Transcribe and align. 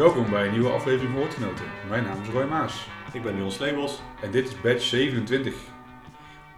Welkom 0.00 0.30
bij 0.30 0.46
een 0.46 0.52
nieuwe 0.52 0.70
aflevering 0.70 1.10
van 1.10 1.20
Woordgenoten. 1.20 1.64
Mijn 1.88 2.04
naam 2.04 2.22
is 2.22 2.28
Roy 2.28 2.44
Maas 2.44 2.86
Ik 3.12 3.22
ben 3.22 3.36
Dion 3.36 3.50
Sleebos. 3.50 4.00
en 4.22 4.30
dit 4.30 4.48
is 4.48 4.60
batch 4.60 4.82
27. 4.82 5.54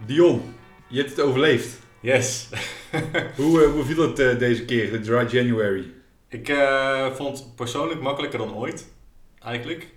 Dion, 0.05 0.55
je 0.87 0.97
hebt 0.97 1.09
het 1.09 1.21
overleefd. 1.21 1.79
Yes. 1.99 2.49
Hoe, 3.37 3.63
eh, 3.63 3.71
hoe 3.71 3.83
viel 3.83 4.01
het 4.01 4.19
eh, 4.19 4.37
deze 4.39 4.65
keer, 4.65 4.91
de 4.91 4.99
Dry 4.99 5.27
January? 5.27 5.91
ik 6.27 6.49
eh, 6.49 7.11
vond 7.11 7.39
het 7.39 7.55
persoonlijk 7.55 8.01
makkelijker 8.01 8.39
dan 8.39 8.55
ooit, 8.55 8.93
eigenlijk. 9.39 9.87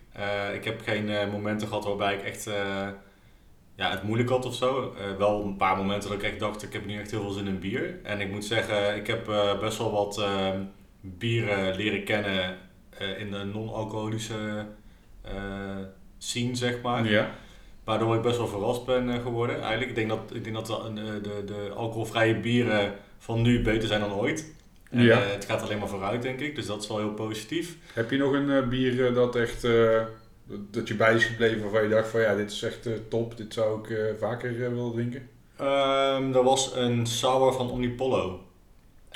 Ik 0.54 0.64
heb 0.64 0.80
geen 0.84 1.30
momenten 1.30 1.68
gehad 1.68 1.84
waarbij 1.84 2.14
ik 2.14 2.22
echt 2.22 2.44
ja, 3.76 3.90
het 3.90 4.02
moeilijk 4.02 4.28
had 4.28 4.44
of 4.44 4.54
zo. 4.54 4.94
Wel 5.18 5.44
een 5.44 5.56
paar 5.56 5.76
momenten 5.76 6.08
dat 6.08 6.18
ik 6.18 6.24
echt 6.24 6.40
dacht, 6.40 6.62
ik 6.62 6.72
heb 6.72 6.86
nu 6.86 6.98
echt 6.98 7.10
heel 7.10 7.20
veel 7.20 7.30
zin 7.30 7.46
in 7.46 7.58
bier. 7.58 7.98
En 8.02 8.20
ik 8.20 8.30
moet 8.30 8.44
zeggen, 8.44 8.96
ik 8.96 9.06
heb 9.06 9.24
best 9.60 9.78
wel 9.78 9.92
wat 9.92 10.26
bieren 11.00 11.76
leren 11.76 12.04
kennen 12.04 12.65
eh, 12.98 13.20
in 13.20 13.30
de 13.30 13.44
non-alcoholische 13.44 14.66
eh, 15.22 15.32
scene, 16.18 16.54
zeg 16.54 16.82
maar. 16.82 17.08
Ja. 17.08 17.30
Waardoor 17.84 18.14
ik 18.14 18.22
best 18.22 18.36
wel 18.36 18.46
verrast 18.46 18.84
ben 18.84 19.10
eh, 19.10 19.22
geworden. 19.22 19.56
Eigenlijk, 19.60 19.88
ik 19.88 19.94
denk 19.94 20.08
dat, 20.08 20.20
ik 20.32 20.44
denk 20.44 20.56
dat 20.56 20.66
de, 20.66 21.20
de, 21.22 21.42
de, 21.46 21.72
alcoholvrije 21.74 22.40
bieren 22.40 22.94
van 23.18 23.42
nu 23.42 23.62
beter 23.62 23.88
zijn 23.88 24.00
dan 24.00 24.12
ooit. 24.12 24.54
En, 24.90 25.02
Ja. 25.02 25.18
het 25.18 25.44
gaat 25.44 25.62
alleen 25.62 25.78
maar 25.78 25.88
vooruit, 25.88 26.22
denk 26.22 26.40
ik. 26.40 26.54
Dus 26.54 26.66
dat 26.66 26.82
is 26.82 26.88
wel 26.88 26.98
heel 26.98 27.14
positief. 27.14 27.76
Heb 27.92 28.10
je 28.10 28.18
nog 28.18 28.32
een 28.32 28.68
bier 28.68 29.14
dat 29.14 29.36
echt, 29.36 29.62
dat 30.70 30.88
je 30.88 30.94
bij 30.94 31.14
is 31.14 31.24
gebleven 31.24 31.62
waarvan 31.62 31.82
je 31.82 31.88
dacht 31.88 32.08
van 32.08 32.20
ja, 32.20 32.34
dit 32.34 32.50
is 32.50 32.62
echt 32.62 32.88
top, 33.08 33.36
dit 33.36 33.54
zou 33.54 33.80
ik 33.80 34.16
vaker 34.18 34.58
willen 34.58 34.92
drinken? 34.92 35.28
Ehm 35.56 36.34
er 36.34 36.42
was 36.42 36.74
een 36.74 37.06
sour 37.06 37.52
van 37.52 37.70
Omnipollo. 37.70 38.45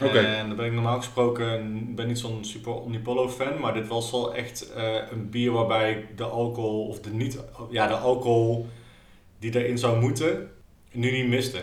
En 0.00 0.46
daar 0.46 0.56
ben 0.56 0.66
ik 0.66 0.72
normaal 0.72 0.96
gesproken 0.96 1.94
ben 1.94 2.06
niet 2.06 2.18
zo'n 2.18 2.44
super 2.44 2.72
Omnipollo 2.72 3.28
fan, 3.28 3.60
maar 3.60 3.74
dit 3.74 3.88
was 3.88 4.10
wel 4.10 4.34
echt 4.34 4.72
eh, 4.72 4.94
een 5.10 5.30
bier 5.30 5.52
waarbij 5.52 5.90
ik 5.92 6.16
de 6.16 6.24
alcohol, 6.24 6.86
of 6.86 7.00
de 7.00 7.10
niet, 7.10 7.38
ja, 7.70 7.86
de 7.86 7.94
alcohol 7.94 8.68
die 9.38 9.58
erin 9.62 9.78
zou 9.78 10.00
moeten, 10.00 10.50
nu 10.92 11.10
niet 11.10 11.26
miste. 11.28 11.60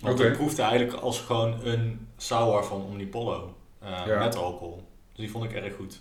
Want 0.00 0.14
Oké. 0.18 0.28
het 0.28 0.36
proefde 0.36 0.62
eigenlijk 0.62 1.00
als 1.00 1.20
gewoon 1.20 1.54
een 1.64 2.08
sour 2.16 2.64
van 2.64 2.82
Omnipollo 2.82 3.54
eh, 3.80 3.90
Ja. 4.06 4.18
met 4.18 4.36
alcohol. 4.36 4.82
Dus 5.12 5.18
die 5.18 5.30
vond 5.30 5.44
ik 5.44 5.52
erg 5.52 5.74
goed. 5.76 6.00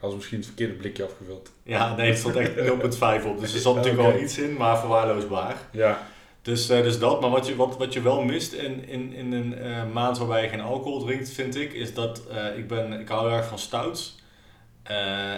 Als 0.00 0.14
misschien 0.14 0.36
het 0.36 0.46
verkeerde 0.46 0.74
blikje 0.74 1.04
afgevuld. 1.04 1.52
Ja, 1.62 1.94
nee, 1.94 2.08
het 2.08 2.18
stond 2.18 2.36
echt 2.36 2.54
0,5 2.56 3.26
op. 3.26 3.40
Dus 3.40 3.54
er 3.54 3.60
zat 3.60 3.74
natuurlijk 3.76 4.02
wel 4.02 4.20
iets 4.20 4.38
in, 4.38 4.56
maar 4.56 4.78
verwaarloosbaar. 4.78 5.56
Ja, 5.72 6.06
Dus, 6.44 6.68
eh, 6.68 6.82
dus 6.82 6.98
dat, 6.98 7.20
maar 7.20 7.30
wat 7.30 7.46
je, 7.46 7.56
wat, 7.56 7.76
wat 7.76 7.92
je 7.92 8.02
wel 8.02 8.22
mist 8.22 8.52
in, 8.52 8.88
in, 8.88 9.12
in 9.12 9.32
een 9.32 9.54
eh, 9.58 9.92
maand 9.92 10.18
waarbij 10.18 10.42
je 10.42 10.48
geen 10.48 10.60
alcohol 10.60 11.00
drinkt, 11.04 11.30
vind 11.30 11.56
ik, 11.56 11.72
is 11.72 11.94
dat 11.94 12.26
eh, 12.26 12.58
ik, 12.58 12.68
ben, 12.68 13.00
ik 13.00 13.08
hou 13.08 13.28
heel 13.28 13.36
erg 13.36 13.46
van 13.48 13.58
stouts. 13.58 14.22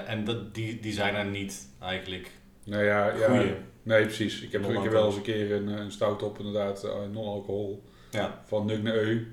En 0.07 0.25
dat, 0.25 0.55
die, 0.55 0.81
die 0.81 0.93
zijn 0.93 1.15
er 1.15 1.25
niet 1.25 1.69
eigenlijk. 1.81 2.31
nou 2.65 2.85
ja, 2.85 3.15
ja 3.15 3.43
nee 3.83 4.03
precies. 4.05 4.41
Ik 4.41 4.53
heb, 4.53 4.69
ik 4.69 4.83
heb 4.83 4.93
wel 4.93 5.07
eens 5.07 5.17
een 5.17 5.23
keer 5.23 5.53
een, 5.53 5.69
een 5.69 5.91
stout 5.91 6.23
op 6.23 6.39
inderdaad, 6.39 6.89
non-alcohol. 7.13 7.83
Ja. 8.11 8.43
van 8.47 8.67
Nuk 8.67 8.83
naar 8.83 8.95
Eu. 8.95 9.27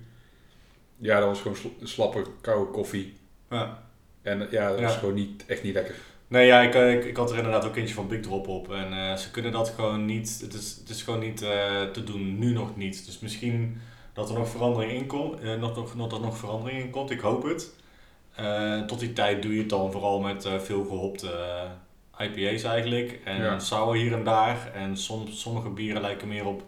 Ja, 0.98 1.20
dat 1.20 1.28
was 1.28 1.42
gewoon 1.42 1.58
sl- 1.58 1.84
slappe, 1.86 2.24
koude 2.42 2.72
koffie. 2.72 3.18
ja. 3.50 3.84
En 4.22 4.48
ja, 4.52 4.70
dat 4.70 4.80
Ja. 4.80 4.86
was 4.86 4.96
gewoon 4.98 5.14
niet, 5.14 5.46
echt 5.46 5.64
niet 5.64 5.74
lekker. 5.74 5.96
Nee, 6.34 6.46
ja, 6.46 6.62
ik, 6.62 6.76
eh, 6.76 6.94
ik, 6.94 7.06
ik 7.06 7.18
had 7.18 7.32
er 7.32 7.38
inderdaad 7.38 7.66
ook 7.66 7.76
eentje 7.76 7.94
van 7.94 8.08
Big 8.08 8.20
Drop 8.22 8.48
op. 8.48 8.72
En 8.72 8.94
eh, 8.94 9.16
ze 9.16 9.32
kunnen 9.32 9.52
dat 9.52 9.70
gewoon 9.70 10.06
niet, 10.06 10.40
het 10.42 10.54
is, 10.54 10.76
het 10.80 10.90
is 10.90 11.02
gewoon 11.04 11.20
niet 11.20 11.42
eh, 11.42 11.82
te 11.82 12.04
doen, 12.04 12.40
nu 12.40 12.54
nog 12.54 12.76
niet. 12.76 13.06
Dus 13.06 13.20
misschien 13.20 13.82
dat 14.14 14.30
er 14.30 14.38
nog 14.38 14.50
verandering 14.50 14.92
in 14.92 15.08
komt, 15.08 15.44
nog, 15.44 15.76
nog, 15.76 15.96
nog, 15.96 16.10
dat 16.10 16.20
er 16.20 16.26
nog 16.26 16.38
verandering 16.38 16.84
in 16.84 16.90
komt, 16.90 17.12
ik 17.12 17.20
hoop 17.20 17.44
het. 17.44 17.74
Tot 18.88 19.00
die 19.00 19.14
tijd 19.14 19.42
doe 19.42 19.54
je 19.54 19.60
het 19.60 19.70
dan 19.70 19.92
vooral 19.92 20.20
met 20.20 20.50
veel 20.60 20.86
gehopte 20.86 21.32
eh, 22.18 22.26
IPA's 22.28 22.64
eigenlijk. 22.64 23.20
En 23.24 23.42
Ja. 23.42 23.60
sour 23.60 23.96
hier 23.96 24.14
en 24.14 24.24
daar. 24.24 24.72
En 24.74 24.98
soms, 24.98 25.42
sommige 25.42 25.70
bieren 25.70 26.02
lijken 26.02 26.28
meer 26.28 26.46
op, 26.46 26.64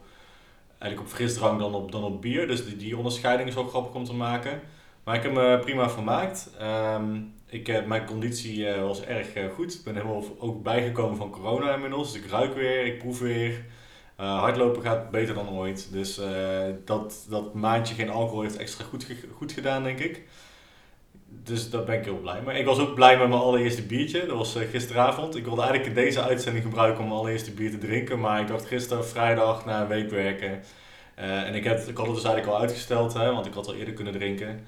eigenlijk 0.80 1.12
op 1.12 1.16
frisdrank 1.16 1.60
dan 1.60 1.74
op, 1.74 1.92
dan 1.92 2.04
op 2.04 2.22
bier. 2.22 2.48
Dus 2.48 2.66
die, 2.66 2.76
die 2.78 2.98
onderscheiding 2.98 3.50
is 3.50 3.56
wel 3.56 3.68
grappig 3.68 3.94
om 3.94 4.04
te 4.04 4.14
maken. 4.14 4.62
Maar 5.06 5.16
ik 5.16 5.24
heb 5.24 5.32
me 5.32 5.60
prima 5.60 5.90
vermaakt. 5.90 6.50
Ehm, 6.60 7.18
ik, 7.46 7.68
eh, 7.68 7.86
mijn 7.86 8.06
conditie 8.06 8.70
eh, 8.70 8.82
was 8.82 9.04
erg 9.04 9.34
eh, 9.34 9.44
goed. 9.54 9.74
Ik 9.74 9.84
ben 9.84 9.96
helemaal 9.96 10.24
ook 10.38 10.64
bijgekomen 10.64 11.18
van 11.18 11.30
corona 11.30 11.74
inmiddels. 11.74 12.14
Dus 12.14 12.22
ik 12.22 12.30
ruik 12.30 12.54
weer, 12.54 12.86
ik 12.86 12.98
proef 12.98 13.20
weer. 13.20 13.66
Hardlopen 14.16 14.82
gaat 14.82 15.12
beter 15.12 15.36
dan 15.36 15.50
ooit. 15.50 15.92
Dus 15.92 16.22
dat, 16.86 17.26
dat 17.30 17.54
maandje 17.54 17.96
geen 17.96 18.10
alcohol 18.10 18.42
heeft 18.42 18.58
extra 18.58 18.86
goed, 18.86 19.08
goed 19.36 19.52
gedaan, 19.52 19.84
denk 19.84 20.00
ik. 20.00 20.24
Dus 21.28 21.70
daar 21.70 21.84
ben 21.84 22.00
ik 22.00 22.06
heel 22.06 22.20
blij 22.20 22.42
mee. 22.42 22.60
Ik 22.60 22.66
was 22.66 22.80
ook 22.80 22.96
blij 22.96 23.18
met 23.18 23.30
mijn 23.30 23.42
allereerste 23.42 23.86
biertje. 23.86 24.26
Dat 24.26 24.38
was 24.38 24.58
gisteravond. 24.72 25.36
Ik 25.36 25.44
wilde 25.44 25.62
eigenlijk 25.62 25.96
deze 25.96 26.22
uitzending 26.22 26.66
gebruiken 26.66 27.02
om 27.04 27.08
mijn 27.08 27.20
allereerste 27.20 27.52
bier 27.52 27.72
te 27.72 27.78
drinken. 27.78 28.20
Maar 28.20 28.42
ik 28.42 28.48
dacht 28.48 28.66
gisteren, 28.66 29.06
vrijdag, 29.06 29.66
na 29.66 29.82
een 29.82 29.88
week 29.88 30.10
werken. 30.10 30.64
en 31.16 31.56
ik, 31.56 31.64
heb, 31.64 31.78
ik 31.80 31.98
had 31.98 32.06
het 32.06 32.16
dus 32.16 32.26
eigenlijk 32.26 32.56
al 32.56 32.62
uitgesteld, 32.62 33.14
hè, 33.14 33.32
want 33.32 33.46
ik 33.46 33.54
had 33.54 33.68
al 33.68 33.76
eerder 33.76 33.94
kunnen 33.94 34.14
drinken. 34.14 34.66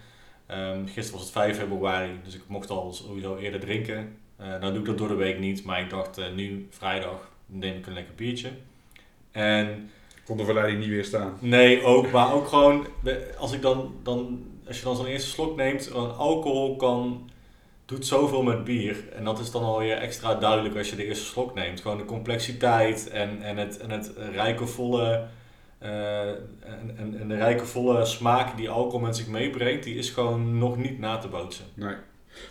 Ehm, 0.48 0.86
gisteren 0.86 1.12
was 1.12 1.22
het 1.22 1.32
5 1.32 1.58
februari, 1.58 2.12
dus 2.24 2.36
ik 2.36 2.42
mocht 2.48 2.70
al 2.70 2.94
sowieso 2.94 3.36
eerder 3.38 3.60
drinken. 3.60 4.18
Eh 4.38 4.48
nou 4.48 4.72
doe 4.72 4.80
ik 4.80 4.86
dat 4.86 4.98
door 4.98 5.08
de 5.08 5.14
week 5.14 5.40
niet, 5.40 5.64
maar 5.64 5.82
ik 5.82 5.90
dacht 5.90 6.18
eh, 6.18 6.26
nu 6.36 6.68
vrijdag 6.70 7.32
neem 7.46 7.78
ik 7.78 7.88
een 7.88 7.94
lekker 7.94 8.16
biertje. 8.16 8.50
En 9.32 9.90
Kon 10.26 10.38
de 10.38 10.46
verleiding 10.46 10.80
niet 10.80 10.90
weerstaan. 10.90 11.38
nee, 11.40 11.84
ook, 11.84 12.12
maar 12.12 12.34
ook 12.34 12.48
gewoon 12.48 12.88
als 13.38 13.52
ik 13.54 13.62
dan, 13.62 13.96
dan 14.04 14.46
als 14.68 14.78
je 14.78 14.84
dan 14.84 14.96
zo'n 14.96 15.06
eerste 15.06 15.30
slok 15.30 15.56
neemt, 15.56 15.90
want 15.90 16.18
alcohol 16.18 16.76
kan 16.76 17.30
doet 17.86 18.06
zoveel 18.06 18.44
met 18.44 18.64
bier 18.64 19.10
en 19.16 19.24
dat 19.24 19.40
is 19.40 19.52
dan 19.52 19.64
alweer 19.64 19.98
extra 19.98 20.36
duidelijk 20.36 20.78
als 20.78 20.90
je 20.90 20.96
de 20.96 21.06
eerste 21.06 21.26
slok 21.26 21.56
neemt. 21.56 21.82
Gewoon 21.82 21.98
de 21.98 22.06
complexiteit 22.06 23.10
en, 23.10 23.42
en 23.42 23.58
het 23.58 23.78
en 23.78 23.90
het 23.90 24.12
rijke 24.32 24.68
volle 24.68 25.12
eh, 25.14 25.22
en, 25.78 26.96
en, 26.98 27.20
en 27.20 27.28
de 27.28 27.36
rijke 27.36 27.66
volle 27.66 28.06
smaak 28.06 28.58
die 28.58 28.70
alcohol 28.70 29.00
met 29.00 29.16
zich 29.16 29.28
meebrengt, 29.28 29.84
die 29.84 29.96
is 29.96 30.10
gewoon 30.10 30.58
nog 30.58 30.78
niet 30.78 31.00
na 31.00 31.18
te 31.18 31.28
bootsen. 31.28 31.66
Nee. 31.74 31.96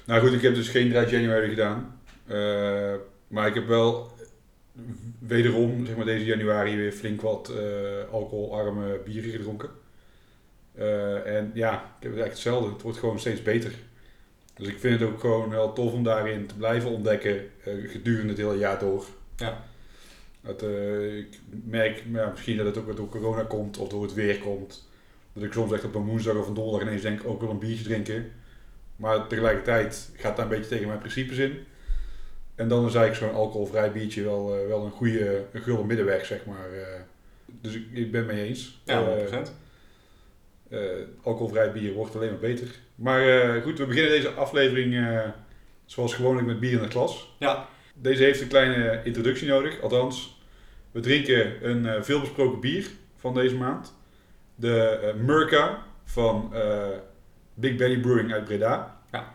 Nou 0.04 0.20
goed, 0.20 0.32
ik 0.32 0.42
heb 0.42 0.54
dus 0.54 0.68
geen 0.68 0.90
Dry 0.90 1.10
January 1.10 1.48
gedaan. 1.48 2.00
Eh, 2.26 2.94
maar 3.28 3.46
ik 3.46 3.54
heb 3.54 3.66
wel 3.66 4.10
wederom, 5.18 5.86
zeg 5.86 5.96
maar 5.96 6.04
deze 6.04 6.24
januari, 6.24 6.76
weer 6.76 6.92
flink 6.92 7.20
wat 7.20 7.48
eh, 7.48 8.12
alcoholarme 8.12 9.00
bieren 9.04 9.30
gedronken. 9.30 9.70
Eh, 10.74 11.36
en 11.36 11.50
ja, 11.54 11.72
ik 11.72 12.02
heb 12.02 12.12
het 12.12 12.20
eigenlijk 12.20 12.32
hetzelfde. 12.32 12.72
Het 12.72 12.82
wordt 12.82 12.98
gewoon 12.98 13.18
steeds 13.18 13.42
beter. 13.42 13.72
Dus 14.54 14.68
ik 14.68 14.78
vind 14.78 15.00
het 15.00 15.08
ook 15.08 15.20
gewoon 15.20 15.50
wel 15.50 15.72
tof 15.72 15.92
om 15.92 16.02
daarin 16.02 16.46
te 16.46 16.54
blijven 16.54 16.90
ontdekken 16.90 17.50
eh, 17.64 17.72
gedurende 17.90 18.28
het 18.28 18.38
hele 18.38 18.58
jaar 18.58 18.78
door. 18.78 19.04
Ja. 19.36 19.64
Eh, 20.62 21.16
ik 21.16 21.40
merk 21.64 22.02
ja, 22.12 22.28
misschien 22.30 22.56
dat 22.56 22.66
het 22.66 22.78
ook 22.78 22.96
door 22.96 23.08
corona 23.08 23.42
komt 23.42 23.78
of 23.78 23.88
door 23.88 24.02
het 24.02 24.14
weer 24.14 24.38
komt. 24.38 24.88
Dat 25.32 25.42
ik 25.44 25.52
soms 25.52 25.72
echt 25.72 25.84
op 25.84 25.94
een 25.94 26.04
woensdag 26.06 26.36
of 26.36 26.48
een 26.48 26.54
donderdag 26.54 26.88
ineens 26.88 27.02
denk 27.02 27.20
ook 27.24 27.40
wel 27.40 27.50
een 27.50 27.58
biertje 27.58 27.84
drinken. 27.84 28.32
Maar 28.96 29.26
tegelijkertijd 29.26 30.10
gaat 30.16 30.36
dat 30.36 30.44
een 30.44 30.50
beetje 30.50 30.70
tegen 30.70 30.86
mijn 30.86 30.98
principes 30.98 31.36
in. 31.38 31.58
En 32.54 32.68
dan 32.68 32.86
is 32.86 32.94
eigenlijk 32.94 33.32
zo'n 33.32 33.40
alcoholvrij 33.42 33.92
biertje 33.92 34.22
wel, 34.22 34.56
eh, 34.58 34.66
wel 34.66 34.84
een 34.84 34.90
goede 34.90 35.44
een 35.52 35.62
gulden 35.62 35.86
middenweg, 35.86 36.26
zeg 36.26 36.44
maar. 36.46 36.72
eh. 36.72 37.00
dus 37.60 37.74
ik, 37.74 37.84
ik 37.92 38.10
ben 38.10 38.26
het 38.26 38.32
mee 38.34 38.44
eens. 38.46 38.80
Ja, 38.84 39.00
Eh, 39.00 39.06
100%. 39.06 39.52
eh, 40.68 40.80
alcoholvrij 41.22 41.72
bier 41.72 41.92
wordt 41.92 42.16
alleen 42.16 42.30
maar 42.30 42.38
beter. 42.38 42.68
Maar 42.94 43.62
goed, 43.62 43.78
we 43.78 43.86
beginnen 43.86 44.10
deze 44.12 44.30
aflevering 44.30 45.06
zoals 45.84 46.14
gewoonlijk 46.14 46.46
met 46.46 46.60
bier 46.60 46.72
in 46.72 46.78
het 46.78 46.92
glas. 46.92 47.34
Ja. 47.38 47.68
Deze 47.94 48.22
heeft 48.22 48.40
een 48.40 48.48
kleine 48.48 49.00
introductie 49.04 49.48
nodig. 49.48 49.80
Althans, 49.80 50.35
we 50.96 51.02
drinken 51.02 51.68
een 51.68 51.86
eh, 51.86 52.02
veelbesproken 52.02 52.60
bier 52.60 52.90
van 53.16 53.34
deze 53.34 53.56
maand. 53.56 53.94
De 54.54 54.80
eh 54.80 55.14
Murka 55.14 55.82
van 56.04 56.54
eh, 56.54 56.88
Big 57.54 57.76
Benny 57.76 58.00
Brewing 58.00 58.32
uit 58.32 58.44
Breda. 58.44 59.00
Ja. 59.12 59.34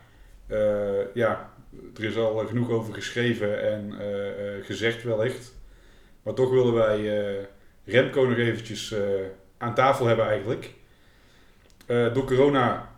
Ja, 1.13 1.50
er 1.96 2.04
is 2.04 2.16
al 2.16 2.38
genoeg 2.38 2.69
over 2.69 2.94
geschreven 2.94 3.72
en 3.72 3.94
gezegd 4.63 5.04
wellicht. 5.04 5.54
Maar 6.24 6.34
toch 6.34 6.50
willen 6.50 6.74
wij 6.74 7.48
Remco 7.86 8.24
nog 8.24 8.38
eventjes 8.38 8.96
aan 9.58 9.75
tafel 9.75 10.06
hebben 10.06 10.25
eigenlijk. 10.25 10.74
Door 11.86 12.25
corona 12.25 12.90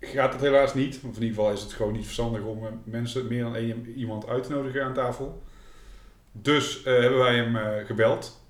gaat 0.00 0.32
het 0.32 0.42
helaas 0.42 0.74
niet. 0.74 0.96
Of 0.96 1.02
in 1.02 1.22
ieder 1.22 1.28
geval 1.28 1.52
is 1.52 1.62
het 1.62 1.72
gewoon 1.72 1.92
niet 1.92 2.04
verstandig 2.04 2.42
om 2.42 2.82
mensen, 2.84 3.26
meer 3.26 3.42
dan 3.42 3.56
één 3.56 3.86
iemand 3.96 4.26
uit 4.28 4.44
te 4.44 4.52
nodigen 4.52 4.84
aan 4.84 4.94
tafel. 4.94 5.42
Dus 6.42 6.82
eh, 6.82 6.98
hebben 6.98 7.18
wij 7.18 7.34
hem 7.36 7.56
eh, 7.56 7.86
gebeld. 7.86 8.40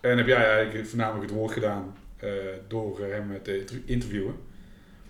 En 0.00 0.16
heb 0.18 0.26
jij 0.26 0.50
eigenlijk 0.50 0.88
voornamelijk 0.88 1.24
het 1.30 1.38
woord 1.38 1.52
gedaan 1.52 1.96
eh, 2.16 2.30
door 2.68 2.98
hem 3.00 3.40
te 3.42 3.58
inter- 3.58 3.80
interviewen. 3.86 4.42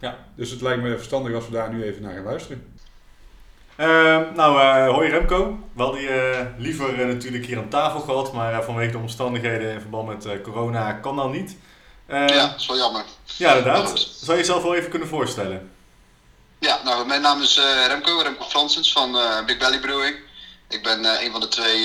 Ja. 0.00 0.18
Dus 0.34 0.50
het 0.50 0.60
lijkt 0.60 0.82
me 0.82 0.96
verstandig 0.96 1.34
als 1.34 1.46
we 1.46 1.52
daar 1.52 1.72
nu 1.72 1.82
even 1.82 2.02
naar 2.02 2.14
gaan 2.14 2.24
luisteren. 2.24 2.72
Ehm, 3.76 4.34
nou, 4.34 4.60
eh 4.60 4.94
hoi 4.94 5.08
Remco. 5.10 5.58
We 5.72 5.82
hadden 5.82 6.00
je 6.00 6.08
eh, 6.48 6.62
liever 6.62 7.06
natuurlijk 7.06 7.46
hier 7.46 7.58
aan 7.58 7.68
tafel 7.68 8.00
gehad, 8.00 8.32
maar 8.32 8.52
eh, 8.52 8.60
vanwege 8.60 8.90
de 8.90 8.98
omstandigheden 8.98 9.72
in 9.72 9.80
verband 9.80 10.08
met 10.08 10.24
eh, 10.24 10.40
corona 10.42 10.92
kan 10.92 11.16
dat 11.16 11.32
niet. 11.32 11.56
Ehm, 12.06 12.28
Ja, 12.28 12.46
dat 12.46 12.60
is 12.60 12.66
wel 12.66 12.76
jammer. 12.76 13.04
ja, 13.24 13.48
inderdaad. 13.54 13.98
Zou 13.98 14.32
je 14.32 14.42
jezelf 14.44 14.62
wel 14.62 14.74
even 14.74 14.90
kunnen 14.90 15.08
voorstellen? 15.08 15.70
Ja, 16.58 16.80
nou, 16.84 17.06
mijn 17.06 17.20
naam 17.22 17.40
is 17.42 17.60
Remco, 17.88 18.18
Remco 18.22 18.44
Fransens 18.44 18.92
van 18.92 19.16
Big 19.46 19.58
Belly 19.58 19.78
Brewing. 19.80 20.16
Ik 20.68 20.82
ben 20.82 21.04
een 21.24 21.32
van 21.32 21.40
de 21.40 21.48
twee 21.48 21.82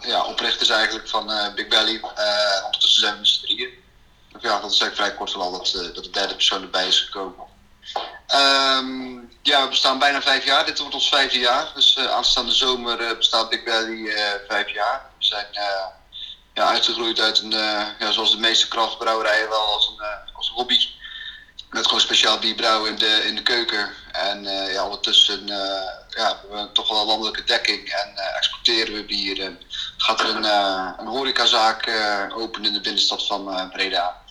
ja, 0.00 0.24
oprichters 0.26 0.68
eigenlijk 0.68 1.08
van 1.08 1.32
Big 1.54 1.68
Belly. 1.68 2.00
ondertussen 2.64 3.00
zijn 3.00 3.12
we 3.12 3.18
met 3.18 3.28
z'n 3.28 3.40
drieën. 3.40 3.82
Ja, 4.40 4.60
dat 4.60 4.72
is 4.72 4.80
eigenlijk 4.80 4.94
vrij 4.94 5.14
kort 5.14 5.34
al 5.34 5.52
dat, 5.52 5.92
dat 5.94 6.04
de 6.04 6.10
derde 6.10 6.34
persoon 6.34 6.62
erbij 6.62 6.86
is 6.86 7.00
gekomen. 7.00 7.46
Um, 8.34 9.32
ja, 9.42 9.62
we 9.62 9.68
bestaan 9.68 9.98
bijna 9.98 10.22
vijf 10.22 10.44
jaar. 10.44 10.66
Dit 10.66 10.78
wordt 10.78 10.94
ons 10.94 11.08
vijfde 11.08 11.38
jaar. 11.38 11.70
Dus 11.74 11.98
aanstaande 11.98 12.52
zomer 12.52 13.16
bestaat 13.16 13.50
Big 13.50 13.64
Belly 13.64 14.12
vijf 14.48 14.70
jaar. 14.70 15.10
We 15.18 15.24
zijn 15.24 15.46
ja, 16.54 16.68
uitgegroeid 16.68 17.20
uit 17.20 17.38
een, 17.38 17.50
ja, 17.98 18.10
zoals 18.10 18.30
de 18.30 18.38
meeste 18.38 18.68
krachtbrouwerijen 18.68 19.48
wel, 19.48 19.72
als 19.74 19.88
een, 19.88 20.06
als 20.34 20.48
een 20.48 20.54
hobby. 20.54 20.78
Met 21.70 21.84
gewoon 21.84 22.00
speciaal 22.00 22.38
bier 22.38 22.54
brouwen 22.54 22.90
in 22.90 22.98
de, 22.98 23.22
in 23.26 23.34
de 23.34 23.42
keuken. 23.42 23.92
En 24.12 24.44
ja, 24.72 24.84
ondertussen 24.84 25.46
ja, 26.16 26.36
hebben 26.40 26.62
we 26.62 26.72
toch 26.72 26.88
wel 26.88 27.06
landelijke 27.06 27.44
dekking 27.44 27.88
en 27.88 28.16
exporteren 28.36 28.94
we 28.94 29.04
bier. 29.04 29.40
En 29.40 29.58
gaat 29.96 30.20
er 30.20 30.28
een, 30.28 30.44
een 30.98 31.06
horecazaak 31.06 31.90
open 32.36 32.64
in 32.64 32.72
de 32.72 32.80
binnenstad 32.80 33.26
van 33.26 33.70
Breda. 33.72 34.22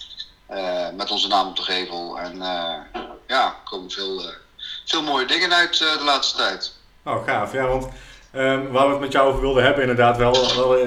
met 0.94 1.12
onze 1.12 1.28
naam 1.28 1.48
op 1.48 1.56
de 1.56 1.62
gevel. 1.62 2.20
En 2.20 2.42
ja, 3.28 3.46
er 3.46 3.70
komen 3.70 3.92
veel, 3.92 4.20
eh, 4.20 4.36
veel 4.86 5.04
mooie 5.04 5.26
dingen 5.26 5.54
uit 5.54 5.82
eh, 5.82 5.98
de 5.98 6.04
laatste 6.04 6.38
tijd. 6.38 6.76
Oh, 7.06 7.26
gaaf. 7.26 7.54
Ja, 7.54 7.68
want 7.68 7.88
um, 8.36 8.72
waar 8.72 8.86
we 8.86 8.92
het 8.92 9.00
met 9.00 9.12
jou 9.12 9.28
over 9.28 9.42
wilden 9.42 9.64
hebben, 9.64 9.82
inderdaad 9.82 10.18
wel, 10.18 10.34
wel 10.56 10.78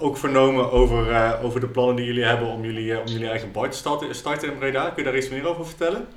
ook 0.00 0.16
vernomen 0.16 0.70
over, 0.70 1.38
over 1.42 1.60
de 1.60 1.68
plannen 1.68 1.96
die 1.96 2.04
jullie 2.04 2.24
hebben 2.24 2.48
om 2.48 2.64
jullie, 2.64 3.00
om 3.00 3.06
jullie 3.06 3.28
eigen 3.28 3.52
bar 3.52 3.70
te 3.70 3.78
starten 4.10 4.48
in 4.48 4.58
Breda. 4.58 4.84
Kun 4.84 5.04
je 5.04 5.10
daar 5.10 5.18
iets 5.18 5.28
meer 5.28 5.48
over 5.48 5.66
vertellen? 5.66 6.08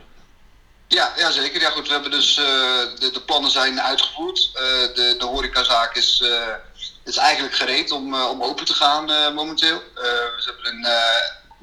Ja, 0.90 1.14
ja 1.16 1.32
zeker. 1.32 1.62
Ja, 1.62 1.70
goed, 1.70 1.88
we 1.88 1.94
hebben 1.94 2.12
dus, 2.12 2.36
de, 2.36 3.10
de 3.14 3.22
plannen 3.22 3.52
zijn 3.52 3.82
uitgevoerd. 3.82 4.50
de, 4.54 5.16
de 5.18 5.26
horecazaak 5.26 5.96
is, 5.96 6.24
is 7.04 7.18
eigenlijk 7.18 7.56
gereed 7.56 7.92
om, 7.92 8.22
om 8.22 8.44
open 8.44 8.66
te 8.66 8.74
gaan 8.74 9.34
momenteel. 9.34 9.84
we 9.94 10.44
hebben 10.46 10.66
in, 10.66 10.88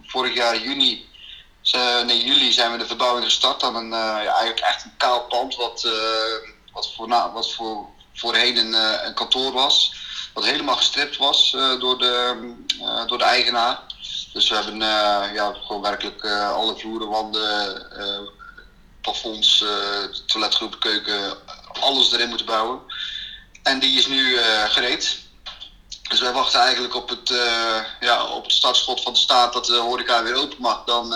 vorig 0.06 0.34
jaar 0.34 0.56
juni 0.56 1.08
in 2.06 2.20
juli 2.20 2.52
zijn 2.52 2.72
we 2.72 2.78
de 2.78 2.86
verbouwing 2.86 3.24
gestart 3.24 3.62
aan 3.62 3.76
een, 3.76 3.90
ja, 3.90 4.24
eigenlijk 4.24 4.60
echt 4.60 4.84
een 4.84 4.96
kaal 4.96 5.20
pand 5.20 5.56
wat, 5.56 5.88
wat, 6.72 6.92
voor, 6.94 7.08
wat 7.32 7.52
voor, 7.52 7.86
voorheen 8.14 8.56
een, 8.56 8.72
een 9.06 9.14
kantoor 9.14 9.52
was. 9.52 9.94
Wat 10.34 10.44
helemaal 10.44 10.76
gestript 10.76 11.16
was 11.16 11.56
door, 11.78 11.98
de, 11.98 12.54
door 13.06 13.18
de 13.18 13.24
eigenaar. 13.24 13.80
Dus 14.32 14.48
we 14.48 14.54
hebben 14.54 14.78
ja, 15.34 15.54
gewoon 15.66 15.82
werkelijk 15.82 16.24
alle 16.30 16.78
vloeren, 16.78 17.08
wanden, 17.08 18.35
plafonds, 19.06 19.64
toiletgroep, 20.26 20.80
keuken, 20.80 21.36
alles 21.80 22.12
erin 22.12 22.28
moeten 22.28 22.46
bouwen. 22.46 22.80
En 23.62 23.78
die 23.78 23.98
is 23.98 24.06
nu 24.06 24.36
gereed. 24.68 25.18
Dus 26.08 26.20
wij 26.20 26.32
wachten 26.32 26.60
eigenlijk 26.60 26.94
op 26.94 27.08
het, 27.08 27.28
ja, 28.00 28.26
op 28.26 28.42
het 28.42 28.52
startschot 28.52 29.02
van 29.02 29.12
de 29.12 29.18
staat 29.18 29.52
dat 29.52 29.66
de 29.66 29.76
horeca 29.76 30.22
weer 30.22 30.34
open 30.34 30.56
mag. 30.60 30.84
Dan, 30.84 31.10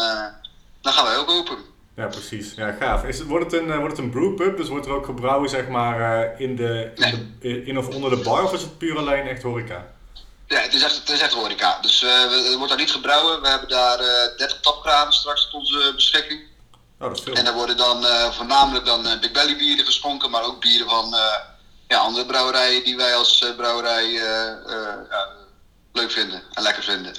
dan 0.80 0.92
gaan 0.92 1.04
wij 1.04 1.16
ook 1.16 1.30
open. 1.30 1.58
Ja, 2.00 2.06
precies. 2.06 2.54
Ja, 2.56 2.72
gaaf. 2.72 3.04
Is 3.04 3.18
het, 3.18 3.26
wordt, 3.26 3.52
het 3.52 3.60
een, 3.62 3.70
eh, 3.70 3.78
wordt 3.78 3.96
het 3.96 4.04
een 4.04 4.10
brewpub? 4.10 4.56
Dus 4.56 4.68
wordt 4.68 4.86
er 4.86 4.92
ook 4.92 5.04
gebrouwen 5.04 5.48
zeg 5.48 5.68
maar, 5.68 6.22
eh, 6.22 6.40
in, 6.40 6.56
de, 6.56 6.92
in, 6.94 7.36
de, 7.40 7.64
in 7.64 7.78
of 7.78 7.88
onder 7.88 8.10
de 8.10 8.16
bar? 8.16 8.44
Of 8.44 8.52
is 8.52 8.62
het 8.62 8.78
puur 8.78 8.98
alleen 8.98 9.28
echt 9.28 9.42
horeca? 9.42 9.86
Ja, 10.46 10.60
het 10.60 10.74
is 10.74 10.82
echt, 10.82 10.96
het 10.96 11.08
is 11.08 11.20
echt 11.20 11.32
horeca. 11.32 11.78
Dus 11.80 12.02
uh, 12.02 12.50
er 12.50 12.56
wordt 12.56 12.68
daar 12.68 12.80
niet 12.80 12.90
gebrouwen. 12.90 13.42
We 13.42 13.48
hebben 13.48 13.68
daar 13.68 14.00
uh, 14.00 14.06
30 14.36 14.60
tapkranen 14.60 15.12
straks 15.12 15.44
tot 15.44 15.52
onze 15.52 15.92
beschikking. 15.94 16.40
Oh, 17.00 17.08
dat 17.08 17.18
is 17.18 17.22
veel. 17.22 17.34
En 17.34 17.44
daar 17.44 17.54
worden 17.54 17.76
dan 17.76 18.04
uh, 18.04 18.30
voornamelijk 18.30 18.84
dan 18.84 19.02
Big 19.20 19.32
Belly 19.32 19.56
bieren 19.56 19.84
geschonken, 19.84 20.30
maar 20.30 20.44
ook 20.44 20.60
bieren 20.60 20.88
van 20.88 21.14
ja, 21.88 21.98
andere 21.98 22.26
brouwerijen 22.26 22.84
die 22.84 22.96
wij 22.96 23.14
als 23.14 23.52
brouwerij 23.56 24.20
leuk 25.92 26.10
vinden 26.10 26.42
en 26.52 26.62
lekker 26.62 26.82
vinden. 26.82 27.14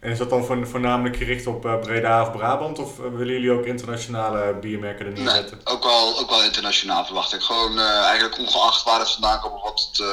En 0.00 0.10
is 0.10 0.18
dat 0.18 0.30
dan 0.30 0.66
voornamelijk 0.66 1.16
gericht 1.16 1.46
op 1.46 1.60
Breda 1.60 2.22
of 2.22 2.32
Brabant? 2.32 2.78
Of 2.78 2.96
willen 2.96 3.32
jullie 3.32 3.52
ook 3.52 3.64
internationale 3.64 4.54
biermerken 4.54 5.06
er 5.06 5.12
neerzetten? 5.12 5.60
Nee, 5.64 5.74
ook 5.74 5.82
wel, 5.82 6.18
ook 6.18 6.30
wel 6.30 6.44
internationaal 6.44 7.04
verwacht 7.04 7.34
ik. 7.34 7.40
Gewoon 7.40 7.78
uh, 7.78 8.04
eigenlijk 8.04 8.38
ongeacht 8.38 8.82
waar 8.82 8.98
het 8.98 9.10
vandaan 9.10 9.40
komt 9.40 9.54
of, 9.54 9.62
wat 9.62 9.88
het, 9.90 10.06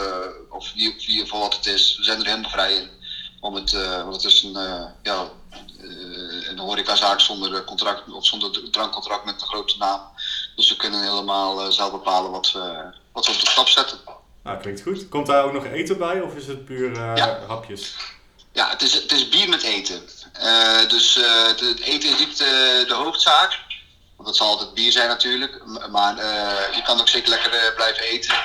of 0.49 0.73
wie, 0.73 0.95
wie 1.05 1.25
voor 1.25 1.39
wat 1.39 1.55
het 1.55 1.65
is. 1.65 1.95
We 1.97 2.03
zijn 2.03 2.19
er 2.19 2.25
helemaal 2.25 2.49
vrij 2.49 2.73
in. 2.73 2.89
Om 3.39 3.55
het, 3.55 3.71
want 4.03 4.15
het 4.15 4.23
is 4.23 4.43
een, 4.43 4.91
ja, 5.03 5.29
een 6.49 6.59
horecazaak 6.59 7.19
zonder, 7.19 7.63
contract, 7.63 8.11
of 8.11 8.25
zonder 8.25 8.71
drankcontract 8.71 9.25
met 9.25 9.41
een 9.41 9.47
grote 9.47 9.77
naam. 9.77 10.01
Dus 10.55 10.69
we 10.69 10.75
kunnen 10.75 11.01
helemaal 11.03 11.71
zelf 11.71 11.91
bepalen 11.91 12.31
wat 12.31 12.51
we, 12.51 12.83
wat 13.11 13.25
we 13.25 13.31
op 13.31 13.39
de 13.39 13.49
stap 13.49 13.67
zetten. 13.67 13.97
Nou, 14.43 14.59
klinkt 14.59 14.81
goed. 14.81 15.09
Komt 15.09 15.25
daar 15.25 15.43
ook 15.43 15.53
nog 15.53 15.65
eten 15.65 15.97
bij 15.97 16.21
of 16.21 16.35
is 16.35 16.47
het 16.47 16.65
puur 16.65 17.15
ja. 17.15 17.39
hapjes? 17.47 17.95
Ja, 18.53 18.69
het 18.69 18.81
is, 18.81 18.93
het 18.93 19.11
is 19.11 19.29
bier 19.29 19.49
met 19.49 19.63
eten. 19.63 20.01
Uh, 20.43 20.89
dus 20.89 21.17
uh, 21.17 21.47
het 21.47 21.79
eten 21.79 22.09
is 22.09 22.19
niet 22.19 22.37
de, 22.37 22.83
de 22.87 22.93
hoofdzaak. 22.93 23.59
Want 24.15 24.27
dat 24.27 24.37
zal 24.37 24.47
altijd 24.47 24.73
bier 24.73 24.91
zijn 24.91 25.07
natuurlijk. 25.07 25.65
Maar 25.91 26.15
je 26.75 26.81
kan 26.85 26.99
ook 26.99 27.07
zeker 27.07 27.29
lekker 27.29 27.73
blijven 27.75 28.03
eten. 28.03 28.35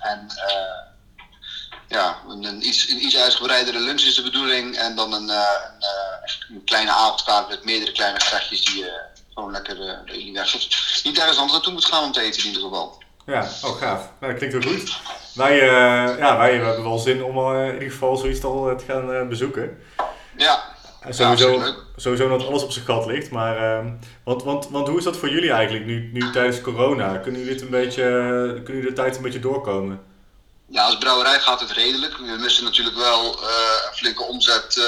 en 0.00 0.26
ja, 1.88 2.16
een, 2.28 2.44
een, 2.44 2.66
iets, 2.66 2.88
een 2.88 3.04
iets 3.04 3.16
uitgebreidere 3.16 3.80
lunch 3.80 4.00
is 4.00 4.14
de 4.14 4.22
bedoeling. 4.22 4.76
En 4.76 4.96
dan 4.96 5.12
een, 5.12 5.28
een, 5.28 5.84
een 6.48 6.64
kleine 6.64 6.90
avondkaart 6.90 7.48
met 7.48 7.64
meerdere 7.64 7.92
kleine 7.92 8.20
gerechtjes 8.20 8.64
die 8.64 8.78
je 8.78 9.12
gewoon 9.34 9.52
lekker 9.52 9.78
uh, 9.78 10.24
niet 11.04 11.18
ergens 11.18 11.36
anders 11.36 11.52
naartoe 11.52 11.72
moet 11.72 11.84
gaan 11.84 12.04
om 12.04 12.12
te 12.12 12.20
eten 12.20 12.40
in 12.40 12.46
ieder 12.46 12.62
geval. 12.62 13.02
Ja, 13.26 13.48
oh 13.62 13.76
gaaf. 13.76 14.10
Nou, 14.20 14.32
dat 14.32 14.42
klinkt 14.42 14.64
wel 14.64 14.74
goed. 14.74 15.00
Wij, 15.34 15.54
uh, 15.54 16.18
ja, 16.18 16.36
wij 16.36 16.54
hebben 16.54 16.82
wel 16.82 16.98
zin 16.98 17.24
om 17.24 17.56
in 17.56 17.72
ieder 17.72 17.90
geval 17.90 18.16
zoiets 18.16 18.44
al 18.44 18.76
te 18.76 18.84
gaan 18.84 19.28
bezoeken. 19.28 19.78
Ja. 20.36 20.62
Sowieso, 21.08 21.50
ja, 21.50 21.74
sowieso 21.96 22.28
dat 22.28 22.46
alles 22.46 22.62
op 22.62 22.72
zijn 22.72 22.84
gat 22.84 23.06
ligt. 23.06 23.30
Maar, 23.30 23.84
want, 24.24 24.42
want, 24.42 24.68
want 24.68 24.88
hoe 24.88 24.98
is 24.98 25.04
dat 25.04 25.16
voor 25.16 25.30
jullie 25.30 25.52
eigenlijk 25.52 25.86
nu, 25.86 26.10
nu 26.12 26.30
tijdens 26.30 26.60
corona? 26.60 27.16
Kunnen 27.16 27.40
jullie, 27.40 27.54
dit 27.54 27.64
een 27.64 27.70
beetje, 27.70 28.02
kunnen 28.54 28.82
jullie 28.82 28.88
de 28.88 28.92
tijd 28.92 29.16
een 29.16 29.22
beetje 29.22 29.38
doorkomen? 29.38 30.00
Ja, 30.68 30.84
als 30.84 30.98
brouwerij 30.98 31.40
gaat 31.40 31.60
het 31.60 31.70
redelijk. 31.70 32.16
We 32.16 32.24
missen 32.24 32.64
natuurlijk 32.64 32.96
wel 32.96 33.42
een 33.42 33.94
flinke 33.94 34.22
omzet 34.22 34.80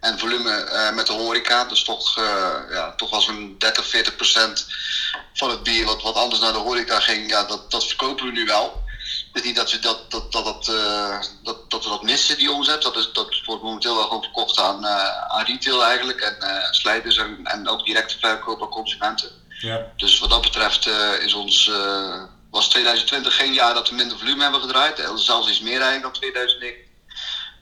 en 0.00 0.18
volume 0.18 0.90
met 0.94 1.06
de 1.06 1.12
horeca. 1.12 1.64
Dus 1.64 1.84
toch, 1.84 2.16
ja, 2.70 2.94
toch 2.96 3.10
wel 3.10 3.20
zo'n 3.20 3.54
30, 3.58 3.86
40 3.86 4.16
procent 4.16 4.66
van 5.34 5.50
het 5.50 5.62
bier 5.62 5.84
wat, 5.84 6.02
wat 6.02 6.14
anders 6.14 6.40
naar 6.40 6.52
de 6.52 6.58
horeca 6.58 7.00
ging, 7.00 7.30
ja, 7.30 7.44
dat, 7.44 7.70
dat 7.70 7.86
verkopen 7.86 8.24
we 8.24 8.32
nu 8.32 8.44
wel. 8.44 8.84
Het 9.32 9.44
is 9.44 9.50
niet 9.50 9.56
dat 9.56 9.72
we 9.72 9.78
dat, 9.78 10.10
dat, 10.10 10.32
dat, 10.32 10.44
dat, 10.44 10.68
uh, 10.68 11.18
dat, 11.42 11.70
dat 11.70 11.84
we 11.84 11.90
dat 11.90 12.02
missen, 12.02 12.36
die 12.36 12.50
omzet. 12.50 12.82
Dat, 12.82 12.96
is, 12.96 13.12
dat 13.12 13.44
wordt 13.44 13.62
momenteel 13.62 13.94
wel 13.94 14.04
gewoon 14.04 14.22
verkocht 14.22 14.58
aan, 14.58 14.84
uh, 14.84 15.26
aan 15.26 15.44
retail 15.44 15.84
eigenlijk. 15.84 16.20
En 16.20 16.36
uh, 16.40 16.70
slijters 16.70 17.16
en, 17.16 17.40
en 17.44 17.68
ook 17.68 17.84
directe 17.84 18.18
verkoop 18.18 18.62
aan 18.62 18.68
consumenten. 18.68 19.30
Ja. 19.48 19.92
Dus 19.96 20.18
wat 20.18 20.30
dat 20.30 20.42
betreft 20.42 20.86
is 21.20 21.34
ons, 21.34 21.70
was 22.56 22.68
2020 22.68 23.36
geen 23.36 23.52
jaar 23.52 23.74
dat 23.74 23.88
we 23.88 23.94
minder 23.94 24.18
volume 24.18 24.42
hebben 24.42 24.60
gedraaid. 24.60 25.10
Zelfs 25.14 25.48
iets 25.48 25.60
meer 25.60 25.80
eigenlijk 25.80 26.02
dan 26.02 26.12
2019. 26.12 26.84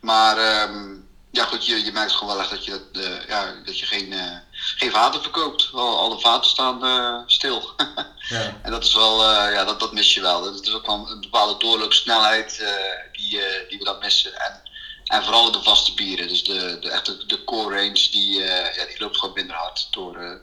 Maar 0.01 0.69
um, 0.71 1.09
ja, 1.31 1.45
goed, 1.45 1.67
je, 1.67 1.85
je 1.85 1.93
merkt 1.93 2.13
gewoon 2.13 2.35
wel 2.35 2.43
echt 2.43 2.51
dat 2.51 2.65
je, 2.65 2.81
dat, 2.93 3.25
ja, 3.29 3.55
dat 3.65 3.79
je 3.79 3.87
geen, 3.87 4.13
uh, 4.13 4.37
geen 4.53 4.91
vaten 4.91 5.23
verkoopt. 5.23 5.71
Al, 5.73 5.99
alle 5.99 6.21
vaten 6.21 6.51
staan 6.51 6.85
uh, 6.85 7.21
stil. 7.27 7.75
ja. 8.35 8.61
En 8.63 8.71
dat 8.71 8.85
is 8.85 8.95
wel, 8.95 9.21
uh, 9.21 9.53
ja, 9.53 9.65
dat, 9.65 9.81
dat 9.81 9.93
mis 9.93 10.15
je 10.15 10.21
wel. 10.21 10.43
Dat 10.43 10.67
is 10.67 10.75
ook 10.75 10.87
wel 10.87 11.11
een 11.11 11.21
bepaalde 11.21 11.59
doorloopsnelheid 11.59 12.65
die, 13.13 13.41
die 13.69 13.79
we 13.79 13.85
dan 13.85 13.99
missen. 13.99 14.41
En, 14.41 14.63
en 15.05 15.23
vooral 15.23 15.53
de 15.53 15.63
vaste 15.63 15.95
bieren. 15.95 16.29
Dus 16.29 16.45
de, 16.45 16.79
de, 16.81 16.91
echt 16.91 17.29
de, 17.29 17.45
core 17.45 17.77
range, 17.77 18.09
die, 18.11 18.39
ja, 18.43 18.87
die 18.89 18.99
loopt 18.99 19.19
gewoon 19.19 19.35
minder 19.35 19.57
hard 19.57 19.87
door, 19.91 20.41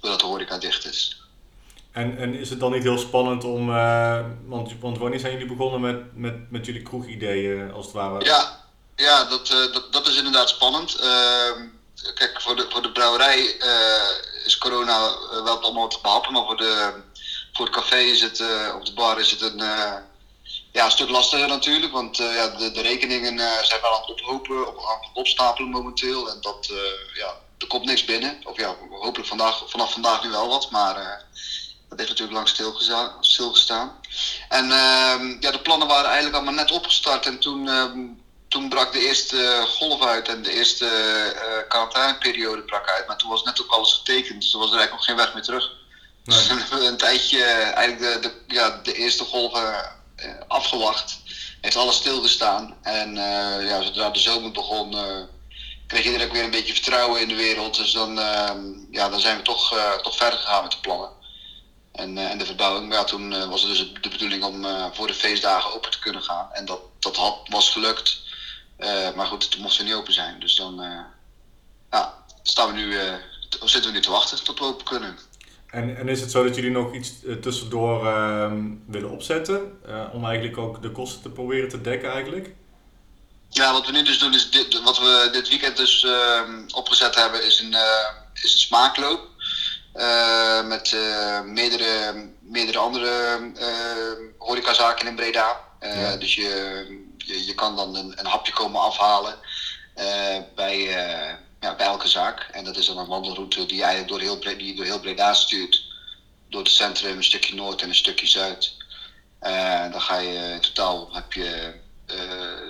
doordat 0.00 0.20
de 0.20 0.26
horeca 0.26 0.58
dicht 0.58 0.84
is. 0.84 1.19
En, 1.92 2.18
en 2.18 2.34
is 2.34 2.50
het 2.50 2.60
dan 2.60 2.72
niet 2.72 2.82
heel 2.82 2.98
spannend 2.98 3.44
om, 3.44 3.66
want, 4.46 4.72
want 4.80 4.98
wanneer 4.98 5.20
zijn 5.20 5.32
jullie 5.32 5.56
begonnen 5.56 5.80
met, 5.80 6.16
met, 6.16 6.50
met 6.50 6.66
jullie 6.66 6.82
kroegideeën 6.82 7.72
als 7.72 7.84
het 7.84 7.94
ware? 7.94 8.24
Ja, 8.24 8.60
ja, 9.00 9.24
dat, 9.24 9.50
uh, 9.50 9.72
dat, 9.72 9.92
dat 9.92 10.06
is 10.06 10.16
inderdaad 10.16 10.48
spannend. 10.48 10.96
Uh, 11.02 11.50
kijk, 12.14 12.40
voor 12.40 12.56
de, 12.56 12.66
voor 12.68 12.82
de 12.82 12.92
brouwerij 12.92 13.56
uh, 13.58 14.44
is 14.44 14.58
corona 14.58 15.06
eh, 15.06 15.42
wel 15.42 15.62
allemaal 15.62 15.88
te 15.88 15.98
behappen, 16.02 16.32
maar 16.32 16.44
voor, 16.44 16.56
de, 16.56 16.92
voor 17.52 17.66
het 17.66 17.74
café 17.74 17.96
is 17.96 18.20
het, 18.20 18.42
op 18.74 18.86
de 18.86 18.92
bar 18.94 19.20
is 19.20 19.30
het 19.30 19.40
een, 19.40 19.58
ja, 20.72 20.84
een 20.84 20.90
stuk 20.90 21.08
lastiger 21.08 21.48
natuurlijk. 21.48 21.92
Want 21.92 22.16
ja, 22.16 22.48
de, 22.48 22.70
de 22.70 22.80
rekeningen 22.80 23.38
zijn 23.38 23.80
wel 23.80 23.94
aan 23.94 24.00
het 24.00 24.10
ophopen, 24.10 24.68
op, 24.68 24.76
aan 24.76 25.00
het 25.00 25.10
opstapelen 25.12 25.70
momenteel. 25.70 26.30
En 26.30 26.38
dat, 26.40 26.72
ja, 27.14 27.34
er 27.58 27.66
komt 27.66 27.84
niks 27.84 28.04
binnen. 28.04 28.40
Of 28.44 28.56
ja, 28.56 28.76
hopelijk 28.90 29.28
vandaag, 29.28 29.62
vanaf 29.66 29.92
vandaag 29.92 30.22
nu 30.22 30.30
wel 30.30 30.48
wat, 30.48 30.70
maar 30.70 31.24
dat 31.90 31.98
heeft 31.98 32.10
natuurlijk 32.10 32.38
lang 32.38 32.48
stilgestaan. 32.48 33.12
stilgestaan. 33.20 33.92
En 34.48 34.64
ehm, 34.72 35.36
ja, 35.40 35.50
de 35.50 35.60
plannen 35.62 35.88
waren 35.88 36.04
eigenlijk 36.04 36.34
allemaal 36.34 36.54
net 36.54 36.70
opgestart 36.70 37.26
en 37.26 37.38
toen 37.38 37.68
ehm, 37.68 37.98
toen 38.48 38.68
brak 38.68 38.92
de 38.92 39.06
eerste 39.06 39.64
golf 39.66 40.02
uit 40.02 40.28
en 40.28 40.42
de 40.42 40.52
eerste 40.52 40.84
uh, 40.84 41.68
quarantaineperiode 41.68 42.62
brak 42.62 42.88
uit. 42.88 43.06
Maar 43.06 43.16
toen 43.16 43.30
was 43.30 43.42
net 43.42 43.62
ook 43.62 43.70
alles 43.70 43.92
getekend, 43.92 44.40
dus 44.40 44.52
er 44.52 44.58
was 44.58 44.70
er 44.70 44.78
eigenlijk 44.78 44.92
nog 44.92 45.04
geen 45.04 45.24
weg 45.24 45.34
meer 45.34 45.42
terug. 45.42 45.70
Dus 46.24 46.46
we 46.46 46.54
hebben 46.54 46.86
een 46.86 46.96
tijdje 46.96 47.44
eigenlijk 47.44 48.22
de, 48.22 48.28
de, 48.28 48.54
ja, 48.54 48.80
de 48.82 48.94
eerste 48.94 49.24
golven 49.24 49.98
afgewacht. 50.48 51.18
Heeft 51.60 51.76
alles 51.76 51.96
stilgestaan. 51.96 52.76
En 52.82 53.14
ja, 53.64 53.82
zodra 53.82 54.10
de 54.10 54.18
zomer 54.18 54.50
begon, 54.50 54.96
kreeg 55.86 56.04
iedereen 56.04 56.26
ook 56.26 56.32
weer 56.32 56.44
een 56.44 56.50
beetje 56.50 56.72
vertrouwen 56.72 57.20
in 57.20 57.28
de 57.28 57.34
wereld. 57.34 57.76
Dus 57.76 57.92
dan, 57.92 58.18
ehm, 58.18 58.60
ja, 58.90 59.08
dan 59.08 59.20
zijn 59.20 59.36
we 59.36 59.42
toch, 59.42 59.74
toch 60.02 60.16
verder 60.16 60.38
gegaan 60.38 60.62
met 60.62 60.72
de 60.72 60.80
plannen. 60.80 61.19
En, 62.00 62.18
en 62.18 62.38
de 62.38 62.44
verbouwing. 62.44 62.88
Maar 62.88 62.98
ja, 62.98 63.04
toen 63.04 63.48
was 63.48 63.62
het 63.62 63.70
dus 63.70 63.92
de 64.00 64.08
bedoeling 64.08 64.44
om 64.44 64.66
voor 64.92 65.06
de 65.06 65.14
feestdagen 65.14 65.74
open 65.74 65.90
te 65.90 65.98
kunnen 65.98 66.22
gaan. 66.22 66.48
En 66.52 66.64
dat, 66.64 66.80
dat 66.98 67.16
had, 67.16 67.38
was 67.48 67.70
gelukt. 67.70 68.22
maar 69.16 69.26
goed, 69.26 69.44
het 69.44 69.58
mocht 69.58 69.78
er 69.78 69.84
niet 69.84 69.94
open 69.94 70.12
zijn. 70.12 70.40
Dus 70.40 70.56
dan 70.56 70.82
ja, 71.90 72.14
staan 72.42 72.72
we 72.72 72.80
nu, 72.80 72.96
zitten 73.64 73.90
we 73.90 73.96
nu 73.96 74.02
te 74.02 74.10
wachten 74.10 74.44
tot 74.44 74.58
we 74.58 74.64
open 74.64 74.84
kunnen. 74.84 75.18
En, 75.70 75.96
en 75.96 76.08
is 76.08 76.20
het 76.20 76.30
zo 76.30 76.44
dat 76.44 76.54
jullie 76.54 76.70
nog 76.70 76.94
iets 76.94 77.12
tussendoor 77.40 78.06
uh, 78.06 78.52
willen 78.86 79.10
opzetten? 79.10 79.78
Uh, 79.88 80.04
om 80.12 80.24
eigenlijk 80.24 80.58
ook 80.58 80.82
de 80.82 80.90
kosten 80.90 81.22
te 81.22 81.28
proberen 81.28 81.68
te 81.68 81.80
dekken 81.80 82.12
eigenlijk? 82.12 82.54
Ja, 83.48 83.72
wat 83.72 83.86
we 83.86 83.92
nu 83.92 84.02
dus 84.02 84.18
doen 84.18 84.34
is 84.34 84.50
dit, 84.50 84.82
wat 84.82 84.98
we 84.98 85.28
dit 85.32 85.48
weekend 85.48 85.76
dus 85.76 86.04
ehm, 86.04 86.62
opgezet 86.70 87.14
hebben 87.14 87.44
is 87.44 87.60
een, 87.60 87.74
eh, 87.74 88.08
is 88.32 88.52
een 88.52 88.58
smaakloop. 88.58 89.28
Met 90.64 90.96
meerdere, 91.44 92.28
meerdere 92.40 92.78
andere 92.78 93.40
horecazaken 94.38 95.06
in 95.06 95.14
Breda. 95.14 95.60
Ja. 95.80 96.16
Dus 96.16 96.34
je, 96.34 96.84
je, 97.18 97.46
je, 97.46 97.54
kan 97.54 97.76
dan 97.76 97.96
een, 97.96 98.12
een 98.16 98.26
hapje 98.26 98.52
komen 98.52 98.80
afhalen 98.80 99.34
bij 100.54 100.88
ja, 101.60 101.74
bij 101.74 101.86
elke 101.86 102.08
zaak. 102.08 102.48
En 102.52 102.64
dat 102.64 102.76
is 102.76 102.86
dan 102.86 102.98
een 102.98 103.06
wandelroute 103.06 103.66
die 103.66 103.80
eigenlijk 103.82 104.08
door 104.08 104.20
heel, 104.20 104.38
Breda, 104.38 104.58
die 104.58 104.74
door 104.74 104.84
heel 104.84 105.00
Breda 105.00 105.34
stuurt. 105.34 105.84
Door 106.48 106.62
het 106.62 106.70
centrum, 106.70 107.16
een 107.16 107.24
stukje 107.24 107.54
noord 107.54 107.82
en 107.82 107.88
een 107.88 107.94
stukje 107.94 108.26
zuid. 108.26 108.72
Uh, 109.42 109.90
dan 109.90 110.00
ga 110.00 110.18
je 110.18 110.52
in 110.54 110.60
totaal 110.60 111.08
heb 111.12 111.32
je 111.32 111.74
uh, 112.06 112.16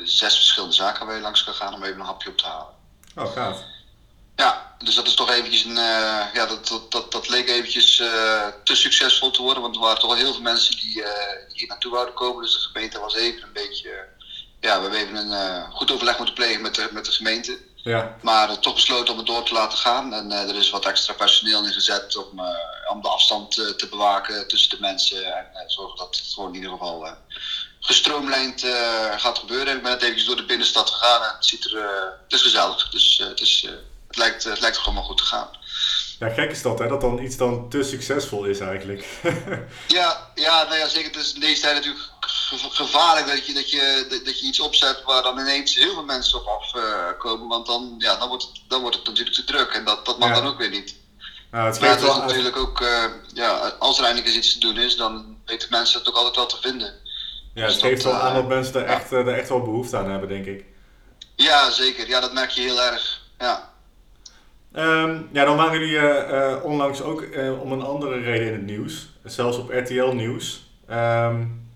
zes 0.05 0.35
verschillende 0.35 0.75
zaken 0.75 1.07
waar 1.07 1.15
je 1.15 1.21
langs 1.21 1.45
kan 1.45 1.55
gaan 1.55 1.75
om 1.75 1.83
even 1.83 2.00
een 2.00 2.07
hapje 2.07 2.29
op 2.29 2.37
te 2.37 2.47
halen. 2.47 2.75
Oh, 3.17 3.33
gaaf. 3.33 3.62
Dus 4.84 4.94
dat 4.94 5.06
is 5.06 5.14
toch 5.14 5.30
eventjes 5.30 5.64
een. 5.64 5.76
Uh, 5.76 6.26
ja, 6.32 6.46
dat, 6.46 6.68
dat, 6.68 6.90
dat, 6.90 7.12
dat 7.12 7.28
leek 7.28 7.49
eventjes 7.49 7.96
te 8.64 8.75
succesvol 8.75 9.30
te 9.30 9.42
worden, 9.42 9.62
want 9.62 9.75
er 9.75 9.80
waren 9.80 9.99
toch 9.99 10.10
wel 10.10 10.18
heel 10.18 10.32
veel 10.32 10.42
mensen 10.42 10.76
die, 10.76 11.02
hier 11.52 11.66
naartoe 11.66 11.90
wouden 11.90 12.14
komen. 12.14 12.42
Dus 12.42 12.52
de 12.52 12.58
gemeente 12.58 12.99
was 12.99 13.14
even 13.14 13.42
een 13.42 13.52
beetje. 13.52 14.06
ja, 14.60 14.76
we 14.76 14.82
hebben 14.82 15.00
even 15.00 15.32
een 15.32 15.72
goed 15.72 15.90
overleg 15.90 16.16
moeten 16.16 16.34
plegen 16.34 16.62
met 16.62 16.75
de, 16.75 16.88
met 16.92 17.04
de 17.04 17.12
gemeente. 17.12 17.58
Ja. 17.75 18.16
Maar 18.22 18.58
toch 18.58 18.75
besloten 18.75 19.12
om 19.12 19.18
het 19.18 19.26
door 19.26 19.44
te 19.44 19.52
laten 19.52 19.78
gaan. 19.78 20.12
En 20.12 20.32
er 20.32 20.56
is 20.56 20.70
wat 20.70 20.84
extra 20.84 21.12
personeel 21.12 21.64
ingezet 21.64 22.16
om, 22.16 22.40
om 22.90 23.02
de 23.02 23.08
afstand 23.08 23.52
te 23.52 23.87
bewaken 23.90 24.49
tussen 24.49 24.70
de 24.70 24.80
mensen. 24.80 25.25
En 25.34 25.70
zorgen 25.70 25.99
dat 25.99 26.16
het 26.16 26.32
gewoon 26.34 26.49
in 26.49 26.54
ieder 26.54 26.70
geval 26.70 27.16
gestroomlijnd 27.80 28.60
gaat 29.16 29.38
gebeuren. 29.38 29.76
Ik 29.76 29.82
ben 29.82 29.92
net 29.92 30.02
even 30.02 30.26
door 30.26 30.37
de 30.37 30.44
binnenstad 30.44 30.90
gegaan 30.90 31.22
en 31.22 31.34
het, 31.34 31.46
ziet 31.46 31.64
er, 31.64 31.82
het 32.22 32.32
is 32.32 32.42
gezellig. 32.42 32.88
Dus 32.88 33.18
het, 33.18 33.40
is, 33.40 33.66
het, 34.11 34.19
lijkt, 34.19 34.45
het 34.45 34.61
lijkt 34.61 34.76
gewoon 34.76 34.95
maar 34.95 35.05
goed 35.05 35.19
te 35.19 35.25
gaan. 35.25 35.49
Ja, 36.19 36.29
gek 36.29 36.50
is 36.50 36.62
dat, 36.62 36.79
hè? 36.79 36.88
Dat 36.88 37.00
dan 37.00 37.19
iets 37.19 37.37
dan 37.37 37.69
te 37.69 37.83
succesvol 37.83 38.45
is 38.45 38.61
eigenlijk. 38.61 39.07
ja, 39.99 40.31
ja, 40.35 40.62
nou 40.62 40.76
ja, 40.76 40.88
zeker. 40.88 41.11
Het 41.11 41.21
is 41.21 41.35
in 41.35 41.40
deze 41.40 41.61
tijd 41.61 41.75
natuurlijk 41.75 42.05
gevaarlijk 42.71 43.26
dat 43.26 43.47
je, 43.47 43.52
dat, 43.52 43.71
je, 43.71 44.07
dat 44.25 44.40
je 44.40 44.47
iets 44.47 44.61
opzet 44.61 45.02
waar 45.05 45.23
dan 45.23 45.38
ineens 45.38 45.75
heel 45.75 45.93
veel 45.93 46.05
mensen 46.05 46.38
op 46.38 46.47
afkomen. 46.47 47.49
want 47.49 47.67
dan, 47.67 47.95
ja, 47.99 48.17
dan, 48.17 48.29
wordt 48.29 48.43
het, 48.43 48.62
dan 48.69 48.81
wordt 48.81 48.97
het 48.97 49.07
natuurlijk 49.07 49.37
te 49.37 49.45
druk 49.45 49.73
en 49.73 49.85
dat, 49.85 50.07
dat 50.07 50.19
mag 50.19 50.35
dan 50.35 50.47
ook 50.47 50.59
weer 50.59 50.71
niet. 50.71 50.95
Nou, 51.50 51.67
het 51.67 51.79
geeft 51.79 52.00
wel 52.00 52.19
natuurlijk 52.19 52.57
ook, 52.57 52.81
uh, 52.81 53.05
ja, 53.35 53.75
als 53.79 53.99
er 53.99 54.05
eindelijk 54.05 54.35
eens 54.35 54.45
iets 54.45 54.52
te 54.52 54.61
doen 54.61 54.79
is, 54.79 54.97
dan 54.97 55.37
weten 55.47 55.69
mensen 55.71 55.99
het 55.99 56.09
ook 56.09 56.17
altijd 56.17 56.37
wel 56.37 56.47
te 56.47 56.61
vinden. 56.61 56.95
Ja, 57.55 57.62
het 57.62 57.73
dus 57.73 57.83
geeft 57.83 58.05
wel 58.05 58.12
aan 58.12 58.35
dat 58.35 58.49
mensen 58.49 58.75
er 58.75 58.87
echt, 58.87 59.11
er 59.11 59.29
echt 59.29 59.49
wel 59.49 59.62
behoefte 59.62 59.97
aan 59.97 60.11
hebben, 60.11 60.29
denk 60.29 60.47
ik. 60.47 60.64
Ja, 61.37 61.71
zeker. 61.71 62.09
Ja, 62.09 62.21
dat 62.21 62.33
merk 62.33 62.50
je 62.50 62.61
heel 62.61 62.83
erg. 62.83 63.21
Ja. 63.38 63.71
Um, 64.77 65.29
ja, 65.33 65.45
dan 65.45 65.57
waren 65.57 65.79
jullie 65.79 65.95
uh, 65.95 66.57
onlangs 66.62 67.03
ook 67.03 67.23
uh, 67.23 67.61
om 67.61 67.73
een 67.73 67.83
andere 67.83 68.21
reden 68.21 68.47
in 68.47 68.53
het 68.53 68.67
nieuws. 68.67 69.19
Zelfs 69.25 69.59
op 69.59 69.71
RTL 69.71 70.12
Nieuws. 70.12 70.71
Um, 70.91 71.69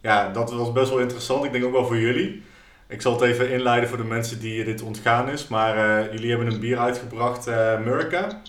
ja, 0.00 0.28
dat 0.28 0.52
was 0.52 0.72
best 0.72 0.90
wel 0.90 0.98
interessant. 0.98 1.44
Ik 1.44 1.52
denk 1.52 1.64
ook 1.64 1.72
wel 1.72 1.86
voor 1.86 1.98
jullie. 1.98 2.42
Ik 2.88 3.02
zal 3.02 3.12
het 3.12 3.22
even 3.22 3.50
inleiden 3.50 3.88
voor 3.88 3.98
de 3.98 4.04
mensen 4.04 4.40
die 4.40 4.64
dit 4.64 4.82
ontgaan 4.82 5.28
is. 5.28 5.48
Maar 5.48 5.76
uh, 5.76 6.12
jullie 6.12 6.30
hebben 6.30 6.52
een 6.52 6.60
bier 6.60 6.78
uitgebracht, 6.78 7.48
uh, 7.48 7.72
America. 7.72 8.42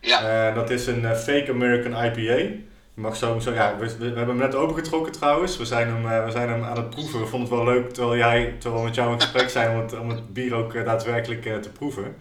Ja. 0.00 0.48
Uh, 0.48 0.54
dat 0.54 0.70
is 0.70 0.86
een 0.86 1.16
fake 1.16 1.50
American 1.50 2.04
IPA. 2.04 2.36
Je 2.94 3.02
mag 3.02 3.16
zo, 3.16 3.38
zo 3.38 3.52
ja, 3.52 3.76
we, 3.78 3.96
we, 3.98 4.04
hebben 4.04 4.28
hem 4.28 4.36
net 4.36 4.54
opengetrokken 4.54 5.12
trouwens. 5.12 5.56
We 5.56 5.64
zijn, 5.64 5.88
hem, 5.88 6.24
we 6.24 6.30
zijn 6.30 6.48
hem 6.48 6.64
aan 6.64 6.76
het 6.76 6.90
proeven. 6.90 7.20
We 7.20 7.26
vonden 7.26 7.48
het 7.48 7.58
wel 7.58 7.74
leuk 7.74 7.90
terwijl, 7.92 8.16
jij, 8.16 8.54
terwijl 8.58 8.82
we 8.82 8.88
met 8.88 8.96
jou 8.96 9.12
in 9.12 9.20
gesprek 9.20 9.48
zijn 9.48 9.70
om 9.70 9.82
het, 9.82 9.98
om 9.98 10.08
het 10.08 10.32
bier 10.32 10.54
ook 10.54 10.84
daadwerkelijk 10.84 11.62
te 11.62 11.70
proeven. 11.70 12.16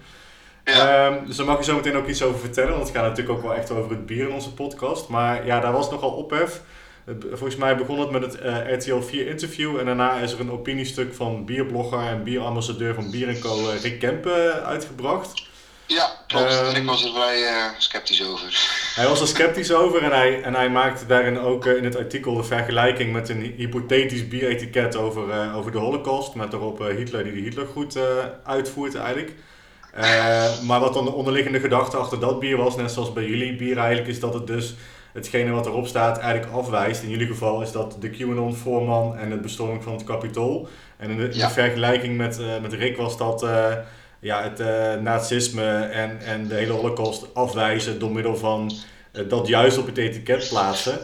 Ja. 0.66 1.08
Um, 1.08 1.26
dus 1.26 1.36
daar 1.36 1.46
mag 1.46 1.58
je 1.58 1.64
zo 1.64 1.76
meteen 1.76 1.96
ook 1.96 2.08
iets 2.08 2.24
over 2.24 2.40
vertellen. 2.40 2.72
Want 2.72 2.88
het 2.88 2.96
gaat 2.96 3.08
natuurlijk 3.08 3.38
ook 3.38 3.44
wel 3.44 3.56
echt 3.56 3.72
over 3.72 3.92
het 3.92 4.06
bier 4.06 4.28
in 4.28 4.34
onze 4.34 4.54
podcast. 4.54 5.08
Maar 5.08 5.46
ja, 5.46 5.60
daar 5.60 5.72
was 5.72 5.90
nogal 5.90 6.10
ophef. 6.12 6.62
Volgens 7.30 7.56
mij 7.56 7.78
begon 7.78 8.00
het 8.00 8.12
met 8.12 8.22
het 8.22 8.44
uh, 8.44 8.74
RTL 8.74 9.00
4 9.00 9.28
interview 9.28 9.80
en 9.80 9.86
daarna 9.86 10.18
is 10.18 10.32
er 10.32 10.40
een 10.40 10.52
opiniestuk 10.52 11.14
van 11.14 11.46
bierblogger 11.46 12.00
en 12.00 12.24
bierambassadeur 12.24 12.94
van 12.94 13.12
Bier 13.12 13.40
Co. 13.40 13.60
Uh, 13.60 13.82
Rick 13.82 14.00
Kempen 14.00 14.66
uitgebracht. 14.66 15.44
Ja, 15.86 16.10
klopt. 16.28 16.54
Um, 16.54 16.74
Rick 16.74 16.86
was 16.86 17.04
er 17.04 17.12
vrij 17.12 17.42
uh, 17.42 17.66
sceptisch 17.78 18.24
over. 18.24 18.70
Hij 18.96 19.08
was 19.08 19.22
er 19.22 19.28
sceptisch 19.28 19.72
over 19.72 20.04
en 20.04 20.12
hij, 20.12 20.42
en 20.42 20.56
hij 20.56 20.70
maakte 20.70 21.06
daarin 21.06 21.40
ook 21.40 21.66
in 21.66 21.84
het 21.84 21.98
artikel 21.98 22.36
de 22.36 22.44
vergelijking 22.44 23.14
met 23.14 23.30
een 23.30 23.54
hypothetisch 23.58 24.28
bieretiket 24.28 24.96
over, 24.96 25.54
over 25.54 25.72
de 25.72 25.78
holocaust. 25.78 26.34
Met 26.36 26.52
daarop 26.52 26.80
Hitler 26.80 27.24
die 27.24 27.34
de 27.34 27.40
Hitlergroet 27.40 27.98
uitvoert 28.44 28.96
eigenlijk. 28.96 29.34
Maar 30.66 30.80
wat 30.80 30.94
dan 30.94 31.06
de 31.06 31.14
onderliggende 31.14 31.60
gedachte 31.60 31.98
achter 31.98 32.20
dat 32.20 32.40
bier 32.40 32.58
was, 32.58 32.76
net 32.76 32.92
zoals 32.92 33.14
bij 33.14 33.26
jullie 33.26 33.56
bier 33.56 33.78
eigenlijk, 33.78 34.08
is 34.08 34.20
dat 34.20 34.34
het 34.34 34.48
dus 34.48 34.76
hetgene 35.14 35.52
wat 35.52 35.66
erop 35.66 35.88
staat 35.88 36.18
eigenlijk 36.18 36.54
afwijst. 36.54 37.04
In 37.04 37.10
jullie 37.10 37.28
geval 37.28 37.62
is 37.62 37.72
dat 37.72 37.98
de 38.00 38.10
QAnon-voorman 38.10 39.18
en 39.18 39.32
het 39.32 39.42
bestorming 39.42 39.84
van 39.84 39.94
het 39.94 40.04
Capitool. 40.04 40.68
En 40.98 41.10
in 41.10 41.18
de, 41.18 41.24
in 41.24 41.40
de 41.40 41.50
vergelijking 41.50 42.18
met, 42.18 42.40
uh, 42.40 42.46
met 42.62 42.74
Rick 42.74 42.98
was 42.98 43.18
dat 43.18 43.44
uh, 43.44 43.74
ja, 44.20 44.44
het 44.44 44.60
nazisme 45.02 45.80
en, 45.80 46.22
en 46.22 46.48
de 46.48 46.56
hele 46.56 46.72
holocaust 46.72 47.34
afwijzen 47.34 48.00
door 48.00 48.12
middel 48.12 48.38
van 48.38 48.72
dat 49.28 49.48
juist 49.48 49.78
op 49.78 49.86
het 49.86 49.98
etiket 49.98 50.48
plaatsen. 50.50 51.00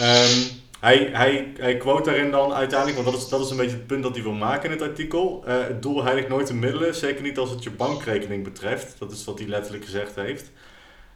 Um, 0.00 0.57
hij, 0.80 1.08
hij, 1.12 1.52
hij 1.56 1.76
quote 1.76 2.10
daarin 2.10 2.30
dan 2.30 2.52
uiteindelijk, 2.52 2.98
want 3.02 3.10
dat 3.14 3.24
is, 3.24 3.28
dat 3.28 3.44
is 3.44 3.50
een 3.50 3.56
beetje 3.56 3.76
het 3.76 3.86
punt 3.86 4.02
dat 4.02 4.14
hij 4.14 4.22
wil 4.22 4.32
maken 4.32 4.64
in 4.64 4.78
het 4.78 4.88
artikel. 4.88 5.42
het 5.46 5.82
doel 5.82 6.04
heiligt 6.04 6.28
nooit 6.28 6.46
de 6.46 6.54
middelen, 6.54 6.94
zeker 6.94 7.22
niet 7.22 7.38
als 7.38 7.50
het 7.50 7.62
je 7.62 7.70
bankrekening 7.70 8.44
betreft. 8.44 8.98
Dat 8.98 9.12
is 9.12 9.24
wat 9.24 9.38
hij 9.38 9.48
letterlijk 9.48 9.84
gezegd 9.84 10.14
heeft. 10.14 10.50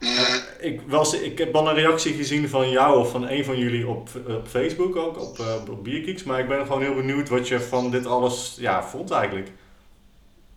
Uh, 0.03 0.35
ik, 0.59 0.81
was, 0.87 1.13
ik 1.13 1.37
heb 1.37 1.55
al 1.55 1.69
een 1.69 1.75
reactie 1.75 2.13
gezien 2.13 2.49
van 2.49 2.69
jou 2.69 2.99
of 2.99 3.11
van 3.11 3.29
een 3.29 3.45
van 3.45 3.57
jullie 3.57 3.87
op, 3.87 4.09
op 4.27 4.47
Facebook 4.47 4.95
ook, 4.95 5.19
op, 5.19 5.39
uh, 5.39 5.55
op 5.69 5.83
Biergeeks. 5.83 6.23
Maar 6.23 6.39
ik 6.39 6.47
ben 6.47 6.65
gewoon 6.65 6.81
heel 6.81 6.95
benieuwd 6.95 7.29
wat 7.29 7.47
je 7.47 7.59
van 7.59 7.91
dit 7.91 8.05
alles 8.05 8.53
ja, 8.57 8.83
vond 8.83 9.11
eigenlijk. 9.11 9.51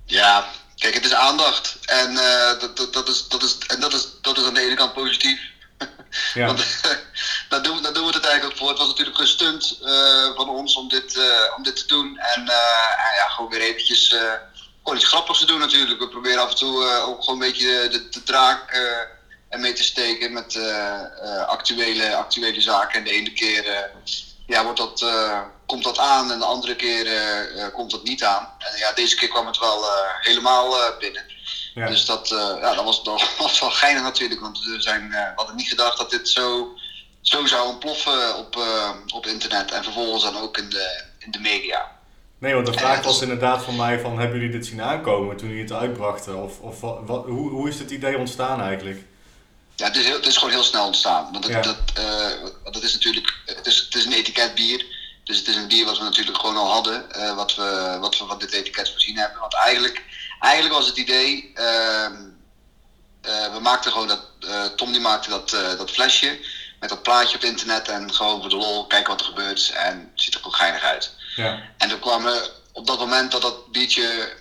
Ja, 0.04 0.46
kijk, 0.74 0.94
het 0.94 1.04
is 1.04 1.14
aandacht. 1.14 1.78
En, 1.84 2.12
uh, 2.12 2.60
dat, 2.60 2.76
dat, 2.76 2.92
dat, 2.92 3.08
is, 3.08 3.28
dat, 3.28 3.42
is, 3.42 3.58
en 3.66 3.80
dat, 3.80 3.92
is, 3.92 4.08
dat 4.22 4.38
is 4.38 4.44
aan 4.44 4.54
de 4.54 4.60
ene 4.60 4.74
kant 4.74 4.92
positief. 4.92 5.40
Ja. 6.34 6.46
Want 6.46 6.60
daar, 7.48 7.62
doen, 7.62 7.82
daar 7.82 7.92
doen 7.92 8.06
we 8.06 8.12
het 8.12 8.24
eigenlijk 8.24 8.52
ook 8.52 8.58
voor. 8.58 8.68
Het 8.68 8.78
was 8.78 8.88
natuurlijk 8.88 9.18
een 9.18 9.26
stunt 9.26 9.78
van 10.34 10.48
ons 10.48 10.76
om 10.76 10.88
dit, 10.88 11.18
om 11.56 11.62
dit 11.62 11.76
te 11.76 11.86
doen. 11.86 12.18
En 12.18 12.44
ja, 13.16 13.28
gewoon 13.28 13.50
weer 13.50 13.60
eventjes 13.60 14.08
gewoon 14.82 14.96
iets 14.96 15.08
grappigs 15.08 15.38
te 15.38 15.46
doen 15.46 15.58
natuurlijk. 15.58 16.00
We 16.00 16.08
proberen 16.08 16.42
af 16.42 16.50
en 16.50 16.56
toe 16.56 17.00
ook 17.00 17.24
gewoon 17.24 17.42
een 17.42 17.48
beetje 17.48 17.88
de, 17.88 18.08
de 18.08 18.22
draak 18.22 18.72
mee 19.50 19.72
te 19.72 19.82
steken 19.82 20.32
met 20.32 20.54
uh, 20.54 21.46
actuele, 21.46 22.16
actuele 22.16 22.60
zaken. 22.60 22.98
En 22.98 23.04
de 23.04 23.10
ene 23.10 23.32
keer 23.32 23.66
uh, 23.66 23.78
ja, 24.46 24.64
wordt 24.64 24.78
dat, 24.78 25.04
komt 25.66 25.84
dat 25.84 25.98
aan 25.98 26.32
en 26.32 26.38
de 26.38 26.44
andere 26.44 26.76
keer 26.76 27.06
komt 27.72 27.90
dat 27.90 28.02
niet 28.02 28.24
aan. 28.24 28.52
En 28.58 28.78
ja, 28.78 28.92
deze 28.92 29.16
keer 29.16 29.28
kwam 29.28 29.46
het 29.46 29.58
wel 29.58 29.84
helemaal 30.20 30.74
binnen. 30.98 31.24
Ja. 31.74 31.86
Dus 31.86 32.04
dat, 32.04 32.28
ja, 32.60 32.74
dat, 32.74 32.84
was, 32.84 33.04
dat 33.04 33.22
was 33.38 33.60
wel 33.60 33.70
geinig 33.70 34.02
natuurlijk, 34.02 34.40
want 34.40 34.64
we, 34.64 34.80
zijn, 34.80 35.08
we 35.08 35.32
hadden 35.36 35.56
niet 35.56 35.68
gedacht 35.68 35.98
dat 35.98 36.10
dit 36.10 36.28
zo, 36.28 36.74
zo 37.28 37.46
zou 37.46 37.68
ontploffen 37.68 38.36
op, 38.36 38.56
op 39.14 39.26
internet 39.26 39.70
en 39.70 39.84
vervolgens 39.84 40.22
dan 40.22 40.36
ook 40.36 40.58
in 40.58 40.70
de, 40.70 41.04
in 41.18 41.30
de 41.30 41.40
media. 41.40 41.94
Nee, 42.38 42.54
want 42.54 42.66
de 42.66 42.72
vraag 42.72 43.02
was 43.02 43.20
inderdaad 43.20 43.62
van 43.62 43.76
mij 43.76 44.00
van, 44.00 44.18
hebben 44.18 44.38
jullie 44.38 44.52
dit 44.52 44.66
zien 44.66 44.82
aankomen 44.82 45.36
toen 45.36 45.48
jullie 45.48 45.62
het 45.62 45.72
uitbrachten? 45.72 46.42
Of, 46.42 46.60
of 46.60 46.80
wat, 46.80 47.24
hoe, 47.24 47.50
hoe 47.50 47.68
is 47.68 47.78
het 47.78 47.90
idee 47.90 48.18
ontstaan 48.18 48.60
eigenlijk? 48.60 49.04
Ja, 49.74 49.86
het 49.86 49.96
is, 49.96 50.04
heel, 50.04 50.16
het 50.16 50.26
is 50.26 50.36
gewoon 50.36 50.52
heel 50.52 50.62
snel 50.62 50.86
ontstaan. 50.86 51.32
Want 51.32 51.52
dat, 51.52 51.64
dat, 51.64 51.78
uh, 51.98 52.48
dat 52.72 52.82
is 52.82 52.92
natuurlijk, 52.92 53.34
het 53.44 53.66
is, 53.66 53.78
het 53.78 53.94
is 53.94 54.04
een 54.04 54.12
etiketbier. 54.12 54.84
Dus 55.24 55.38
het 55.38 55.48
is 55.48 55.56
een 55.56 55.68
bier 55.68 55.84
wat 55.84 55.98
we 55.98 56.04
natuurlijk 56.04 56.38
gewoon 56.38 56.56
al 56.56 56.70
hadden, 56.70 57.04
uh, 57.16 57.36
wat, 57.36 57.54
we, 57.54 57.96
wat 58.00 58.18
we 58.18 58.26
van 58.26 58.38
dit 58.38 58.52
etiket 58.52 58.90
voorzien 58.90 59.16
hebben. 59.18 59.40
Want 59.40 59.54
eigenlijk, 59.54 60.04
eigenlijk 60.40 60.74
was 60.74 60.86
het 60.86 60.96
idee, 60.96 61.52
uh, 61.54 62.10
we 63.52 63.58
maakten 63.60 63.92
gewoon 63.92 64.08
dat, 64.08 64.20
Tom 64.76 64.92
die 64.92 65.00
maakte 65.00 65.28
dat, 65.28 65.50
dat 65.50 65.90
flesje 65.90 66.38
met 66.80 66.88
dat 66.88 67.02
plaatje 67.02 67.36
op 67.36 67.44
internet 67.44 67.88
en 67.88 68.14
gewoon 68.14 68.40
voor 68.40 68.50
de 68.50 68.56
lol 68.56 68.86
kijken 68.86 69.10
wat 69.10 69.20
er 69.20 69.26
gebeurt 69.26 69.70
en 69.70 70.10
het 70.14 70.22
ziet 70.22 70.34
er 70.34 70.40
ook 70.44 70.56
geinig 70.56 70.82
uit. 70.82 71.10
Ja. 71.36 71.62
En 71.78 71.88
toen 71.88 71.98
kwamen 71.98 72.42
op 72.72 72.86
dat 72.86 72.98
moment 72.98 73.32
dat 73.32 73.42
dat 73.42 73.70
biertje 73.72 74.32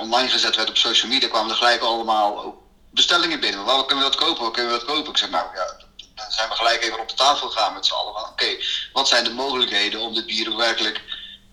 online 0.00 0.28
gezet 0.28 0.56
werd 0.56 0.68
op 0.68 0.76
social 0.76 1.10
media, 1.10 1.28
kwamen 1.28 1.50
er 1.50 1.56
gelijk 1.56 1.82
allemaal 1.82 2.62
bestellingen 2.90 3.40
binnen. 3.40 3.64
Waar 3.64 3.84
kunnen 3.86 4.04
we 4.04 4.10
dat 4.10 4.20
kopen? 4.20 4.42
Waar 4.42 4.52
kunnen 4.52 4.72
we 4.72 4.78
dat 4.78 4.86
kopen? 4.86 5.10
Ik 5.10 5.18
zeg 5.18 5.30
nou 5.30 5.46
ja, 5.54 5.76
dan 6.14 6.30
zijn 6.32 6.48
we 6.48 6.54
gelijk 6.54 6.82
even 6.82 7.00
op 7.00 7.08
de 7.08 7.14
tafel 7.14 7.48
gegaan 7.48 7.74
met 7.74 7.86
z'n 7.86 7.92
allen. 7.92 8.28
Oké, 8.28 8.56
wat 8.92 9.08
zijn 9.08 9.24
de 9.24 9.30
mogelijkheden 9.30 10.00
om 10.00 10.14
dit 10.14 10.26
bier 10.26 10.56
werkelijk 10.56 11.00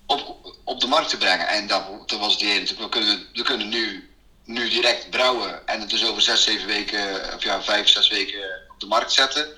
op, 0.06 0.38
op 0.64 0.80
de 0.80 0.88
markt 0.88 1.10
te 1.10 1.18
brengen? 1.18 1.48
En 1.48 1.68
dat, 1.68 2.10
dat 2.10 2.20
was 2.20 2.34
het 2.34 2.42
idee 2.42 2.76
we 2.78 2.90
kunnen, 2.90 3.28
we 3.34 3.44
kunnen 3.44 3.70
nu, 3.70 4.14
nu 4.44 4.70
direct 4.70 5.10
brouwen 5.10 5.68
en 5.68 5.80
het 5.80 5.90
dus 5.90 6.06
over 6.06 6.22
zes, 6.22 6.44
zeven 6.44 6.68
weken, 6.68 7.34
of 7.36 7.44
ja, 7.44 7.62
vijf, 7.64 7.88
zes 7.88 8.08
weken 8.08 8.62
op 8.74 8.80
de 8.80 8.88
markt 8.88 9.12
zetten. 9.12 9.58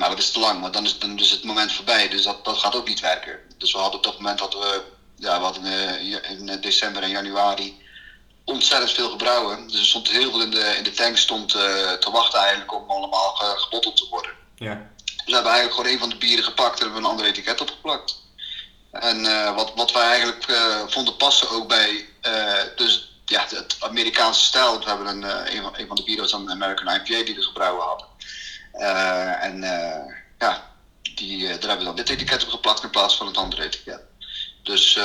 Maar 0.00 0.08
dat 0.08 0.18
is 0.18 0.30
te 0.30 0.38
lang, 0.38 0.60
want 0.60 0.72
dan 0.72 0.84
is, 0.84 0.98
dan 0.98 1.18
is 1.18 1.30
het 1.30 1.44
moment 1.44 1.72
voorbij. 1.72 2.08
Dus 2.08 2.22
dat, 2.22 2.44
dat 2.44 2.58
gaat 2.58 2.76
ook 2.76 2.88
niet 2.88 3.00
werken. 3.00 3.38
Dus 3.58 3.72
we 3.72 3.78
hadden 3.78 3.96
op 3.96 4.04
dat 4.04 4.16
moment 4.16 4.38
dat 4.38 4.52
we, 4.52 4.82
ja, 5.16 5.38
we 5.38 5.44
hadden 5.44 5.64
eh, 5.64 6.30
in 6.30 6.60
december 6.60 7.02
en 7.02 7.10
januari 7.10 7.82
ontzettend 8.44 8.92
veel 8.92 9.10
gebrouwen. 9.10 9.68
Dus 9.68 9.78
er 9.78 9.86
stond 9.86 10.08
heel 10.08 10.30
veel 10.30 10.42
in 10.42 10.50
de, 10.50 10.74
in 10.76 10.82
de 10.82 10.90
tank 10.90 11.16
stond, 11.16 11.54
uh, 11.54 11.60
te 11.92 12.10
wachten 12.10 12.38
eigenlijk 12.38 12.74
om 12.74 12.90
allemaal 12.90 13.34
gebotteld 13.34 13.96
te 13.96 14.06
worden. 14.10 14.30
Ja. 14.54 14.90
Dus 15.04 15.24
we 15.26 15.34
hebben 15.34 15.52
eigenlijk 15.52 15.74
gewoon 15.74 15.92
een 15.92 15.98
van 15.98 16.08
de 16.08 16.16
bieren 16.16 16.44
gepakt 16.44 16.78
en 16.78 16.84
hebben 16.84 17.04
een 17.04 17.10
ander 17.10 17.26
etiket 17.26 17.60
opgeplakt. 17.60 18.22
En 18.90 19.24
uh, 19.24 19.54
wat, 19.54 19.72
wat 19.74 19.92
wij 19.92 20.06
eigenlijk 20.06 20.48
uh, 20.48 20.82
vonden 20.86 21.16
passen 21.16 21.50
ook 21.50 21.68
bij 21.68 22.08
dus, 22.76 23.12
ja, 23.24 23.46
het 23.48 23.76
Amerikaanse 23.80 24.44
stijl. 24.44 24.78
We 24.78 24.84
hebben 24.84 25.06
een, 25.06 25.54
een, 25.56 25.62
van, 25.62 25.74
een 25.76 25.86
van 25.86 25.96
de 25.96 26.02
bieren 26.02 26.22
was 26.22 26.32
een 26.32 26.50
American 26.50 26.94
IPA 26.94 27.24
die 27.24 27.34
we 27.34 27.42
gebrouwen 27.42 27.84
hadden. 27.84 28.06
En 28.72 29.60
ja, 30.38 30.70
die, 31.14 31.46
daar 31.46 31.58
hebben 31.58 31.78
we 31.78 31.84
dan 31.84 31.96
dit 31.96 32.08
etiket 32.08 32.44
op 32.44 32.50
geplakt 32.50 32.82
in 32.82 32.90
plaats 32.90 33.16
van 33.16 33.26
het 33.26 33.36
andere 33.36 33.64
etiket. 33.64 34.00
Dus 34.62 34.98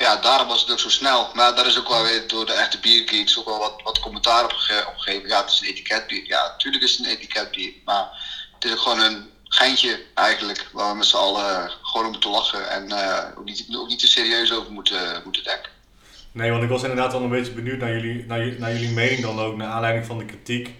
ja, 0.00 0.16
daarom 0.16 0.48
was 0.48 0.60
het 0.60 0.70
ook 0.70 0.78
zo 0.78 0.88
snel. 0.88 1.30
Maar 1.34 1.54
daar 1.54 1.66
is 1.66 1.78
ook 1.78 1.88
wel 1.88 2.02
weer 2.02 2.28
door 2.28 2.46
de 2.46 2.52
echte 2.52 2.80
biergeeks 2.80 3.38
ook 3.38 3.44
wel 3.44 3.58
wat, 3.58 3.80
wat 3.82 4.00
commentaar 4.00 4.44
op, 4.44 4.52
gegeven. 4.52 5.28
Ja, 5.28 5.40
het 5.40 5.50
is 5.50 5.60
een 5.60 5.66
etiketbier. 5.66 6.26
Ja, 6.26 6.46
natuurlijk 6.46 6.84
is 6.84 6.96
het 6.96 7.06
een 7.06 7.12
etiketbier. 7.12 7.72
Maar 7.84 8.08
het 8.54 8.64
is 8.64 8.72
ook 8.72 8.78
gewoon 8.78 9.00
een 9.00 9.28
geintje 9.44 10.02
eigenlijk. 10.14 10.68
Waar 10.72 10.90
we 10.90 10.96
met 10.96 11.06
z'n 11.06 11.16
allen 11.16 11.70
gewoon 11.82 12.06
om 12.06 12.12
moeten 12.12 12.30
lachen. 12.30 12.70
En 12.70 12.92
ook, 13.38 13.44
niet, 13.44 13.66
ook 13.76 13.88
niet 13.88 13.98
te 13.98 14.06
serieus 14.06 14.52
over 14.52 14.72
moeten, 14.72 15.20
moeten 15.24 15.44
denken. 15.44 15.70
Nee, 16.32 16.50
want 16.50 16.62
ik 16.62 16.68
was 16.68 16.82
inderdaad 16.82 17.12
wel 17.12 17.22
een 17.22 17.28
beetje 17.28 17.52
benieuwd 17.52 17.78
naar 17.78 17.92
jullie, 17.92 18.26
naar, 18.26 18.46
naar 18.58 18.72
jullie 18.72 18.90
mening 18.90 19.20
dan 19.20 19.40
ook. 19.40 19.56
Naar 19.56 19.70
aanleiding 19.70 20.06
van 20.06 20.18
de 20.18 20.24
kritiek. 20.24 20.74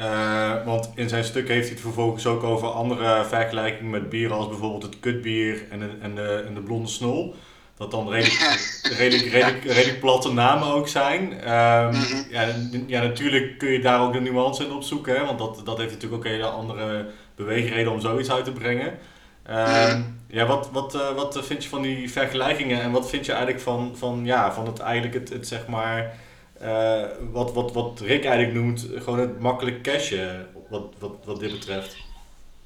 Uh, 0.00 0.64
want 0.64 0.90
in 0.94 1.08
zijn 1.08 1.24
stuk 1.24 1.48
heeft 1.48 1.64
hij 1.64 1.72
het 1.72 1.80
vervolgens 1.80 2.26
ook 2.26 2.42
over 2.42 2.68
andere 2.68 3.24
vergelijkingen 3.24 3.90
met 3.90 4.08
bieren. 4.08 4.36
Als 4.36 4.48
bijvoorbeeld 4.48 4.82
het 4.82 5.00
kutbier 5.00 5.62
en 5.70 5.78
de, 5.78 5.90
en 6.00 6.14
de, 6.14 6.44
en 6.46 6.54
de 6.54 6.60
blonde 6.60 6.88
snol. 6.88 7.34
Dat 7.76 7.90
dan 7.90 8.10
redelijk, 8.10 8.58
redelijk, 8.98 9.32
redelijk, 9.32 9.64
redelijk 9.64 10.00
platte 10.00 10.32
namen 10.32 10.68
ook 10.68 10.88
zijn. 10.88 11.32
Um, 11.32 11.94
ja, 12.30 12.48
ja, 12.86 13.02
natuurlijk 13.02 13.58
kun 13.58 13.70
je 13.70 13.80
daar 13.80 14.00
ook 14.00 14.12
de 14.12 14.20
nuance 14.20 14.64
in 14.64 14.72
opzoeken. 14.72 15.14
Hè, 15.14 15.24
want 15.24 15.38
dat, 15.38 15.62
dat 15.64 15.78
heeft 15.78 15.92
natuurlijk 15.92 16.22
ook 16.22 16.30
hele 16.30 16.44
andere 16.46 17.06
beweegreden 17.34 17.92
om 17.92 18.00
zoiets 18.00 18.30
uit 18.30 18.44
te 18.44 18.52
brengen. 18.52 18.98
Um, 19.50 20.20
ja, 20.28 20.46
wat, 20.46 20.68
wat, 20.72 20.94
uh, 20.94 21.14
wat 21.14 21.38
vind 21.42 21.62
je 21.62 21.68
van 21.68 21.82
die 21.82 22.10
vergelijkingen 22.10 22.82
en 22.82 22.90
wat 22.90 23.08
vind 23.10 23.26
je 23.26 23.32
eigenlijk 23.32 23.62
van, 23.62 23.92
van, 23.96 24.20
ja, 24.24 24.52
van 24.52 24.66
het 24.66 24.78
eigenlijk 24.78 25.14
het, 25.14 25.28
het 25.28 25.48
zeg 25.48 25.66
maar, 25.66 26.14
uh, 26.62 27.02
wat, 27.32 27.52
wat, 27.52 27.72
wat 27.72 28.00
Rick 28.00 28.24
eigenlijk 28.24 28.54
noemt, 28.54 28.86
gewoon 28.94 29.18
het 29.18 29.40
makkelijk 29.40 29.82
cashen 29.82 30.48
wat, 30.70 30.82
wat, 30.98 31.12
wat 31.24 31.40
dit 31.40 31.52
betreft? 31.52 31.96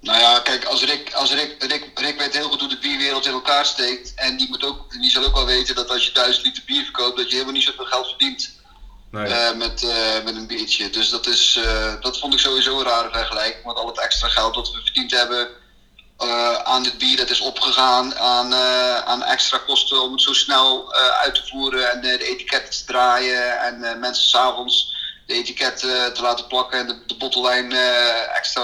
Nou 0.00 0.20
ja, 0.20 0.40
kijk, 0.40 0.64
als 0.64 0.84
Rick, 0.84 1.12
als 1.12 1.34
Rick, 1.34 1.56
Rick, 1.58 1.90
Rick 1.94 2.18
weet 2.18 2.36
heel 2.36 2.48
goed 2.48 2.60
hoe 2.60 2.68
de 2.68 2.78
bierwereld 2.78 3.26
in 3.26 3.32
elkaar 3.32 3.66
steekt. 3.66 4.12
En 4.14 4.36
die, 4.36 4.48
moet 4.48 4.64
ook, 4.64 4.90
die 4.90 5.10
zal 5.10 5.24
ook 5.24 5.34
wel 5.34 5.46
weten 5.46 5.74
dat 5.74 5.90
als 5.90 6.06
je 6.06 6.12
duizend 6.12 6.46
liter 6.46 6.62
bier 6.66 6.82
verkoopt, 6.82 7.16
dat 7.16 7.26
je 7.26 7.32
helemaal 7.32 7.54
niet 7.54 7.62
zoveel 7.62 7.84
geld 7.84 8.08
verdient. 8.08 8.62
Nee. 9.10 9.26
Uh, 9.26 9.54
met, 9.54 9.82
uh, 9.82 10.24
met 10.24 10.36
een 10.36 10.46
biertje. 10.46 10.90
Dus 10.90 11.08
dat, 11.08 11.26
is, 11.26 11.60
dat 12.00 12.18
vond 12.18 12.34
ik 12.34 12.40
sowieso 12.40 12.78
een 12.78 12.84
rare 12.84 13.08
vergelijking. 13.12 13.64
Want 13.64 13.78
al 13.78 13.86
het 13.86 14.00
extra 14.00 14.28
geld 14.28 14.54
dat 14.54 14.72
we 14.72 14.80
verdiend 14.82 15.10
hebben 15.10 15.48
aan 16.64 16.82
dit 16.82 16.98
bier, 16.98 17.16
dat 17.16 17.30
is 17.30 17.40
opgegaan 17.40 18.18
aan, 18.18 18.54
aan 19.04 19.22
extra 19.22 19.58
kosten 19.58 20.02
om 20.02 20.12
het 20.12 20.22
zo 20.22 20.32
snel 20.32 20.94
uit 20.94 21.34
te 21.34 21.46
voeren 21.46 21.90
en 21.90 22.00
de 22.00 22.24
etiketten 22.24 22.70
te 22.70 22.84
draaien. 22.84 23.60
En 23.60 24.00
mensen 24.00 24.28
s'avonds 24.28 24.96
de 25.26 25.34
etiketten 25.34 26.14
te 26.14 26.22
laten 26.22 26.46
plakken 26.46 26.78
en 26.78 26.86
de, 26.86 27.02
de 27.06 27.16
bottellijn 27.16 27.72
extra 28.34 28.62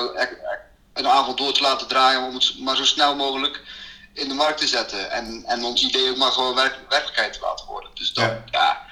een 0.93 1.09
avond 1.09 1.39
door 1.39 1.53
te 1.53 1.63
laten 1.63 1.87
draaien 1.87 2.23
om 2.23 2.35
het 2.35 2.59
maar 2.59 2.77
zo 2.77 2.85
snel 2.85 3.17
mogelijk 3.17 3.63
in 4.13 4.29
de 4.29 4.35
markt 4.35 4.61
te 4.61 4.69
zetten. 4.69 5.11
En, 5.11 5.43
en 5.47 5.65
ons 5.65 5.83
idee 5.83 6.11
ook 6.11 6.17
maar 6.17 6.33
gewoon 6.33 6.55
werk, 6.55 6.79
werkelijkheid 6.89 7.33
te 7.33 7.41
laten 7.41 7.67
worden. 7.67 7.91
Dus 7.95 8.13
dat, 8.13 8.33
ja. 8.51 8.87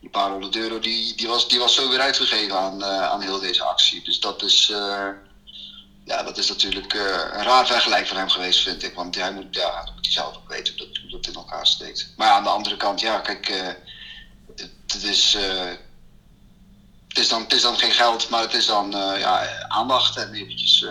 die 0.00 0.10
paar 0.10 0.30
honderd 0.30 0.56
euro 0.56 0.78
die, 0.78 1.16
die, 1.16 1.28
was, 1.28 1.48
die 1.48 1.58
was 1.58 1.74
zo 1.74 1.88
weer 1.88 2.00
uitgegeven 2.00 2.56
aan, 2.56 2.84
aan 2.84 3.20
heel 3.20 3.40
deze 3.40 3.62
actie. 3.62 4.04
Dus 4.04 4.20
dat 4.20 4.42
is, 4.42 4.72
ja, 6.10 6.22
dat 6.22 6.38
is 6.38 6.48
natuurlijk 6.48 6.94
uh, 6.94 7.02
een 7.32 7.42
raar 7.42 7.66
vergelijk 7.66 8.06
van 8.06 8.16
hem 8.16 8.28
geweest, 8.28 8.62
vind 8.62 8.82
ik. 8.82 8.94
Want 8.94 9.14
hij 9.14 9.32
moet, 9.32 9.54
ja, 9.54 9.88
moet 9.94 10.04
hij 10.04 10.12
zelf 10.12 10.36
ook 10.36 10.48
weten 10.48 10.74
hoe 10.76 10.86
dat, 10.86 10.96
hoe 10.96 11.10
dat 11.10 11.26
in 11.26 11.34
elkaar 11.34 11.66
steekt. 11.66 12.12
Maar 12.16 12.30
aan 12.30 12.42
de 12.42 12.48
andere 12.48 12.76
kant, 12.76 13.00
ja, 13.00 13.18
kijk, 13.18 13.48
het, 14.56 14.70
het 14.86 15.02
is 15.02 15.36
het 17.08 17.18
is, 17.18 17.28
dan, 17.28 17.42
het 17.42 17.52
is 17.52 17.62
dan 17.62 17.76
geen 17.76 17.92
geld, 17.92 18.28
maar 18.28 18.40
het 18.40 18.54
is 18.54 18.66
dan 18.66 18.90
ja, 19.18 19.66
aandacht 19.68 20.16
en 20.16 20.32
eventjes, 20.32 20.86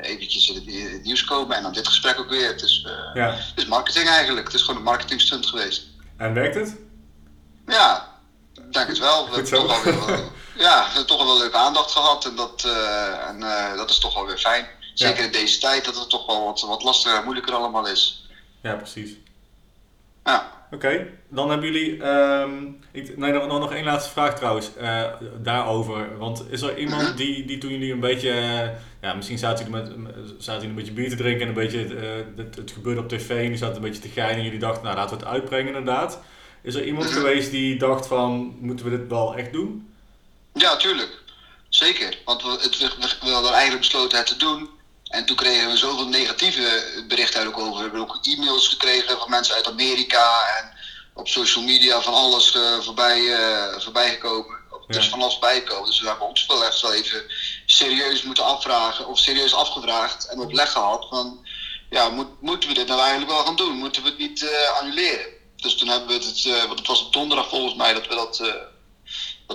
eventjes 0.00 0.48
in, 0.48 0.92
het, 0.92 1.04
nieuws 1.04 1.24
komen. 1.24 1.56
En 1.56 1.62
dan 1.62 1.72
dit 1.72 1.86
gesprek 1.86 2.18
ook 2.18 2.28
weer. 2.28 2.46
Het 2.46 2.62
is, 2.62 2.86
ja. 3.14 3.30
het 3.30 3.52
is 3.56 3.66
marketing 3.66 4.08
eigenlijk. 4.08 4.46
Het 4.46 4.54
is 4.54 4.60
gewoon 4.60 4.76
een 4.76 4.86
marketing 4.86 5.20
stunt 5.20 5.46
geweest. 5.46 5.86
En 6.16 6.34
werkt 6.34 6.54
het? 6.54 6.76
Ja, 7.66 8.08
ik 8.54 8.72
denk 8.72 8.88
het 8.88 8.98
wel. 8.98 9.24
We 9.28 9.34
hebben 9.34 9.52
toch 9.52 9.84
wel, 9.84 10.06
weer, 10.06 10.30
ja, 10.56 10.78
we 10.78 10.84
hebben 10.84 11.06
toch 11.06 11.24
wel 11.24 11.38
leuke 11.38 11.56
aandacht 11.56 11.90
gehad. 11.90 12.24
En 12.24 12.36
dat, 12.36 12.64
en, 13.28 13.40
dat 13.76 13.90
is 13.90 13.98
toch 13.98 14.14
wel 14.14 14.26
weer 14.26 14.38
fijn. 14.38 14.66
Zeker 14.94 15.18
ja. 15.18 15.24
in 15.24 15.32
deze 15.32 15.58
tijd 15.58 15.84
dat 15.84 15.98
het 15.98 16.10
toch 16.10 16.26
wel 16.26 16.44
wat, 16.44 16.60
wat 16.60 16.82
lastiger 16.82 17.18
en 17.18 17.24
moeilijker 17.24 17.54
allemaal 17.54 17.88
is. 17.88 18.28
Ja, 18.62 18.74
precies. 18.74 19.10
Ja. 20.24 20.54
Oké, 20.74 21.06
dan 21.28 21.50
hebben 21.50 21.72
jullie. 21.72 22.06
Um, 22.06 22.78
ik, 22.92 23.16
nee, 23.16 23.32
nog, 23.32 23.46
nog 23.46 23.72
één 23.72 23.84
laatste 23.84 24.10
vraag 24.10 24.36
trouwens 24.36 24.70
uh, 24.80 25.02
daarover. 25.42 26.18
Want 26.18 26.44
is 26.50 26.62
er 26.62 26.78
iemand 26.78 27.02
mhm. 27.02 27.16
die, 27.16 27.46
die 27.46 27.58
toen 27.58 27.70
jullie 27.70 27.92
een 27.92 28.00
beetje. 28.00 28.30
Ja, 29.00 29.14
misschien 29.14 29.38
zaten 29.38 29.66
jullie, 29.66 29.82
met, 29.82 30.14
zaten 30.38 30.52
jullie 30.52 30.68
een 30.68 30.74
beetje 30.74 30.92
bier 30.92 31.08
te 31.08 31.16
drinken 31.16 31.42
en 31.42 31.48
een 31.48 31.54
beetje. 31.54 31.78
Het, 32.36 32.56
het, 32.56 32.70
gebeurde 32.70 33.00
op 33.00 33.08
tv 33.08 33.30
en 33.30 33.48
die 33.48 33.56
zaten 33.56 33.76
een 33.76 33.82
beetje 33.82 34.02
te 34.02 34.08
geinen 34.08 34.36
en 34.36 34.44
jullie 34.44 34.58
dachten, 34.58 34.84
nou 34.84 34.96
laten 34.96 35.18
we 35.18 35.24
het 35.24 35.32
uitbrengen 35.32 35.74
inderdaad. 35.74 36.20
Is 36.62 36.74
er 36.74 36.84
iemand 36.84 37.06
mhm. 37.06 37.14
geweest 37.14 37.50
die 37.50 37.78
dacht 37.78 38.06
van, 38.06 38.56
moeten 38.60 38.90
we 38.90 38.98
dit 38.98 39.08
wel 39.08 39.36
echt 39.36 39.52
doen? 39.52 39.93
Ja, 40.54 40.76
tuurlijk. 40.76 41.22
Zeker. 41.68 42.18
Want 42.24 42.42
we, 42.42 42.48
het, 42.48 42.78
we, 42.78 42.90
we 43.20 43.30
hadden 43.30 43.52
eigenlijk 43.52 43.80
besloten 43.80 44.18
het 44.18 44.26
te 44.26 44.36
doen. 44.36 44.70
En 45.04 45.24
toen 45.24 45.36
kregen 45.36 45.70
we 45.70 45.76
zoveel 45.76 46.08
negatieve 46.08 47.04
berichten 47.08 47.46
ook 47.46 47.58
over. 47.58 47.74
We 47.74 47.80
hebben 47.80 48.00
ook 48.00 48.18
e-mails 48.22 48.68
gekregen 48.68 49.18
van 49.18 49.30
mensen 49.30 49.54
uit 49.54 49.66
Amerika 49.66 50.56
en 50.58 50.78
op 51.14 51.28
social 51.28 51.64
media 51.64 52.00
van 52.00 52.14
alles 52.14 52.54
uh, 52.54 52.78
voorbij, 52.80 53.20
uh, 53.20 53.78
voorbij 53.78 54.10
gekomen. 54.10 54.62
Er 54.88 54.96
is 54.96 55.08
van 55.08 55.20
alles 55.20 55.38
bijgekomen. 55.38 55.86
Dus 55.86 56.00
we 56.00 56.08
hebben 56.08 56.26
ons 56.26 56.46
wel 56.46 56.64
echt 56.64 56.80
wel 56.80 56.92
even 56.92 57.24
serieus 57.66 58.22
moeten 58.22 58.44
afvragen, 58.44 59.06
of 59.06 59.18
serieus 59.18 59.54
afgevraagd 59.54 60.28
en 60.28 60.38
opleg 60.38 60.72
gehad 60.72 61.06
van, 61.08 61.46
ja, 61.90 62.08
moet, 62.08 62.40
moeten 62.40 62.68
we 62.68 62.74
dit 62.74 62.86
nou 62.86 63.00
eigenlijk 63.00 63.30
wel 63.30 63.44
gaan 63.44 63.56
doen? 63.56 63.76
Moeten 63.76 64.02
we 64.02 64.08
het 64.08 64.18
niet 64.18 64.42
uh, 64.42 64.78
annuleren? 64.80 65.26
Dus 65.56 65.74
toen 65.74 65.88
hebben 65.88 66.08
we 66.08 66.24
het, 66.24 66.66
want 66.66 66.78
het 66.78 66.88
was 66.88 67.04
op 67.04 67.12
donderdag 67.12 67.48
volgens 67.48 67.74
mij 67.74 67.92
dat 67.92 68.06
we 68.06 68.14
dat, 68.14 68.42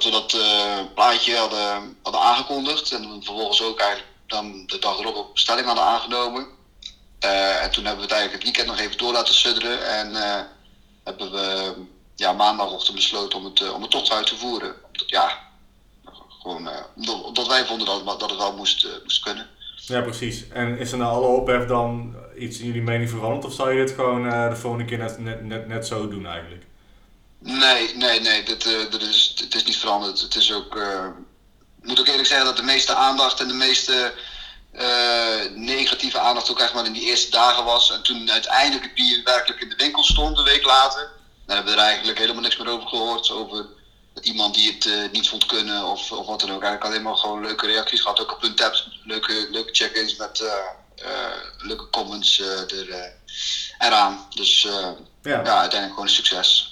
dat, 0.04 0.32
we 0.32 0.38
dat 0.80 0.94
plaatje 0.94 1.36
hadden, 1.36 1.98
hadden 2.02 2.22
aangekondigd. 2.22 2.92
En 2.92 3.24
vervolgens 3.24 3.64
ook 3.64 3.80
eigenlijk 3.80 4.12
dan 4.28 4.64
de 4.66 4.80
dag 4.80 5.00
erop 5.00 5.16
op 5.16 5.34
bestelling 5.34 5.66
hadden 5.66 5.84
aangenomen. 5.84 6.48
Uh, 7.26 7.64
en 7.64 7.72
toen 7.72 7.86
hebben 7.86 8.06
we 8.06 8.14
het 8.14 8.20
eigenlijk 8.20 8.32
het 8.32 8.44
weekend 8.44 8.68
nog 8.68 8.80
even 8.80 8.98
door 8.98 9.14
laten 9.14 9.34
sudderen. 9.34 9.88
En 9.88 10.12
uh, 10.12 10.42
hebben 11.04 11.32
we 11.32 11.74
ja, 12.16 12.34
maandagochtend 12.34 12.96
besloten 12.96 13.40
om 13.40 13.46
het, 13.46 13.60
uh, 13.60 13.74
om 13.74 13.82
het 13.82 13.92
toch 13.92 14.12
uit 14.12 14.28
te 14.28 14.38
voeren. 14.38 14.74
Ja, 14.92 15.38
gewoon, 16.42 16.70
omdat 17.26 17.48
wij 17.48 17.66
vonden 17.66 17.86
dat, 17.86 18.20
dat 18.20 18.30
het 18.30 18.40
wel 18.40 18.56
moest, 18.56 18.88
moest 19.04 19.24
kunnen. 19.24 19.48
Ja, 19.76 20.02
precies. 20.02 20.50
En 20.50 20.78
is 20.78 20.92
er 20.92 20.98
na 20.98 21.06
alle 21.06 21.28
ophef 21.28 21.66
dan 21.66 22.16
iets 22.38 22.60
in 22.60 22.66
jullie 22.66 22.82
mening 22.82 23.10
veranderd? 23.10 23.46
Of 23.46 23.54
zou 23.54 23.72
je 23.72 23.86
dit 23.86 23.96
gewoon 23.96 24.50
de 24.50 24.56
volgende 24.56 24.86
keer 24.86 24.98
net, 24.98 25.20
net, 25.20 25.44
net, 25.44 25.68
net 25.68 25.88
zo 25.88 26.10
doen 26.10 26.26
eigenlijk? 26.26 26.66
Nee, 27.40 27.96
nee, 27.96 28.20
nee. 28.20 28.44
Dit, 28.44 28.64
dit 28.64 29.02
is, 29.02 29.34
het 29.42 29.56
is 29.56 29.64
niet 29.64 29.78
veranderd. 29.78 30.22
Het 30.22 30.36
is 30.36 30.52
ook 30.52 30.76
ik 31.82 31.88
moet 31.88 32.00
ook 32.00 32.08
eerlijk 32.08 32.28
zeggen 32.28 32.46
dat 32.46 32.58
de 32.58 32.64
meeste 32.64 32.94
aandacht 32.94 33.40
en 33.40 33.48
de 33.48 33.54
meeste 33.54 34.14
uh, 34.74 35.56
negatieve 35.56 36.20
aandacht 36.20 36.52
ook 36.52 36.60
echt 36.60 36.74
maar 36.74 36.86
in 36.86 36.94
die 36.94 37.06
eerste 37.06 37.32
dagen 37.32 37.64
was. 37.64 37.92
En 37.92 38.02
toen 38.04 38.32
uiteindelijk 38.32 38.84
het 38.84 38.94
bier 38.94 39.22
werkelijk 39.24 39.62
in 39.62 39.70
de 39.70 39.76
winkel 39.76 40.04
stond, 40.04 40.38
een 40.38 40.44
week 40.44 40.66
later, 40.66 41.12
dan 41.46 41.56
hebben 41.56 41.74
we 41.74 41.80
er 41.80 41.86
eigenlijk 41.86 42.18
helemaal 42.18 42.42
niks 42.42 42.58
meer 42.58 42.70
over 42.70 42.88
gehoord. 42.88 43.32
Over 43.32 43.66
iemand 44.22 44.56
die 44.56 44.74
het 44.74 44.86
eh, 44.86 45.12
niet 45.12 45.30
vond 45.30 45.46
kunnen 45.46 45.86
of, 45.86 46.12
of 46.12 46.26
wat 46.26 46.40
dan 46.40 46.52
ook. 46.52 46.64
Eigenlijk 46.64 46.84
alleen 46.84 47.02
maar 47.02 47.16
gewoon 47.16 47.42
leuke 47.42 47.66
reacties 47.66 48.02
gehad. 48.02 48.20
Ook 48.20 48.32
op 48.32 48.42
hun 48.42 48.56
tabs, 48.56 49.00
leuke, 49.04 49.48
leuke 49.52 49.74
check-ins 49.74 50.16
met 50.16 50.40
eh, 50.40 50.54
eh, 50.96 51.38
leuke 51.58 51.90
comments 51.90 52.40
eh, 52.40 52.80
er, 52.80 52.90
eh, 52.90 53.12
eraan. 53.78 54.28
Dus 54.30 54.66
eh, 54.66 54.72
Ja, 55.22 55.42
ja, 55.44 55.60
uiteindelijk 55.60 55.90
gewoon 55.90 56.06
een 56.06 56.10
succes. 56.10 56.69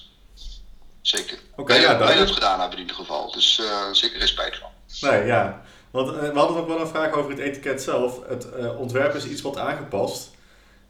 Zeker. 1.07 1.37
Oké, 1.55 1.73
wij, 1.73 1.81
ja, 1.81 1.87
duidelijk. 1.87 2.19
het 2.19 2.31
gedaan 2.31 2.59
hebben 2.59 2.77
in 2.77 2.83
ieder 2.83 2.95
geval. 2.95 3.31
Dus 3.31 3.59
eh, 3.59 3.91
zeker 3.91 4.19
geen 4.19 4.27
spijt 4.27 4.57
van. 4.57 4.69
Nee, 5.09 5.25
ja. 5.25 5.61
Want 5.91 6.09
eh, 6.09 6.31
we 6.31 6.39
hadden 6.39 6.57
nog 6.57 6.65
wel 6.65 6.79
een 6.79 6.87
vraag 6.87 7.11
over 7.11 7.31
het 7.31 7.39
etiket 7.39 7.81
zelf. 7.81 8.19
Het 8.27 8.51
eh, 8.51 8.79
ontwerp 8.79 9.15
is 9.15 9.25
iets 9.25 9.41
wat 9.41 9.57
aangepast. 9.57 10.29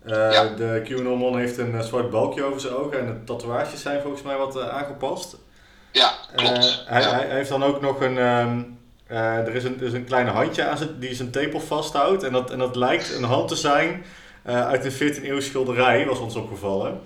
Ja. 0.05 0.45
De 0.45 0.81
QAnon 0.83 1.37
heeft 1.37 1.57
een 1.57 1.83
zwart 1.83 2.09
balkje 2.09 2.43
over 2.43 2.61
zijn 2.61 2.73
ogen 2.73 2.99
en 2.99 3.05
de 3.05 3.23
tatoeages 3.23 3.81
zijn 3.81 4.01
volgens 4.01 4.21
mij 4.21 4.37
wat 4.37 4.59
aangepast. 4.59 5.35
Ja, 5.91 6.13
klopt. 6.35 6.83
Hij, 6.85 7.01
ja. 7.01 7.09
hij, 7.09 7.29
heeft 7.29 7.49
dan 7.49 7.63
ook 7.63 7.81
nog 7.81 8.01
een. 8.01 8.17
ehm, 8.17 8.61
eh, 9.07 9.37
er, 9.37 9.55
is 9.55 9.63
een 9.63 9.81
is 9.81 9.93
een 9.93 10.05
klein 10.05 10.27
handje 10.27 10.65
aan 10.67 10.77
zijn, 10.77 10.99
die 10.99 11.15
zijn 11.15 11.31
tepel 11.31 11.59
vasthoudt. 11.59 12.23
En 12.23 12.31
dat, 12.31 12.51
en 12.51 12.59
dat 12.59 12.75
lijkt 12.75 13.15
een 13.15 13.23
hand 13.23 13.47
te 13.47 13.55
zijn 13.55 14.05
uit 14.43 14.85
een 14.85 14.91
14 14.91 15.29
eeuw 15.29 15.41
schilderij, 15.41 16.05
was 16.05 16.19
ons 16.19 16.35
opgevallen. 16.35 17.01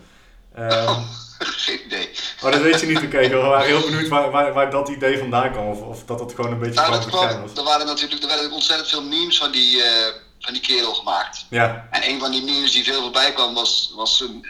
Ehm, 0.55 0.99
geen 1.65 1.85
idee. 1.85 2.09
Maar 2.41 2.51
dat 2.51 2.61
weet 2.61 2.79
je 2.79 2.85
niet, 2.85 2.97
oké. 3.03 3.27
we 3.29 3.35
waren 3.35 3.67
heel 3.67 3.81
benieuwd 3.81 4.07
waar, 4.07 4.31
waar, 4.31 4.53
waar 4.53 4.69
dat 4.71 4.89
idee 4.89 5.17
vandaan 5.17 5.51
kwam. 5.51 5.67
Of, 5.67 5.81
of 5.81 6.05
dat 6.05 6.19
dat 6.19 6.33
gewoon 6.35 6.51
een 6.51 6.59
beetje 6.59 6.79
Nou, 6.79 6.91
dat 6.91 7.05
kwam, 7.05 7.41
was. 7.41 7.57
er 7.57 7.63
waren 7.63 7.85
natuurlijk 7.85 8.21
er 8.21 8.27
werden 8.27 8.51
ontzettend 8.51 8.89
veel 8.89 9.03
memes 9.03 9.37
van 9.37 9.51
die, 9.51 9.83
eh, 9.83 10.13
van 10.39 10.53
die 10.53 10.61
kerel 10.61 10.93
gemaakt. 10.93 11.45
Ja, 11.49 11.87
En 11.91 12.09
een 12.09 12.19
van 12.19 12.31
die 12.31 12.43
memes 12.43 12.71
die 12.71 12.83
veel 12.83 13.01
voorbij 13.01 13.33
kwam 13.33 13.53
was, 13.53 13.91
was, 13.95 14.19
een, 14.19 14.45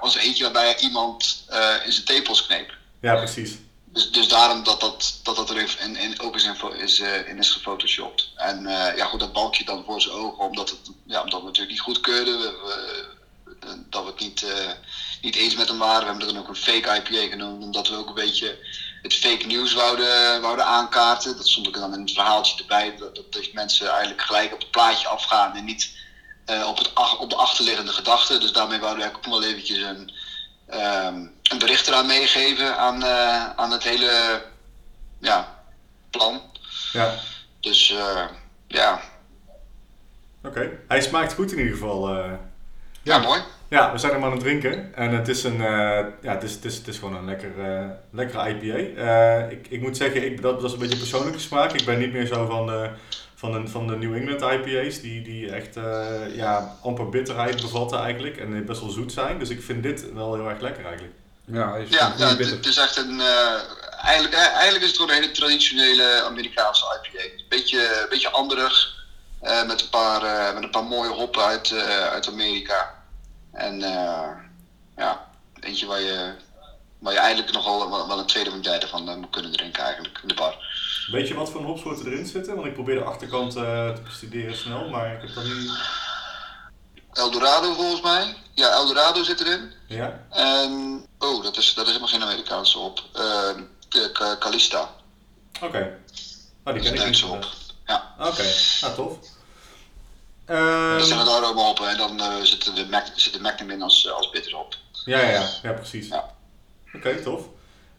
was 0.00 0.14
er 0.16 0.20
eentje 0.20 0.42
waarbij 0.42 0.78
iemand 0.78 1.44
in 1.84 1.92
zijn 1.92 2.06
tepels 2.06 2.46
kneep. 2.46 2.70
ja, 3.00 3.16
precies. 3.16 3.58
Dus, 3.92 4.10
dus 4.10 4.28
daarom 4.28 4.64
dat 4.64 4.80
dat, 4.80 5.20
dat, 5.22 5.36
dat 5.36 5.50
er 5.50 5.56
in, 5.56 5.96
in, 5.96 6.20
ook 6.20 6.34
eens 6.34 6.44
in, 6.44 6.56
is, 6.78 7.00
in 7.26 7.38
is 7.38 7.50
gefotoshopt. 7.50 8.32
En 8.36 8.62
ja, 8.96 9.04
goed, 9.04 9.20
dat 9.20 9.32
balkje 9.32 9.64
dan 9.64 9.84
voor 9.86 10.00
zijn 10.00 10.14
ogen, 10.14 10.44
omdat, 10.44 10.70
het, 10.70 10.78
ja, 11.06 11.22
omdat 11.22 11.40
we 11.40 11.46
natuurlijk 11.46 11.72
niet 11.72 11.80
goedkeurden. 11.80 12.38
We, 12.38 12.56
we, 13.44 13.82
dat 13.88 14.02
we 14.04 14.10
het 14.10 14.20
niet, 14.20 14.46
niet 15.22 15.36
eens 15.36 15.56
met 15.56 15.68
hem 15.68 15.78
waren. 15.78 16.00
We 16.00 16.06
hebben 16.06 16.26
er 16.26 16.32
dan 16.32 16.42
ook 16.42 16.48
een 16.48 16.56
fake 16.56 16.96
IPA 16.96 17.28
genoemd, 17.28 17.62
omdat 17.62 17.88
we 17.88 17.96
ook 17.96 18.08
een 18.08 18.14
beetje 18.14 18.58
het 19.02 19.14
fake 19.14 19.46
nieuws 19.46 19.72
wouden, 19.72 20.40
wouden 20.40 20.64
aankaarten. 20.64 21.36
Dat 21.36 21.48
stond 21.48 21.66
ook 21.66 21.74
dan 21.74 21.94
in 21.94 22.00
het 22.00 22.12
verhaaltje 22.12 22.60
erbij, 22.60 22.96
dat, 22.98 23.14
dat, 23.14 23.32
dat 23.32 23.52
mensen 23.52 23.88
eigenlijk 23.88 24.22
gelijk 24.22 24.52
op 24.52 24.60
het 24.60 24.70
plaatje 24.70 25.08
afgaan 25.08 25.56
en 25.56 25.64
niet 25.64 25.98
eh, 26.44 26.66
op, 26.68 26.78
het, 26.78 26.92
op 27.18 27.30
de 27.30 27.36
achterliggende 27.36 27.92
gedachten. 27.92 28.40
Dus 28.40 28.52
daarmee 28.52 28.78
wouden 28.78 29.04
we 29.04 29.16
ook 29.16 29.26
wel 29.26 29.44
eventjes 29.44 29.78
een, 29.78 30.12
ehm, 30.66 31.14
een 31.42 31.58
bericht 31.58 31.86
eraan 31.86 32.06
meegeven 32.06 32.78
aan, 32.78 33.02
eh, 33.02 33.50
aan 33.56 33.70
het 33.70 33.82
hele 33.82 34.42
ja, 35.18 35.62
plan. 36.10 36.42
Ja, 36.92 37.14
Dus 37.60 37.90
eh, 37.90 38.26
ja. 38.66 39.00
oké. 40.44 40.70
Hij 40.88 41.00
smaakt 41.00 41.32
goed 41.32 41.52
in 41.52 41.58
ieder 41.58 41.72
geval. 41.72 42.10
ja, 43.02 43.18
mooi. 43.18 43.40
Ja, 43.70 43.92
we 43.92 43.98
zijn 43.98 44.12
hem 44.12 44.24
aan 44.24 44.30
het 44.30 44.40
drinken. 44.40 44.94
En 44.94 45.10
het 45.10 45.28
is, 45.28 45.44
een, 45.44 45.60
eh, 45.60 46.04
ja, 46.22 46.32
het 46.34 46.42
is, 46.42 46.52
het 46.52 46.64
is, 46.64 46.76
het 46.76 46.88
is 46.88 46.98
gewoon 46.98 47.14
een 47.16 47.24
lekker, 47.24 47.50
eh, 47.74 47.84
lekkere 48.12 48.48
IPA. 48.48 49.02
Eh, 49.02 49.50
ik, 49.50 49.66
ik 49.70 49.80
moet 49.80 49.96
zeggen, 49.96 50.24
ik, 50.24 50.42
dat, 50.42 50.60
dat 50.60 50.64
is 50.68 50.72
een 50.72 50.78
beetje 50.78 50.98
persoonlijke 50.98 51.38
smaak. 51.38 51.72
Ik 51.72 51.84
ben 51.84 51.98
niet 51.98 52.12
meer 52.12 52.26
zo 52.26 52.46
van 52.46 52.66
de, 52.66 52.90
van 53.34 53.52
de, 53.52 53.68
van 53.68 53.86
de 53.86 53.96
New 53.96 54.14
England 54.14 54.40
IPA's. 54.42 55.00
Die, 55.00 55.22
die 55.22 55.50
echt 55.52 55.76
eh, 55.76 56.36
ja, 56.36 56.76
amper 56.82 57.08
bitterheid 57.08 57.60
bevatten 57.62 57.98
eigenlijk. 58.00 58.36
En 58.36 58.64
best 58.66 58.80
wel 58.80 58.90
zoet 58.90 59.12
zijn. 59.12 59.38
Dus 59.38 59.48
ik 59.48 59.62
vind 59.62 59.82
dit 59.82 60.12
wel 60.12 60.34
heel 60.34 60.48
erg 60.48 60.60
lekker 60.60 60.84
eigenlijk. 60.84 61.14
Ja, 61.44 61.74
is 61.76 61.88
Ja, 61.90 62.14
ja 62.16 62.28
het, 62.28 62.36
bitter. 62.38 62.56
het 62.56 62.66
is 62.66 62.76
echt 62.76 62.96
een. 62.96 63.20
eh, 63.20 63.54
eigenlijk, 64.04 64.34
eigenlijk 64.34 64.82
is 64.82 64.88
het 64.88 64.96
gewoon 64.96 65.10
een 65.10 65.20
hele 65.22 65.32
traditionele 65.32 66.22
Amerikaanse 66.24 67.00
IPA. 67.02 67.22
Beetje, 67.48 68.06
beetje 68.10 68.30
anderig. 68.30 68.98
eh, 69.40 69.66
met, 69.66 69.80
een 69.82 69.88
paar, 69.88 70.22
eh, 70.22 70.54
met 70.54 70.62
een 70.62 70.70
paar 70.70 70.84
mooie 70.84 71.10
hoppen 71.10 71.42
uit, 71.44 71.70
eh, 71.70 72.06
uit 72.06 72.28
Amerika. 72.28 72.98
En 73.52 73.82
eh, 73.82 74.28
ja, 74.96 75.28
eentje 75.60 75.86
waar 75.86 76.00
je, 76.00 76.34
waar 76.98 77.12
je 77.12 77.18
eigenlijk 77.18 77.52
nogal 77.52 77.90
wel, 77.90 78.08
wel 78.08 78.18
een 78.18 78.26
tweede 78.26 78.50
of 78.50 78.56
een 78.56 78.62
derde 78.62 78.88
van 78.88 79.08
eh, 79.08 79.14
moet 79.16 79.30
kunnen 79.30 79.52
drinken 79.52 79.82
eigenlijk 79.82 80.18
in 80.22 80.28
de 80.28 80.34
bar. 80.34 80.56
Weet 81.10 81.28
je 81.28 81.34
wat 81.34 81.50
voor 81.50 81.62
hopsoorten 81.62 82.06
erin 82.06 82.26
zitten? 82.26 82.54
Want 82.54 82.66
ik 82.66 82.74
probeer 82.74 82.94
de 82.94 83.04
achterkant 83.04 83.56
eh, 83.56 83.62
te 83.94 84.00
bestuderen 84.04 84.56
snel, 84.56 84.88
maar 84.88 85.12
ik 85.14 85.20
heb 85.20 85.34
dat 85.34 85.44
niet... 85.44 85.70
Eldorado 87.12 87.74
volgens 87.74 88.00
mij. 88.02 88.34
Ja, 88.54 88.70
Eldorado 88.70 89.22
zit 89.22 89.40
erin. 89.40 89.72
Ja? 89.86 90.26
En, 90.30 91.06
oh, 91.18 91.42
dat 91.42 91.56
is, 91.56 91.74
dat 91.74 91.84
is 91.86 91.92
helemaal 91.92 92.12
geen 92.12 92.22
Amerikaanse 92.22 92.78
hop. 92.78 93.02
Eh, 93.14 93.50
de 93.88 94.10
Ca- 94.12 94.36
Calista. 94.38 94.90
Oké. 95.62 95.98
Oh, 96.64 96.72
die 96.74 96.82
Dat 96.82 96.92
is 96.92 97.00
ken 97.00 97.08
ik 97.08 97.34
niet. 97.34 97.46
Ja. 97.86 98.14
Oké, 98.18 98.44
nou 98.80 98.94
tof. 98.94 99.16
Er 100.50 100.56
Ehm, 100.96 101.00
zijn 101.00 101.18
er 101.18 101.24
daar 101.24 101.44
ook 101.48 101.56
hoppen 101.56 101.88
en 101.88 101.96
dan 101.96 102.20
eh 102.20 102.42
zit 102.42 102.76
de, 102.76 102.86
Mac, 102.90 103.04
zit 103.14 103.32
de 103.32 103.40
Magnum 103.40 103.70
in 103.70 103.82
als, 103.82 104.10
als 104.12 104.30
bitterhop. 104.30 104.74
Ja, 105.04 105.20
ja, 105.20 105.28
ja, 105.28 105.46
ja 105.62 105.72
precies. 105.72 106.08
Ja. 106.08 106.24
Oké, 106.94 107.22
tof. 107.22 107.42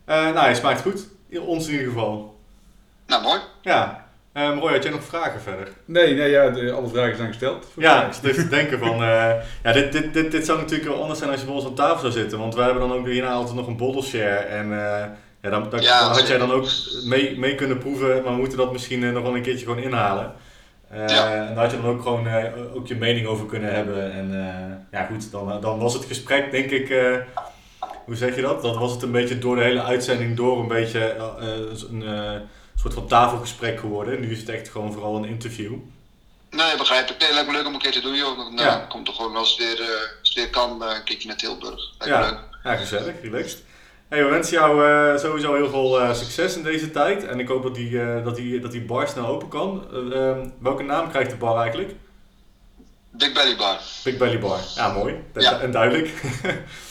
Eh, 0.05 0.15
nou, 0.15 0.37
hij 0.39 0.55
smaakt 0.55 0.81
goed. 0.81 1.07
Ons 1.39 1.65
in 1.65 1.71
ieder 1.71 1.87
geval. 1.87 2.39
Nou, 3.07 3.21
mooi. 3.23 3.39
Ja. 3.61 4.05
Ehm 4.33 4.57
Roy, 4.59 4.71
had 4.71 4.83
jij 4.83 4.91
nog 4.91 5.03
vragen 5.03 5.41
verder? 5.41 5.67
Nee, 5.85 6.13
nee 6.13 6.29
ja, 6.29 6.49
de, 6.49 6.71
alle 6.71 6.87
vragen 6.87 7.15
zijn 7.17 7.27
gesteld. 7.27 7.65
Ja, 7.75 8.05
ik 8.05 8.13
zit 8.13 8.23
even 8.23 8.43
te 8.43 8.49
denken 8.49 8.79
van... 8.79 8.93
eh, 9.03 9.33
ja, 9.63 9.71
dit, 9.71 9.91
dit, 9.91 10.13
dit, 10.13 10.31
dit 10.31 10.45
zou 10.45 10.59
natuurlijk 10.59 10.89
wel 10.89 11.01
anders 11.01 11.19
zijn 11.19 11.31
als 11.31 11.39
je 11.39 11.45
bij 11.45 11.55
ons 11.55 11.65
aan 11.65 11.73
tafel 11.75 11.99
zou 11.99 12.11
zitten. 12.11 12.39
Want 12.39 12.55
wij 12.55 12.65
hebben 12.65 12.87
dan 12.87 12.97
ook 12.97 13.07
hierna 13.07 13.31
altijd 13.31 13.55
nog 13.55 13.67
een 13.67 13.77
bottle 13.77 14.03
share. 14.03 14.35
En 14.35 14.65
eh, 14.71 15.05
ja, 15.41 15.49
dan, 15.49 15.69
dan, 15.69 15.81
Ja, 15.81 15.99
dan 15.99 16.11
had 16.17 16.27
jij 16.27 16.37
dan 16.37 16.51
ook 16.51 16.67
mee, 17.03 17.39
mee 17.39 17.55
kunnen 17.55 17.77
proeven. 17.77 18.07
Maar 18.23 18.31
we 18.33 18.39
moeten 18.39 18.57
dat 18.57 18.71
misschien 18.71 19.13
nog 19.13 19.23
wel 19.23 19.35
een 19.35 19.41
keertje 19.41 19.65
gewoon 19.65 19.83
inhalen. 19.83 20.33
Eh, 20.91 21.07
Ja. 21.07 21.33
En 21.35 21.55
daar 21.55 21.63
had 21.63 21.71
je 21.71 21.81
dan 21.81 21.89
ook 21.91 22.01
gewoon 22.01 22.27
eh, 22.27 22.75
ook 22.75 22.87
je 22.87 22.95
mening 22.95 23.27
over 23.27 23.45
kunnen 23.45 23.73
hebben. 23.73 24.11
En 24.13 24.47
eh, 24.47 24.99
ja 24.99 25.05
goed, 25.05 25.31
dan, 25.31 25.61
dan 25.61 25.79
was 25.79 25.93
het 25.93 26.05
gesprek 26.05 26.51
denk 26.51 26.69
ik... 26.71 26.87
hoe 28.05 28.15
zeg 28.15 28.35
je 28.35 28.41
dat? 28.41 28.61
Dan 28.61 28.79
was 28.79 28.91
het 28.91 29.01
een 29.01 29.11
beetje 29.11 29.39
door 29.39 29.55
de 29.55 29.61
hele 29.61 29.83
uitzending 29.83 30.35
door 30.37 30.59
een 30.59 30.67
beetje 30.67 31.15
een 31.89 32.41
soort 32.75 32.93
van 32.93 33.07
tafelgesprek 33.07 33.79
geworden. 33.79 34.19
Nu 34.19 34.31
is 34.31 34.39
het 34.39 34.49
echt 34.49 34.69
gewoon 34.69 34.93
vooral 34.93 35.15
een 35.15 35.25
interview. 35.25 35.73
Nee, 36.49 36.77
begrijp 36.77 37.09
ik. 37.09 37.19
Nee, 37.19 37.33
lijkt 37.33 37.47
me 37.47 37.53
leuk 37.55 37.65
om 37.67 37.73
een 37.73 37.79
keer 37.79 37.91
te 37.91 38.01
doen, 38.01 38.15
joh. 38.15 38.37
Dan 38.37 38.51
Ja. 38.55 38.63
ja. 38.63 38.85
komt 38.89 39.05
toch 39.05 39.15
gewoon 39.15 39.35
als 39.35 39.49
het 39.49 39.57
weer, 39.57 39.87
als 40.19 40.29
het 40.29 40.33
weer 40.33 40.49
kan, 40.49 40.81
een 40.81 41.03
keertje 41.03 41.27
naar 41.27 41.37
Tilburg. 41.37 41.93
Lijkt 41.99 42.15
me 42.15 42.21
leuk. 42.21 42.39
Ja, 42.63 42.71
ja, 42.71 42.77
gezellig, 42.77 43.21
relaxed. 43.21 43.63
Hey, 44.11 44.23
we 44.23 44.29
wensen 44.29 44.53
jou 44.53 44.87
eh, 44.87 45.19
sowieso 45.19 45.55
heel 45.55 45.69
veel 45.69 46.01
eh, 46.01 46.13
succes 46.13 46.55
in 46.55 46.63
deze 46.63 46.91
tijd. 46.91 47.25
En 47.25 47.39
ik 47.39 47.47
hoop 47.47 47.63
dat 47.63 47.75
die, 47.75 48.01
eh, 48.01 48.23
dat 48.23 48.35
die, 48.35 48.59
dat 48.59 48.71
die 48.71 48.81
bar 48.81 49.07
snel 49.07 49.25
open 49.25 49.47
kan. 49.47 49.87
Eh, 49.91 50.27
ehm, 50.27 50.49
welke 50.59 50.83
naam 50.83 51.09
krijgt 51.09 51.29
de 51.29 51.35
bar 51.35 51.61
eigenlijk? 51.61 51.95
Big 53.11 53.33
Belly 53.33 53.55
Bar. 53.55 53.79
Big 54.03 54.17
Belly 54.17 54.39
Bar. 54.39 54.59
Ja, 54.75 54.93
mooi. 54.93 55.23
Ja. 55.33 55.59
En 55.59 55.71
duidelijk. 55.71 56.13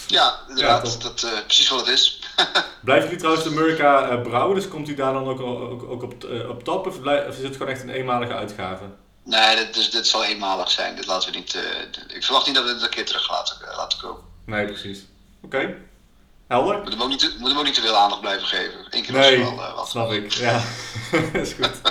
Ja, 0.06 0.38
inderdaad. 0.48 1.02
dat 1.02 1.22
eh 1.22 1.44
precies 1.44 1.68
wat 1.68 1.78
het 1.78 1.88
is. 1.88 2.20
Blijven 2.85 3.04
jullie 3.04 3.18
trouwens 3.18 3.44
de 3.44 3.50
Murica 3.50 4.16
brouwen? 4.16 4.54
Dus 4.54 4.68
komt 4.68 4.88
u 4.88 4.94
daar 4.94 5.12
dan 5.12 5.28
ook, 5.28 5.40
ook, 5.40 5.83
ook 5.83 6.02
op, 6.02 6.14
op 6.48 6.64
tap? 6.64 6.87
Of, 6.87 6.96
is 7.28 7.42
het 7.42 7.56
gewoon 7.56 7.72
echt 7.72 7.83
een 7.83 7.90
eenmalige 7.90 8.35
uitgave? 8.35 8.85
Nee, 9.24 9.56
dit, 9.56 9.74
dus, 9.74 9.90
dit 9.90 10.06
zal 10.06 10.24
eenmalig 10.24 10.70
zijn. 10.70 10.96
Dit 10.96 11.06
laten 11.06 11.33
we 11.33 11.38
niet, 11.38 11.59
ik 12.09 12.24
verwacht 12.24 12.46
niet 12.46 12.54
dat 12.54 12.64
we 12.64 12.72
dit 12.72 12.83
een 12.83 12.88
keer 12.88 13.06
terug 13.06 13.30
laten, 13.30 13.56
laten 13.76 13.98
komen. 13.98 14.22
Nee, 14.44 14.66
precies. 14.66 15.00
Oké. 15.42 15.76
Helder? 16.50 16.74
We 16.74 16.80
moeten 16.80 16.92
hem 16.98 17.02
ook 17.02 17.08
niet, 17.08 17.18
te- 17.18 17.48
hem 17.48 17.58
ook 17.58 17.64
niet 17.64 17.74
te 17.74 17.80
veel 17.80 17.96
aandacht 17.96 18.20
blijven 18.20 18.46
geven. 18.46 18.78
Eén 18.90 19.02
keer 19.02 19.12
Nee, 19.12 19.38
wel 19.38 19.50
eh, 19.52 19.74
wat. 19.74 19.88
snap 19.88 20.10
ik. 20.12 20.32
Ja, 20.32 20.62
is 21.42 21.52
goed. 21.52 21.70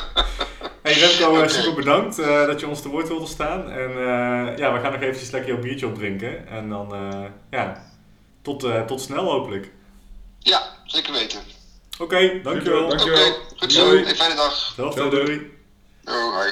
Hey 0.82 0.94
Remco, 0.94 1.42
eh, 1.42 1.48
super 1.50 1.74
bedankt 1.74 2.20
eh, 2.20 2.46
dat 2.46 2.60
je 2.60 2.68
ons 2.68 2.82
te 2.82 2.88
woord 2.90 3.08
wilde 3.08 3.26
staan. 3.28 3.70
En 3.72 3.90
eh, 3.90 4.58
ja, 4.58 4.74
we 4.74 4.80
gaan 4.80 4.92
nog 4.92 5.02
eventjes 5.02 5.32
lekker 5.32 5.52
jouw 5.54 5.62
biertje 5.62 5.88
opdrinken. 5.88 6.48
En 6.48 6.70
dan, 6.70 6.94
eh, 6.96 7.26
ja, 7.52 7.86
tot, 8.42 8.64
eh, 8.64 8.82
tot 8.86 9.02
snel 9.02 9.24
hopelijk. 9.32 9.72
Ja, 10.40 10.62
zeker 10.86 11.14
weten. 11.14 11.42
Oké, 12.00 12.42
dankjewel. 12.44 12.88
Dankjewel. 12.88 13.34
goed 13.58 13.72
zo. 13.74 13.92
Een 13.96 14.16
fijne 14.16 14.36
dag. 14.36 14.74
Zelfde, 14.76 15.10
Doei. 15.10 15.26
doei. 15.26 15.52
Oh, 16.06 16.34
hoi. 16.36 16.52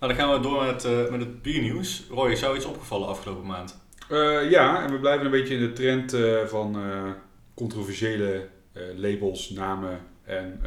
Nou, 0.00 0.12
dan 0.12 0.14
gaan 0.14 0.32
we 0.32 0.40
door 0.40 0.64
met, 0.64 0.84
eh, 0.84 1.08
met 1.10 1.20
het 1.20 1.42
biernieuws. 1.42 2.02
Roy, 2.10 2.30
is 2.30 2.40
jou 2.40 2.56
iets 2.56 2.64
opgevallen 2.64 3.08
afgelopen 3.08 3.46
maand? 3.46 3.78
Eh, 4.08 4.50
ja, 4.50 4.84
en 4.84 4.92
we 4.92 4.98
blijven 4.98 5.24
een 5.24 5.30
beetje 5.30 5.54
in 5.54 5.60
de 5.60 5.72
trend 5.72 6.12
eh, 6.12 6.44
van 6.44 6.76
eh, 6.76 7.10
controversiële 7.54 8.48
labels, 8.96 9.50
namen 9.50 10.00
en 10.24 10.60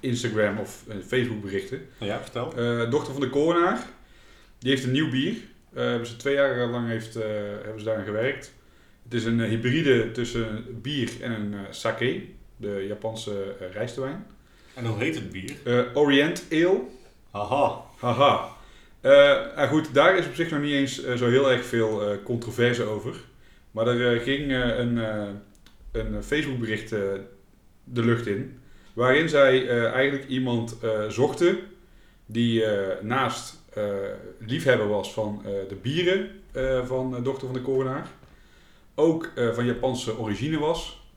Instagram 0.00 0.58
of 0.58 0.84
Facebook 1.06 1.42
berichten. 1.42 1.86
Ja, 1.98 2.20
vertel. 2.20 2.48
Dochter 2.90 3.12
van 3.12 3.20
de 3.20 3.30
Korenaar, 3.30 3.86
die 4.58 4.70
heeft 4.70 4.84
een 4.84 4.90
nieuw 4.90 5.10
bier. 5.10 5.34
Hebben 5.74 6.06
ze 6.06 6.16
twee 6.16 6.34
jaar 6.34 6.68
lang 6.68 6.88
heeft, 6.88 7.14
hebben 7.14 7.78
ze 7.78 7.84
daaraan 7.84 8.04
gewerkt. 8.04 8.52
Het 9.02 9.14
is 9.14 9.24
een 9.24 9.40
hybride 9.40 10.10
tussen 10.10 10.64
bier 10.82 11.10
en 11.20 11.32
een 11.32 11.54
sake, 11.70 12.24
de 12.56 12.84
Japanse 12.88 13.54
rijstwijn. 13.72 14.26
En 14.74 14.86
hoe 14.86 14.98
heet 14.98 15.14
het 15.14 15.30
bier? 15.30 15.56
Orient 15.94 16.44
Ale. 16.50 16.80
Haha. 17.30 17.82
Haha. 17.98 18.59
Eh, 19.00 19.56
ah, 19.56 19.68
goed, 19.68 19.94
daar 19.94 20.16
is 20.16 20.26
op 20.26 20.34
zich 20.34 20.50
nog 20.50 20.60
niet 20.60 20.72
eens 20.72 21.02
eh, 21.02 21.14
zo 21.14 21.28
heel 21.28 21.50
erg 21.50 21.64
veel 21.64 22.02
eh, 22.02 22.16
controverse 22.24 22.84
over. 22.84 23.14
Maar 23.70 23.86
er 23.86 24.20
ging 24.20 24.52
een, 24.52 24.96
een 25.92 26.22
Facebookbericht 26.22 26.90
de 27.84 28.04
lucht 28.04 28.26
in. 28.26 28.58
Waarin 28.92 29.28
zij 29.28 29.68
eigenlijk 29.92 30.28
iemand 30.28 30.76
zochten 31.08 31.58
die 32.26 32.64
naast 33.00 33.62
liefhebber 34.38 34.88
was 34.88 35.12
van 35.12 35.42
de 35.68 35.76
bieren 35.82 36.30
van 36.86 37.22
Dochter 37.22 37.46
van 37.46 37.56
de 37.56 37.62
Korenaar. 37.62 38.06
Ook 38.94 39.32
van 39.52 39.64
Japanse 39.64 40.18
origine 40.18 40.58
was. 40.58 41.10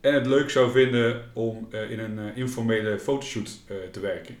En 0.00 0.14
het 0.14 0.26
leuk 0.26 0.50
zou 0.50 0.70
vinden 0.70 1.22
om 1.32 1.68
in 1.88 1.98
een 1.98 2.34
informele 2.34 2.98
fotoshoot 2.98 3.58
te 3.90 4.00
werken. 4.00 4.36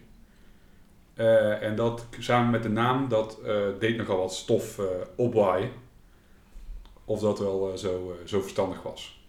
Eh, 1.20 1.62
en 1.62 1.76
dat 1.76 2.06
samen 2.18 2.50
met 2.50 2.62
de 2.62 2.68
naam, 2.68 3.08
dat 3.08 3.38
eh, 3.44 3.56
deed 3.78 3.96
nogal 3.96 4.16
wat 4.16 4.34
stof 4.34 4.78
eh, 4.78 4.84
opwaaien. 5.16 5.70
Of 7.04 7.20
dat 7.20 7.38
wel 7.38 7.78
zo, 7.78 8.18
zo 8.24 8.40
verstandig 8.40 8.82
was. 8.82 9.24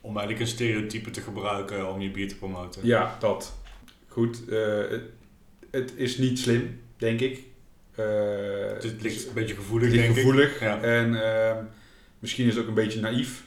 Om 0.00 0.16
eigenlijk 0.16 0.40
een 0.40 0.52
stereotype 0.52 1.10
te 1.10 1.20
gebruiken 1.20 1.92
om 1.92 2.00
je 2.00 2.10
bier 2.10 2.28
te 2.28 2.36
promoten. 2.36 2.86
Ja, 2.86 3.16
dat. 3.18 3.54
Goed, 4.08 4.42
het, 4.90 5.02
het 5.70 5.92
is 5.96 6.18
niet 6.18 6.38
slim, 6.38 6.80
denk 6.96 7.20
ik. 7.20 7.42
Het, 7.92 9.02
ligt 9.02 9.26
een 9.26 9.34
beetje 9.34 9.54
gevoelig, 9.54 9.88
het 9.88 9.96
ligt 9.96 10.14
denk 10.14 10.18
gevoelig. 10.18 10.54
ik. 10.54 10.60
Ja. 10.60 10.80
En 10.80 11.22
ehm, 11.22 11.64
misschien 12.18 12.46
is 12.46 12.54
het 12.54 12.62
ook 12.62 12.68
een 12.68 12.74
beetje 12.74 13.00
naïef 13.00 13.44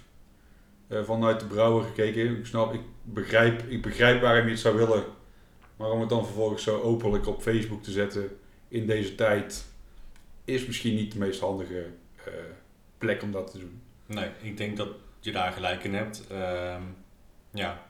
vanuit 0.89 1.39
de 1.39 1.45
brouwer 1.45 1.83
gekeken. 1.83 2.37
Ik 2.37 2.45
snap, 2.45 2.73
ik 2.73 2.81
begrijp, 3.03 3.63
ik 3.67 3.81
begrijp 3.81 4.21
waarom 4.21 4.45
je 4.45 4.51
het 4.51 4.59
zou 4.59 4.77
willen. 4.77 5.03
Maar 5.79 5.91
om 5.91 5.99
het 5.99 6.09
dan 6.09 6.25
vervolgens 6.25 6.63
zo 6.63 6.81
openlijk 6.81 7.27
op 7.27 7.41
Facebook 7.41 7.83
te 7.83 7.91
zetten 7.91 8.37
in 8.67 8.87
deze 8.87 9.15
tijd, 9.15 9.65
is 10.45 10.65
misschien 10.65 10.95
niet 10.95 11.11
de 11.11 11.19
meest 11.19 11.39
handige 11.39 11.85
eh, 12.25 12.33
plek 12.97 13.21
om 13.21 13.31
dat 13.31 13.51
te 13.51 13.59
doen. 13.59 13.81
Nee, 14.05 14.29
ik 14.41 14.57
denk 14.57 14.77
dat 14.77 14.87
je 15.19 15.31
daar 15.31 15.51
gelijk 15.51 15.83
in 15.83 15.93
hebt. 15.93 16.27
Ehm, 16.29 16.81
ja. 17.51 17.87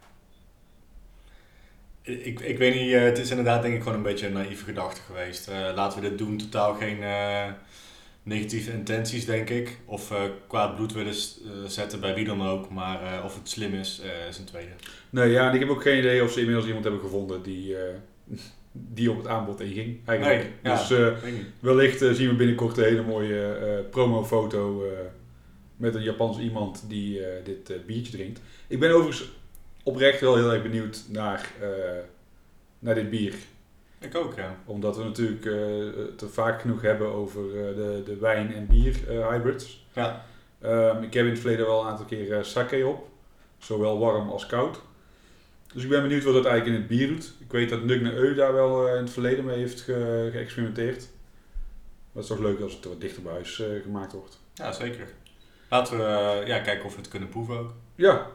Ik, 2.01 2.39
ik 2.39 2.57
weet 2.57 2.75
niet, 2.75 2.93
eh, 2.93 3.01
het 3.01 3.17
is 3.17 3.29
inderdaad 3.29 3.61
denk 3.61 3.75
ik 3.75 3.81
gewoon 3.81 3.97
een 3.97 4.03
beetje 4.03 4.27
een 4.27 4.33
naïeve 4.33 4.63
gedachte 4.63 5.01
geweest. 5.01 5.47
Eh, 5.47 5.71
laten 5.75 6.01
we 6.01 6.09
dit 6.09 6.17
doen, 6.17 6.37
totaal 6.37 6.73
geen 6.73 7.03
negatieve 8.23 8.71
intenties 8.71 9.25
denk 9.25 9.49
ik. 9.49 9.77
Of 9.85 10.11
eh, 10.11 10.23
kwaad 10.47 10.75
bloed 10.75 10.93
willen 10.93 11.13
eh, 11.13 11.49
zetten 11.67 11.99
bij 11.99 12.15
wie 12.15 12.25
dan 12.25 12.47
ook. 12.47 12.69
Maar 12.69 13.03
eh, 13.03 13.25
of 13.25 13.35
het 13.35 13.49
slim 13.49 13.73
is, 13.73 14.01
is 14.29 14.37
een 14.37 14.45
tweede. 14.45 14.71
Nee, 15.09 15.29
ja, 15.29 15.49
en 15.49 15.53
ik 15.53 15.59
heb 15.59 15.69
ook 15.69 15.81
geen 15.81 15.97
idee 15.97 16.23
of 16.23 16.31
ze 16.31 16.39
inmiddels 16.39 16.65
iemand 16.65 16.83
hebben 16.83 17.01
gevonden 17.01 17.43
die, 17.43 17.75
die 18.95 19.11
op 19.11 19.17
het 19.17 19.27
aanbod 19.27 19.59
inging. 19.59 19.99
Eigenlijk. 20.05 20.47
Nee. 20.61 20.73
Dus 20.73 20.93
wellicht 21.59 21.99
zien 21.99 22.29
we 22.29 22.35
binnenkort 22.35 22.77
een 22.77 22.83
hele 22.83 23.03
mooie 23.03 23.85
promofoto 23.91 24.83
met 25.75 25.95
een 25.95 26.03
Japans 26.03 26.39
iemand 26.39 26.83
die 26.87 27.21
dit 27.43 27.85
biertje 27.85 28.11
drinkt. 28.11 28.41
Ik 28.67 28.79
ben 28.79 28.91
overigens 28.91 29.29
oprecht 29.83 30.21
wel 30.21 30.35
heel 30.35 30.53
erg 30.53 30.61
benieuwd 30.61 31.05
naar, 31.09 31.51
naar 32.79 32.95
dit 32.95 33.09
bier. 33.09 33.33
Ik 33.99 34.15
ook, 34.15 34.35
ja. 34.35 34.55
Omdat 34.65 34.97
we 34.97 35.03
natuurlijk 35.03 35.45
eh, 35.45 36.01
het 36.05 36.21
er 36.21 36.29
vaak 36.29 36.61
genoeg 36.61 36.81
hebben 36.81 37.07
over 37.07 37.41
eh, 37.45 37.75
de, 37.75 38.01
de 38.05 38.17
wijn- 38.17 38.53
en 38.53 38.67
bier 38.67 38.95
eh, 39.09 39.29
hybrids. 39.29 39.85
Ja, 39.93 40.25
Ehm, 40.61 41.03
ik 41.03 41.13
heb 41.13 41.23
in 41.25 41.29
het 41.31 41.39
verleden 41.39 41.65
wel 41.65 41.81
een 41.81 41.87
aantal 41.87 42.05
keer 42.05 42.45
sake 42.45 42.85
op. 42.87 43.07
Zowel 43.57 43.99
warm 43.99 44.29
als 44.29 44.45
koud. 44.45 44.81
Dus 45.73 45.83
ik 45.83 45.89
ben 45.89 46.01
benieuwd 46.01 46.23
wat 46.23 46.33
dat 46.33 46.45
eigenlijk 46.45 46.75
in 46.75 46.81
het 46.81 46.97
bier 46.97 47.07
doet. 47.07 47.33
Ik 47.39 47.51
weet 47.51 47.69
dat 47.69 47.83
Nugne 47.83 48.11
Eu 48.13 48.33
daar 48.35 48.53
wel 48.53 48.87
in 48.87 49.01
het 49.01 49.09
verleden 49.09 49.45
mee 49.45 49.57
heeft 49.57 49.81
ge- 49.81 50.29
geëxperimenteerd. 50.31 51.07
Dat 52.13 52.23
is 52.23 52.29
toch 52.29 52.39
leuk 52.39 52.59
als 52.59 52.73
het 52.73 52.85
wat 52.85 53.01
dichter 53.01 53.21
bij 53.23 53.31
huis 53.33 53.63
gemaakt 53.83 54.13
wordt. 54.13 54.39
ja 54.53 54.71
zeker. 54.71 55.07
Laten 55.69 55.97
we 55.97 56.41
ja, 56.45 56.59
kijken 56.59 56.85
of 56.85 56.91
we 56.95 56.99
het 57.01 57.09
kunnen 57.09 57.29
proeven 57.29 57.57
ook. 57.57 57.71
Ja, 57.95 58.27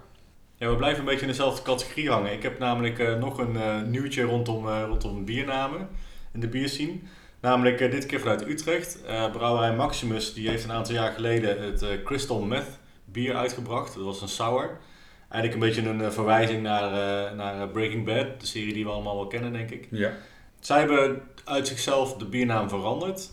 Ja, 0.65 0.71
we 0.71 0.77
blijven 0.77 0.99
een 0.99 1.05
beetje 1.05 1.21
in 1.21 1.29
dezelfde 1.29 1.63
categorie 1.63 2.11
hangen. 2.11 2.33
Ik 2.33 2.43
heb 2.43 2.59
namelijk 2.59 2.99
eh, 2.99 3.15
nog 3.15 3.39
een 3.39 3.57
eh, 3.57 3.83
nieuwtje 3.83 4.23
rondom, 4.23 4.69
eh, 4.69 4.85
rondom 4.87 5.25
biernamen 5.25 5.89
in 6.33 6.41
de 6.41 6.49
bierscene. 6.49 6.99
Namelijk 7.41 7.79
dit 7.79 8.07
keer 8.07 8.21
vanuit 8.21 8.49
Utrecht. 8.49 8.99
Brouwerij 9.33 9.75
Maximus 9.75 10.35
die 10.35 10.49
heeft 10.49 10.65
een 10.65 10.73
aantal 10.73 10.95
jaar 10.95 11.13
geleden 11.13 11.63
het 11.63 12.03
Crystal 12.05 12.41
Meth 12.41 12.79
bier 13.05 13.35
uitgebracht. 13.35 13.95
Dat 13.95 14.05
was 14.05 14.23
een 14.23 14.29
sour. 14.29 14.79
Eigenlijk 15.29 15.55
een 15.55 15.69
beetje 15.69 16.05
een 16.05 16.13
verwijzing 16.13 16.63
naar, 16.63 17.35
naar 17.35 17.69
Breaking 17.69 18.05
Bad, 18.05 18.41
de 18.41 18.47
serie 18.47 18.73
die 18.73 18.85
we 18.85 18.91
allemaal 18.91 19.17
wel 19.17 19.27
kennen 19.27 19.53
denk 19.53 19.71
ik. 19.71 19.89
ja. 19.91 20.13
Zij 20.61 20.79
hebben 20.79 21.23
uit 21.45 21.69
zichzelf 21.69 22.17
de 22.17 22.27
biernaam 22.27 22.69
veranderd. 22.69 23.31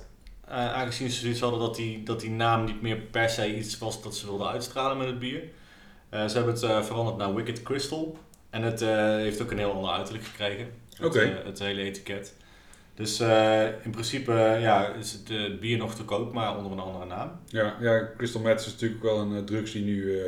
Aangezien 0.47 1.09
ze 1.09 1.19
zoiets 1.19 1.39
hadden 1.39 1.59
dat 1.59 1.75
die, 1.75 2.03
dat 2.03 2.19
die 2.19 2.31
naam 2.31 2.63
niet 2.63 2.81
meer 2.81 2.97
per 2.97 3.29
se 3.29 3.55
iets 3.55 3.77
was 3.77 4.01
dat 4.03 4.15
ze 4.15 4.25
wilden 4.25 4.47
uitstralen 4.47 4.97
met 4.97 5.07
het 5.07 5.19
bier. 5.19 5.41
Eh, 6.11 6.27
ze 6.27 6.35
hebben 6.35 6.53
het 6.53 6.63
eh, 6.63 6.83
veranderd 6.83 7.17
naar 7.17 7.35
Wicked 7.35 7.63
Crystal. 7.63 8.17
En 8.49 8.61
het 8.61 8.81
eh, 8.81 9.15
heeft 9.15 9.41
ook 9.41 9.51
een 9.51 9.57
heel 9.57 9.73
ander 9.73 9.91
uiterlijk 9.91 10.25
gekregen. 10.25 10.67
Het, 10.97 11.45
het 11.45 11.59
hele 11.59 11.81
etiket. 11.81 12.33
Dus 12.95 13.19
in 13.83 13.91
principe 13.91 14.31
ja, 14.61 14.87
is 14.87 15.11
het 15.11 15.59
bier 15.59 15.77
nog 15.77 15.95
te 15.95 16.03
koop, 16.03 16.33
maar 16.33 16.57
onder 16.57 16.71
een 16.71 16.79
andere 16.79 17.05
naam. 17.05 17.31
Ja, 17.45 17.75
ja, 17.79 18.09
Crystal 18.17 18.41
Meth 18.41 18.59
is 18.59 18.65
natuurlijk 18.65 19.03
wel 19.03 19.19
een 19.19 19.45
drugs 19.45 19.71
die 19.71 19.83
nu 19.83 20.21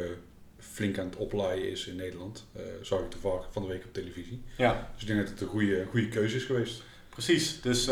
flink 0.59 0.97
aan 0.97 1.05
het 1.05 1.15
oplaaien 1.15 1.69
is 1.71 1.87
in 1.87 1.95
Nederland. 1.95 2.45
Zag 2.81 2.99
ik 2.99 3.09
toevallig 3.09 3.47
van 3.51 3.61
de 3.61 3.67
week 3.67 3.83
op 3.85 3.93
televisie. 3.93 4.41
Ja, 4.57 4.89
Dus 4.93 5.01
ik 5.01 5.07
denk 5.07 5.19
dat 5.19 5.29
het 5.29 5.41
een 5.41 5.47
goede, 5.47 5.85
goede 5.89 6.07
keuze 6.07 6.35
is 6.35 6.43
geweest. 6.43 6.83
precies. 7.09 7.61
Dus 7.61 7.89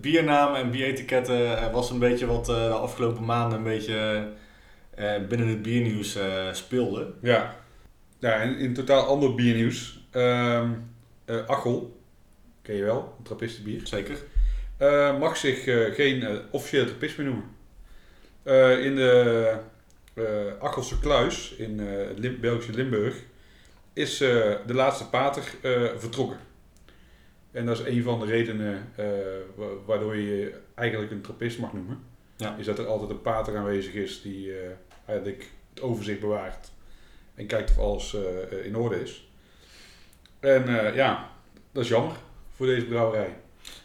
biernamen 0.00 0.60
en 0.60 0.70
bieretiketten 0.70 1.72
was 1.72 1.90
een 1.90 1.98
beetje 1.98 2.26
wat 2.26 2.46
de 2.46 2.68
afgelopen 2.68 3.24
maanden 3.24 3.58
een 3.58 3.64
beetje 3.64 4.28
binnen 5.28 5.48
het 5.48 5.62
biernieuws 5.62 6.14
eh, 6.16 6.52
speelde. 6.52 7.12
Ja. 7.22 7.56
Ja, 8.18 8.32
en 8.40 8.56
in 8.58 8.74
totaal 8.74 9.04
ander 9.06 9.34
biernieuws. 9.34 10.06
Eh, 10.10 10.70
Achel, 11.46 12.00
ken 12.62 12.74
je 12.74 12.84
wel, 12.84 13.14
een 13.18 13.24
trappistenbier. 13.24 13.80
Zeker. 13.86 14.16
Eh, 14.76 15.18
mag 15.18 15.36
zich 15.36 15.66
eh, 15.66 15.94
geen 15.94 16.22
eh, 16.22 16.36
officiële 16.50 16.84
trappist 16.84 17.18
meer 17.18 17.26
noemen. 17.26 17.44
Eh, 18.42 18.84
in 18.84 18.96
de 18.96 19.54
eh 20.14 20.24
Achelse 20.60 21.00
Kluis 21.00 21.54
in 21.54 21.80
eh, 21.80 21.86
Lim- 22.16 22.40
Belgische 22.40 22.72
Limburg 22.72 23.14
is 23.92 24.20
eh, 24.20 24.28
de 24.66 24.74
laatste 24.74 25.08
pater 25.08 25.42
eh, 25.62 25.82
vertrokken. 25.96 26.38
En 27.50 27.66
dat 27.66 27.78
is 27.78 27.86
een 27.86 28.02
van 28.02 28.20
de 28.20 28.26
redenen 28.26 28.92
eh, 28.96 29.06
wa- 29.54 29.66
waardoor 29.86 30.16
je 30.16 30.22
je 30.36 30.54
eigenlijk 30.74 31.12
een 31.12 31.20
trappist 31.20 31.58
mag 31.58 31.72
noemen. 31.72 31.98
Ja. 32.36 32.56
Is 32.58 32.66
dat 32.66 32.78
er 32.78 32.86
altijd 32.86 33.10
een 33.10 33.22
pater 33.22 33.56
aanwezig 33.56 33.94
is 33.94 34.22
die 34.22 34.52
eh, 35.08 35.14
eigenlijk 35.14 35.50
het 35.74 35.82
overzicht 35.82 36.20
bewaart 36.20 36.70
en 37.34 37.46
kijkt 37.46 37.70
of 37.70 37.78
alles 37.78 38.14
eh, 38.14 38.64
in 38.66 38.76
orde 38.76 39.02
is. 39.02 39.28
En 40.40 40.86
eh, 40.86 40.94
ja, 40.94 41.30
dat 41.72 41.82
is 41.82 41.88
jammer 41.88 42.16
voor 42.56 42.66
deze 42.66 42.86
brouwerij. 42.86 43.36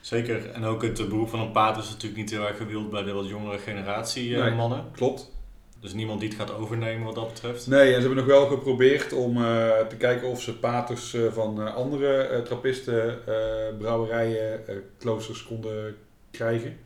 Zeker. 0.01 0.51
En 0.51 0.63
ook 0.63 0.81
het 0.83 0.99
eh, 0.99 1.07
beroep 1.07 1.29
van 1.29 1.39
een 1.39 1.51
pater 1.51 1.83
is 1.83 1.89
natuurlijk 1.89 2.21
niet 2.21 2.29
heel 2.29 2.47
erg 2.47 2.57
gewild 2.57 2.89
bij 2.89 3.03
de 3.03 3.11
wat 3.13 3.27
jongere 3.27 3.57
generatie 3.57 4.35
eh, 4.35 4.41
Nee. 4.43 4.51
mannen. 4.51 4.85
Klopt. 4.91 5.31
Dus 5.79 5.93
niemand 5.93 6.19
die 6.19 6.29
het 6.29 6.37
gaat 6.37 6.51
overnemen 6.53 7.05
wat 7.05 7.15
dat 7.15 7.27
betreft. 7.33 7.67
Nee, 7.67 7.81
en 7.87 7.93
ze 7.93 8.07
hebben 8.07 8.15
nog 8.15 8.25
wel 8.25 8.47
geprobeerd 8.47 9.13
om 9.13 9.37
eh, 9.37 9.79
te 9.87 9.95
kijken 9.97 10.27
of 10.27 10.41
ze 10.41 10.57
paters 10.57 11.13
eh, 11.13 11.31
van 11.31 11.61
eh, 11.67 11.75
andere 11.75 12.15
eh, 12.21 12.41
trappisten, 12.41 13.27
eh, 13.27 13.77
brouwerijen, 13.77 14.67
eh, 14.67 14.75
kloosters 14.97 15.43
konden 15.43 15.95
krijgen. 16.31 16.77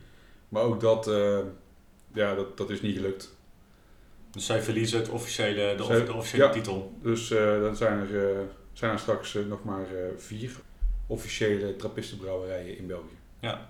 Maar 0.49 0.63
ook 0.63 0.79
dat, 0.79 1.07
eh, 1.07 1.39
ja, 2.13 2.35
dat, 2.35 2.57
dat 2.57 2.69
is 2.69 2.81
niet 2.81 2.95
gelukt. 2.95 3.35
Dus 4.31 4.45
zij 4.45 4.61
verliezen 4.61 4.99
het 4.99 5.09
officiële, 5.09 5.75
de, 5.77 5.83
Zij- 5.83 6.05
de 6.05 6.13
officiële 6.13 6.43
ja. 6.43 6.49
titel. 6.49 6.97
Dus 7.01 7.31
eh, 7.31 7.61
dan 7.61 7.75
zijn 7.75 7.99
er, 7.99 8.29
eh, 8.31 8.37
zijn 8.73 8.91
er 8.91 8.99
straks 8.99 9.35
eh, 9.35 9.45
nog 9.45 9.63
maar 9.63 9.85
vier 10.17 10.51
officiële 11.07 11.75
trappistenbrouwerijen 11.75 12.77
in 12.77 12.87
België. 12.87 13.17
Ja. 13.39 13.69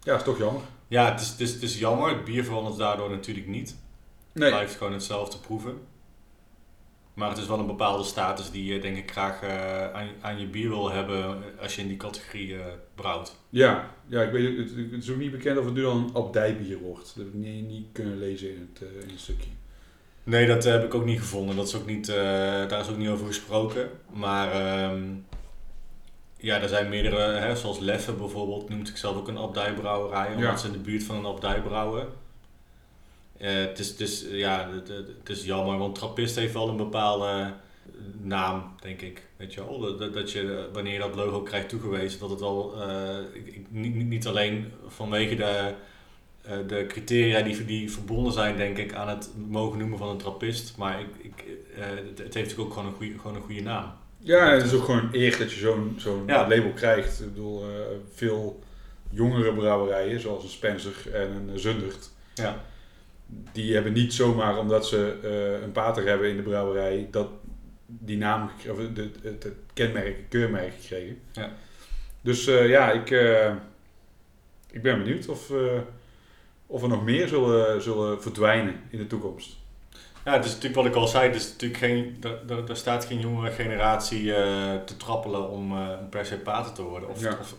Ja, 0.00 0.16
is 0.16 0.22
toch 0.22 0.38
jammer. 0.38 0.62
Ja, 0.88 1.10
het 1.12 1.20
is, 1.20 1.28
het, 1.28 1.40
is, 1.40 1.52
het 1.52 1.62
is 1.62 1.78
jammer. 1.78 2.08
Het 2.08 2.24
bier 2.24 2.44
verandert 2.44 2.76
daardoor 2.76 3.10
natuurlijk 3.10 3.46
niet. 3.46 3.68
Het 3.68 4.42
Nee, 4.42 4.50
blijft 4.50 4.76
gewoon 4.76 4.92
hetzelfde 4.92 5.38
proeven. 5.38 5.78
Maar 7.14 7.28
het 7.28 7.38
is 7.38 7.46
wel 7.46 7.58
een 7.58 7.66
bepaalde 7.66 8.04
status 8.04 8.50
die 8.50 8.64
je 8.74 8.80
denk 8.80 8.96
ik 8.96 9.10
graag 9.10 9.42
eh, 9.42 9.92
aan, 9.92 10.08
aan 10.20 10.40
je 10.40 10.46
bier 10.46 10.68
wil 10.68 10.90
hebben 10.90 11.42
als 11.60 11.74
je 11.74 11.82
in 11.82 11.88
die 11.88 11.96
categorie 11.96 12.54
eh, 12.54 12.60
brouwt. 12.94 13.36
ja, 13.48 13.90
ja 14.06 14.22
ik 14.22 14.30
weet, 14.32 14.56
het, 14.58 14.70
het 14.92 15.02
is 15.02 15.10
ook 15.10 15.16
niet 15.16 15.30
bekend 15.30 15.58
of 15.58 15.64
het 15.64 15.74
nu 15.74 15.82
dan 15.82 15.96
een 15.96 16.14
abdijbier 16.14 16.78
wordt. 16.78 17.06
Dat 17.16 17.24
heb 17.24 17.26
ik 17.26 17.34
niet, 17.34 17.68
niet 17.68 17.86
kunnen 17.92 18.18
lezen 18.18 18.48
in 18.54 18.68
het, 18.72 18.82
eh, 18.88 19.02
in 19.02 19.08
het 19.08 19.20
stukje. 19.20 19.48
Nee, 20.24 20.46
dat 20.46 20.64
heb 20.64 20.84
ik 20.84 20.94
ook 20.94 21.04
niet 21.04 21.18
gevonden. 21.20 21.56
Dat 21.56 21.66
is 21.66 21.74
ook 21.74 21.86
niet, 21.86 22.06
daar 22.06 22.80
is 22.80 22.88
ook 22.88 22.96
niet 22.96 23.08
over 23.08 23.26
gesproken. 23.26 23.90
Maar 24.12 24.52
ehm, 24.52 25.02
ja, 26.36 26.60
er 26.60 26.68
zijn 26.68 26.88
meerdere, 26.88 27.20
hè, 27.20 27.56
zoals 27.56 27.78
Leffe 27.78 28.12
bijvoorbeeld, 28.12 28.68
noemt 28.68 28.88
zichzelf 28.88 29.16
ook 29.16 29.28
een 29.28 29.38
abdijbrouwerij, 29.38 30.26
omdat 30.34 30.42
Ja. 30.50 30.56
ze 30.56 30.66
in 30.66 30.72
de 30.72 30.78
buurt 30.78 31.02
van 31.04 31.16
een 31.16 31.26
abdij 31.26 31.60
brouwen. 31.62 32.06
Eh, 33.42 33.54
het, 33.54 33.78
is, 33.78 33.94
is, 33.96 34.24
ja, 34.30 34.68
het, 35.18 35.28
is 35.28 35.44
jammer, 35.44 35.78
want 35.78 35.94
Trappist 35.94 36.36
heeft 36.36 36.52
wel 36.52 36.68
een 36.68 36.76
bepaalde 36.76 37.52
naam, 38.20 38.74
denk 38.80 39.00
ik. 39.00 39.22
Weet 39.36 39.54
je 39.54 39.60
wel? 39.64 39.96
Dat- 39.96 40.12
Dat, 40.14 40.32
je, 40.32 40.68
wanneer 40.72 40.92
je 40.92 40.98
dat 40.98 41.14
logo 41.14 41.40
krijgt 41.42 41.68
toegewezen, 41.68 42.20
dat 42.20 42.30
het 42.30 42.40
al, 42.42 42.74
eh, 42.82 43.16
niet, 43.68 43.94
niet- 43.94 44.26
alleen 44.26 44.72
vanwege 44.86 45.34
de 45.34 45.72
eh, 46.42 46.56
de 46.66 46.84
criteria 46.88 47.42
die, 47.42 47.64
die 47.64 47.90
verbonden 47.92 48.32
zijn, 48.32 48.56
denk 48.56 48.78
ik, 48.78 48.94
aan 48.94 49.08
het 49.08 49.30
mogen 49.48 49.78
noemen 49.78 49.98
van 49.98 50.08
een 50.08 50.16
trappist. 50.18 50.76
Maar 50.76 51.00
ik, 51.00 51.06
ik, 51.18 51.44
eh, 51.76 51.84
het, 51.84 52.18
heeft 52.18 52.34
natuurlijk 52.34 52.60
ook 52.60 52.72
gewoon 52.72 52.88
een 52.88 52.94
goede, 52.94 53.18
gewoon 53.18 53.36
een 53.36 53.42
goede 53.42 53.62
naam. 53.62 53.92
Ja, 54.18 54.50
het 54.52 54.62
is 54.64 54.72
ook 54.72 54.84
gewoon 54.84 55.00
een 55.00 55.08
eer 55.20 55.38
dat 55.38 55.52
je 55.52 55.58
zo'n 55.58 55.94
zo'n 55.98 56.22
Ja. 56.26 56.48
label 56.48 56.70
krijgt. 56.72 57.20
Ik 57.20 57.34
bedoel, 57.34 57.62
eh, 57.62 57.68
veel 58.14 58.60
jongere 59.10 59.54
brouwerijen, 59.54 60.20
zoals 60.20 60.42
een 60.42 60.48
Spencer 60.48 61.14
en 61.14 61.48
een 61.52 61.58
Zundert, 61.58 62.10
Ja. 62.34 62.64
Die 63.52 63.74
hebben 63.74 63.92
niet 63.92 64.14
zomaar 64.14 64.58
omdat 64.58 64.86
ze 64.86 65.18
eh, 65.22 65.62
een 65.62 65.72
pater 65.72 66.06
hebben 66.06 66.28
in 66.28 66.36
de 66.36 66.42
brouwerij, 66.42 67.08
dat 67.10 67.28
die 67.86 68.16
naam, 68.16 68.50
of 68.70 68.78
het, 68.78 68.96
het, 69.22 69.48
kenmerk, 69.72 70.16
het 70.16 70.28
keurmerk 70.28 70.72
gekregen. 70.80 71.20
Ja. 71.32 71.52
Dus 72.20 72.46
eh, 72.46 72.68
ja, 72.68 72.90
ik, 72.90 73.10
eh, 73.10 73.54
ik 74.70 74.82
ben 74.82 74.98
benieuwd 74.98 75.28
of, 75.28 75.52
of 76.66 76.82
er 76.82 76.88
nog 76.88 77.04
meer 77.04 77.28
zullen, 77.28 77.82
zullen 77.82 78.22
verdwijnen 78.22 78.80
in 78.90 78.98
de 78.98 79.06
toekomst. 79.06 79.60
Ja, 80.24 80.32
het 80.32 80.44
is 80.44 80.50
natuurlijk 80.50 80.76
wat 80.76 80.86
ik 80.86 80.94
al 80.94 81.08
zei, 81.08 81.28
natuurlijk 81.28 81.76
geen, 81.80 82.24
er, 82.68 82.76
staat 82.76 83.04
geen 83.04 83.20
jongere 83.20 83.50
generatie 83.50 84.24
te 84.84 84.96
trappelen 84.96 85.48
om 85.50 85.74
per 86.10 86.26
se 86.26 86.36
pater 86.36 86.72
te 86.72 86.82
worden. 86.82 87.08
Of, 87.08 87.20
Ja. 87.20 87.38
of 87.40 87.54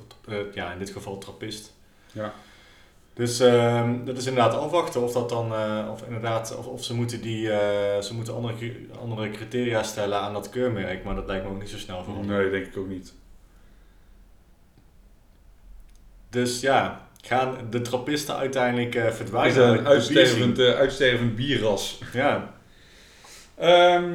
ja, 0.54 0.72
in 0.72 0.80
dit 0.80 0.90
geval 0.90 1.18
trappist. 1.18 1.74
Ja. 2.12 2.34
Dus 3.14 3.40
ehm, 3.40 4.06
dat 4.06 4.18
is 4.18 4.26
inderdaad 4.26 4.54
afwachten 4.54 5.02
of 5.02 5.12
dat 5.12 5.30
dan, 5.30 5.54
eh, 5.54 5.88
of 5.92 6.02
inderdaad, 6.02 6.58
of, 6.58 6.68
of 6.68 6.84
ze 6.84 6.96
moeten 6.96 7.22
die, 7.22 7.52
eh, 7.52 8.02
ze 8.02 8.14
moeten 8.14 8.34
andere, 8.34 8.72
andere 9.02 9.30
criteria 9.30 9.84
stellen 9.84 10.20
aan 10.20 10.34
dat 10.34 10.50
keurmerk, 10.50 11.04
maar 11.04 11.16
dat 11.16 11.28
lijkt 11.28 11.44
me 11.46 11.50
ook 11.52 11.60
niet 11.60 11.70
zo 11.70 11.78
snel 11.78 12.04
veranderen. 12.04 12.42
Nee, 12.42 12.52
denk 12.52 12.66
ik 12.66 12.78
ook 12.78 12.88
niet. 12.88 13.14
Dus 16.30 16.62
ja, 16.62 17.08
gaan 17.22 17.58
de 17.70 17.82
trappisten 17.82 18.36
uiteindelijk 18.36 18.96
eh 18.96 19.08
Is 19.08 19.16
verdwijnen 19.16 19.86
uit 19.86 20.10
een 20.10 20.76
uitstervend, 20.76 21.36
bierras? 21.36 22.02
Ja, 22.14 22.54
Ehm, 23.56 24.14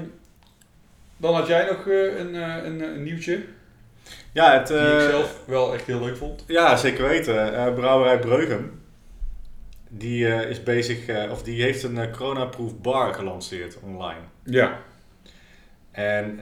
dan 1.16 1.34
had 1.34 1.46
jij 1.46 1.66
nog 1.66 1.86
een, 1.86 2.34
een, 2.34 2.80
een 2.80 3.02
nieuwtje, 3.02 3.44
ja, 4.32 4.58
het, 4.58 4.66
die 4.66 4.76
ik 4.76 5.00
zelf 5.10 5.40
wel 5.46 5.74
echt 5.74 5.86
heel 5.86 6.00
leuk 6.00 6.16
vond. 6.16 6.44
Ja, 6.46 6.76
zeker 6.76 7.08
weten. 7.08 7.74
Brouwerij 7.74 8.18
Breugem. 8.18 8.77
Die 9.88 10.26
eh, 10.26 10.50
is 10.50 10.62
bezig, 10.62 11.06
eh, 11.06 11.30
of 11.30 11.42
die 11.42 11.62
heeft 11.62 11.82
een 11.82 11.98
eh, 11.98 12.12
corona-proof 12.12 12.80
bar 12.80 13.14
gelanceerd 13.14 13.78
online. 13.82 14.20
Ja, 14.44 14.80
En 15.90 16.38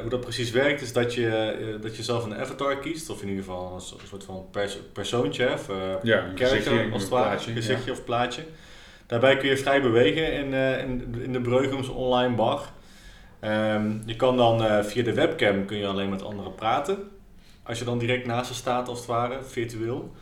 hoe 0.00 0.10
dat 0.10 0.20
precies 0.20 0.50
werkt 0.50 0.80
is 0.80 0.92
dat 0.92 1.14
je, 1.14 1.78
dat 1.80 1.96
je 1.96 2.02
zelf 2.02 2.24
een 2.24 2.34
avatar 2.34 2.78
kiest, 2.78 3.10
of 3.10 3.22
in 3.22 3.28
ieder 3.28 3.44
geval 3.44 3.74
een 3.74 3.80
so- 3.80 3.98
soort 4.06 4.24
van 4.24 4.46
pers 4.50 4.78
persoontje, 4.92 5.52
of 5.52 5.68
ja 6.02 6.24
een 6.24 6.36
character 6.36 6.92
als 6.92 7.02
het 7.02 7.10
ware, 7.10 7.28
plaatje, 7.28 7.52
gezichtje 7.52 7.92
of 7.92 8.04
plaatje. 8.04 8.42
Daarbij 9.06 9.36
kun 9.36 9.48
je 9.48 9.56
vrij 9.56 9.82
bewegen 9.82 10.32
in, 10.32 10.54
in, 10.54 11.14
in 11.22 11.32
de 11.32 11.40
Breugems 11.40 11.88
online 11.88 12.34
bar. 12.34 12.72
Ehm, 13.40 13.92
je 14.06 14.16
kan 14.16 14.36
dan 14.36 14.84
via 14.84 15.02
de 15.02 15.12
webcam 15.14 15.64
kun 15.66 15.76
je 15.78 15.86
alleen 15.86 16.08
met 16.08 16.22
anderen 16.22 16.54
praten. 16.54 16.98
Als 17.62 17.78
je 17.78 17.84
dan 17.84 17.98
direct 17.98 18.26
naast 18.26 18.48
ze 18.48 18.54
staat 18.54 18.88
als 18.88 18.98
het 18.98 19.08
ware, 19.08 19.42
virtueel. 19.42 20.12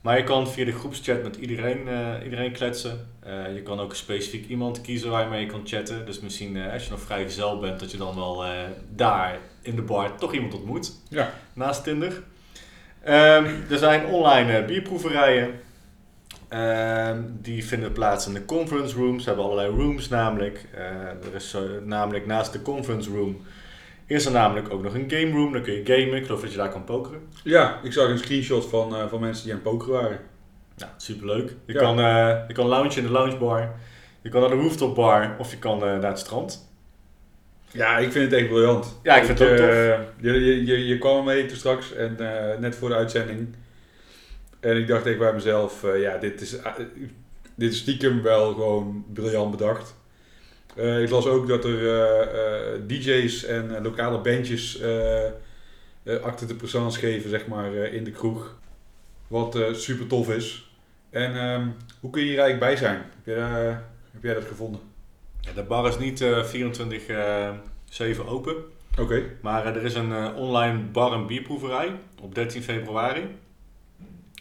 Maar 0.00 0.16
je 0.16 0.24
kan 0.24 0.48
via 0.48 0.64
de 0.64 0.72
groepschat 0.72 1.22
met 1.22 1.36
iedereen, 1.36 1.88
eh, 1.88 2.24
iedereen 2.24 2.52
kletsen. 2.52 3.08
Eh, 3.20 3.54
je 3.54 3.62
kan 3.62 3.80
ook 3.80 3.94
specifiek 3.94 4.48
iemand 4.48 4.80
kiezen 4.80 5.10
waar 5.10 5.22
je 5.22 5.28
mee 5.28 5.46
kan 5.46 5.60
chatten. 5.64 6.06
Dus 6.06 6.20
misschien 6.20 6.56
eh, 6.56 6.72
als 6.72 6.84
je 6.84 6.90
nog 6.90 7.00
vrijgezel 7.00 7.58
bent, 7.58 7.80
dat 7.80 7.90
je 7.90 7.96
dan 7.96 8.14
wel 8.14 8.44
daar 8.94 9.38
in 9.62 9.76
de 9.76 9.82
bar 9.82 10.16
toch 10.16 10.32
iemand 10.32 10.54
ontmoet. 10.54 10.92
Ja. 11.08 11.32
Naast 11.52 11.84
Tinder. 11.84 12.22
Ehm, 13.02 13.44
er 13.70 13.78
zijn 13.78 14.06
online 14.06 14.64
bierproeverijen. 14.64 15.60
Ehm, 16.48 17.22
die 17.28 17.64
vinden 17.64 17.92
plaats 17.92 18.26
in 18.26 18.34
de 18.34 18.44
conference 18.44 18.96
rooms. 18.96 19.22
Ze 19.22 19.28
hebben 19.28 19.46
allerlei 19.46 19.76
rooms 19.76 20.08
namelijk. 20.08 20.66
Er 21.22 21.34
is 21.34 21.56
namelijk 21.84 22.26
naast 22.26 22.52
de 22.52 22.62
conference 22.62 23.10
room 23.10 23.40
is 24.10 24.26
er 24.26 24.32
namelijk 24.32 24.72
ook 24.72 24.82
nog 24.82 24.94
een 24.94 25.10
game 25.10 25.30
room. 25.30 25.52
Dan 25.52 25.62
kun 25.62 25.72
je 25.72 25.84
gamen. 25.84 26.16
Ik 26.18 26.24
geloof 26.24 26.40
dat 26.40 26.50
je 26.50 26.56
daar 26.56 26.70
kan 26.70 26.84
pokeren. 26.84 27.20
ja, 27.44 27.80
ik 27.82 27.92
zag 27.92 28.08
een 28.08 28.18
screenshot 28.18 28.66
van, 28.68 28.96
eh, 28.96 29.08
van 29.08 29.20
mensen 29.20 29.44
die 29.44 29.52
aan 29.52 29.60
het 29.62 29.68
pokeren 29.70 30.02
waren. 30.02 30.18
Ja, 30.76 30.94
superleuk. 30.96 31.54
Je, 31.66 31.72
Ja. 31.72 31.78
kan, 31.78 31.98
eh, 31.98 32.38
je 32.48 32.54
kan 32.54 32.66
loungen 32.66 32.96
in 32.96 33.02
de 33.02 33.10
loungebar. 33.10 33.74
Je 34.22 34.28
kan 34.28 34.40
naar 34.40 34.50
de 34.50 34.56
rooftop 34.56 34.94
bar. 34.94 35.36
Of 35.38 35.50
je 35.50 35.58
kan 35.58 35.84
eh, 35.84 35.98
naar 35.98 36.10
het 36.10 36.18
strand. 36.18 36.68
Ja, 37.70 37.98
ik 37.98 38.12
vind 38.12 38.30
het 38.30 38.40
echt 38.40 38.48
briljant. 38.48 38.98
Ja, 39.02 39.16
ik 39.16 39.24
vind 39.24 39.38
het 39.38 39.50
ook 39.50 39.56
tof. 39.56 39.66
je, 39.66 40.32
je, 40.32 40.64
je, 40.64 40.86
je 40.86 40.98
kwam 40.98 41.24
mee 41.24 41.46
toen 41.46 41.56
straks, 41.56 41.94
en, 41.94 42.16
net 42.60 42.76
voor 42.76 42.88
de 42.88 42.94
uitzending. 42.94 43.54
En 44.60 44.76
ik 44.76 44.86
dacht 44.86 45.06
echt 45.06 45.18
bij 45.18 45.32
mezelf, 45.32 45.84
ja, 45.96 46.16
dit 46.18 46.40
is, 46.40 46.56
dit 47.54 47.72
is 47.72 47.78
stiekem 47.78 48.22
wel 48.22 48.52
gewoon 48.52 49.04
briljant 49.12 49.50
bedacht. 49.50 49.94
Eh, 50.76 51.02
ik 51.02 51.10
las 51.10 51.26
ook 51.26 51.48
dat 51.48 51.64
er 51.64 51.88
eh, 51.88 52.22
eh, 52.22 52.80
DJ's 52.86 53.44
en 53.44 53.82
lokale 53.82 54.18
bandjes 54.18 54.82
acte 56.22 56.46
de 56.46 56.54
présence 56.54 56.98
geven, 56.98 57.30
zeg 57.30 57.46
maar, 57.46 57.74
in 57.74 58.04
de 58.04 58.10
kroeg. 58.10 58.58
Wat 59.26 59.58
super 59.72 60.06
tof 60.06 60.30
is. 60.30 60.70
En 61.10 61.36
ehm, 61.36 61.68
hoe 62.00 62.10
kun 62.10 62.22
je 62.22 62.28
hier 62.28 62.38
eigenlijk 62.38 62.72
bij 62.72 62.76
zijn? 62.76 62.96
Heb 62.96 63.36
jij, 63.36 63.78
heb 64.10 64.22
jij 64.22 64.34
dat 64.34 64.44
gevonden? 64.44 64.80
Ja, 65.40 65.52
de 65.52 65.62
bar 65.62 65.88
is 65.88 65.98
niet 65.98 66.20
eh 66.20 66.44
24-7 66.44 68.26
open. 68.26 68.54
Oké. 68.98 69.22
Maar 69.40 69.76
er 69.76 69.82
is 69.82 69.94
een 69.94 70.34
online 70.34 70.78
bar- 70.78 71.12
en 71.12 71.26
bierproeverij 71.26 72.00
op 72.20 72.34
13 72.34 72.62
februari. 72.62 73.36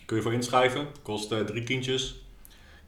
Kun 0.05 0.17
je 0.17 0.23
voor 0.23 0.33
inschrijven. 0.33 0.87
Kost 1.01 1.29
drie 1.45 1.63
tientjes. 1.63 2.28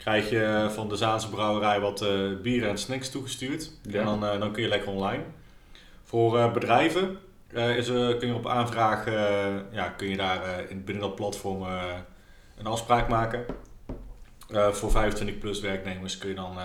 Krijg 0.02 0.30
je 0.30 0.68
van 0.70 0.90
de 0.90 0.96
Zaanse 0.96 1.30
brouwerij 1.30 1.80
wat 1.80 2.02
eh 2.02 2.10
bieren 2.42 2.70
en 2.70 2.78
snacks 2.78 3.10
toegestuurd. 3.10 3.72
Ja. 3.84 4.00
En 4.00 4.06
dan, 4.06 4.26
eh, 4.26 4.40
dan 4.40 4.52
kun 4.52 4.62
je 4.62 4.68
lekker 4.68 4.92
online. 4.92 5.24
Voor 6.04 6.38
eh, 6.38 6.54
bedrijven 6.54 7.18
is, 7.54 7.88
kun 7.88 8.28
je 8.28 8.34
op 8.34 8.48
aanvraag 8.48 9.06
ja, 9.72 9.90
kun 9.98 10.10
je 10.10 10.18
daar 10.18 10.70
in, 10.70 10.84
binnen 10.84 11.04
dat 11.04 11.16
platform 11.16 11.62
een 12.58 12.66
afspraak 12.66 13.10
maken. 13.10 13.46
Voor 14.72 14.92
25 14.92 15.38
plus 15.38 15.60
werknemers 15.60 16.18
kun 16.18 16.30
je 16.30 16.36
dan 16.36 16.58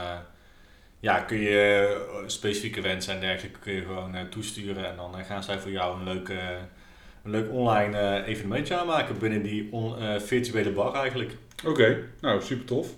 ja, 1.01 1.21
kun 1.21 1.39
je 1.41 2.23
specifieke 2.27 2.81
wensen 2.81 3.15
en 3.15 3.21
dergelijke 3.21 3.59
kun 3.59 3.73
je 3.73 3.81
gewoon 3.81 4.29
toesturen. 4.31 4.87
En 4.87 4.97
dan 4.97 5.25
gaan 5.25 5.45
zij 5.45 5.59
voor 5.59 5.71
jou 5.71 5.99
een 5.99 6.05
leuk, 6.05 6.29
een 7.25 7.31
leuk 7.31 7.51
online 7.53 8.25
evenementje 8.25 8.77
aanmaken 8.77 9.19
binnen 9.19 9.43
die 9.43 9.69
on- 9.73 10.21
virtuele 10.21 10.71
bar 10.71 10.95
eigenlijk. 10.95 11.37
Oké, 11.65 11.99
nou 12.21 12.43
super 12.43 12.65
tof. 12.65 12.89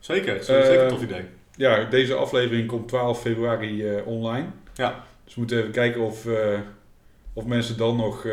Zeker, 0.00 0.32
dat 0.32 0.40
is 0.40 0.46
zeker 0.46 0.78
een 0.78 0.80
Eh, 0.80 0.88
tof 0.88 1.02
idee. 1.02 1.24
Ja, 1.56 1.84
deze 1.84 2.14
aflevering 2.14 2.66
komt 2.68 2.88
12 2.88 3.20
februari 3.20 3.86
eh, 3.88 4.06
online. 4.06 4.46
Ja. 4.74 5.04
Dus 5.24 5.34
we 5.34 5.40
moeten 5.40 5.58
even 5.58 5.70
kijken 5.70 6.00
of, 6.00 6.26
eh, 6.26 6.58
of 7.32 7.44
mensen 7.44 7.76
dan 7.76 7.96
nog 7.96 8.26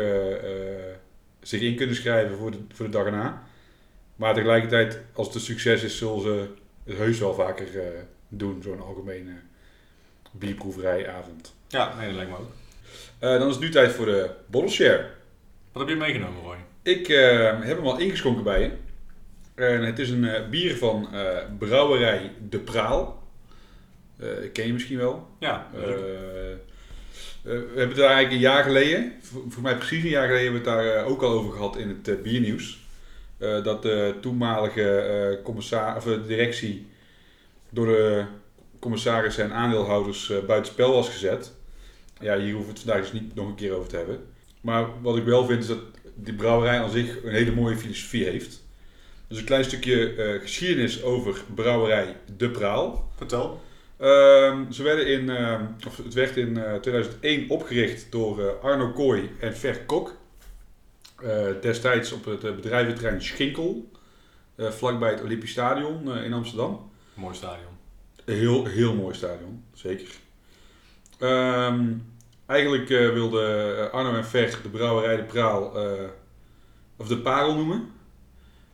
zich 1.40 1.60
in 1.60 1.76
kunnen 1.76 1.96
schrijven 1.96 2.36
voor 2.36 2.50
de, 2.50 2.58
voor 2.72 2.84
de 2.86 2.92
dag 2.92 3.04
erna. 3.04 3.42
Maar 4.16 4.34
tegelijkertijd, 4.34 5.00
als 5.12 5.26
het 5.26 5.36
een 5.36 5.42
succes 5.42 5.82
is, 5.82 5.98
zullen 5.98 6.20
ze 6.20 6.46
het 6.84 6.96
heus 6.96 7.18
wel 7.18 7.34
vaker 7.34 7.66
doen, 8.28 8.62
zo'n 8.62 8.80
algemene 8.80 9.32
bierproeverijavond. 10.30 11.54
Ja, 11.68 11.94
nee, 11.96 12.06
dat 12.06 12.14
lijkt 12.16 12.30
me 12.30 12.36
ook. 12.36 12.50
Dan 13.18 13.48
is 13.48 13.54
het 13.54 13.62
nu 13.64 13.70
tijd 13.70 13.92
voor 13.92 14.06
de 14.06 14.30
bottle 14.46 14.70
share. 14.70 15.06
Wat 15.72 15.82
heb 15.82 15.88
je 15.88 15.96
meegenomen, 15.96 16.42
Roy? 16.42 16.56
Ik 16.82 17.06
heb 17.06 17.76
hem 17.76 17.86
al 17.86 17.98
ingeschonken 17.98 18.44
bij 18.44 18.60
je. 18.60 18.70
En 19.58 19.82
het 19.84 19.98
is 19.98 20.10
een 20.10 20.24
eh, 20.24 20.48
bier 20.48 20.76
van 20.76 21.08
eh, 21.12 21.38
Brouwerij 21.58 22.32
De 22.48 22.58
Praal. 22.58 23.22
Eh, 24.16 24.28
ken 24.52 24.66
je 24.66 24.72
misschien 24.72 24.98
wel. 24.98 25.26
Ja, 25.38 25.70
Eh, 25.74 25.80
eh, 25.82 26.56
we 27.42 27.50
hebben 27.66 27.88
het 27.88 27.96
daar 27.96 28.10
eigenlijk 28.10 28.32
een 28.32 28.50
jaar 28.50 28.62
geleden, 28.62 29.12
voor, 29.48 29.62
mij 29.62 29.76
precies 29.76 30.02
een 30.02 30.08
jaar 30.08 30.26
geleden, 30.26 30.52
hebben 30.52 30.62
we 30.62 30.70
het 30.70 30.78
daar 30.78 30.96
eh, 31.04 31.10
ook 31.10 31.22
al 31.22 31.30
over 31.32 31.52
gehad 31.52 31.76
in 31.76 31.88
het 31.88 32.08
eh, 32.08 32.14
biernieuws. 32.22 32.78
Eh, 33.38 33.64
dat 33.64 33.82
de 33.82 34.14
toenmalige 34.20 34.90
eh 34.90 35.44
commissar, 35.44 35.96
of, 35.96 36.06
eh, 36.06 36.26
directie 36.26 36.86
door 37.70 37.86
de 37.86 38.24
commissarissen 38.78 39.44
en 39.44 39.52
aandeelhouders 39.52 40.30
eh 40.30 40.38
buitenspel 40.46 40.92
was 40.92 41.08
gezet. 41.08 41.52
Ja, 42.20 42.38
hier 42.38 42.52
hoeven 42.54 42.72
we 42.72 42.78
het 42.78 42.82
vandaag 42.82 43.10
dus 43.10 43.20
niet 43.20 43.34
nog 43.34 43.48
een 43.48 43.54
keer 43.54 43.72
over 43.72 43.88
te 43.88 43.96
hebben. 43.96 44.20
Maar 44.60 44.86
wat 45.02 45.16
ik 45.16 45.24
wel 45.24 45.46
vind 45.46 45.60
is 45.62 45.68
dat 45.68 45.78
die 46.14 46.34
brouwerij 46.34 46.80
aan 46.80 46.90
zich 46.90 47.22
een 47.24 47.32
hele 47.32 47.54
mooie 47.54 47.76
filosofie 47.76 48.24
heeft. 48.24 48.66
Dus 49.28 49.38
een 49.38 49.44
klein 49.44 49.64
stukje 49.64 50.14
eh, 50.14 50.40
geschiedenis 50.40 51.02
over 51.02 51.40
brouwerij 51.54 52.16
De 52.36 52.50
Praal. 52.50 53.10
Vertel. 53.16 53.60
Ehm, 53.96 54.70
ze 54.70 54.82
werden 54.82 55.06
in, 55.06 55.30
ehm, 55.30 55.64
of 55.86 55.96
het 55.96 56.14
werd 56.14 56.36
in 56.36 56.56
eh, 56.56 56.74
2001 56.74 57.50
opgericht 57.50 58.12
door 58.12 58.40
eh, 58.40 58.64
Arno 58.64 58.92
Kooi 58.92 59.30
en 59.40 59.56
Ver 59.56 59.80
Kok. 59.84 60.16
Eh, 61.22 61.46
destijds 61.60 62.12
op 62.12 62.24
het 62.24 62.44
eh, 62.44 62.54
bedrijventerrein 62.54 63.22
Schinkel, 63.22 63.90
eh, 64.54 64.70
vlakbij 64.70 65.10
het 65.10 65.22
Olympisch 65.22 65.50
Stadion 65.50 66.12
eh, 66.12 66.24
in 66.24 66.32
Amsterdam. 66.32 66.90
Mooi 67.14 67.34
stadion. 67.34 67.72
Heel, 68.24 68.64
heel 68.66 68.94
mooi 68.94 69.14
stadion, 69.14 69.64
zeker. 69.72 70.08
Ehm, 71.18 71.84
eigenlijk 72.46 72.90
eh, 72.90 73.12
wilden 73.12 73.92
Arno 73.92 74.14
en 74.16 74.24
Ver 74.24 74.58
de 74.62 74.68
brouwerij 74.68 75.16
De 75.16 75.22
Praal, 75.22 75.76
eh, 75.78 76.04
of 76.96 77.08
De 77.08 77.18
Parel 77.18 77.54
noemen. 77.54 77.90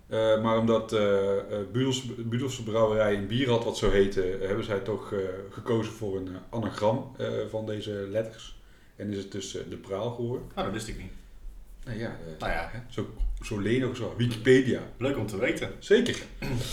Eh, 0.09 0.43
maar 0.43 0.59
omdat 0.59 0.93
eh, 0.93 1.37
Budels, 1.73 2.05
Budelse 2.17 2.63
Brouwerij 2.63 3.15
een 3.15 3.27
bier 3.27 3.49
had 3.49 3.65
wat 3.65 3.77
zo 3.77 3.91
heette, 3.91 4.39
hebben 4.41 4.65
zij 4.65 4.79
toch 4.79 5.13
gekozen 5.51 5.93
voor 5.93 6.17
een 6.17 6.37
anagram 6.51 7.17
van 7.51 7.67
deze 7.67 7.91
letters. 7.91 8.63
En 8.97 9.11
is 9.11 9.17
het 9.17 9.33
dus 9.33 9.51
de 9.69 9.77
praal 9.77 10.11
geworden. 10.11 10.47
Nou, 10.55 10.67
dat 10.67 10.75
wist 10.75 10.89
ik 10.89 10.99
niet. 10.99 11.13
Nou 11.85 11.99
ja, 11.99 12.17
Nou 12.39 12.53
ja, 12.53 12.69
hè, 12.73 12.79
zo, 12.89 13.07
zo 13.43 13.59
lenig 13.59 13.97
zo. 13.97 14.15
Wikipedia. 14.17 14.81
leuk 14.99 15.17
om 15.17 15.27
te 15.27 15.39
weten. 15.39 15.71
Zeker. 15.79 16.17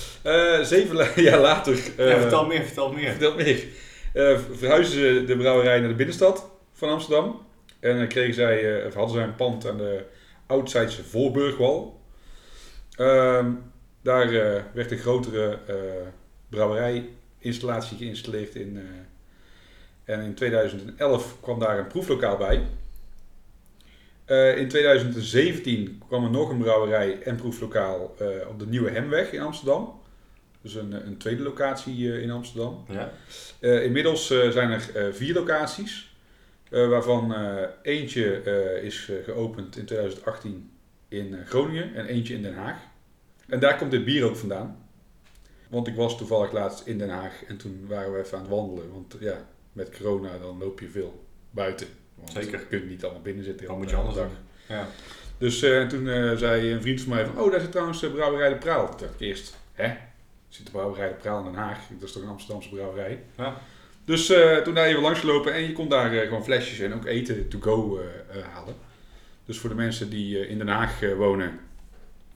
Zeven 0.74 1.08
jaar 1.24 1.40
later. 1.40 1.74
ja, 1.98 2.20
vertel 2.20 2.46
meer, 2.46 2.64
vertel 2.64 2.92
meer. 2.92 3.10
Vertel 3.10 3.36
meer. 3.36 3.66
Verhuisden 4.58 5.00
ze 5.00 5.24
de 5.26 5.38
brouwerij 5.38 5.80
naar 5.80 5.90
de 5.90 5.96
binnenstad 5.96 6.50
van 6.74 6.90
Amsterdam. 6.90 7.42
En 7.80 7.98
dan 7.98 8.08
kregen 8.08 8.34
zij, 8.34 8.82
hadden 8.94 9.16
zij 9.16 9.24
een 9.24 9.36
pand 9.36 9.68
aan 9.68 9.78
de 9.78 10.06
Oudzijdse 10.48 11.04
Voorburgwal. 11.04 12.01
Ehm, 13.02 13.52
daar 14.02 14.34
eh, 14.34 14.64
werd 14.74 14.92
een 14.92 14.98
grotere 14.98 15.60
eh 15.68 15.76
brouwerijinstallatie 16.50 17.98
geïnstalleerd. 17.98 18.56
In, 18.56 18.78
eh, 18.78 20.14
en 20.16 20.22
in 20.22 20.34
2011 20.34 21.36
kwam 21.42 21.60
daar 21.60 21.80
een 21.80 21.88
proeflokaal 21.88 22.38
bij. 22.38 22.68
In 24.56 24.68
2017 24.68 26.02
kwam 26.08 26.24
er 26.24 26.30
nog 26.30 26.50
een 26.50 26.58
brouwerij 26.58 27.22
en 27.22 27.36
proeflokaal 27.36 28.16
op 28.50 28.60
de 28.60 28.68
Nieuwe 28.68 28.90
Hemweg 28.90 29.32
in 29.32 29.42
Amsterdam. 29.42 30.02
Dus 30.62 30.76
een, 30.76 30.92
een 30.92 31.18
tweede 31.18 31.44
locatie 31.44 32.22
in 32.22 32.32
Amsterdam. 32.32 32.86
Ja. 32.88 33.12
Inmiddels 33.60 34.28
zijn 34.28 34.72
er 34.72 35.14
vier 35.14 35.34
locaties, 35.34 36.16
waarvan 36.70 37.36
eentje 37.82 38.44
is 38.84 39.12
geopend 39.24 39.78
in 39.78 39.86
2018 39.86 40.72
in 41.08 41.38
Groningen 41.46 41.96
en 41.96 42.06
eentje 42.06 42.34
in 42.34 42.42
Den 42.42 42.56
Haag. 42.56 42.91
En 43.52 43.60
daar 43.60 43.78
komt 43.78 43.92
dit 43.92 44.06
bier 44.06 44.24
ook 44.26 44.36
vandaan. 44.36 44.90
Want 45.70 45.88
ik 45.88 45.96
was 45.96 46.18
toevallig 46.18 46.52
laatst 46.52 46.86
in 46.88 46.98
Den 46.98 47.10
Haag 47.10 47.44
en 47.48 47.58
toen 47.58 47.86
waren 47.88 48.14
we 48.14 48.20
even 48.20 48.38
aan 48.38 48.44
het 48.44 48.52
wandelen. 48.52 48.92
Want 48.92 49.16
ja, 49.20 49.46
met 49.74 49.98
corona 49.98 50.38
dan 50.38 50.58
loop 50.58 50.80
je 50.80 50.90
veel 50.90 51.26
buiten. 51.52 51.88
Want 52.16 52.32
Zeker. 52.32 52.60
Je 52.60 52.66
kunt 52.66 52.90
niet 52.90 53.04
allemaal 53.04 53.22
binnen 53.22 53.44
zitten. 53.44 53.66
Heel 53.68 53.76
moet 53.78 53.90
je 53.90 53.96
de 53.96 54.02
anders 54.02 54.18
dag. 54.18 54.28
doen? 54.28 54.76
Ja. 54.78 54.88
Dus 55.38 55.62
eh, 55.62 55.88
toen 55.88 56.08
eh, 56.10 56.36
zei 56.36 56.74
een 56.74 56.82
vriend 56.82 57.02
van 57.02 57.14
mij 57.14 57.26
van, 57.26 57.40
oh 57.40 57.52
daar 57.52 57.60
zit 57.60 57.72
trouwens 57.72 58.00
de 58.00 58.10
brouwerij 58.12 58.50
De 58.50 58.56
Praal. 58.56 58.90
Toen 58.90 58.98
dacht 59.00 59.14
ik 59.14 59.20
eerst, 59.20 59.58
hè? 59.74 59.94
Zit 60.50 60.66
de 60.66 60.72
brouwerij 60.72 61.08
De 61.08 61.14
Praal 61.14 61.38
in 61.40 61.46
Den 61.46 61.54
Haag? 61.62 61.80
Dat 62.00 62.08
is 62.08 62.12
toch 62.14 62.24
een 62.24 62.30
Amsterdamse 62.30 62.70
brouwerij? 62.70 63.24
Ja. 63.38 63.58
Dus 64.06 64.30
eh, 64.30 64.58
toen 64.58 64.74
daar 64.74 64.86
even 64.86 65.02
langs 65.02 65.20
gelopen 65.20 65.54
en 65.54 65.62
je 65.62 65.72
kon 65.74 65.90
daar 65.90 66.14
eh, 66.14 66.28
gewoon 66.28 66.44
flesjes 66.44 66.80
en 66.80 66.94
ook 66.94 67.06
eten 67.06 67.48
to 67.48 67.60
go 67.60 67.98
eh, 67.98 68.40
eh, 68.40 68.46
halen. 68.54 68.76
Dus 69.46 69.58
voor 69.60 69.70
de 69.70 69.76
mensen 69.76 70.10
die 70.10 70.40
eh, 70.40 70.50
in 70.50 70.58
Den 70.58 70.68
Haag 70.68 71.02
eh, 71.02 71.14
wonen, 71.16 71.60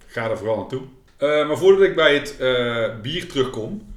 ga 0.06 0.30
er 0.30 0.38
vooral 0.38 0.58
naartoe. 0.58 0.82
Eh, 1.18 1.48
maar 1.48 1.58
voordat 1.58 1.88
ik 1.88 1.96
bij 1.96 2.14
het 2.14 2.38
eh, 2.38 3.00
bier 3.02 3.28
terugkom, 3.28 3.96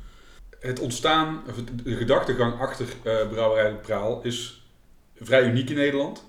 het 0.60 0.80
ontstaan, 0.80 1.42
of 1.48 1.56
de 1.84 1.96
gedachtegang 1.96 2.60
achter 2.60 2.86
eh, 3.02 3.28
Brouwerij 3.28 3.74
Praal 3.74 4.22
is 4.22 4.66
vrij 5.20 5.44
uniek 5.44 5.70
in 5.70 5.76
Nederland. 5.76 6.26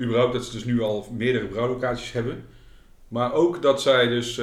Überhaupt 0.00 0.32
dat 0.32 0.44
ze 0.44 0.52
dus 0.52 0.64
nu 0.64 0.80
al 0.80 1.08
meerdere 1.12 1.46
brouwlocaties 1.46 2.12
hebben. 2.12 2.44
Maar 3.08 3.32
ook 3.32 3.62
dat 3.62 3.82
zij 3.82 4.06
dus 4.06 4.40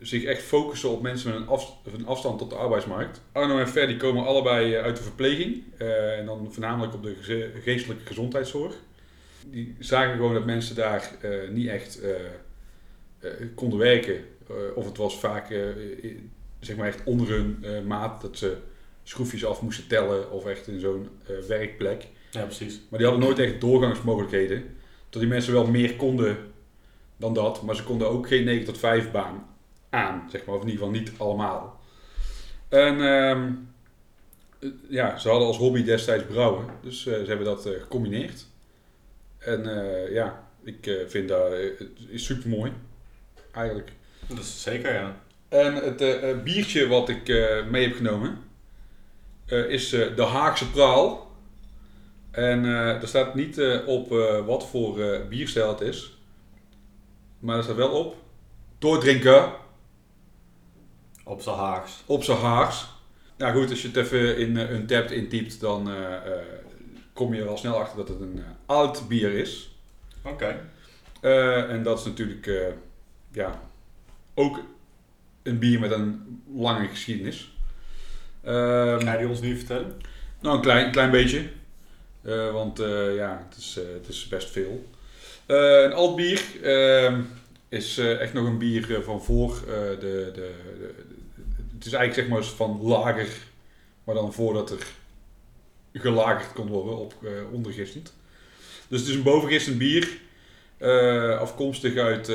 zich 0.00 0.24
echt 0.24 0.42
focussen 0.42 0.90
op 0.90 1.02
mensen 1.02 1.46
met 1.84 1.92
een, 1.94 2.06
afstand 2.06 2.38
tot 2.38 2.50
de 2.50 2.56
arbeidsmarkt. 2.56 3.20
Arno 3.32 3.58
en 3.58 3.68
Fer 3.68 3.86
die 3.86 3.96
komen 3.96 4.26
allebei 4.26 4.76
uit 4.76 4.96
de 4.96 5.02
verpleging. 5.02 5.62
en 5.78 6.26
dan 6.26 6.48
voornamelijk 6.52 6.94
op 6.94 7.02
de 7.02 7.50
geestelijke 7.64 8.06
gezondheidszorg. 8.06 8.74
Die 9.46 9.76
zagen 9.78 10.16
gewoon 10.16 10.34
dat 10.34 10.44
mensen 10.44 10.76
daar 10.76 11.10
niet 11.50 11.68
echt 11.68 12.00
konden 13.54 13.78
werken. 13.78 14.24
Eh, 14.50 14.76
of 14.76 14.84
het 14.84 14.96
was 14.96 15.18
vaak 15.18 15.50
eh, 15.50 15.66
zeg 16.60 16.76
maar 16.76 16.86
echt 16.86 17.04
onder 17.04 17.28
hun 17.28 17.58
eh, 17.62 17.82
maat 17.82 18.20
dat 18.20 18.38
ze 18.38 18.56
schroefjes 19.02 19.44
af 19.44 19.62
moesten 19.62 19.86
tellen. 19.86 20.30
Of 20.30 20.46
echt 20.46 20.66
in 20.68 20.80
zo'n 20.80 21.08
werkplek. 21.48 22.06
ja, 22.30 22.42
precies. 22.42 22.80
Maar 22.88 22.98
die 22.98 23.08
hadden 23.08 23.26
nooit 23.26 23.38
echt 23.38 23.60
doorgangsmogelijkheden. 23.60 24.76
Dat 25.08 25.20
die 25.20 25.30
mensen 25.30 25.52
wel 25.52 25.66
meer 25.66 25.96
konden 25.96 26.36
dan 27.16 27.34
dat, 27.34 27.62
maar 27.62 27.76
ze 27.76 27.84
konden 27.84 28.08
ook 28.08 28.28
geen 28.28 28.44
9 28.44 28.64
tot 28.64 28.78
5 28.78 29.10
baan 29.10 29.46
aan, 29.90 30.28
zeg 30.30 30.44
maar. 30.44 30.54
Of 30.54 30.62
in 30.62 30.68
ieder 30.68 30.84
geval 30.84 31.00
niet 31.00 31.12
allemaal. 31.16 31.80
En 32.68 33.00
ehm, 33.00 33.52
eh, 34.58 34.70
ja, 34.88 35.18
ze 35.18 35.28
hadden 35.28 35.46
als 35.46 35.56
hobby 35.56 35.84
destijds 35.84 36.24
brouwen, 36.24 36.66
dus 36.82 37.02
ze 37.02 37.10
hebben 37.10 37.46
dat 37.46 37.62
gecombineerd. 37.62 38.46
En 39.38 39.64
ja, 40.12 40.48
ik 40.64 41.04
vind 41.06 41.28
dat 41.28 41.52
super 42.14 42.48
mooi, 42.48 42.72
eigenlijk. 43.52 43.92
Dat 44.34 44.38
is 44.38 44.62
zeker, 44.62 44.94
ja. 44.94 45.16
En 45.48 45.74
het 45.74 46.00
eh, 46.00 46.38
biertje 46.42 46.88
wat 46.88 47.08
ik 47.08 47.28
eh, 47.28 47.66
mee 47.66 47.86
heb 47.86 47.96
genomen 47.96 48.38
is 49.46 49.88
de 49.88 50.22
Haagse 50.22 50.70
Praal. 50.70 51.30
En 52.30 52.64
er 52.64 53.08
staat 53.08 53.34
niet 53.34 53.60
op 53.86 54.08
wat 54.46 54.66
voor 54.66 55.24
bierstijl 55.28 55.68
het 55.68 55.80
is. 55.80 56.18
Maar 57.38 57.56
er 57.56 57.62
staat 57.62 57.76
wel 57.76 57.90
op. 57.90 58.16
Doordrinken 58.78 59.52
Op 61.24 61.42
z'n 61.42 61.50
Haags. 61.50 62.02
op 62.06 62.24
zijn 62.24 62.38
Haags. 62.38 62.88
Nou 63.36 63.60
goed, 63.60 63.70
als 63.70 63.82
je 63.82 63.88
het 63.88 63.96
even 63.96 64.36
in 64.36 64.56
een 64.56 64.72
Untapped 64.72 65.10
intypt, 65.10 65.60
dan 65.60 65.90
kom 67.12 67.34
je 67.34 67.42
er 67.42 67.48
al 67.48 67.58
snel 67.58 67.78
achter 67.78 67.96
dat 67.96 68.08
het 68.08 68.20
een 68.20 68.42
oud 68.66 69.08
bier 69.08 69.32
is. 69.32 69.76
Oké. 70.22 70.70
En 71.70 71.82
dat 71.82 71.98
is 71.98 72.04
natuurlijk 72.04 72.50
ja, 73.32 73.69
ook 74.34 74.60
een 75.42 75.58
bier 75.58 75.80
met 75.80 75.90
een 75.90 76.42
lange 76.54 76.88
geschiedenis. 76.88 77.52
Ga 78.44 79.12
je 79.12 79.18
die 79.18 79.28
ons 79.28 79.40
nu 79.40 79.56
vertellen? 79.56 80.00
nou, 80.40 80.56
een 80.56 80.62
klein, 80.62 80.90
klein 80.90 81.10
beetje. 81.10 81.48
Eh, 82.22 82.52
want 82.52 82.78
eh, 82.80 83.16
ja, 83.16 83.46
het 83.48 83.58
is, 83.58 83.78
eh, 83.78 83.84
het 83.92 84.08
is 84.08 84.28
best 84.28 84.50
veel. 84.50 84.88
Een 85.46 85.92
alt 85.92 86.16
bier 86.16 86.42
ehm, 86.62 87.20
is 87.68 87.98
echt 87.98 88.32
nog 88.32 88.46
een 88.46 88.58
bier 88.58 89.02
van 89.04 89.22
voor 89.22 89.60
de, 89.66 89.96
de, 90.00 90.30
de- 90.34 90.94
Het 91.74 91.86
is 91.86 91.92
eigenlijk 91.92 92.14
zeg 92.14 92.28
maar 92.28 92.44
van 92.56 92.80
lager, 92.82 93.28
maar 94.04 94.14
dan 94.14 94.32
voordat 94.32 94.70
er 94.70 94.86
gelagerd 95.92 96.52
kon 96.52 96.66
worden 96.66 96.98
op 96.98 97.14
ondergistend. 97.52 98.12
Dus 98.88 99.00
het 99.00 99.08
is 99.08 99.14
een 99.14 99.22
bovengistend 99.22 99.78
bier, 99.78 100.08
afkomstig 101.38 101.96
uit 101.96 102.28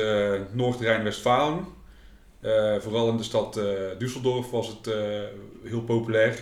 Noord-Rijn-Westfalen. 0.52 1.64
Eh, 2.40 2.76
vooral 2.78 3.08
in 3.08 3.16
de 3.16 3.22
stad 3.22 3.56
eh, 3.56 3.64
Düsseldorf 3.98 4.50
was 4.50 4.68
het 4.68 4.86
eh, 4.86 5.22
heel 5.64 5.82
populair. 5.82 6.38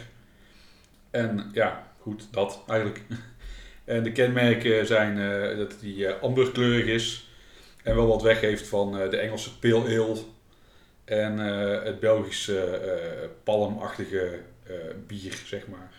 En 1.10 1.50
ja, 1.52 1.86
goed, 2.00 2.28
dat 2.30 2.62
eigenlijk. 2.66 3.02
En 3.84 4.02
de 4.02 4.12
kenmerken 4.12 4.86
zijn 4.86 5.16
dat 5.58 5.74
die 5.80 6.10
amberkleurig 6.10 6.86
is 6.86 7.28
en 7.82 7.94
wel 7.94 8.06
wat 8.06 8.22
weggeeft 8.22 8.66
van 8.66 8.92
de 8.92 9.16
Engelse 9.16 9.58
pale 9.58 9.98
ale 9.98 10.16
en 11.04 11.38
het 11.84 12.00
Belgische 12.00 12.80
palmachtige 13.42 14.40
bier, 15.06 15.42
zeg 15.46 15.66
maar. 15.66 15.90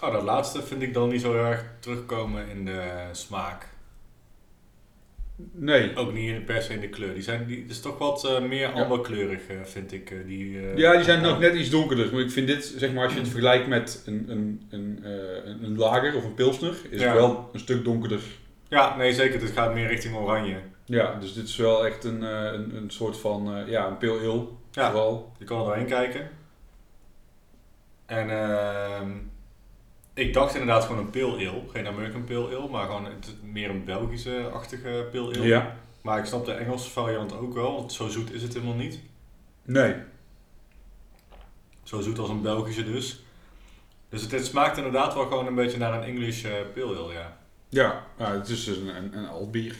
Oh, 0.00 0.12
dat 0.12 0.22
laatste 0.22 0.62
vind 0.62 0.82
ik 0.82 0.94
dan 0.94 1.08
niet 1.08 1.20
zo 1.20 1.34
erg 1.34 1.64
terugkomen 1.78 2.48
in 2.48 2.64
de 2.64 3.08
smaak. 3.12 3.66
Nee, 5.52 5.96
Ook 5.96 6.12
niet 6.12 6.44
per 6.44 6.62
se 6.62 6.72
in 6.74 6.80
de 6.80 6.88
kleur. 6.88 7.14
Die 7.14 7.22
zijn 7.22 7.46
die, 7.46 7.64
is 7.68 7.80
toch 7.80 7.98
wat 7.98 8.24
eh, 8.24 8.40
meer 8.42 8.68
amberkleurig, 8.72 9.46
eh, 9.48 9.56
vind 9.62 9.92
ik. 9.92 10.10
eh, 10.10 10.18
die, 10.26 10.60
ja, 10.76 10.92
die 10.94 11.04
zijn 11.04 11.22
nog 11.22 11.38
net 11.38 11.54
iets 11.54 11.70
donkerder. 11.70 12.12
Maar 12.12 12.20
ik 12.20 12.30
vind 12.30 12.46
dit, 12.46 12.74
zeg 12.76 12.92
maar, 12.92 13.04
als 13.04 13.12
je 13.12 13.18
het 13.18 13.28
vergelijkt 13.28 13.66
met 13.66 14.02
een, 14.06 14.24
een, 14.28 14.62
een, 14.70 15.00
een, 15.62 15.76
lager 15.78 16.14
of 16.16 16.24
een 16.24 16.34
pilsner, 16.34 16.74
is 16.90 17.00
Ja. 17.00 17.06
het 17.06 17.16
wel 17.16 17.50
een 17.52 17.60
stuk 17.60 17.84
donkerder. 17.84 18.20
Ja, 18.68 18.96
nee, 18.96 19.12
zeker. 19.12 19.40
Het 19.40 19.50
gaat 19.50 19.74
meer 19.74 19.86
richting 19.88 20.14
oranje. 20.16 20.56
Ja, 20.84 21.14
dus 21.20 21.32
dit 21.34 21.48
is 21.48 21.56
wel 21.56 21.86
echt 21.86 22.04
een, 22.04 22.22
een, 22.22 22.76
een 22.76 22.90
soort 22.90 23.16
van, 23.18 23.64
ja, 23.66 23.96
een 24.00 24.08
ale, 24.10 24.46
Ja. 24.70 24.90
vooral. 24.90 25.32
Je 25.38 25.44
kan 25.44 25.58
er 25.58 25.64
doorheen 25.64 25.86
kijken. 25.86 26.28
En 28.06 28.30
ehm, 28.30 29.10
ik 30.20 30.32
dacht 30.32 30.54
inderdaad 30.54 30.84
gewoon 30.84 31.00
een 31.00 31.10
pale 31.10 31.48
ale. 31.48 31.62
Geen 31.72 31.86
American 31.86 32.24
pale 32.24 32.56
ale, 32.56 32.68
maar 32.68 32.86
gewoon 32.86 33.04
het, 33.04 33.34
meer 33.42 33.70
een 33.70 33.84
Belgische-achtige 33.84 35.08
pale 35.12 35.34
ale. 35.34 35.46
Ja. 35.46 35.76
Maar 36.02 36.18
ik 36.18 36.24
snap 36.24 36.44
de 36.44 36.52
Engelse 36.52 36.90
variant 36.90 37.32
ook 37.32 37.54
wel, 37.54 37.74
want 37.74 37.92
zo 37.92 38.08
zoet 38.08 38.32
is 38.32 38.42
het 38.42 38.54
helemaal 38.54 38.74
niet. 38.74 39.00
Nee. 39.62 39.94
Zo 41.82 42.00
zoet 42.00 42.18
als 42.18 42.28
een 42.28 42.42
Belgische 42.42 42.84
dus. 42.84 43.24
Dus 44.08 44.22
het, 44.22 44.30
het 44.30 44.46
smaakt 44.46 44.76
inderdaad 44.76 45.14
wel 45.14 45.26
gewoon 45.26 45.46
een 45.46 45.54
beetje 45.54 45.78
naar 45.78 45.94
een 45.94 46.08
English 46.08 46.44
eh, 46.44 46.52
pale 46.74 46.96
ale, 46.96 47.12
ja. 47.12 47.38
Ja, 47.68 48.06
nou, 48.18 48.38
het 48.38 48.48
is 48.48 48.64
dus 48.64 48.76
een, 48.76 48.96
een, 48.96 49.16
een 49.16 49.28
altbier. 49.28 49.74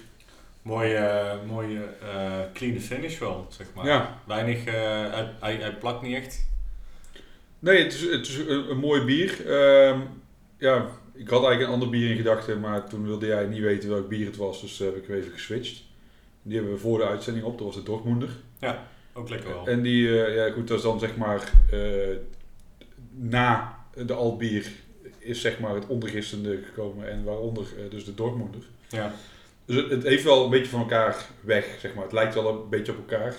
Mooie, 0.63 0.97
eh, 0.97 1.39
mooie 1.47 1.81
eh, 2.03 2.39
clean 2.55 2.81
finish 2.81 3.19
wel, 3.19 3.47
zeg 3.49 3.67
maar. 3.75 3.87
Ja. 3.87 4.19
Weinig, 4.27 4.65
hij, 4.65 5.33
hij, 5.41 5.55
hij 5.55 5.75
plakt 5.75 6.03
niet 6.03 6.17
echt. 6.17 6.49
Nee, 7.59 7.83
het 7.83 7.95
is, 7.95 8.01
het 8.01 8.27
is 8.27 8.37
een, 8.39 8.71
een 8.71 8.79
mooi 8.79 9.05
bier. 9.05 9.47
Ehm, 9.47 10.01
ja, 10.61 10.91
ik 11.13 11.29
had 11.29 11.45
eigenlijk 11.45 11.61
een 11.61 11.73
ander 11.73 11.91
bier 11.91 12.11
in 12.11 12.17
gedachten, 12.17 12.61
maar 12.61 12.89
toen 12.89 13.05
wilde 13.05 13.27
jij 13.27 13.47
niet 13.47 13.61
weten 13.61 13.89
welk 13.89 14.09
bier 14.09 14.27
het 14.27 14.37
was, 14.37 14.61
dus 14.61 14.79
heb 14.79 14.97
ik 14.97 15.09
even 15.09 15.33
geswitcht. 15.33 15.83
Die 16.43 16.55
hebben 16.55 16.73
we 16.73 16.81
voor 16.81 16.99
de 16.99 17.05
uitzending 17.05 17.47
op, 17.47 17.59
dat 17.59 17.67
was 17.67 17.77
de 17.77 17.83
Dortmunder. 17.83 18.29
Ook 19.13 19.29
lekker 19.29 19.49
wel. 19.49 19.67
En 19.67 19.83
die, 19.83 20.25
eh, 20.25 20.35
ja 20.35 20.53
goed, 20.53 20.69
dat 20.69 20.77
is 20.77 20.85
dan 20.85 20.99
zeg 20.99 21.17
maar 21.17 21.53
eh, 21.71 22.17
na 23.11 23.79
de 23.95 24.13
Altbier 24.13 24.71
is 25.19 25.41
zeg 25.41 25.59
maar 25.59 25.75
het 25.75 25.87
ondergistende 25.87 26.59
gekomen 26.65 27.11
en 27.11 27.25
waaronder 27.25 27.65
eh, 27.65 27.91
dus 27.91 28.05
de 28.05 28.15
Dortmunder. 28.15 28.63
Ja. 28.89 29.13
Dus 29.65 29.77
het, 29.77 29.91
het 29.91 30.03
heeft 30.03 30.25
wel 30.25 30.45
een 30.45 30.51
beetje 30.51 30.71
van 30.71 30.81
elkaar 30.81 31.27
weg, 31.41 31.77
zeg 31.81 31.95
maar. 31.95 32.05
Het 32.05 32.13
lijkt 32.13 32.35
wel 32.35 32.49
een 32.49 32.69
beetje 32.69 32.93
op 32.93 32.99
elkaar. 32.99 33.37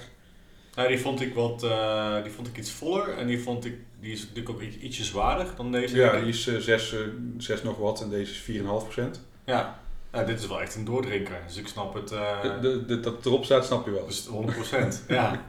Nou, 0.76 0.88
die 0.88 1.00
vond 1.00 1.22
ik 1.22 1.34
wat, 1.34 1.64
eh, 1.64 2.24
die 2.24 2.32
vond 2.32 2.48
ik 2.48 2.58
iets 2.58 2.72
voller 2.72 3.18
en 3.18 3.28
die 3.28 3.40
vond 3.42 3.66
ik, 3.66 3.74
die 4.00 4.12
is 4.12 4.20
natuurlijk 4.22 4.50
ook 4.50 4.62
iets- 4.62 4.78
ietsje 4.78 5.04
zwaarder 5.04 5.48
dan 5.58 5.72
deze. 5.72 5.96
Ja, 5.96 6.20
die 6.20 6.28
is 6.30 6.48
eh, 6.48 6.56
6, 6.58 6.94
eh, 6.94 7.00
6 7.38 7.64
nog 7.64 7.78
wat 7.78 8.02
en 8.02 8.10
deze 8.10 8.32
is 8.32 8.38
4,5%. 8.38 9.22
Ja. 9.46 9.80
Nou, 10.12 10.26
dit 10.26 10.40
is 10.40 10.48
wel 10.48 10.62
echt 10.62 10.76
een 10.76 10.86
doordrinker, 10.86 11.40
dus 11.48 11.58
ik 11.58 11.68
snap 11.68 11.94
het. 11.94 12.12
eh, 12.12 12.42
De, 12.42 12.60
de, 12.62 12.86
de- 12.86 13.00
dat 13.00 13.26
erop 13.26 13.46
staat, 13.46 13.66
snap 13.66 13.86
je 13.86 13.92
wel. 13.92 14.06
dus 14.06 14.28
100%. 14.28 15.04
ja, 15.08 15.44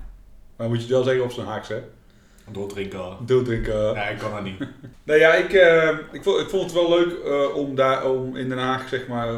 Maar 0.57 0.68
moet 0.68 0.77
je 0.77 0.83
het 0.83 0.93
wel 0.93 1.03
zeggen 1.03 1.25
op 1.25 1.33
zijn 1.33 1.47
haaks, 1.47 1.68
hè? 1.68 1.77
een 2.47 2.53
doordrinker. 2.53 3.16
Dooddrinken. 3.27 3.81
Ja, 3.95 4.09
ik 4.09 4.18
kan 4.18 4.31
dat 4.31 4.43
niet. 4.45 4.59
Nou 5.05 5.18
ja, 5.18 5.35
ik, 5.35 5.53
eh, 5.53 5.89
ik, 6.12 6.23
vond, 6.23 6.41
ik 6.41 6.49
vond 6.49 6.62
het 6.62 6.73
wel 6.73 6.91
leuk 6.91 7.18
eh, 7.25 7.57
om, 7.57 7.75
daar, 7.75 8.11
om 8.11 8.37
in 8.37 8.49
Den 8.49 8.59
Haag, 8.59 8.89
zeg 8.89 9.07
maar... 9.07 9.33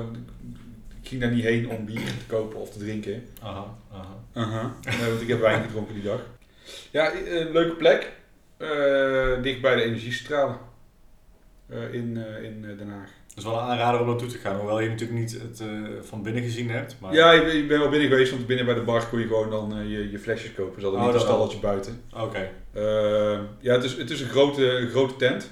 Ik 1.03 1.09
ging 1.11 1.21
daar 1.21 1.31
niet 1.31 1.45
heen 1.45 1.71
om 1.71 1.85
bier 1.85 1.97
te 2.05 2.25
kopen 2.27 2.61
of 2.61 2.71
te 2.71 2.79
drinken. 2.79 3.29
Aha, 3.43 3.75
aha. 3.93 4.14
Nee, 5.01 5.09
want 5.09 5.21
ik 5.21 5.29
heb 5.29 5.41
wijn 5.41 5.63
gedronken 5.63 5.95
die 5.95 6.03
dag. 6.03 6.21
Ja, 6.91 7.13
een 7.15 7.53
leuke 7.53 7.75
plek. 7.75 8.13
Eh, 8.57 9.43
dicht 9.43 9.61
bij 9.61 9.75
de 9.75 9.83
energiecentrale. 9.83 10.55
Eh, 11.69 11.95
in, 11.95 12.17
eh, 12.17 12.43
in 12.43 12.63
Den 12.63 12.89
Haag. 12.89 13.09
Het 13.29 13.37
is 13.37 13.45
wel 13.45 13.59
een 13.59 13.69
aanrader 13.69 14.01
om 14.01 14.07
naartoe 14.07 14.29
te 14.29 14.39
gaan, 14.39 14.57
hoewel 14.57 14.81
je 14.81 14.89
natuurlijk 14.89 15.21
niet 15.21 15.33
het 15.33 15.63
van 16.01 16.23
binnen 16.23 16.43
gezien 16.43 16.71
hebt. 16.71 16.97
Maar... 17.01 17.15
Ja, 17.15 17.33
ik 17.33 17.45
ben, 17.45 17.57
ik 17.57 17.69
ben 17.69 17.79
wel 17.79 17.89
binnen 17.89 18.09
geweest, 18.09 18.31
want 18.31 18.47
binnen 18.47 18.67
bij 18.67 18.75
de 18.75 18.81
bar 18.81 19.07
kon 19.07 19.19
je 19.19 19.27
gewoon 19.27 19.51
dan 19.51 19.89
je, 19.89 20.11
je 20.11 20.19
flesjes 20.19 20.55
kopen. 20.55 20.81
Ze 20.81 20.87
hadden 20.87 21.01
Oh, 21.01 21.07
niet 21.07 21.15
een 21.15 21.21
dat 21.21 21.31
stalletje 21.31 21.59
buiten. 21.59 22.03
Oké. 22.13 22.51
Ja, 23.61 23.73
het 23.75 23.85
is, 23.85 23.97
het 23.97 24.11
is 24.11 24.21
een 24.21 24.29
grote, 24.29 24.65
een 24.65 24.89
grote 24.89 25.17
tent. 25.17 25.51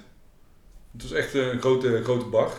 Het 0.93 1.03
is 1.03 1.12
echt 1.12 1.35
een 1.35 1.61
grote, 1.61 2.03
grote 2.03 2.24
bar. 2.24 2.51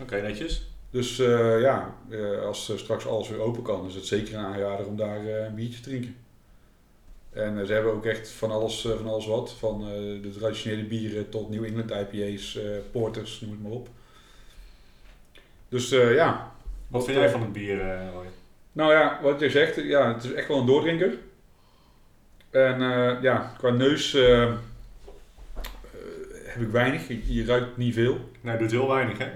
Oké, 0.00 0.20
netjes. 0.20 0.71
Dus 0.92 1.18
eh, 1.18 1.60
ja, 1.60 1.94
eh, 2.10 2.42
als 2.42 2.72
straks 2.76 3.06
alles 3.06 3.28
weer 3.28 3.40
open 3.40 3.62
kan, 3.62 3.86
is 3.86 3.94
het 3.94 4.06
zeker 4.06 4.34
een 4.34 4.44
aanrader 4.44 4.86
om 4.86 4.96
daar 4.96 5.26
eh, 5.26 5.44
een 5.44 5.54
biertje 5.54 5.80
te 5.80 5.88
drinken. 5.88 6.16
En 7.32 7.66
ze 7.66 7.72
hebben 7.72 7.92
ook 7.92 8.06
echt 8.06 8.28
van 8.28 8.50
alles, 8.50 8.80
van 8.80 9.06
alles 9.06 9.26
wat. 9.26 9.52
Van 9.52 9.80
de 10.22 10.34
traditionele 10.38 10.84
bieren 10.84 11.28
tot 11.28 11.50
New 11.50 11.64
England 11.64 11.90
IPA's, 11.90 12.58
porters, 12.90 13.40
noem 13.40 13.50
het 13.50 13.62
maar 13.62 13.72
op. 13.72 13.88
Dus 15.68 15.88
ja. 15.88 16.52
Wat 16.88 17.04
vind 17.04 17.16
jij 17.16 17.30
van 17.30 17.40
het 17.40 17.52
bier, 17.52 17.76
Roy? 18.12 18.26
Nou 18.72 18.92
ja, 18.92 19.18
wat 19.22 19.40
je 19.40 19.50
zegt, 19.50 19.74
ja, 19.74 20.14
het 20.14 20.24
is 20.24 20.32
echt 20.32 20.48
wel 20.48 20.58
een 20.58 20.66
doordrinker. 20.66 21.18
En 22.50 22.80
ja, 23.22 23.54
qua 23.58 23.70
neus 23.70 24.12
heb 26.44 26.60
ik 26.60 26.68
weinig. 26.70 27.08
Je, 27.08 27.34
je 27.34 27.44
ruikt 27.44 27.76
niet 27.76 27.94
veel. 27.94 28.30
Nou, 28.40 28.58
doet 28.58 28.70
heel 28.70 28.88
weinig, 28.88 29.18
hè? 29.18 29.30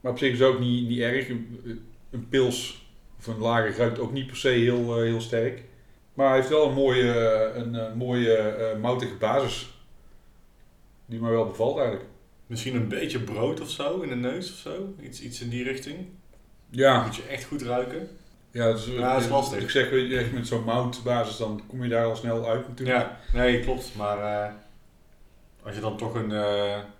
Maar 0.00 0.12
op 0.12 0.18
zich 0.18 0.32
is 0.32 0.38
het 0.38 0.48
ook 0.48 0.58
niet, 0.58 0.88
niet 0.88 1.00
erg. 1.00 1.28
Een, 1.28 1.60
een 2.10 2.28
pils 2.28 2.86
of 3.18 3.26
een 3.26 3.38
lager 3.38 3.76
ruikt 3.76 3.98
ook 3.98 4.12
niet 4.12 4.26
per 4.26 4.36
se 4.36 4.48
heel, 4.48 4.96
eh, 4.96 5.02
heel 5.02 5.20
sterk. 5.20 5.62
Maar 6.14 6.26
hij 6.26 6.36
heeft 6.36 6.48
wel 6.48 6.68
een 6.68 6.74
mooie, 6.74 7.12
eh, 7.12 7.62
een, 7.62 7.74
eh, 7.74 7.92
mooie 7.94 8.76
moutige 8.80 9.14
basis. 9.14 9.72
Die 11.06 11.20
mij 11.20 11.30
wel 11.30 11.46
bevalt 11.46 11.76
eigenlijk. 11.78 12.08
Misschien 12.46 12.74
een 12.74 12.88
beetje 12.88 13.20
brood 13.20 13.60
of 13.60 13.70
zo 13.70 14.00
in 14.00 14.08
de 14.08 14.14
neus 14.14 14.52
of 14.52 14.56
zo. 14.56 14.94
Iets, 15.02 15.20
iets 15.22 15.40
in 15.40 15.48
die 15.48 15.64
richting. 15.64 16.06
Ja, 16.70 17.04
Moet 17.04 17.16
je 17.16 17.22
echt 17.22 17.44
goed 17.44 17.62
ruiken. 17.62 18.08
ja, 18.50 18.66
dat 18.66 18.78
is, 18.78 18.86
Ja, 18.86 19.12
dat 19.12 19.22
is 19.22 19.28
lastig. 19.28 19.62
Ik 19.62 19.70
zeg, 19.70 19.92
echt 19.92 20.32
met 20.32 20.46
zo'n 20.46 20.64
moutbasis, 20.64 21.36
dan 21.36 21.62
kom 21.66 21.82
je 21.82 21.88
daar 21.88 22.04
al 22.04 22.16
snel 22.16 22.48
uit 22.48 22.68
natuurlijk. 22.68 22.98
Ja, 22.98 23.18
nee, 23.32 23.60
klopt. 23.60 23.94
Maar 23.96 24.54
als 25.62 25.74
je 25.74 25.80
dan 25.80 25.96
toch 25.96 26.14
een 26.14 26.32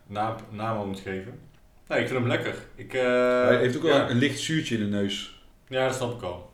naam, 0.07 0.37
naam 0.51 0.87
moet 0.87 1.01
geven. 1.01 1.41
Nee, 1.89 2.01
ik 2.01 2.07
vind 2.09 2.19
hem 2.19 2.29
lekker. 2.29 2.55
Ik, 2.75 2.95
eh, 2.95 3.03
hij 3.43 3.57
heeft 3.57 3.77
ook 3.77 3.83
wel 3.83 3.97
ja. 3.97 4.11
een 4.11 4.17
licht 4.17 4.41
zuurtje 4.41 4.75
in 4.75 4.81
de 4.81 4.97
neus. 4.97 5.43
Ja, 5.69 5.87
dat 5.87 5.97
snap 5.97 6.15
ik 6.15 6.23
al. 6.23 6.51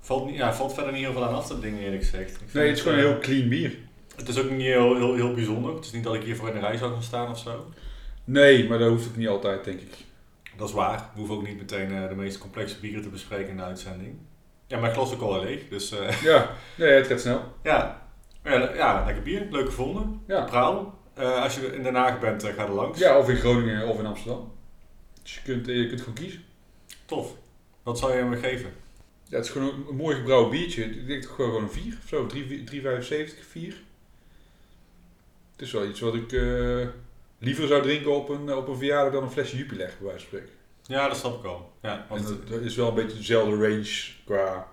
Valt, 0.00 0.26
niet, 0.26 0.36
ja, 0.36 0.54
valt 0.54 0.74
verder 0.74 0.92
niet 0.92 1.02
heel 1.02 1.12
veel 1.12 1.24
aan 1.24 1.34
af 1.34 1.46
te 1.46 1.60
dingen 1.60 1.80
eerlijk 1.80 2.02
gezegd. 2.02 2.38
Nee, 2.52 2.66
het 2.66 2.76
is 2.76 2.82
gewoon 2.82 2.98
een 2.98 3.04
eh, 3.04 3.10
heel 3.10 3.20
clean 3.20 3.48
bier. 3.48 3.76
Het 4.16 4.28
is 4.28 4.38
ook 4.38 4.50
niet 4.50 4.66
heel, 4.66 4.96
heel, 4.96 5.14
heel 5.14 5.34
bijzonder. 5.34 5.74
Het 5.74 5.84
is 5.84 5.92
niet 5.92 6.04
dat 6.04 6.14
ik 6.14 6.22
hiervoor 6.22 6.48
in 6.48 6.54
de 6.54 6.60
rij 6.60 6.76
zou 6.76 6.92
gaan 6.92 7.02
staan 7.02 7.30
of 7.30 7.38
zo. 7.38 7.70
Nee, 8.24 8.68
maar 8.68 8.78
dat 8.78 8.88
hoeft 8.88 9.04
het 9.04 9.16
niet 9.16 9.28
altijd, 9.28 9.64
denk 9.64 9.80
ik. 9.80 9.94
Dat 10.56 10.68
is 10.68 10.74
waar. 10.74 10.98
We 10.98 11.18
hoeven 11.18 11.36
ook 11.36 11.46
niet 11.46 11.56
meteen 11.56 11.92
eh, 11.92 12.08
de 12.08 12.14
meest 12.14 12.38
complexe 12.38 12.80
bieren 12.80 13.02
te 13.02 13.08
bespreken 13.08 13.50
in 13.50 13.56
de 13.56 13.62
uitzending. 13.62 14.16
Ja, 14.66 14.78
mijn 14.78 14.92
glas 14.92 15.08
is 15.08 15.14
ook 15.14 15.22
al 15.22 15.40
leeg. 15.40 15.68
Dus 15.68 15.94
Ja, 16.22 16.50
nee, 16.76 16.90
het 16.90 17.06
gaat 17.06 17.20
snel. 17.20 17.42
ja. 17.62 18.08
Ja, 18.44 18.74
ja, 18.74 19.04
lekker 19.04 19.22
bier. 19.22 19.46
Leuk 19.50 19.66
gevonden. 19.66 20.20
Ja. 20.26 20.44
Praal. 20.44 20.98
Eh, 21.16 21.42
als 21.42 21.54
je 21.54 21.74
in 21.74 21.82
Den 21.82 21.94
Haag 21.94 22.20
bent, 22.20 22.44
eh, 22.44 22.54
ga 22.54 22.64
er 22.64 22.72
langs. 22.72 22.98
Ja, 22.98 23.18
of 23.18 23.28
in 23.28 23.36
Groningen 23.36 23.88
of 23.88 23.98
in 23.98 24.06
Amsterdam. 24.06 24.52
Dus 25.22 25.34
je 25.34 25.40
kunt, 25.42 25.66
je 25.66 25.86
kunt 25.86 26.00
gewoon 26.00 26.14
kiezen. 26.14 26.44
Tof. 27.04 27.34
Wat 27.82 27.98
zou 27.98 28.12
je 28.12 28.18
hem 28.18 28.34
geven? 28.34 28.72
Ja, 29.28 29.36
het 29.36 29.44
is 29.44 29.50
gewoon 29.50 29.68
een, 29.68 29.86
een 29.88 29.96
mooi 29.96 30.16
gebrouwen 30.16 30.50
biertje. 30.50 30.84
Ik 30.84 31.06
denk 31.06 31.22
toch 31.22 31.34
gewoon 31.34 31.62
een 31.62 31.70
4 31.70 31.98
of 32.02 32.08
zo. 32.08 32.26
3,75, 32.26 33.46
4. 33.48 33.74
Het 35.52 35.66
is 35.66 35.72
wel 35.72 35.86
iets 35.86 36.00
wat 36.00 36.14
ik 36.14 36.32
eh, 36.32 36.86
liever 37.38 37.66
zou 37.66 37.82
drinken 37.82 38.16
op 38.16 38.28
een, 38.28 38.54
op 38.54 38.68
een 38.68 38.76
verjaardag 38.76 39.12
dan 39.12 39.22
een 39.22 39.30
flesje 39.30 39.56
Jupiler, 39.56 39.94
bij 39.98 40.06
wijze 40.06 40.18
van 40.18 40.26
spreken. 40.26 40.50
Ja, 40.86 41.08
dat 41.08 41.16
snap 41.16 41.38
ik 41.38 41.44
al. 41.44 41.72
Ja, 41.82 42.06
want, 42.08 42.26
dat, 42.26 42.48
dat 42.48 42.60
is 42.60 42.76
wel 42.76 42.88
een 42.88 42.94
beetje 42.94 43.16
dezelfde 43.16 43.68
range 43.68 44.12
qua... 44.24 44.68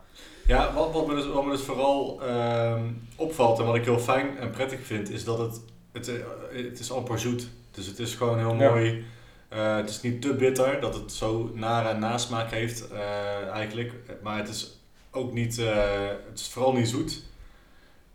ja 0.48 0.74
wat, 0.74 0.91
wat, 0.91 1.08
me 1.08 1.16
dus, 1.16 1.28
wat 1.28 1.46
me 1.46 1.52
dus 1.52 1.62
vooral 1.62 2.22
ehm, 2.22 2.84
opvalt 3.16 3.60
en 3.60 3.66
wat 3.66 3.76
ik 3.76 3.86
heel 3.86 4.00
fijn 4.00 4.38
en 4.38 4.52
prettig 4.52 4.80
vind, 4.86 5.10
is 5.10 5.24
dat 5.24 5.38
het, 5.38 5.62
het, 5.94 6.08
eh, 6.08 6.16
het 6.52 6.80
is 6.80 6.91
amper 6.91 7.20
zoet. 7.20 7.48
Dus 7.72 7.86
het 7.86 8.00
is 8.00 8.16
gewoon 8.16 8.38
heel 8.38 8.56
mooi. 8.56 9.06
Eh, 9.48 9.76
het 9.76 9.89
is 9.89 10.02
niet 10.02 10.22
te 10.22 10.34
bitter, 10.34 10.80
dat 10.82 10.96
het 10.96 11.12
zo 11.12 11.52
nare 11.54 11.98
nasmaak 11.98 12.52
heeft 12.52 12.88
eh, 12.88 13.48
eigenlijk. 13.48 13.94
Maar 14.24 14.38
het 14.38 14.50
is 14.50 14.80
ook 15.12 15.34
niet, 15.34 15.58
het 15.58 16.39
is 16.39 16.48
vooral 16.48 16.74
niet 16.74 16.88
zoet. 16.88 17.24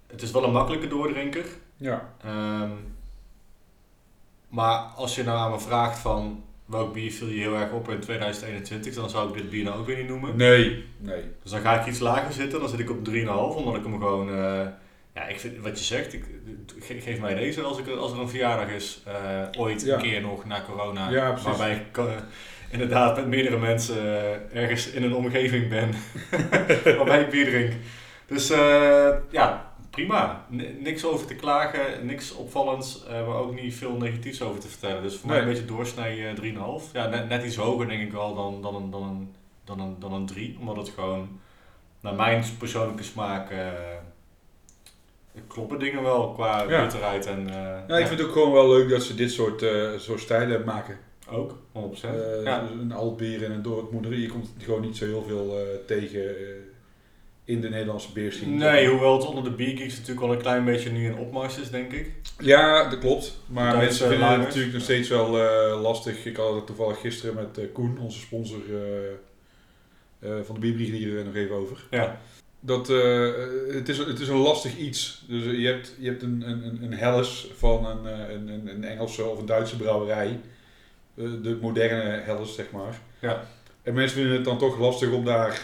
Het 0.06 0.22
is 0.22 0.30
wel 0.30 0.44
een 0.44 0.52
makkelijke 0.52 0.88
doordrinker. 0.88 1.44
Ja, 1.76 2.12
Ehm, 2.24 2.70
maar 4.48 4.76
als 4.78 5.14
je 5.14 5.22
nou 5.22 5.38
aan 5.38 5.50
me 5.50 5.58
vraagt 5.58 5.98
van 5.98 6.44
welk 6.64 6.92
bier 6.92 7.12
viel 7.12 7.28
je 7.28 7.40
heel 7.40 7.54
erg 7.54 7.72
op 7.72 7.88
in 7.88 8.00
2021, 8.00 8.94
dan 8.94 9.10
zou 9.10 9.28
ik 9.28 9.34
dit 9.34 9.50
bier 9.50 9.64
nou 9.64 9.78
ook 9.78 9.86
weer 9.86 9.96
niet 9.96 10.08
noemen. 10.08 10.36
nee, 10.36 10.84
nee. 10.98 11.22
Dus 11.42 11.50
dan 11.50 11.60
ga 11.60 11.80
ik 11.80 11.86
iets 11.86 11.98
lager 11.98 12.32
zitten, 12.32 12.60
dan 12.60 12.68
zit 12.68 12.78
ik 12.78 12.90
op 12.90 13.04
3,5, 13.04 13.56
omdat 13.56 13.74
ik 13.74 13.82
hem 13.82 13.98
gewoon, 13.98 14.28
ja, 15.18 15.26
ik 15.26 15.40
vind 15.40 15.58
wat 15.58 15.78
je 15.78 15.84
zegt, 15.84 16.12
ik, 16.12 16.24
ge- 16.80 17.00
geef 17.00 17.20
mij 17.20 17.34
deze 17.34 17.62
als, 17.62 17.78
ik, 17.78 17.88
als 17.88 18.12
er 18.12 18.18
een 18.18 18.28
verjaardag 18.28 18.68
is, 18.68 19.02
eh, 19.06 19.60
ooit 19.60 19.82
Ja. 19.82 19.94
een 19.94 20.02
keer 20.02 20.20
nog 20.20 20.44
na 20.44 20.62
corona, 20.66 21.10
Ja, 21.10 21.38
waarbij 21.44 21.74
ik 21.74 21.96
eh, 21.98 22.04
inderdaad 22.70 23.16
met 23.16 23.26
meerdere 23.26 23.58
mensen 23.58 23.96
eh, 24.52 24.62
ergens 24.62 24.90
in 24.90 25.02
een 25.02 25.14
omgeving 25.14 25.68
ben, 25.68 25.90
waarbij 26.96 27.20
ik 27.20 27.30
bier 27.30 27.44
drink. 27.46 27.72
Dus 28.26 28.48
ja, 29.30 29.72
prima. 29.90 30.44
N- 30.52 30.76
niks 30.82 31.04
over 31.04 31.26
te 31.26 31.34
klagen, 31.34 32.06
niks 32.06 32.34
opvallends, 32.34 33.02
maar 33.08 33.36
ook 33.36 33.54
niet 33.60 33.74
veel 33.74 33.92
negatiefs 33.96 34.42
over 34.42 34.60
te 34.60 34.68
vertellen. 34.68 35.02
Dus 35.02 35.16
voor 35.16 35.28
mij 35.28 35.38
een 35.38 35.44
beetje 35.48 35.64
doorsnij 35.64 36.28
eh, 36.30 36.36
3,5. 36.36 36.92
Ja, 36.92 37.06
net, 37.06 37.28
net 37.28 37.44
iets 37.44 37.56
hoger 37.56 37.88
denk 37.88 38.02
ik 38.02 38.12
wel 38.12 38.34
dan, 38.34 38.62
dan, 38.62 38.74
een, 38.74 38.90
dan, 38.90 39.02
een, 39.02 39.34
dan, 39.64 39.80
een, 39.80 39.96
dan 39.98 40.12
een 40.12 40.26
3, 40.26 40.56
omdat 40.60 40.76
het 40.76 40.88
gewoon 40.88 41.40
naar 42.00 42.14
mijn 42.14 42.44
persoonlijke 42.58 43.02
smaak 43.02 43.50
kloppen 45.46 45.78
dingen 45.78 46.02
wel 46.02 46.32
qua 46.32 46.64
Ja. 46.68 46.82
bitterheid 46.82 47.26
en 47.26 47.48
eh, 47.48 47.78
Ja, 47.88 47.98
ik 47.98 48.06
vind 48.06 48.18
het 48.18 48.28
ook 48.28 48.32
gewoon 48.34 48.52
wel 48.52 48.68
leuk 48.68 48.88
dat 48.88 49.02
ze 49.02 49.14
dit 49.14 49.30
soort, 49.32 49.62
eh, 49.62 49.90
soort 49.96 50.20
stijlen 50.20 50.64
maken. 50.64 50.98
ook 51.30 51.58
100%. 51.72 52.14
Eh, 52.14 52.44
ja. 52.44 52.68
Een 52.80 52.92
altbier 52.92 53.44
en 53.44 53.52
een 53.52 53.62
Dortmunder. 53.62 54.14
Je 54.14 54.28
komt 54.28 54.50
gewoon 54.58 54.80
niet 54.80 54.96
zo 54.96 55.04
heel 55.04 55.24
veel 55.26 55.56
tegen 55.86 56.34
in 57.44 57.60
de 57.60 57.68
Nederlandse 57.68 58.12
beerscene. 58.12 58.56
Nee, 58.56 58.88
hoewel 58.88 59.16
het 59.18 59.26
onder 59.26 59.44
de 59.44 59.50
biergeeks 59.50 59.92
natuurlijk 59.92 60.20
wel 60.20 60.32
een 60.32 60.40
klein 60.42 60.64
beetje 60.64 60.90
nu 60.90 61.06
een 61.06 61.16
opmars 61.16 61.58
is, 61.58 61.70
denk 61.70 61.92
ik. 61.92 62.12
Ja, 62.38 62.88
dat 62.88 62.98
klopt. 62.98 63.38
Maar 63.46 63.76
mensen 63.76 64.08
vinden 64.08 64.28
het 64.28 64.38
natuurlijk 64.40 64.72
nog 64.72 64.82
steeds 64.82 65.08
wel 65.08 65.28
lastig. 65.80 66.24
Ik 66.26 66.36
had 66.36 66.54
het 66.54 66.66
toevallig 66.66 67.00
gisteren 67.00 67.34
met 67.34 67.72
Koen, 67.72 67.98
onze 67.98 68.18
sponsor 68.18 68.60
van 70.20 70.54
de 70.54 70.60
Bierbrief, 70.60 70.90
hier 70.90 71.24
nog 71.24 71.34
even 71.34 71.54
over. 71.56 71.86
Ja, 71.90 72.20
Dat, 72.60 72.90
eh, 72.90 73.30
het, 73.68 73.88
is, 73.88 73.98
het 73.98 74.20
is 74.20 74.28
een 74.28 74.36
lastig 74.36 74.76
iets. 74.76 75.24
Dus 75.28 75.44
eh, 75.44 75.58
je 75.58 75.66
hebt, 75.66 75.94
je 75.98 76.08
hebt 76.08 76.22
een, 76.22 76.42
een, 76.48 76.82
een 76.82 76.92
Helles 76.92 77.50
van 77.56 77.86
een, 77.86 78.06
eh, 78.06 78.34
een, 78.34 78.48
een, 78.48 78.68
een 78.68 78.84
Engelse 78.84 79.24
of 79.24 79.38
een 79.38 79.46
Duitse 79.46 79.76
brouwerij. 79.76 80.40
De 81.14 81.58
moderne 81.60 82.02
Helles, 82.02 82.54
zeg 82.54 82.70
maar. 82.70 83.00
Ja. 83.18 83.44
En 83.82 83.94
mensen 83.94 84.16
vinden 84.16 84.36
het 84.36 84.44
dan 84.44 84.58
toch 84.58 84.78
lastig 84.78 85.12
om 85.12 85.24
daar 85.24 85.60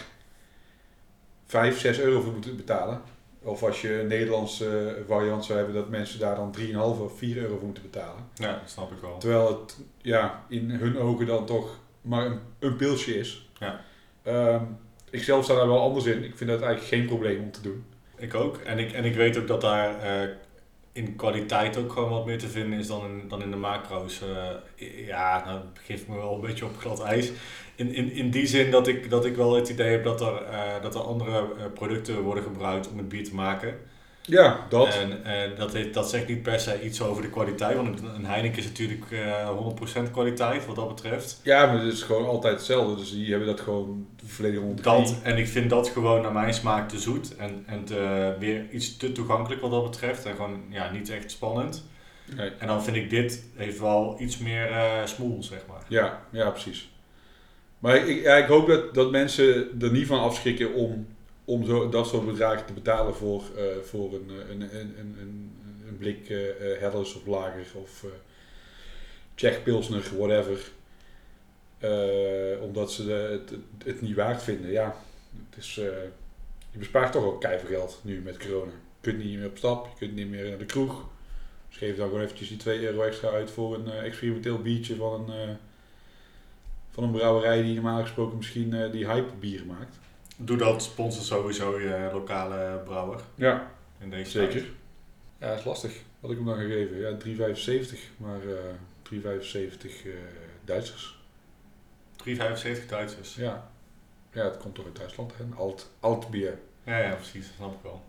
5, 1.45 1.79
6 1.79 1.99
euro 1.99 2.21
voor 2.21 2.33
moeten 2.33 2.55
betalen. 2.55 3.01
Of 3.41 3.63
als 3.63 3.81
je 3.81 3.99
een 3.99 4.07
Nederlandse 4.07 4.97
variant 5.07 5.45
zou 5.45 5.57
hebben, 5.57 5.75
dat 5.75 5.89
mensen 5.89 6.19
daar 6.19 6.35
dan 6.35 6.55
3,5 6.59 6.75
of 6.75 7.17
4 7.17 7.37
euro 7.37 7.55
voor 7.55 7.65
moeten 7.65 7.83
betalen. 7.83 8.23
ja, 8.33 8.51
dat 8.51 8.69
snap 8.69 8.91
ik 8.91 9.01
wel. 9.01 9.17
Terwijl 9.17 9.47
het 9.47 9.77
ja, 10.01 10.43
in 10.49 10.69
hun 10.69 10.97
ogen 10.97 11.25
dan 11.25 11.45
toch 11.45 11.79
maar 12.01 12.25
een, 12.25 12.39
een 12.59 12.75
pilsje 12.75 13.19
is. 13.19 13.49
Ja. 13.59 13.81
Ehm, 14.23 14.63
ik 15.15 15.23
zelf 15.23 15.43
sta 15.43 15.55
daar 15.55 15.67
wel 15.67 15.81
anders 15.81 16.05
in. 16.05 16.23
Ik 16.23 16.37
vind 16.37 16.49
dat 16.49 16.61
eigenlijk 16.61 16.93
geen 16.93 17.05
probleem 17.05 17.41
om 17.41 17.51
te 17.51 17.61
doen. 17.61 17.85
Ik 18.17 18.33
ook. 18.33 18.57
En 18.57 18.79
ik, 18.79 18.91
en 18.91 19.05
ik 19.05 19.15
weet 19.15 19.37
ook 19.37 19.47
dat 19.47 19.61
daar 19.61 19.99
eh, 19.99 20.29
in 20.91 21.15
kwaliteit 21.15 21.77
ook 21.77 21.91
gewoon 21.91 22.09
wat 22.09 22.25
meer 22.25 22.37
te 22.37 22.47
vinden 22.47 22.79
is 22.79 22.87
dan 22.87 23.05
in, 23.05 23.27
dan 23.27 23.41
in 23.41 23.51
de 23.51 23.57
macro's. 23.57 24.21
Eh, 24.21 25.07
ja, 25.07 25.45
nou 25.45 25.59
dat 25.59 25.83
geeft 25.83 26.07
me 26.07 26.15
wel 26.15 26.35
een 26.35 26.41
beetje 26.41 26.65
op 26.65 26.77
glad 26.77 27.01
ijs. 27.01 27.31
In, 27.75 27.93
in, 27.93 28.11
in 28.11 28.29
die 28.29 28.47
zin 28.47 28.71
dat 28.71 28.87
ik, 28.87 29.09
dat 29.09 29.25
ik 29.25 29.35
wel 29.35 29.55
het 29.55 29.69
idee 29.69 29.91
heb 29.91 30.03
dat 30.03 30.21
er, 30.21 30.43
eh, 30.43 30.81
dat 30.81 30.95
er 30.95 31.01
andere 31.01 31.43
producten 31.73 32.21
worden 32.21 32.43
gebruikt 32.43 32.89
om 32.89 32.97
het 32.97 33.09
bier 33.09 33.23
te 33.23 33.35
maken. 33.35 33.77
Ja, 34.27 34.65
dat. 34.69 34.87
En, 34.95 35.23
en 35.23 35.51
dat, 35.57 35.73
heeft, 35.73 35.93
dat 35.93 36.09
zegt 36.09 36.27
niet 36.27 36.41
per 36.43 36.59
se 36.59 36.81
iets 36.83 37.01
over 37.01 37.21
de 37.21 37.29
kwaliteit, 37.29 37.75
want 37.75 38.01
een- 38.01 38.25
Heineken 38.25 38.57
is 38.57 38.63
natuurlijk 38.65 39.11
eh 39.11 39.49
100% 40.07 40.11
kwaliteit 40.11 40.65
wat 40.65 40.75
dat 40.75 40.87
betreft. 40.87 41.39
Ja, 41.43 41.65
maar 41.65 41.83
het 41.83 41.93
is 41.93 42.01
gewoon 42.03 42.25
altijd 42.25 42.53
hetzelfde. 42.55 42.95
Dus 42.95 43.11
die 43.11 43.29
hebben 43.29 43.47
dat 43.47 43.59
gewoon 43.59 44.07
volledig 44.25 44.59
knie. 44.81 45.15
en 45.23 45.37
ik 45.37 45.47
vind 45.47 45.69
dat 45.69 45.89
gewoon 45.89 46.21
naar 46.21 46.31
mijn 46.33 46.53
smaak 46.53 46.89
te 46.89 46.99
zoet 46.99 47.35
en, 47.35 47.63
en 47.65 47.83
te, 47.85 48.33
weer 48.39 48.65
iets 48.71 48.97
te 48.97 49.11
toegankelijk 49.11 49.61
wat 49.61 49.71
dat 49.71 49.83
betreft. 49.83 50.25
En 50.25 50.35
gewoon 50.35 50.61
ja, 50.69 50.91
niet 50.91 51.09
echt 51.09 51.31
spannend. 51.31 51.85
Nee. 52.35 52.49
En 52.59 52.67
dan 52.67 52.83
vind 52.83 52.95
ik 52.95 53.09
dit 53.09 53.43
heeft 53.55 53.79
wel 53.79 54.15
iets 54.19 54.37
meer 54.37 54.71
eh 54.71 55.05
smoel, 55.05 55.43
zeg 55.43 55.59
maar. 55.67 55.83
Ja, 55.87 56.21
ja, 56.31 56.49
precies. 56.49 56.89
Maar 57.79 57.95
ik, 57.95 58.21
ja, 58.23 58.35
ik 58.35 58.47
hoop 58.47 58.67
dat, 58.67 58.93
dat 58.93 59.11
mensen 59.11 59.67
er 59.81 59.91
niet 59.91 60.07
van 60.07 60.19
afschrikken 60.19 60.73
om, 60.73 61.07
om 61.45 61.65
zo, 61.65 61.89
dat 61.89 62.07
soort 62.07 62.25
bedragen 62.25 62.65
te 62.65 62.73
betalen 62.73 63.15
voor, 63.15 63.43
eh, 63.57 63.63
voor 63.83 64.13
een, 64.13 64.29
eh, 64.29 64.49
een, 64.49 64.61
een, 64.61 64.95
een, 64.99 65.51
een, 65.87 65.97
blik 65.97 66.29
eh 66.29 66.73
eh, 66.73 66.79
Helles 66.79 67.15
of 67.15 67.25
Lager 67.25 67.65
of 67.73 68.03
eh 68.03 68.09
Czech 69.35 69.63
Pilsner, 69.63 70.11
whatever. 70.17 70.71
Eh, 71.77 72.61
omdat 72.61 72.91
ze 72.91 73.11
het, 73.11 73.53
het, 73.85 74.01
niet 74.01 74.15
waard 74.15 74.43
vinden. 74.43 74.71
Ja, 74.71 74.95
het 75.49 75.63
is, 75.63 75.77
eh, 75.77 75.85
je 76.71 76.77
bespaart 76.77 77.11
toch 77.11 77.23
ook 77.23 77.41
keiveel 77.41 77.69
geld 77.69 77.99
nu 78.01 78.21
met 78.21 78.37
corona. 78.37 78.71
Je 78.71 79.11
kunt 79.11 79.23
niet 79.23 79.37
meer 79.37 79.47
op 79.47 79.57
stap, 79.57 79.85
je 79.87 79.97
kunt 79.97 80.15
niet 80.15 80.29
meer 80.29 80.49
naar 80.49 80.57
de 80.57 80.65
kroeg. 80.65 81.05
Dus 81.67 81.77
geef 81.77 81.95
dan 81.95 82.07
gewoon 82.07 82.23
eventjes 82.23 82.47
die 82.47 82.57
2 82.57 82.79
euro 82.79 83.01
extra 83.01 83.29
uit 83.29 83.51
voor 83.51 83.75
een 83.75 83.91
eh, 83.91 84.03
experimenteel 84.03 84.61
biertje 84.61 84.95
van 84.95 85.29
een, 85.29 85.49
eh, 85.49 85.55
van 86.89 87.03
een 87.03 87.11
brouwerij 87.11 87.61
die 87.61 87.73
normaal 87.73 88.01
gesproken 88.01 88.37
misschien 88.37 88.73
eh, 88.73 88.91
die 88.91 89.07
hype 89.07 89.35
bieren 89.39 89.67
maakt. 89.67 89.99
Doe 90.37 90.57
dat, 90.57 90.83
sponsor 90.83 91.23
sowieso 91.23 91.79
je 91.79 92.09
lokale 92.13 92.81
brouwer 92.85 93.19
Ja, 93.35 93.71
in 93.99 94.09
deze 94.09 94.31
zeker. 94.31 94.51
tijd. 94.51 94.65
Ja, 95.39 95.47
dat 95.49 95.57
is 95.59 95.65
lastig. 95.65 95.93
Wat 96.19 96.31
ik 96.31 96.37
hem 96.37 96.45
dan 96.45 96.57
gegeven? 96.57 96.97
Ja, 96.99 97.17
3,75. 97.93 97.99
Maar 98.17 98.39
eh 98.41 98.57
3,75 99.03 100.05
eh 100.05 100.11
Duitsers. 100.65 101.19
3,75 102.25 102.85
Duitsers. 102.89 103.35
Ja. 103.35 103.69
ja, 104.31 104.43
het 104.43 104.57
komt 104.57 104.75
toch 104.75 104.85
uit 104.85 104.95
Duitsland. 104.95 105.33
Hè? 105.37 105.43
Alt, 105.57 105.91
alt 105.99 106.29
bier. 106.29 106.57
Ja, 106.83 106.97
ja, 106.97 107.13
precies, 107.13 107.45
dat 107.47 107.55
snap 107.57 107.73
ik 107.73 107.79
wel. 107.83 108.01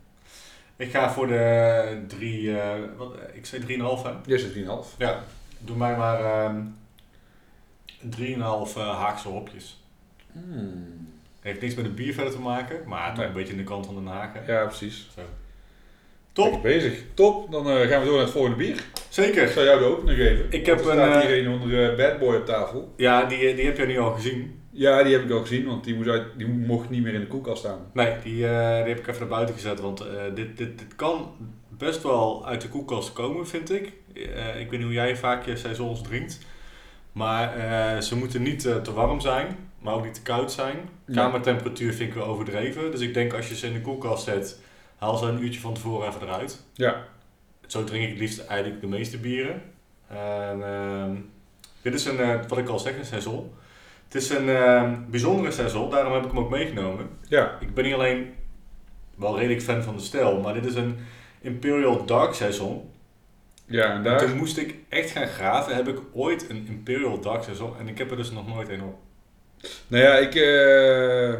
Ik 0.76 0.90
ga 0.90 1.10
voor 1.12 1.26
de 1.26 2.04
3, 2.08 2.60
eh 2.60 2.80
wat, 2.96 3.14
eh, 3.16 3.36
ik 3.36 3.46
zei 3.46 3.62
3,5 3.62 4.02
hè? 4.02 4.12
Jij 4.26 4.38
zit 4.38 4.52
3,5. 4.52 4.94
Ja, 4.98 5.24
doe 5.58 5.76
mij 5.76 5.96
maar 5.96 6.20
ehm 6.24 6.62
3,5 8.10 8.76
eh 8.76 8.98
Haagse 8.98 9.28
hopjes. 9.28 9.82
Hmm. 10.32 11.14
Heeft 11.46 11.60
niks 11.60 11.74
met 11.74 11.84
het 11.84 11.94
bier 11.94 12.14
verder 12.14 12.32
te 12.32 12.40
maken, 12.40 12.80
maar 12.86 13.08
toch 13.08 13.16
Nee. 13.18 13.26
een 13.26 13.32
beetje 13.32 13.52
in 13.52 13.58
de 13.58 13.64
kant 13.64 13.86
van 13.86 13.94
Den 13.94 14.06
Haag. 14.06 14.28
hè? 14.32 14.52
Ja, 14.52 14.64
precies. 14.66 15.08
Zo. 15.14 15.20
Top, 16.32 16.62
bezig. 16.62 17.02
Top, 17.14 17.50
dan 17.52 17.70
eh, 17.70 17.88
gaan 17.88 18.00
we 18.00 18.04
door 18.06 18.14
naar 18.14 18.24
het 18.24 18.30
volgende 18.32 18.56
bier. 18.56 18.74
Ik 18.74 18.82
zeker. 19.08 19.48
zal 19.48 19.64
jou 19.64 19.78
de 19.78 19.84
opener 19.84 20.14
geven. 20.14 20.46
Ik 20.50 20.66
heb 20.66 20.78
er 20.80 20.86
een, 20.88 20.92
staat 20.92 21.22
eh, 21.22 21.28
hier 21.28 21.46
een 21.46 21.52
onder 21.52 21.90
eh, 21.90 21.96
Bad 21.96 22.18
Boy 22.18 22.36
op 22.36 22.46
tafel. 22.46 22.92
Ja, 22.96 23.24
die, 23.24 23.54
die 23.54 23.64
heb 23.64 23.76
jij 23.76 23.86
nu 23.86 23.98
al 23.98 24.12
gezien. 24.12 24.60
Ja, 24.70 25.02
die 25.02 25.12
heb 25.12 25.24
ik 25.24 25.30
al 25.30 25.40
gezien, 25.40 25.66
want 25.66 25.84
die, 25.84 25.94
moest 25.94 26.08
uit, 26.08 26.24
die 26.36 26.48
mocht 26.48 26.90
niet 26.90 27.02
meer 27.02 27.14
in 27.14 27.20
de 27.20 27.26
koelkast 27.26 27.58
staan. 27.58 27.78
Nee, 27.92 28.14
die, 28.22 28.46
eh, 28.46 28.76
die 28.84 28.88
heb 28.94 28.98
ik 28.98 29.06
even 29.06 29.20
naar 29.20 29.28
buiten 29.28 29.54
gezet, 29.54 29.80
want 29.80 30.00
eh, 30.00 30.06
dit, 30.34 30.56
dit, 30.56 30.78
dit 30.78 30.96
kan 30.96 31.30
best 31.68 32.02
wel 32.02 32.46
uit 32.46 32.60
de 32.60 32.68
koelkast 32.68 33.12
komen, 33.12 33.46
vind 33.46 33.72
ik. 33.72 33.92
Eh, 34.14 34.60
ik 34.60 34.70
weet 34.70 34.78
niet 34.78 34.82
hoe 34.82 34.92
jij 34.92 35.16
vaak 35.16 35.46
je 35.46 35.56
saisons 35.56 36.02
drinkt. 36.02 36.38
Maar 37.12 37.56
eh, 37.56 38.00
ze 38.00 38.16
moeten 38.16 38.42
niet 38.42 38.66
eh, 38.66 38.76
te 38.76 38.92
warm 38.92 39.20
zijn, 39.20 39.65
maar 39.86 39.94
ook 39.94 40.04
niet 40.04 40.14
te 40.14 40.22
koud 40.22 40.52
zijn. 40.52 40.76
Kamertemperatuur 41.14 41.92
vind 41.92 42.08
ik 42.08 42.14
wel 42.14 42.26
overdreven. 42.26 42.90
Dus 42.90 43.00
ik 43.00 43.14
denk 43.14 43.32
als 43.32 43.48
je 43.48 43.56
ze 43.56 43.66
in 43.66 43.72
de 43.72 43.80
koelkast 43.80 44.24
zet, 44.24 44.60
haal 44.96 45.16
ze 45.16 45.26
een 45.26 45.42
uurtje 45.42 45.60
van 45.60 45.74
tevoren 45.74 46.08
even 46.08 46.22
eruit. 46.22 46.64
Ja, 46.72 47.04
Zo 47.66 47.84
drink 47.84 48.02
ik 48.04 48.10
het 48.10 48.18
liefst 48.18 48.46
eigenlijk 48.46 48.80
de 48.80 48.86
meeste 48.86 49.18
bieren. 49.18 49.62
En, 50.08 50.62
ehm, 50.62 51.14
dit 51.82 51.94
is 51.94 52.04
een, 52.04 52.18
eh, 52.18 52.40
wat 52.48 52.58
ik 52.58 52.68
al 52.68 52.78
zeg, 52.78 52.98
een 52.98 53.04
saison. 53.04 53.52
Het 54.04 54.14
is 54.14 54.30
een 54.30 54.48
ehm, 54.48 54.94
bijzondere 55.10 55.50
saison, 55.50 55.90
daarom 55.90 56.12
heb 56.12 56.24
ik 56.24 56.30
hem 56.30 56.38
ook 56.38 56.50
meegenomen. 56.50 57.08
ja, 57.28 57.56
Ik 57.60 57.74
ben 57.74 57.84
niet 57.84 57.94
alleen 57.94 58.34
wel 59.14 59.38
redelijk 59.38 59.62
fan 59.62 59.82
van 59.82 59.96
de 59.96 60.02
stijl, 60.02 60.40
maar 60.40 60.54
dit 60.54 60.66
is 60.66 60.74
een 60.74 60.96
Imperial 61.40 62.04
Dark 62.06 62.34
Saison. 62.34 62.90
ja, 63.66 63.92
en 63.94 64.02
daar... 64.02 64.18
toen 64.18 64.36
moest 64.36 64.56
ik 64.56 64.74
echt 64.88 65.10
gaan 65.10 65.26
graven, 65.28 65.74
heb 65.74 65.88
ik 65.88 65.98
ooit 66.12 66.50
een 66.50 66.66
Imperial 66.68 67.20
Dark 67.20 67.42
Saison 67.42 67.78
en 67.78 67.88
ik 67.88 67.98
heb 67.98 68.10
er 68.10 68.16
dus 68.16 68.30
nog 68.30 68.46
nooit 68.48 68.68
een 68.68 68.82
op. 68.82 68.98
Nou 69.88 70.02
ja, 70.02 70.14
ik... 70.16 70.34
eh, 70.34 71.34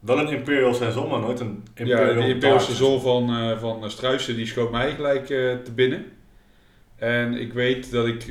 Wel 0.00 0.18
een 0.18 0.28
Imperial 0.28 0.74
Saison, 0.74 1.08
maar 1.10 1.20
nooit 1.20 1.40
een 1.40 1.64
Imperial 1.74 2.14
ja, 2.14 2.20
die 2.20 2.34
Imperial 2.34 2.60
seizoen 2.60 3.00
van, 3.00 3.30
eh 3.30 3.60
van 3.60 3.90
Struisen, 3.90 4.36
die 4.36 4.46
schoot 4.46 4.70
mij 4.70 4.94
gelijk 4.94 5.22
eh, 5.22 5.54
te 5.64 5.72
binnen. 5.74 6.04
En 6.96 7.34
ik 7.34 7.52
weet 7.52 7.90
dat 7.90 8.06
ik, 8.06 8.22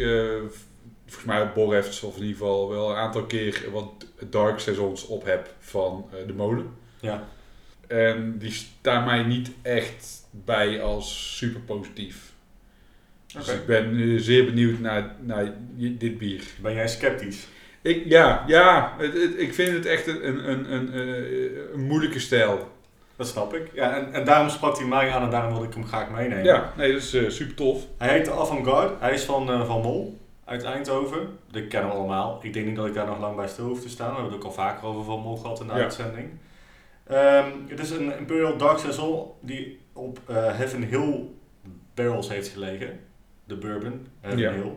volgens 1.06 1.26
mij 1.26 1.42
op 1.42 1.54
Borrefts, 1.54 2.02
of 2.04 2.16
in 2.16 2.22
ieder 2.22 2.38
geval 2.38 2.70
wel 2.70 2.90
een 2.90 2.96
aantal 2.96 3.24
keer 3.24 3.62
wat 3.72 4.06
dark 4.30 4.60
seizoens 4.60 5.06
op 5.06 5.26
heb 5.26 5.54
van 5.60 6.06
de 6.28 6.34
molen. 6.34 6.66
Ja. 7.00 7.28
En 7.88 8.38
die 8.38 8.52
staan 8.52 9.06
mij 9.06 9.24
niet 9.24 9.52
echt 9.62 10.28
bij 10.32 10.82
als 10.82 11.38
super 11.38 11.62
positief. 11.62 12.32
Dus 13.38 13.48
ik 13.48 13.66
ben 13.66 14.20
zeer 14.22 14.46
benieuwd 14.46 14.80
naar, 14.80 15.16
naar 15.20 15.54
dit 15.76 16.18
bier. 16.18 16.44
Ben 16.62 16.74
jij 16.74 16.88
sceptisch? 16.88 17.48
Ik, 17.84 18.04
ja, 18.06 18.44
ja 18.48 18.94
het, 18.98 19.14
het- 19.14 19.40
ik 19.40 19.54
vind 19.54 19.74
het 19.74 19.86
echt 19.86 20.08
een, 20.08 20.28
een, 20.28 20.50
een, 20.52 20.74
een, 20.74 20.94
eh, 20.94 21.74
een 21.74 21.84
moeilijke 21.88 22.20
stijl. 22.20 22.72
Dat 23.16 23.28
snap 23.28 23.54
ik. 23.54 23.70
Ja, 23.74 23.96
en, 23.96 24.14
en 24.14 24.26
daarom 24.26 24.50
sprak 24.50 24.78
hij 24.78 24.88
mij 24.88 25.12
aan 25.12 25.22
en 25.24 25.30
daarom 25.30 25.52
wilde 25.52 25.68
ik 25.68 25.74
hem 25.74 25.86
graag 25.88 26.10
meenemen. 26.10 26.44
Ja, 26.44 26.72
nee, 26.78 26.92
dat 26.94 27.02
is 27.02 27.14
eh, 27.14 27.30
super 27.30 27.56
tof. 27.56 27.84
Hij 27.98 28.10
heet 28.18 28.30
Avantgarde. 28.30 28.94
Hij 29.00 29.14
is 29.14 29.24
van, 29.24 29.52
eh, 29.52 29.66
van 29.66 29.82
Mol 29.82 30.20
uit 30.46 30.64
Eindhoven. 30.64 31.38
Die 31.52 31.68
kennen 31.68 31.90
we 31.90 31.96
allemaal. 31.96 32.40
Ik 32.42 32.54
denk 32.54 32.66
niet 32.66 32.76
dat 32.76 32.86
ik 32.88 32.94
daar 32.94 33.06
nog 33.06 33.20
lang 33.20 33.36
bij 33.36 33.48
stil 33.48 33.66
hoef 33.66 33.82
te 33.82 33.90
staan. 33.90 34.08
We 34.10 34.14
hebben 34.14 34.32
het 34.34 34.42
ook 34.42 34.48
al 34.48 34.56
vaker 34.56 34.88
over 34.88 35.04
Van 35.04 35.20
Mol 35.20 35.38
gehad 35.38 35.60
in 35.60 35.68
de 35.68 35.74
Ja. 35.74 35.80
uitzending. 35.82 36.30
Ehm, 37.08 37.46
het 37.68 37.80
is 37.80 37.90
een 37.92 38.18
Imperial 38.18 38.58
Dark 38.58 38.78
Saison 38.78 39.32
die 39.42 39.80
op 39.94 40.20
eh 40.28 40.36
Heaven 40.36 40.84
Hill 40.84 41.20
barrels 41.94 42.30
heeft 42.30 42.48
gelegen. 42.48 43.00
De 43.46 43.56
bourbon, 43.56 44.08
Heaven 44.22 44.40
Ja. 44.40 44.52
Hill. 44.52 44.72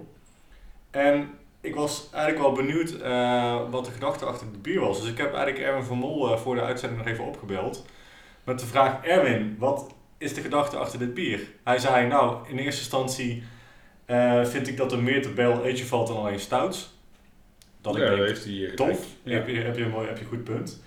En 0.90 1.28
ik 1.66 1.74
was 1.74 2.08
eigenlijk 2.12 2.44
wel 2.44 2.52
benieuwd 2.52 2.90
eh, 2.90 3.70
wat 3.70 3.84
de 3.84 3.90
gedachte 3.90 4.24
achter 4.24 4.46
het 4.46 4.62
bier 4.62 4.80
was. 4.80 5.00
Dus 5.00 5.10
ik 5.10 5.18
heb 5.18 5.34
eigenlijk 5.34 5.64
Erwin 5.64 5.84
van 5.84 5.98
Mol 5.98 6.32
eh, 6.32 6.38
voor 6.38 6.54
de 6.54 6.60
uitzending 6.60 7.02
nog 7.02 7.12
even 7.12 7.24
opgebeld. 7.24 7.86
Met 8.44 8.58
de 8.58 8.66
vraag, 8.66 9.04
Erwin, 9.04 9.56
wat 9.58 9.94
is 10.18 10.34
de 10.34 10.40
gedachte 10.40 10.76
achter 10.76 10.98
dit 10.98 11.14
bier? 11.14 11.40
Hij 11.64 11.78
zei, 11.78 12.06
nou, 12.06 12.48
in 12.48 12.58
eerste 12.58 12.80
instantie 12.80 13.42
eh, 14.04 14.44
vind 14.44 14.68
ik 14.68 14.76
dat 14.76 14.92
er 14.92 15.02
meer 15.02 15.22
te 15.22 15.28
barrel 15.28 15.64
age 15.64 15.86
valt 15.86 16.06
dan 16.06 16.16
alleen 16.16 16.40
stouts. 16.40 16.94
Dat 17.80 17.96
ja, 17.96 18.02
ik 18.02 18.08
denk, 18.08 18.26
heeft 18.26 18.44
hij 18.44 18.52
hier 18.52 18.76
tof. 18.76 19.06
Ja. 19.22 19.32
heb, 19.32 19.48
je, 19.48 19.60
heb, 19.60 19.76
je 19.76 19.84
een 19.84 19.90
mooi, 19.90 20.06
heb 20.06 20.18
je 20.18 20.24
een 20.24 20.30
goed 20.30 20.44
punt. 20.44 20.82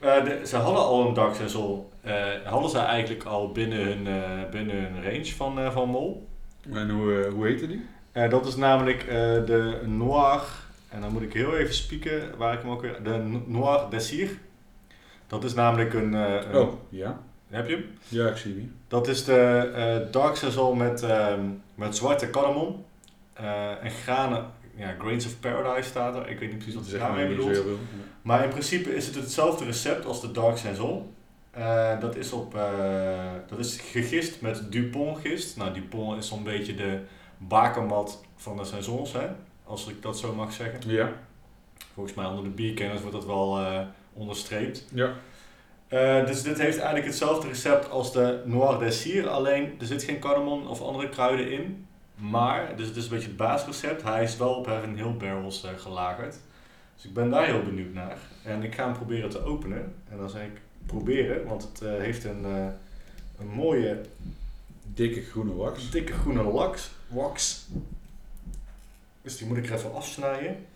De, 0.00 0.40
ze 0.44 0.56
hadden 0.56 0.82
al 0.82 1.08
een 1.08 1.16
eh 2.02 2.24
hadden 2.44 2.70
ze 2.70 2.78
eigenlijk 2.78 3.24
al 3.24 3.52
binnen 3.52 3.78
hun, 3.78 4.04
binnen 4.50 4.76
hun 4.76 5.02
range 5.02 5.34
van, 5.36 5.72
van 5.72 5.88
Mol. 5.88 6.28
En 6.72 6.90
hoe, 6.90 7.28
hoe 7.34 7.46
heette 7.46 7.66
die? 7.66 7.84
Eh, 8.16 8.30
dat 8.30 8.46
is 8.46 8.56
namelijk 8.56 9.02
eh, 9.02 9.06
de 9.46 9.80
Noir, 9.86 10.42
en 10.88 11.00
dan 11.00 11.12
moet 11.12 11.22
ik 11.22 11.32
heel 11.32 11.56
even 11.56 11.74
spieken 11.74 12.36
waar 12.36 12.52
ik 12.54 12.60
hem 12.60 12.70
ook 12.70 12.80
weer, 12.80 13.02
de 13.02 13.40
Noir 13.46 13.90
Desir. 13.90 14.30
Dat 15.26 15.44
is 15.44 15.54
namelijk 15.54 15.94
een, 15.94 16.14
eh, 16.14 16.34
een- 16.50 16.56
Oh, 16.60 16.72
ja. 16.88 17.20
heb 17.48 17.68
je 17.68 17.74
hem? 17.74 17.84
Ja, 18.08 18.28
ik 18.28 18.36
zie 18.36 18.54
hem. 18.54 18.74
Dat 18.88 19.08
is 19.08 19.24
de 19.24 20.08
Dark 20.10 20.36
Saison 20.36 20.76
met, 20.76 21.02
ehm, 21.02 21.40
met 21.74 21.96
zwarte 21.96 22.30
cardamom 22.30 22.84
en 23.82 23.90
granen, 23.90 24.44
ja, 24.76 24.94
Grains 24.98 25.26
of 25.26 25.40
Paradise 25.40 25.88
staat 25.88 26.14
er. 26.16 26.28
Ik 26.28 26.38
weet 26.38 26.48
niet 26.48 26.58
precies 26.58 26.74
wat 26.74 26.84
ze 26.84 26.98
daarmee 26.98 27.28
bedoelt. 27.28 27.58
Maar 28.22 28.44
in 28.44 28.50
principe 28.50 28.94
is 28.94 29.06
het 29.06 29.14
hetzelfde 29.14 29.64
recept 29.64 30.04
als 30.06 30.20
de 30.20 30.30
Dark 30.30 30.56
Saison. 30.56 31.14
Dat, 32.00 32.16
is 32.16 32.32
op, 32.32 32.58
dat 33.48 33.58
is 33.58 33.80
gegist 33.80 34.40
met 34.40 34.72
Dupont 34.72 35.18
gist. 35.18 35.56
Nou, 35.56 35.72
Dupont 35.72 36.18
is 36.18 36.28
zo'n 36.28 36.44
beetje 36.44 36.74
de 36.74 36.98
bakermat 37.38 38.24
van 38.36 38.56
de 38.56 38.64
saisons, 38.64 39.12
hè? 39.12 39.26
als 39.64 39.86
ik 39.88 40.02
dat 40.02 40.18
zo 40.18 40.34
mag 40.34 40.52
zeggen. 40.52 40.80
Ja, 40.86 41.12
Volgens 41.96 42.16
mij 42.16 42.26
onder 42.26 42.44
de 42.44 42.50
bierkenners 42.50 43.00
wordt 43.00 43.16
dat 43.16 43.26
wel 43.26 43.58
eh, 43.58 43.80
onderstreept. 44.12 44.84
ja. 44.94 45.12
Eh, 45.88 46.26
dus 46.26 46.42
dit 46.42 46.58
heeft 46.58 46.76
eigenlijk 46.76 47.06
hetzelfde 47.06 47.48
recept 47.48 47.90
als 47.90 48.12
de 48.12 48.42
Noir 48.44 48.78
Desir, 48.78 49.28
alleen 49.28 49.74
er 49.80 49.86
zit 49.86 50.02
geen 50.02 50.18
cardamom 50.18 50.66
of 50.66 50.80
andere 50.82 51.08
kruiden 51.08 51.50
in. 51.50 51.86
Maar, 52.14 52.76
dus 52.76 52.86
het 52.86 52.96
is 52.96 53.04
een 53.04 53.10
beetje 53.10 53.26
het 53.28 53.36
basisrecept, 53.36 54.02
hij 54.02 54.22
is 54.22 54.36
wel 54.36 54.54
op 54.54 54.66
Heaven 54.66 54.96
Hill 54.96 55.12
barrels 55.12 55.64
eh, 55.64 55.70
gelagerd. 55.76 56.36
Dus 56.94 57.04
ik 57.04 57.14
ben 57.14 57.30
daar 57.30 57.44
heel 57.46 57.62
benieuwd 57.62 57.92
naar. 57.92 58.18
En 58.44 58.62
ik 58.62 58.74
ga 58.74 58.84
hem 58.84 58.92
proberen 58.92 59.30
te 59.30 59.44
openen. 59.44 59.94
En 60.10 60.16
dan 60.16 60.30
zeg 60.30 60.42
ik 60.42 60.60
proberen, 60.86 61.46
want 61.46 61.62
het 61.62 61.80
heeft 61.80 62.24
een, 62.24 62.44
een 63.38 63.48
mooie 63.54 64.00
Dikke 64.96 65.22
groene 65.22 65.54
wax. 65.54 65.90
dikke 65.90 66.12
groene 66.12 66.42
laks, 66.42 66.90
wax. 67.08 67.66
Dus 69.22 69.36
die 69.36 69.46
moet 69.46 69.56
ik 69.56 69.66
er 69.68 69.74
even 69.74 69.94
afsnijden. 69.94 70.66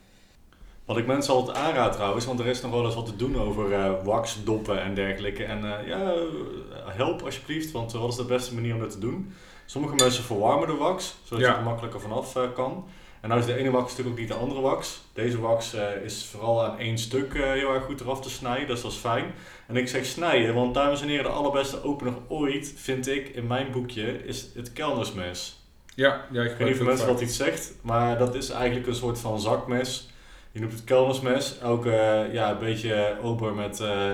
Wat 0.84 0.96
ik 0.98 1.06
mensen 1.06 1.34
altijd 1.34 1.56
aanraad 1.56 1.92
trouwens, 1.92 2.24
want 2.26 2.40
er 2.40 2.46
is 2.46 2.60
nog 2.60 2.70
wel 2.70 2.84
eens 2.84 2.94
wat 2.94 3.06
te 3.06 3.16
doen 3.16 3.40
over 3.40 3.72
eh 3.72 4.04
wax, 4.04 4.44
doppen 4.44 4.82
en 4.82 4.94
dergelijke. 4.94 5.44
En 5.44 5.78
eh, 5.78 5.86
ja, 5.86 6.12
eh, 6.12 6.96
help 6.96 7.22
alsjeblieft, 7.22 7.70
want 7.70 7.92
wat 7.92 8.10
is 8.10 8.16
de 8.16 8.24
beste 8.24 8.54
manier 8.54 8.74
om 8.74 8.80
dat 8.80 8.90
te 8.90 8.98
doen? 8.98 9.32
Sommige 9.66 9.94
mensen 9.94 10.24
verwarmen 10.24 10.68
de 10.68 10.74
wax, 10.74 11.14
zodat 11.24 11.44
Ja. 11.44 11.50
je 11.50 11.56
er 11.58 11.62
makkelijker 11.64 12.00
vanaf 12.00 12.36
kan. 12.54 12.84
En 13.20 13.28
nou 13.28 13.40
is 13.40 13.46
de 13.46 13.56
ene 13.56 13.70
wax 13.70 13.84
natuurlijk 13.90 14.10
ook 14.10 14.18
niet 14.18 14.28
de 14.28 14.34
andere 14.34 14.60
wax. 14.60 15.00
Deze 15.12 15.40
wax 15.40 15.74
eh, 15.74 16.02
is 16.04 16.24
vooral 16.30 16.64
aan 16.64 16.78
één 16.78 16.98
stuk 16.98 17.34
eh, 17.34 17.42
heel 17.52 17.74
erg 17.74 17.84
goed 17.84 18.00
eraf 18.00 18.20
te 18.20 18.30
snijden, 18.30 18.66
dus 18.68 18.80
dat 18.82 18.92
is 18.92 18.96
fijn. 18.98 19.34
En 19.70 19.76
ik 19.76 19.88
zeg 19.88 20.04
snijden, 20.04 20.54
want 20.54 20.74
dames 20.74 21.02
en 21.02 21.08
heren, 21.08 21.24
de 21.24 21.30
allerbeste 21.30 21.84
opener 21.84 22.14
ooit, 22.28 22.72
vind 22.76 23.08
ik, 23.08 23.28
in 23.28 23.46
mijn 23.46 23.70
boekje, 23.70 24.24
is 24.24 24.48
het 24.54 24.72
kelnersmes. 24.72 25.60
Ja, 25.94 26.24
ja 26.30 26.42
ik 26.42 26.50
Ik 26.50 26.56
weet 26.56 26.68
niet 26.68 26.80
of 26.80 26.86
mensen 26.86 27.06
dat 27.06 27.20
iets 27.20 27.36
zegt, 27.36 27.74
maar 27.82 28.18
dat 28.18 28.34
is 28.34 28.50
eigenlijk 28.50 28.86
een 28.86 28.94
soort 28.94 29.18
van 29.18 29.40
zakmes. 29.40 30.10
Je 30.52 30.60
noemt 30.60 30.72
het 30.72 30.84
kelnersmes. 30.84 31.58
Elke 31.58 31.90
eh, 31.90 32.32
ja, 32.32 32.50
een 32.50 32.58
beetje 32.58 33.16
ober 33.22 33.54
met 33.54 33.80
eh, 33.80 34.12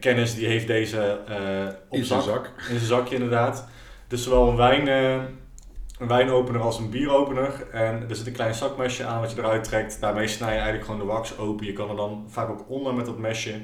kennis 0.00 0.34
die 0.34 0.46
heeft 0.46 0.66
deze 0.66 1.20
eh 1.28 1.74
op 1.88 1.98
In 1.98 2.04
zijn 2.04 2.22
zak, 2.22 2.46
in 2.56 2.62
zijn 2.64 2.80
zakje 2.80 3.14
inderdaad. 3.14 3.68
Dus 4.08 4.22
zowel 4.22 4.48
een, 4.48 4.56
wijn, 4.56 4.86
een 5.98 6.08
wijnopener 6.08 6.60
als 6.60 6.78
een 6.78 6.90
bieropener. 6.90 7.66
En 7.72 8.06
er 8.08 8.16
zit 8.16 8.26
een 8.26 8.32
klein 8.32 8.54
zakmesje 8.54 9.04
aan 9.04 9.20
wat 9.20 9.30
je 9.30 9.38
eruit 9.38 9.64
trekt. 9.64 10.00
Daarmee 10.00 10.28
snij 10.28 10.48
je 10.48 10.54
eigenlijk 10.54 10.84
gewoon 10.84 11.00
de 11.00 11.06
wax 11.06 11.38
open. 11.38 11.66
Je 11.66 11.72
kan 11.72 11.90
er 11.90 11.96
dan 11.96 12.24
vaak 12.28 12.48
ook 12.50 12.64
onder 12.68 12.94
met 12.94 13.06
dat 13.06 13.18
mesje. 13.18 13.60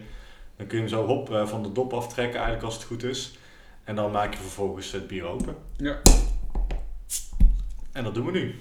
Dan 0.58 0.66
kun 0.66 0.76
je 0.76 0.84
hem 0.84 0.92
zo 0.92 1.06
hop 1.06 1.32
eh, 1.32 1.46
van 1.46 1.62
de 1.62 1.72
dop 1.72 1.92
aftrekken 1.92 2.34
eigenlijk 2.34 2.64
als 2.64 2.74
het 2.74 2.84
goed 2.84 3.02
is. 3.02 3.38
En 3.84 3.94
dan 3.94 4.10
maak 4.10 4.32
je 4.32 4.40
vervolgens 4.40 4.92
het 4.92 5.06
bier 5.06 5.24
open. 5.24 5.56
Ja. 5.76 5.98
En 7.92 8.04
dat 8.04 8.14
doen 8.14 8.26
we 8.26 8.32
nu. 8.32 8.54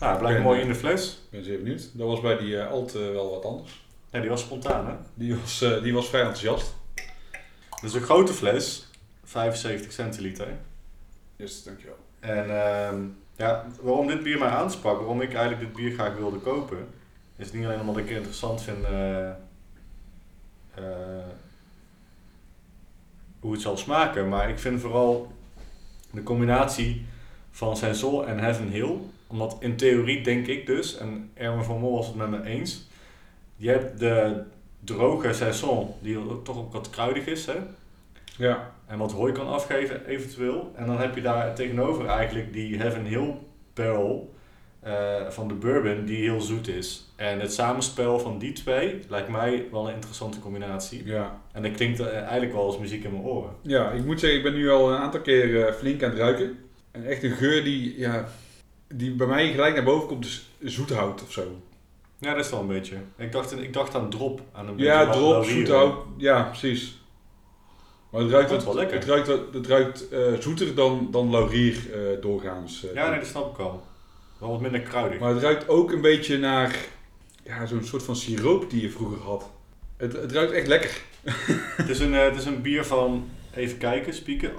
Nou, 0.00 0.12
het 0.12 0.20
blijft 0.20 0.38
Ben, 0.38 0.46
mooi 0.46 0.60
in 0.60 0.68
de 0.68 0.74
fles. 0.74 1.10
Ik 1.24 1.30
ben 1.30 1.44
zeer 1.44 1.58
benieuwd. 1.58 1.90
Dat 1.92 2.06
was 2.06 2.20
bij 2.20 2.38
die 2.38 2.60
eh, 2.60 2.70
Alt 2.70 2.92
wel 2.92 3.30
wat 3.30 3.44
anders. 3.44 3.84
Ja, 4.10 4.20
die 4.20 4.28
was 4.28 4.40
spontaan 4.40 4.86
hè. 4.86 4.94
Die 5.14 5.36
was, 5.36 5.62
eh, 5.62 5.82
die 5.82 5.94
was 5.94 6.08
vrij 6.08 6.20
enthousiast. 6.20 6.74
Dus 7.80 7.94
een 7.94 8.00
grote 8.00 8.32
fles, 8.32 8.90
75 9.24 9.92
centiliter. 9.92 10.48
Yes, 11.36 11.62
dankjewel. 11.62 11.96
En 12.20 12.64
ehm, 12.64 13.04
ja, 13.36 13.66
waarom 13.80 14.06
dit 14.06 14.22
bier 14.22 14.38
mij 14.38 14.48
aansprak, 14.48 14.96
waarom 14.96 15.20
ik 15.20 15.34
eigenlijk 15.34 15.60
dit 15.60 15.72
bier 15.72 15.92
graag 15.92 16.16
wilde 16.16 16.38
kopen, 16.38 16.86
is 17.36 17.52
niet 17.52 17.64
alleen 17.64 17.80
omdat 17.80 17.96
ik 17.96 18.08
het 18.08 18.16
interessant 18.16 18.62
vind 18.62 18.86
eh, 20.80 21.34
hoe 23.40 23.52
het 23.52 23.60
zal 23.60 23.76
smaken, 23.76 24.28
maar 24.28 24.48
ik 24.48 24.58
vind 24.58 24.80
vooral 24.80 25.32
de 26.10 26.22
combinatie 26.22 27.06
van 27.50 27.76
Sensol 27.76 28.26
en 28.26 28.38
Heaven 28.38 28.68
Hill, 28.68 28.96
omdat 29.26 29.56
in 29.60 29.76
theorie 29.76 30.22
denk 30.22 30.46
ik 30.46 30.66
dus, 30.66 30.96
en 30.96 31.30
Erwin 31.34 31.64
van 31.64 31.78
Mol 31.78 31.96
was 31.96 32.06
het 32.06 32.16
met 32.16 32.30
me 32.30 32.44
eens, 32.44 32.88
je 33.56 33.68
hebt 33.68 33.98
de 33.98 34.42
droge 34.84 35.32
Sensol, 35.32 35.98
die 36.00 36.42
toch 36.42 36.56
ook 36.56 36.72
wat 36.72 36.90
kruidig 36.90 37.26
is, 37.26 37.46
hè? 37.46 37.56
Ja, 38.36 38.72
en 38.86 38.98
wat 38.98 39.12
hooi 39.12 39.32
kan 39.32 39.48
afgeven 39.48 40.06
eventueel. 40.06 40.72
En 40.76 40.86
dan 40.86 40.98
heb 40.98 41.14
je 41.14 41.20
daar 41.20 41.54
tegenover 41.54 42.06
eigenlijk 42.06 42.52
die 42.52 42.78
Heaven 42.78 43.04
Hill 43.04 43.34
barrel 43.74 44.34
van 45.28 45.48
de 45.48 45.54
bourbon 45.54 46.04
die 46.04 46.16
heel 46.22 46.40
zoet 46.40 46.68
is. 46.68 47.12
En 47.16 47.40
het 47.40 47.52
samenspel 47.52 48.18
van 48.18 48.38
die 48.38 48.52
twee 48.52 48.98
lijkt 49.08 49.28
mij 49.28 49.66
wel 49.70 49.88
een 49.88 49.94
interessante 49.94 50.38
combinatie. 50.40 51.04
ja. 51.06 51.40
En 51.52 51.62
dat 51.62 51.72
klinkt 51.72 52.00
eh, 52.00 52.12
eigenlijk 52.16 52.52
wel 52.52 52.64
als 52.64 52.78
muziek 52.78 53.04
in 53.04 53.10
mijn 53.12 53.22
oren. 53.24 53.50
ja, 53.62 53.90
ik 53.90 54.04
moet 54.04 54.20
zeggen, 54.20 54.38
ik 54.38 54.44
ben 54.44 54.54
nu 54.54 54.70
al 54.70 54.90
een 54.92 54.98
aantal 54.98 55.20
keer 55.20 55.66
eh, 55.66 55.72
flink 55.74 56.02
aan 56.02 56.10
het 56.10 56.18
ruiken. 56.18 56.58
En 56.90 57.04
echt 57.06 57.22
een 57.22 57.30
geur 57.30 57.64
die, 57.64 57.98
ja, 57.98 58.28
die 58.94 59.10
bij 59.14 59.26
mij 59.26 59.50
gelijk 59.52 59.74
naar 59.74 59.84
boven 59.84 60.08
komt, 60.08 60.24
is 60.24 60.48
zoethout 60.58 61.22
of 61.22 61.32
zo. 61.32 61.42
Ja, 62.18 62.34
dat 62.34 62.44
is 62.44 62.50
wel 62.50 62.60
een 62.60 62.66
beetje. 62.66 62.96
Ik 63.16 63.32
dacht, 63.32 63.62
ik 63.62 63.72
dacht 63.72 63.94
aan 63.94 64.10
drop. 64.10 64.40
Aan 64.52 64.68
een 64.68 64.78
Ja, 64.78 64.98
beetje 65.04 65.18
drop, 65.20 65.30
laurier. 65.32 65.52
zoethout, 65.52 65.94
ja, 66.16 66.42
precies. 66.42 66.98
Maar 68.10 68.20
het 68.20 68.30
ruikt, 68.30 68.64
wat- 68.64 68.74
lekker. 68.74 68.96
Het 68.96 69.04
ruikt, 69.04 69.26
het 69.52 69.66
ruikt 69.66 70.08
eh, 70.08 70.20
zoeter 70.38 70.74
dan, 70.74 71.08
dan 71.10 71.30
laurier 71.30 71.74
eh, 71.92 72.22
doorgaans. 72.22 72.86
eh. 72.88 72.94
Ja, 72.94 73.10
nee, 73.10 73.18
dat 73.18 73.28
snap 73.28 73.50
ik 73.52 73.58
al. 73.58 73.82
Wel 74.40 74.50
wat 74.50 74.60
minder 74.60 74.80
kruidig. 74.80 75.18
Maar 75.18 75.30
het 75.30 75.42
ruikt 75.42 75.68
ook 75.68 75.92
een 75.92 76.00
beetje 76.00 76.38
naar 76.38 76.76
ja, 77.42 77.66
zo'n 77.66 77.84
soort 77.84 78.02
van 78.02 78.16
siroop 78.16 78.70
die 78.70 78.82
je 78.82 78.90
vroeger 78.90 79.18
had. 79.18 79.50
Het, 79.96 80.12
het 80.12 80.32
ruikt 80.32 80.52
echt 80.52 80.66
lekker. 80.66 81.02
het, 81.76 81.88
is 81.88 81.98
een, 81.98 82.14
eh, 82.14 82.24
het 82.24 82.36
is 82.36 82.44
een 82.44 82.62
bier 82.62 82.84
van, 82.84 83.28
even 83.54 83.78
kijken, 83.78 84.14
spieken, 84.14 84.52
8,7%. 84.52 84.56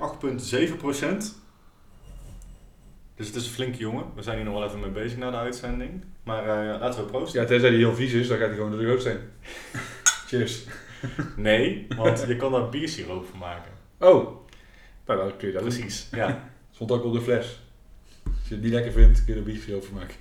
Dus 3.16 3.28
het 3.28 3.36
is 3.36 3.46
een 3.46 3.54
flinke 3.54 3.78
jongen. 3.78 4.06
We 4.16 4.22
zijn 4.22 4.36
hier 4.36 4.46
nog 4.46 4.54
wel 4.54 4.68
even 4.68 4.80
mee 4.80 4.90
bezig 4.90 5.18
na 5.18 5.32
de 5.32 5.38
uitzending. 5.38 6.04
Maar 6.24 6.44
eh, 6.44 6.80
laten 6.80 7.04
we 7.04 7.10
proosten. 7.10 7.42
Ja, 7.42 7.48
tenzij 7.48 7.70
die 7.70 7.80
heel 7.80 7.96
vies 7.96 8.14
is, 8.14 8.28
dan 8.28 8.38
gaat 8.38 8.48
hij 8.48 8.56
gewoon 8.56 8.72
door 8.72 8.96
de 8.96 9.00
zijn. 9.00 9.20
Cheers. 10.28 10.64
Nee, 11.36 11.88
want 11.98 12.26
je 12.28 12.36
kan 12.36 12.52
daar 12.52 12.70
biersiroop 12.70 13.28
van 13.30 13.40
maken. 13.40 13.72
Oh, 14.00 14.46
nou, 15.06 15.20
dan 15.20 15.38
kun 15.38 15.48
je 15.48 15.54
dat 15.54 15.62
Precies. 15.62 15.82
Precies, 15.82 16.10
ja. 16.12 16.50
Stond 16.72 16.92
ook 16.92 17.04
op 17.04 17.14
de 17.14 17.22
fles. 17.22 17.60
Als 18.24 18.48
je 18.48 18.54
het 18.54 18.64
niet 18.64 18.74
lekker 18.74 18.92
vindt, 18.92 19.26
kun 19.26 19.34
je 19.34 19.40
er 19.40 19.46
biertje 19.46 19.76
over 19.76 19.94
maken. 19.94 20.16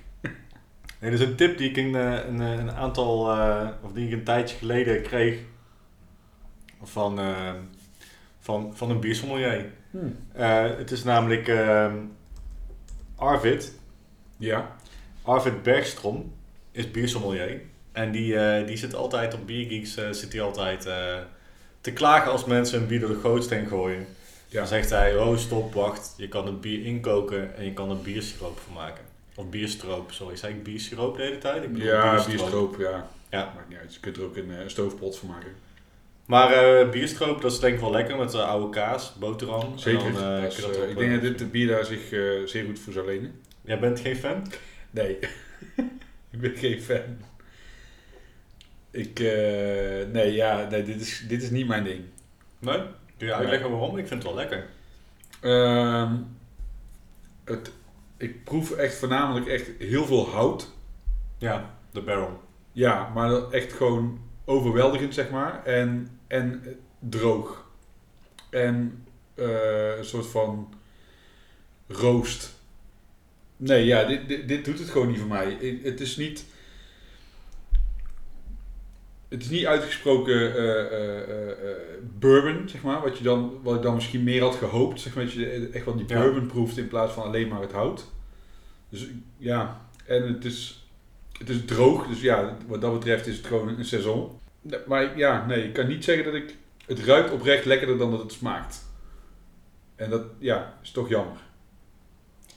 Nee, 0.99 1.11
dat 1.11 1.19
is 1.19 1.25
een 1.27 1.35
tip 1.35 1.57
die 1.57 1.69
ik 1.69 1.77
een, 1.77 1.95
eh, 1.95 2.25
een, 2.27 2.41
eh, 2.41 2.51
een 2.51 2.71
aantal, 2.71 3.31
eh, 3.31 3.67
of 3.81 3.91
die 3.91 4.05
ik 4.07 4.11
een 4.13 4.23
tijdje 4.23 4.57
geleden 4.57 5.01
kreeg 5.01 5.39
van, 6.83 7.19
eh, 7.19 7.53
van, 8.39 8.71
van 8.75 8.89
een 8.89 8.99
biersommelier. 8.99 9.65
Eh, 10.33 10.63
het 10.77 10.91
is 10.91 11.03
namelijk 11.03 11.47
ehm, 11.47 11.95
Arvid, 13.15 13.73
Ja. 14.37 14.75
Arvid 15.21 15.63
Bergstrom 15.63 16.33
is 16.71 16.91
biersommelier. 16.91 17.61
En 17.91 18.11
die, 18.11 18.35
eh, 18.37 18.67
die 18.67 18.77
zit 18.77 18.95
altijd 18.95 19.33
op 19.33 19.45
Biergeeks, 19.45 19.95
eh 19.95 20.11
zit 20.11 20.31
hij 20.33 20.41
altijd 20.41 20.85
eh, 20.85 21.17
te 21.81 21.91
klagen 21.93 22.31
als 22.31 22.45
mensen 22.45 22.81
een 22.81 22.87
bier 22.87 22.99
door 22.99 23.09
de 23.09 23.19
gootsteen 23.19 23.67
gooien. 23.67 24.05
Ja. 24.51 24.59
Dan 24.59 24.67
zegt 24.67 24.89
hij, 24.89 25.17
oh 25.17 25.37
stop, 25.37 25.73
wacht, 25.73 26.13
je 26.17 26.27
kan 26.27 26.45
het 26.45 26.61
bier 26.61 26.85
inkoken 26.85 27.55
en 27.55 27.65
je 27.65 27.73
kan 27.73 27.89
er 27.89 27.97
biersiroop 27.97 28.59
van 28.59 28.73
maken. 28.73 29.03
Of 29.35 29.49
bierstroop, 29.49 30.11
sorry. 30.11 30.35
Zei 30.35 30.53
ik 30.53 30.63
biersiroop 30.63 31.17
de 31.17 31.23
hele 31.23 31.37
tijd? 31.37 31.63
Ik 31.63 31.73
bedoel 31.73 31.87
Ja, 31.87 32.25
bierstroop, 32.25 32.75
ja. 32.79 33.09
Ja. 33.29 33.51
Maakt 33.55 33.69
niet 33.69 33.77
uit. 33.77 33.93
Je 33.93 33.99
kunt 33.99 34.17
er 34.17 34.23
ook 34.23 34.35
een 34.35 34.51
eh, 34.51 34.67
stoofpot 34.67 35.17
van 35.17 35.27
maken. 35.27 35.51
Maar 36.25 36.51
eh 36.53 36.89
bierstroop, 36.89 37.41
dat 37.41 37.51
is 37.51 37.59
denk 37.59 37.73
ik 37.73 37.79
wel 37.79 37.91
lekker 37.91 38.17
met 38.17 38.31
de 38.31 38.43
oude 38.43 38.69
kaas, 38.69 39.13
boterham. 39.19 39.77
Zeker. 39.77 40.05
En 40.05 40.13
dan, 40.13 40.37
eh, 40.37 40.43
is, 40.45 40.55
dat 40.55 40.75
eh, 40.77 40.89
ik 40.89 40.97
denk 40.97 41.07
eh, 41.09 41.13
dat 41.13 41.21
dit 41.21 41.37
de 41.39 41.45
bier 41.45 41.67
daar 41.67 41.85
zich 41.85 42.11
eh, 42.11 42.19
zeer 42.45 42.65
goed 42.65 42.79
voor 42.79 42.93
zou 42.93 43.05
lenen. 43.05 43.39
Jij 43.61 43.79
bent 43.79 43.99
geen 43.99 44.15
fan? 44.15 44.43
Nee. 44.91 45.17
ik 46.31 46.39
ben 46.39 46.55
geen 46.55 46.81
fan. 46.81 47.17
Ik, 48.91 49.19
eh, 49.19 50.07
nee, 50.11 50.31
ja, 50.33 50.67
nee, 50.69 50.83
dit 50.83 51.01
is, 51.01 51.25
dit 51.27 51.43
is 51.43 51.49
niet 51.49 51.67
mijn 51.67 51.83
ding. 51.83 52.01
Nee? 52.59 52.79
Kun 53.21 53.29
je 53.29 53.35
uitleggen 53.35 53.69
waarom? 53.69 53.97
Ik 53.97 54.07
vind 54.07 54.23
het 54.23 54.33
wel 54.33 54.41
lekker. 54.41 54.67
Ehm, 55.41 56.15
het, 57.43 57.71
ik 58.17 58.43
proef 58.43 58.71
echt 58.71 58.95
voornamelijk 58.95 59.47
echt 59.47 59.69
heel 59.79 60.05
veel 60.05 60.29
hout. 60.29 60.71
Ja, 61.37 61.77
de 61.91 62.01
barrel. 62.01 62.41
Ja, 62.71 63.11
maar 63.13 63.29
dat 63.29 63.53
echt 63.53 63.73
gewoon 63.73 64.19
overweldigend, 64.45 65.13
zeg 65.13 65.29
maar. 65.29 65.65
En, 65.65 66.19
en 66.27 66.63
droog. 66.99 67.65
En 68.49 69.05
eh, 69.33 69.97
een 69.97 70.05
soort 70.05 70.27
van 70.27 70.73
roost. 71.87 72.59
Nee, 73.57 73.85
ja, 73.85 74.03
dit, 74.03 74.27
dit, 74.27 74.47
dit 74.47 74.65
doet 74.65 74.79
het 74.79 74.89
gewoon 74.89 75.07
niet 75.07 75.19
voor 75.19 75.27
mij. 75.27 75.79
Het 75.83 75.99
is 75.99 76.17
niet... 76.17 76.45
Het 79.31 79.41
is 79.41 79.49
niet 79.49 79.65
uitgesproken 79.65 80.55
eh, 80.55 81.75
bourbon, 82.19 82.69
zeg 82.69 82.81
maar. 82.81 83.01
Wat, 83.01 83.17
je 83.17 83.23
dan, 83.23 83.59
wat 83.63 83.75
ik 83.75 83.81
dan 83.81 83.93
misschien 83.93 84.23
meer 84.23 84.41
had 84.41 84.55
gehoopt. 84.55 84.99
Zeg 85.01 85.15
maar, 85.15 85.23
dat 85.23 85.33
je 85.33 85.69
echt 85.73 85.85
wel 85.85 85.95
die 85.95 86.07
Ja. 86.07 86.19
bourbon 86.19 86.45
proeft 86.45 86.77
in 86.77 86.87
plaats 86.87 87.13
van 87.13 87.23
alleen 87.23 87.47
maar 87.47 87.61
het 87.61 87.71
hout. 87.71 88.07
Dus 88.89 89.07
ja, 89.37 89.81
en 90.05 90.33
het 90.33 90.45
is, 90.45 90.87
het 91.37 91.49
is 91.49 91.65
droog. 91.65 92.07
Dus 92.07 92.21
ja, 92.21 92.57
wat 92.67 92.81
dat 92.81 92.93
betreft 92.93 93.27
is 93.27 93.37
het 93.37 93.45
gewoon 93.45 93.67
een 93.67 93.85
seizoen. 93.85 94.29
Maar 94.87 95.17
ja, 95.17 95.45
nee, 95.45 95.63
ik 95.63 95.73
kan 95.73 95.87
niet 95.87 96.03
zeggen 96.03 96.25
dat 96.25 96.33
ik... 96.33 96.55
Het 96.85 96.99
ruikt 96.99 97.31
oprecht 97.31 97.65
lekkerder 97.65 97.97
dan 97.97 98.11
dat 98.11 98.19
het 98.19 98.31
smaakt. 98.31 98.83
En 99.95 100.09
dat, 100.09 100.23
ja, 100.39 100.77
is 100.83 100.91
toch 100.91 101.09
jammer. 101.09 101.37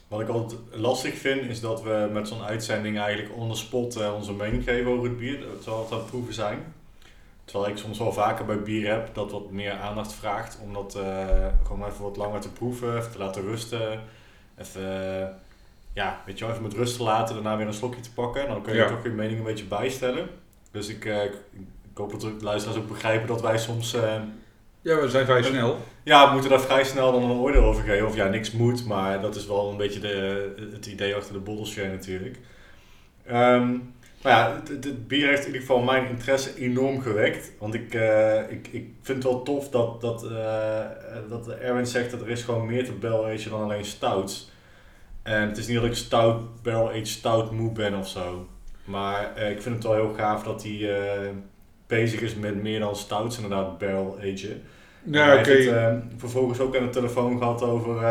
Wat 0.07 0.21
ik 0.21 0.27
altijd 0.27 0.59
lastig 0.71 1.13
vind, 1.17 1.41
is 1.49 1.59
dat 1.59 1.83
we 1.83 2.09
met 2.11 2.27
zo'n 2.27 2.41
uitzending 2.43 2.99
eigenlijk 2.99 3.35
on 3.37 3.49
the 3.51 3.57
spot 3.57 3.95
eh, 3.95 4.13
onze 4.15 4.33
mening 4.33 4.63
geven 4.63 4.91
over 4.91 5.03
het 5.03 5.17
bier, 5.17 5.37
terwijl 5.61 5.83
het 5.83 5.91
aan 5.91 5.97
het 5.97 6.07
proeven 6.07 6.33
zijn. 6.33 6.73
Terwijl 7.45 7.71
ik 7.71 7.77
soms 7.77 7.97
wel 7.99 8.13
vaker 8.13 8.45
bij 8.45 8.61
bier 8.61 8.91
heb 8.91 9.13
dat 9.13 9.31
wat 9.31 9.51
meer 9.51 9.71
aandacht 9.71 10.13
vraagt 10.13 10.59
om 10.63 10.73
dat 10.73 10.95
eh, 10.95 11.27
gewoon 11.63 11.87
even 11.87 12.03
wat 12.03 12.17
langer 12.17 12.39
te 12.39 12.51
proeven, 12.51 12.97
even 12.97 13.11
te 13.11 13.17
laten 13.17 13.41
rusten. 13.41 13.99
Even, 14.57 15.11
eh, 15.21 15.27
ja, 15.93 16.21
weet 16.25 16.37
je 16.37 16.43
wel, 16.45 16.53
even 16.53 16.65
met 16.67 16.77
rust 16.77 16.97
te 16.97 17.03
laten, 17.03 17.35
daarna 17.35 17.57
weer 17.57 17.67
een 17.67 17.73
slokje 17.73 18.01
te 18.01 18.13
pakken. 18.13 18.41
En 18.41 18.47
dan 18.47 18.61
kun 18.61 18.73
je 18.73 18.79
Ja. 18.79 18.87
toch 18.87 19.03
je 19.03 19.09
mening 19.09 19.37
een 19.37 19.45
beetje 19.45 19.65
bijstellen. 19.65 20.29
Dus 20.71 20.87
ik, 20.87 21.05
ik, 21.05 21.33
ik 21.91 21.97
hoop 21.97 22.11
dat 22.11 22.21
de 22.21 22.35
luisteraars 22.39 22.79
ook 22.79 22.87
begrijpen 22.87 23.27
dat 23.27 23.41
wij 23.41 23.57
soms... 23.57 23.95
ja, 24.85 25.01
we 25.01 25.09
zijn 25.09 25.25
vrij 25.25 25.43
snel. 25.43 25.77
Ja, 26.03 26.25
we 26.25 26.31
moeten 26.33 26.49
daar 26.49 26.61
vrij 26.61 26.83
snel 26.83 27.11
dan 27.11 27.23
een 27.23 27.37
oordeel 27.37 27.63
over 27.63 27.83
geven. 27.83 28.07
Of 28.07 28.15
ja, 28.15 28.27
niks 28.27 28.51
moet, 28.51 28.85
maar 28.85 29.21
dat 29.21 29.35
is 29.35 29.47
wel 29.47 29.69
een 29.69 29.77
beetje 29.77 29.99
de, 29.99 30.53
het 30.71 30.85
idee 30.85 31.15
achter 31.15 31.33
de 31.33 31.39
Bottleshare 31.39 31.89
natuurlijk. 31.89 32.39
Um, 33.27 33.93
maar 34.21 34.31
ja, 34.31 34.61
het, 34.69 35.07
bier 35.07 35.27
heeft 35.27 35.39
in 35.39 35.45
ieder 35.45 35.61
geval 35.61 35.81
mijn 35.81 36.09
interesse 36.09 36.57
enorm 36.57 37.01
gewekt. 37.01 37.51
Want 37.59 37.73
ik, 37.73 37.93
uh, 37.93 38.51
ik, 38.51 38.67
ik 38.71 38.87
vind 39.01 39.23
het 39.23 39.31
wel 39.33 39.43
tof 39.43 39.69
dat, 39.69 40.01
dat, 40.01 40.23
uh, 40.23 40.85
dat 41.29 41.49
Erwin 41.49 41.87
zegt 41.87 42.11
dat 42.11 42.21
er 42.21 42.29
is 42.29 42.43
gewoon 42.43 42.65
meer 42.65 42.85
te 42.85 42.91
barrel 42.91 43.25
age 43.25 43.49
dan 43.49 43.63
alleen 43.63 43.85
stout. 43.85 44.49
En 45.23 45.47
het 45.47 45.57
is 45.57 45.67
niet 45.67 45.75
dat 45.75 45.85
ik 45.85 45.95
stout, 45.95 46.61
barrel 46.63 46.89
age 46.89 47.05
stout 47.05 47.51
moe 47.51 47.71
ben 47.71 47.97
of 47.97 48.07
zo. 48.07 48.47
Maar 48.83 49.41
ik 49.41 49.61
vind 49.61 49.75
het 49.75 49.83
wel 49.83 49.93
heel 49.93 50.13
gaaf 50.13 50.43
dat 50.43 50.63
hij 50.63 50.89
bezig 51.87 52.21
is 52.21 52.35
met 52.35 52.61
meer 52.61 52.79
dan 52.79 52.95
stouts 52.95 53.35
inderdaad 53.35 53.77
barrel 53.77 54.17
agen. 54.17 54.63
Ja, 55.05 55.39
oké. 55.39 55.39
Okay. 55.39 55.55
Heeft 55.55 56.03
vervolgens 56.17 56.59
ook 56.59 56.77
aan 56.77 56.83
de 56.83 56.89
telefoon 56.89 57.37
gehad 57.37 57.61
over 57.61 58.01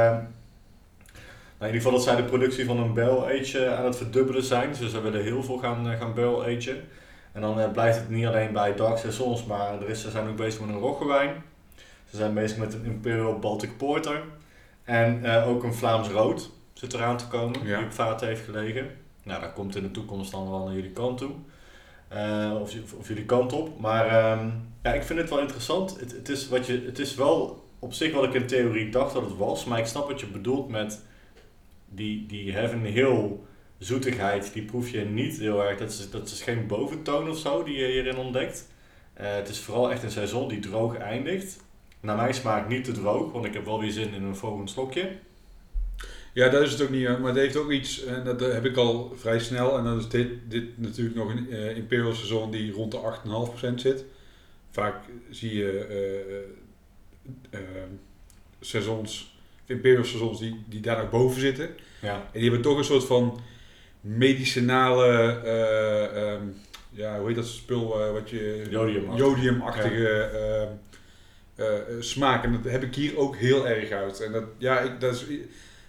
nou, 1.58 1.70
in 1.70 1.74
ieder 1.74 1.90
geval 1.90 1.92
dat 1.92 2.02
zij 2.02 2.16
de 2.16 2.28
productie 2.28 2.64
van 2.64 2.78
een 2.78 2.94
barrel 2.94 3.26
age 3.26 3.74
aan 3.76 3.84
het 3.84 3.96
verdubbelen 3.96 4.42
zijn. 4.42 4.68
Dus 4.78 4.90
ze 4.90 5.00
willen 5.00 5.22
heel 5.22 5.42
veel 5.42 5.58
gaan, 5.58 5.90
eh, 5.90 5.98
gaan 5.98 6.14
barrel 6.14 6.44
agen. 6.44 6.80
En 7.32 7.40
dan 7.40 7.58
uh, 7.58 7.70
blijft 7.70 7.98
het 7.98 8.08
niet 8.08 8.26
alleen 8.26 8.52
bij 8.52 8.74
dark 8.74 8.98
saisons, 8.98 9.44
maar 9.44 9.82
er 9.82 9.88
is, 9.88 10.00
ze 10.00 10.10
zijn 10.10 10.28
ook 10.28 10.36
bezig 10.36 10.60
met 10.60 10.68
een 10.68 10.80
roggewijn. 10.80 11.42
Ze 12.10 12.16
zijn 12.16 12.34
bezig 12.34 12.58
met 12.58 12.74
een 12.74 12.84
Imperial 12.84 13.38
Baltic 13.38 13.76
Porter. 13.76 14.22
En 14.84 15.20
uh, 15.22 15.48
ook 15.48 15.62
een 15.62 15.74
Vlaams 15.74 16.08
Rood 16.08 16.50
zit 16.72 16.92
eraan 16.92 17.16
te 17.16 17.28
komen, 17.28 17.64
die 17.64 17.76
op 17.76 17.92
vaten 17.92 18.26
heeft 18.26 18.44
gelegen. 18.44 18.90
Nou, 19.22 19.40
dat 19.40 19.52
komt 19.52 19.76
in 19.76 19.82
de 19.82 19.90
toekomst 19.90 20.30
dan 20.30 20.50
wel 20.50 20.64
naar 20.64 20.74
jullie 20.74 20.90
kant 20.90 21.18
toe. 21.18 21.30
Uh, 22.12 22.60
of, 22.60 22.74
of, 22.98 23.08
jullie 23.08 23.24
kant 23.24 23.52
op. 23.52 23.80
Maar 23.80 24.32
um, 24.38 24.68
ja, 24.82 24.92
ik 24.92 25.02
vind 25.02 25.18
het 25.18 25.30
wel 25.30 25.40
interessant. 25.40 26.00
Het, 26.00 26.12
het, 26.12 26.28
is 26.28 26.48
wat 26.48 26.66
je, 26.66 26.82
het 26.86 26.98
is 26.98 27.14
wel 27.14 27.64
op 27.78 27.92
zich 27.92 28.12
wat 28.12 28.24
ik 28.24 28.34
in 28.34 28.46
theorie 28.46 28.90
dacht 28.90 29.14
dat 29.14 29.22
het 29.22 29.36
was. 29.36 29.64
Maar 29.64 29.78
ik 29.78 29.86
snap 29.86 30.08
wat 30.08 30.20
je 30.20 30.26
bedoelt 30.26 30.68
met 30.68 31.02
die, 31.88 32.26
die 32.26 32.52
Heaven 32.52 32.84
Hill 32.84 33.30
zoetigheid, 33.78 34.52
die 34.52 34.62
proef 34.62 34.88
je 34.88 35.00
niet 35.00 35.38
heel 35.38 35.64
erg. 35.64 35.78
Dat 35.78 35.90
is, 35.90 36.10
dat 36.10 36.26
is 36.26 36.42
geen 36.42 36.66
boventoon 36.66 37.30
of 37.30 37.38
zo 37.38 37.62
die 37.62 37.76
je 37.76 37.86
hierin 37.86 38.16
ontdekt. 38.16 38.68
Uh, 39.20 39.34
het 39.34 39.48
is 39.48 39.60
vooral 39.60 39.90
echt 39.90 40.02
een 40.02 40.10
seizoen 40.10 40.48
die 40.48 40.58
droog 40.58 40.96
eindigt. 40.96 41.56
Naar 42.00 42.16
mijn 42.16 42.34
smaak 42.34 42.68
niet 42.68 42.84
te 42.84 42.92
droog, 42.92 43.32
want 43.32 43.44
ik 43.44 43.54
heb 43.54 43.64
wel 43.64 43.80
weer 43.80 43.90
zin 43.90 44.12
in 44.12 44.22
een 44.22 44.36
volgend 44.36 44.70
slokje. 44.70 45.12
Ja, 46.34 46.48
dat 46.48 46.62
is 46.62 46.72
het 46.72 46.82
ook 46.82 46.90
niet, 46.90 47.06
maar 47.06 47.30
het 47.30 47.36
heeft 47.36 47.56
ook 47.56 47.70
iets, 47.70 48.04
en 48.04 48.24
dat 48.24 48.40
heb 48.40 48.64
ik 48.64 48.76
al 48.76 49.12
vrij 49.16 49.38
snel, 49.38 49.78
en 49.78 49.84
dan 49.84 49.98
is 49.98 50.08
dit, 50.08 50.28
dit 50.48 50.78
natuurlijk 50.78 51.16
nog 51.16 51.30
een 51.30 51.46
uh, 51.50 51.76
Imperial 51.76 52.14
seizoen 52.14 52.50
die 52.50 52.72
rond 52.72 52.92
de 52.92 53.00
8,5% 53.68 53.74
zit. 53.74 54.04
Vaak 54.70 55.04
zie 55.30 55.56
je 55.56 55.86
uh, 57.50 57.60
seizoens 58.60 59.38
Imperial 59.66 60.04
stations 60.04 60.38
die, 60.38 60.64
die 60.68 60.80
daar 60.80 60.96
nog 60.96 61.10
boven 61.10 61.40
zitten. 61.40 61.68
Ja. 62.00 62.14
En 62.14 62.30
die 62.32 62.42
hebben 62.42 62.62
toch 62.62 62.78
een 62.78 62.84
soort 62.84 63.04
van 63.04 63.40
medicinale, 64.00 65.40
uh, 65.44 66.32
um, 66.32 66.54
ja, 66.90 67.18
hoe 67.18 67.26
heet 67.26 67.36
dat 67.36 67.46
spul 67.46 68.00
uh, 68.00 68.12
wat 68.12 68.30
je... 68.30 68.66
Jodium. 68.70 69.16
Jodiumachtige 69.16 70.30
ja. 71.56 71.64
uh, 71.64 72.00
smaak. 72.00 72.44
En 72.44 72.52
dat 72.52 72.72
heb 72.72 72.82
ik 72.82 72.94
hier 72.94 73.18
ook 73.18 73.36
heel 73.36 73.68
erg 73.68 73.90
uit. 73.90 74.20
En 74.20 74.32
dat, 74.32 74.44
ja, 74.58 74.80
ik, 74.80 75.00
dat, 75.00 75.14
is, 75.14 75.24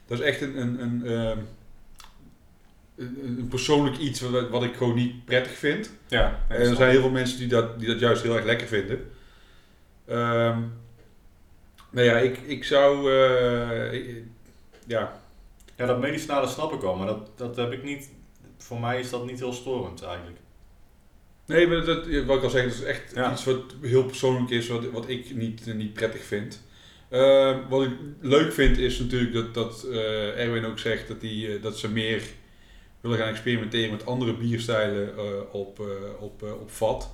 dat 0.07 0.19
is 0.19 0.25
echt 0.25 0.41
een, 0.41 0.57
een, 0.61 0.81
een, 0.81 1.05
ehm, 1.05 1.39
een, 2.95 3.37
een 3.37 3.47
persoonlijk 3.47 3.97
iets 3.97 4.21
wat, 4.21 4.49
wat, 4.49 4.63
ik 4.63 4.75
gewoon 4.75 4.95
niet 4.95 5.25
prettig 5.25 5.57
vind. 5.57 5.91
Ja, 6.07 6.39
en 6.47 6.59
er 6.59 6.75
zijn 6.75 6.89
heel 6.89 7.01
veel 7.01 7.09
mensen 7.09 7.37
die 7.37 7.47
dat, 7.47 7.79
die 7.79 7.87
dat 7.87 7.99
juist 7.99 8.23
heel 8.23 8.35
erg 8.35 8.45
lekker 8.45 8.67
vinden. 8.67 9.11
Um, 10.09 10.73
nou 11.89 12.07
ja, 12.07 12.17
ik, 12.17 12.37
ik 12.37 12.63
zou. 12.63 13.11
Uh, 13.11 14.15
ja. 14.87 15.21
Ja, 15.77 15.85
dat 15.85 15.99
medicinale 15.99 16.47
snap 16.47 16.73
ik 16.73 16.81
wel, 16.81 16.95
maar 16.95 17.07
dat, 17.07 17.29
dat 17.35 17.55
heb 17.55 17.71
ik 17.71 17.83
niet. 17.83 18.09
Voor 18.57 18.79
mij 18.79 18.99
is 18.99 19.09
dat 19.09 19.25
niet 19.25 19.39
heel 19.39 19.53
storend 19.53 20.03
eigenlijk. 20.03 20.37
Nee, 21.45 21.67
maar 21.67 21.85
dat, 21.85 22.07
wat 22.25 22.37
ik 22.37 22.43
al 22.43 22.49
zeggen, 22.49 22.69
dat 22.69 22.79
is 22.79 22.83
echt 22.83 23.31
iets 23.31 23.43
wat 23.43 23.75
heel 23.81 24.03
persoonlijk 24.03 24.49
is, 24.49 24.67
wat, 24.67 24.91
wat 24.91 25.09
ik 25.09 25.35
niet, 25.35 25.73
niet 25.73 25.93
prettig 25.93 26.23
vind. 26.23 26.61
Uh, 27.09 27.69
wat 27.69 27.83
ik 27.83 27.91
leuk 28.21 28.53
vind 28.53 28.77
is 28.77 28.99
natuurlijk 28.99 29.33
dat, 29.33 29.53
dat 29.53 29.85
uh, 29.89 30.39
Erwin 30.39 30.65
ook 30.65 30.79
zegt 30.79 31.07
dat, 31.07 31.21
die, 31.21 31.59
dat 31.59 31.77
ze 31.77 31.89
meer 31.89 32.23
willen 33.01 33.17
gaan 33.17 33.27
experimenteren 33.29 33.91
met 33.91 34.05
andere 34.05 34.37
bierstijlen 34.37 35.13
op, 35.53 35.79
op, 36.19 36.41
op 36.41 36.71
vat. 36.71 37.13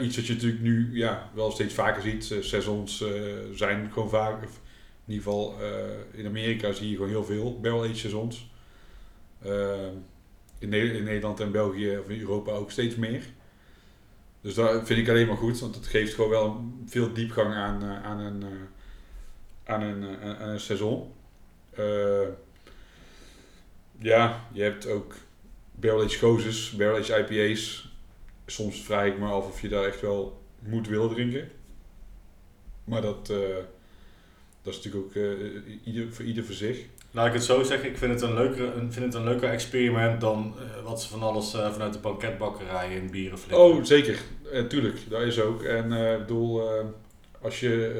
Iets 0.00 0.16
wat 0.16 0.26
je 0.26 0.32
natuurlijk 0.32 0.62
nu 0.62 0.90
ja, 0.92 1.30
wel 1.34 1.50
steeds 1.50 1.74
vaker 1.74 2.02
ziet. 2.02 2.34
Seizoens 2.40 3.04
zijn 3.54 3.90
gewoon 3.92 4.08
vaak, 4.08 4.42
in 4.42 4.48
ieder 5.06 5.22
geval 5.22 5.56
in 6.12 6.26
Amerika 6.26 6.72
zie 6.72 6.88
je 6.88 6.94
gewoon 6.94 7.10
heel 7.10 7.24
veel 7.24 7.60
barrel 7.60 7.82
aged 7.82 7.96
seizoens. 7.96 8.50
in, 10.58 10.68
ne 10.68 10.78
in 10.78 11.04
Nederland 11.04 11.40
en 11.40 11.52
België 11.52 11.98
of 11.98 12.08
in 12.08 12.20
Europa 12.20 12.52
ook 12.52 12.70
steeds 12.70 12.94
meer. 12.94 13.22
Dus 14.42 14.54
dat 14.54 14.86
vind 14.86 14.98
ik 14.98 15.08
alleen 15.08 15.26
maar 15.26 15.36
goed, 15.36 15.60
want 15.60 15.74
het 15.74 15.86
geeft 15.86 16.14
gewoon 16.14 16.30
wel 16.30 16.64
veel 16.86 17.12
diepgang 17.12 17.54
aan, 17.54 17.84
aan, 17.84 18.18
een, 18.18 18.44
aan, 19.64 19.82
een, 19.82 20.18
aan 20.38 20.48
een 20.48 20.60
seizoen. 20.60 21.12
ja, 23.98 24.46
je 24.52 24.62
hebt 24.62 24.86
ook 24.86 25.14
barrel 25.74 26.04
aged 26.04 26.18
gozes, 26.18 26.72
IPA's 27.08 27.90
soms 28.46 28.82
vraag 28.82 29.06
ik 29.06 29.18
me 29.18 29.26
af 29.26 29.46
of 29.46 29.60
je 29.60 29.68
daar 29.68 29.84
echt 29.84 30.00
wel 30.00 30.42
moet 30.58 30.88
willen 30.88 31.10
drinken. 31.10 31.50
Maar 32.84 33.02
dat, 33.02 33.26
dat 34.62 34.74
is 34.74 34.82
natuurlijk 34.82 35.04
ook 35.04 35.14
ieder, 35.84 36.12
voor 36.12 36.24
ieder 36.24 36.44
voor 36.44 36.54
zich. 36.54 36.86
Laat 37.14 37.26
ik 37.26 37.32
het 37.32 37.44
zo 37.44 37.62
zeggen, 37.62 37.88
ik 37.88 37.98
vind 37.98 38.12
het 38.12 38.22
een 38.22 38.34
leuker, 38.34 38.72
vind 38.72 39.04
het 39.04 39.14
een 39.14 39.24
leuker 39.24 39.48
experiment 39.48 40.20
dan 40.20 40.54
uh, 40.56 40.84
wat 40.84 41.02
ze 41.02 41.08
van 41.08 41.22
alles 41.22 41.50
vanuit 41.50 41.92
de 41.92 41.98
banketbakkerij 41.98 42.94
in 42.94 43.10
bieren 43.10 43.38
flikken. 43.38 43.64
Oh, 43.64 43.84
zeker. 43.84 44.18
tuurlijk, 44.68 44.98
dat 45.08 45.22
is 45.22 45.40
ook. 45.40 45.62
En 45.62 45.92
ik 45.92 46.18
bedoel, 46.18 46.62
als 47.42 47.60
je 47.60 47.94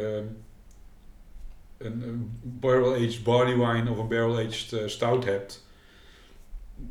een, 1.79 2.03
een 2.03 2.39
barrel-aged 2.43 3.23
barley 3.23 3.57
wine 3.57 3.91
of 3.91 3.99
een 3.99 4.09
barrel-aged 4.09 4.91
stout 4.91 5.25
hebt, 5.25 5.67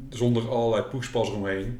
zonder 0.09 0.49
allerlei 0.49 0.83
poespas 0.83 1.31
omheen, 1.31 1.79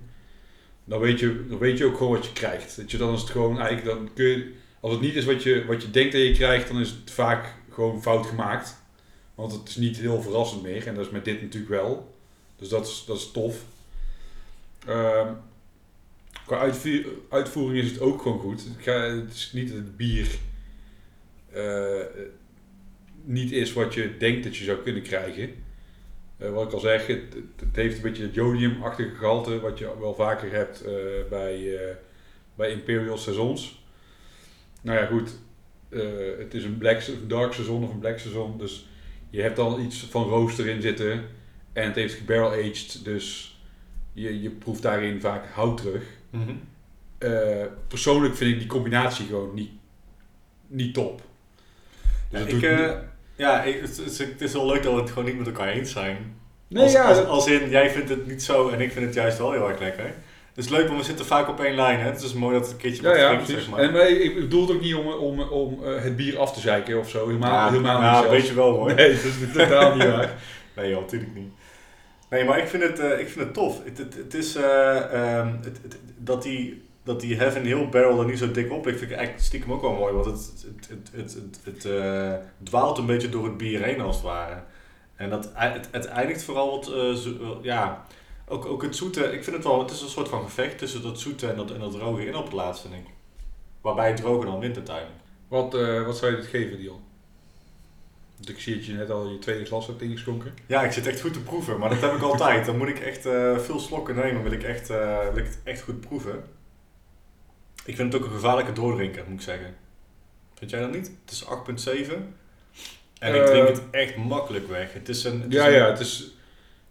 dan 0.85 0.99
weet 0.99 1.19
je, 1.19 1.45
dan 1.49 1.57
weet 1.57 1.77
je 1.77 1.85
ook 1.85 1.97
gewoon 1.97 2.13
wat 2.13 2.25
je 2.25 2.33
krijgt. 2.33 2.77
Dat 2.77 2.91
je, 2.91 2.97
dan 2.97 3.13
is 3.13 3.21
het 3.21 3.29
gewoon 3.29 3.59
eigenlijk, 3.59 3.97
dan 3.97 4.09
kun 4.13 4.25
je, 4.25 4.53
als 4.79 4.91
het 4.91 5.01
niet 5.01 5.15
is 5.15 5.25
wat 5.25 5.43
je, 5.43 5.65
wat 5.65 5.81
je 5.81 5.91
denkt 5.91 6.11
dat 6.11 6.21
je 6.21 6.31
krijgt, 6.31 6.67
dan 6.67 6.79
is 6.79 6.89
het 6.89 7.11
vaak 7.11 7.55
gewoon 7.69 8.01
fout 8.01 8.25
gemaakt. 8.25 8.80
Want 9.35 9.51
het 9.51 9.67
is 9.67 9.75
niet 9.75 9.97
heel 9.97 10.21
verrassend 10.21 10.61
meer. 10.61 10.87
En 10.87 10.95
dat 10.95 11.05
is 11.05 11.11
met 11.11 11.25
dit 11.25 11.41
natuurlijk 11.41 11.71
wel. 11.71 12.15
Dus 12.55 12.69
dat 12.69 12.87
is, 12.87 13.03
dat 13.07 13.17
is 13.17 13.31
tof. 13.31 13.63
Uh, 14.87 15.31
qua 16.45 16.71
uitvoering 17.29 17.83
is 17.85 17.91
het 17.91 17.99
ook 17.99 18.21
gewoon 18.21 18.39
goed. 18.39 18.63
Het 18.83 19.33
is 19.33 19.51
niet 19.53 19.67
dat 19.67 19.77
het 19.77 19.97
bier 19.97 20.39
uh, 21.55 22.01
niet 23.23 23.51
is 23.51 23.73
wat 23.73 23.93
je 23.93 24.17
denkt 24.17 24.43
dat 24.43 24.55
je 24.57 24.63
zou 24.63 24.77
kunnen 24.77 25.01
krijgen. 25.01 25.53
Uh, 26.37 26.49
wat 26.49 26.67
ik 26.67 26.73
al 26.73 26.79
zeg, 26.79 27.07
het, 27.07 27.33
het, 27.55 27.75
heeft 27.75 27.95
een 27.95 28.01
beetje 28.01 28.23
het 28.23 28.33
jodiumachtige 28.33 29.15
gehalte 29.15 29.59
wat 29.59 29.77
je 29.77 29.99
wel 29.99 30.15
vaker 30.15 30.51
hebt 30.51 30.85
uh, 30.85 30.91
bij, 31.29 31.79
bij 32.55 32.71
Imperial 32.71 33.17
Saisons. 33.17 33.83
Nou 34.81 34.99
ja, 34.99 35.05
goed. 35.05 35.31
het 36.37 36.53
is 36.53 36.63
een 36.63 36.77
black, 36.77 37.01
dark 37.27 37.53
seizoen 37.53 37.83
of 37.83 37.91
een 37.91 37.99
black 37.99 38.19
seizoen, 38.19 38.57
dus 38.57 38.89
je 39.31 39.41
hebt 39.41 39.59
al 39.59 39.79
iets 39.79 40.07
van 40.09 40.23
rooster 40.23 40.67
in 40.67 40.81
zitten. 40.81 41.25
En 41.73 41.83
het 41.85 41.95
heeft 41.95 42.25
barrel 42.25 42.51
aged, 42.51 43.03
dus 43.03 43.57
je, 44.13 44.41
je 44.41 44.49
proeft 44.49 44.81
daarin 44.81 45.21
vaak 45.21 45.45
hout 45.53 45.77
terug. 45.77 46.03
Mm 46.29 46.45
-hmm. 46.45 46.59
persoonlijk 47.87 48.35
vind 48.35 48.51
ik 48.51 48.59
die 48.59 48.67
combinatie 48.67 49.25
gewoon 49.25 49.53
niet, 49.53 49.71
niet 50.67 50.93
top. 50.93 51.21
Dus 52.29 52.61
ja, 52.61 52.67
ik, 52.69 52.97
ja, 53.35 53.63
het, 53.63 53.97
is, 54.05 54.17
het 54.17 54.41
is 54.41 54.53
wel 54.53 54.65
leuk 54.65 54.83
dat 54.83 54.93
we 54.93 54.99
het 54.99 55.09
gewoon 55.09 55.25
niet 55.25 55.37
met 55.37 55.47
elkaar 55.47 55.67
eens 55.67 55.91
zijn. 55.91 56.35
Nee, 56.67 56.83
als, 56.83 56.91
ja. 56.91 57.03
als, 57.03 57.25
als, 57.25 57.47
in, 57.47 57.69
jij 57.69 57.89
vindt 57.89 58.09
het 58.09 58.27
niet 58.27 58.43
zo 58.43 58.69
en 58.69 58.81
ik 58.81 58.91
vind 58.91 59.05
het 59.05 59.13
juist 59.13 59.37
wel 59.37 59.51
heel 59.51 59.69
erg 59.69 59.79
lekker. 59.79 60.13
Het 60.61 60.69
is 60.69 60.75
leuk, 60.77 60.87
want 60.87 60.99
we 60.99 61.05
zitten 61.05 61.25
vaak 61.25 61.47
op 61.47 61.59
één 61.59 61.75
lijn. 61.75 61.99
Hè? 61.99 62.05
Het 62.05 62.21
is 62.21 62.33
mooi 62.33 62.53
dat 62.53 62.63
het 62.63 62.71
een 62.71 62.77
keertje 62.77 63.03
ja, 63.03 63.15
ja, 63.15 63.45
zeg 63.45 63.69
maar. 63.69 63.79
En, 63.79 63.91
maar 63.91 64.09
ik 64.09 64.35
bedoel 64.35 64.61
het 64.61 64.71
ook 64.71 64.81
niet 64.81 64.95
om, 64.95 65.07
om, 65.07 65.39
om 65.39 65.79
uh, 65.83 66.01
het 66.01 66.15
bier 66.15 66.39
af 66.39 66.53
te 66.53 66.59
zeiken 66.59 66.99
of 66.99 67.09
zo. 67.09 67.25
Helemaal, 67.25 67.51
ja, 67.51 67.69
helemaal 67.69 68.01
ja, 68.01 68.21
niet 68.21 68.29
weet 68.29 68.47
je 68.47 68.53
wel 68.53 68.71
hoor. 68.71 68.93
Nee, 68.93 69.09
dat 69.09 69.23
is 69.23 69.33
totaal 69.53 69.95
niet 69.95 70.07
waar. 70.07 70.33
Nee 70.75 70.89
joh, 70.89 71.01
natuurlijk 71.01 71.35
niet. 71.35 71.51
Nee, 72.29 72.45
maar 72.45 72.59
ik 72.59 72.67
vind 72.67 72.83
het, 72.83 72.99
uh, 72.99 73.19
ik 73.19 73.27
vind 73.27 73.45
het 73.45 73.53
tof. 73.53 73.83
Het, 73.83 73.97
het, 73.97 74.15
het 74.15 74.33
is 74.33 74.55
uh, 74.55 75.37
um, 75.37 75.59
het, 75.63 75.79
dat 76.17 76.43
die 76.43 76.89
dat 77.03 77.21
die 77.21 77.35
Heaven 77.35 77.63
Hill 77.63 77.89
barrel 77.89 78.19
er 78.19 78.25
niet 78.25 78.37
zo 78.37 78.51
dik 78.51 78.71
op. 78.71 78.87
Ik 78.87 78.97
vind 78.97 79.09
het 79.09 79.19
eigenlijk 79.19 79.47
stiekem 79.47 79.71
ook 79.71 79.81
wel 79.81 79.93
mooi, 79.93 80.13
want 80.13 80.25
het, 80.25 80.65
het, 80.87 81.11
het, 81.11 81.33
het, 81.33 81.59
het, 81.63 81.85
uh, 81.85 82.33
dwaalt 82.63 82.97
een 82.97 83.05
beetje 83.05 83.29
door 83.29 83.43
het 83.43 83.57
bier 83.57 83.83
heen 83.83 84.01
als 84.01 84.15
het 84.15 84.25
ware. 84.25 84.61
En 85.15 85.29
dat, 85.29 85.51
het, 85.53 85.87
het 85.91 86.05
eindigt 86.05 86.43
vooral 86.43 86.71
wat, 86.71 86.91
uh, 86.95 87.15
ja, 87.61 88.05
Ook, 88.51 88.65
ook 88.65 88.81
het 88.81 88.95
zoete, 88.95 89.23
ik 89.23 89.43
vind 89.43 89.55
het 89.55 89.65
wel, 89.65 89.79
het 89.79 89.91
is 89.91 90.01
een 90.01 90.09
soort 90.09 90.27
van 90.29 90.43
gevecht 90.43 90.77
tussen 90.77 91.01
dat 91.01 91.19
zoete 91.19 91.47
en 91.49 91.55
dat, 91.55 91.71
en 91.71 91.79
dat 91.79 91.91
droge 91.91 92.25
in 92.25 92.35
op 92.35 92.43
het 92.43 92.53
laatste, 92.53 92.87
vind 92.89 93.07
ik. 93.07 93.13
Waarbij 93.81 94.07
het 94.07 94.17
droge 94.17 94.45
dan 94.45 94.59
wint 94.59 94.75
uiteindelijk. 94.75 95.19
Wat, 95.47 95.75
eh, 95.75 96.05
wat 96.05 96.17
zou 96.17 96.31
je 96.31 96.37
dit 96.37 96.45
geven, 96.45 96.77
Dion? 96.77 96.99
Want 98.35 98.49
ik 98.49 98.59
zie 98.59 98.75
dat 98.75 98.85
je 98.85 98.93
net 98.93 99.09
al 99.09 99.29
je 99.29 99.39
tweede 99.39 99.65
glas 99.65 99.87
hebt 99.87 100.01
ingeschonken. 100.01 100.53
Ja, 100.65 100.83
ik 100.83 100.91
zit 100.91 101.07
echt 101.07 101.21
goed 101.21 101.33
te 101.33 101.41
proeven, 101.41 101.79
maar 101.79 101.89
dat 101.89 102.01
heb 102.01 102.13
ik 102.13 102.21
altijd. 102.31 102.65
Dan 102.65 102.77
moet 102.77 102.87
ik 102.87 102.99
echt 102.99 103.25
eh, 103.25 103.57
veel 103.57 103.79
slokken 103.79 104.15
nemen, 104.15 104.43
wil 104.43 104.51
ik, 104.51 104.63
echt, 104.63 104.89
eh, 104.89 105.19
wil 105.33 105.37
ik 105.37 105.45
het 105.45 105.59
echt 105.63 105.81
goed 105.81 105.99
proeven. 105.99 106.43
Ik 107.85 107.95
vind 107.95 108.13
het 108.13 108.21
ook 108.21 108.27
een 108.27 108.33
gevaarlijke 108.35 108.73
doordrinker, 108.73 109.23
moet 109.27 109.39
ik 109.39 109.45
zeggen. 109.45 109.75
Vind 110.53 110.71
jij 110.71 110.79
dat 110.79 110.91
niet? 110.91 111.11
Het 111.25 111.31
is 111.31 111.45
8,7. 111.45 112.35
En 113.19 113.35
ik 113.35 113.41
Eh, 113.41 113.47
drink 113.47 113.67
het 113.67 113.81
echt 113.91 114.15
makkelijk 114.15 114.67
weg. 114.67 114.93
Het 114.93 115.09
is 115.09 115.23
een, 115.23 115.41
het 115.41 115.53
is 115.53 115.57
Ja, 115.59 115.67
een- 115.67 115.73
ja, 115.73 115.89
het 115.89 115.99
is, 115.99 116.31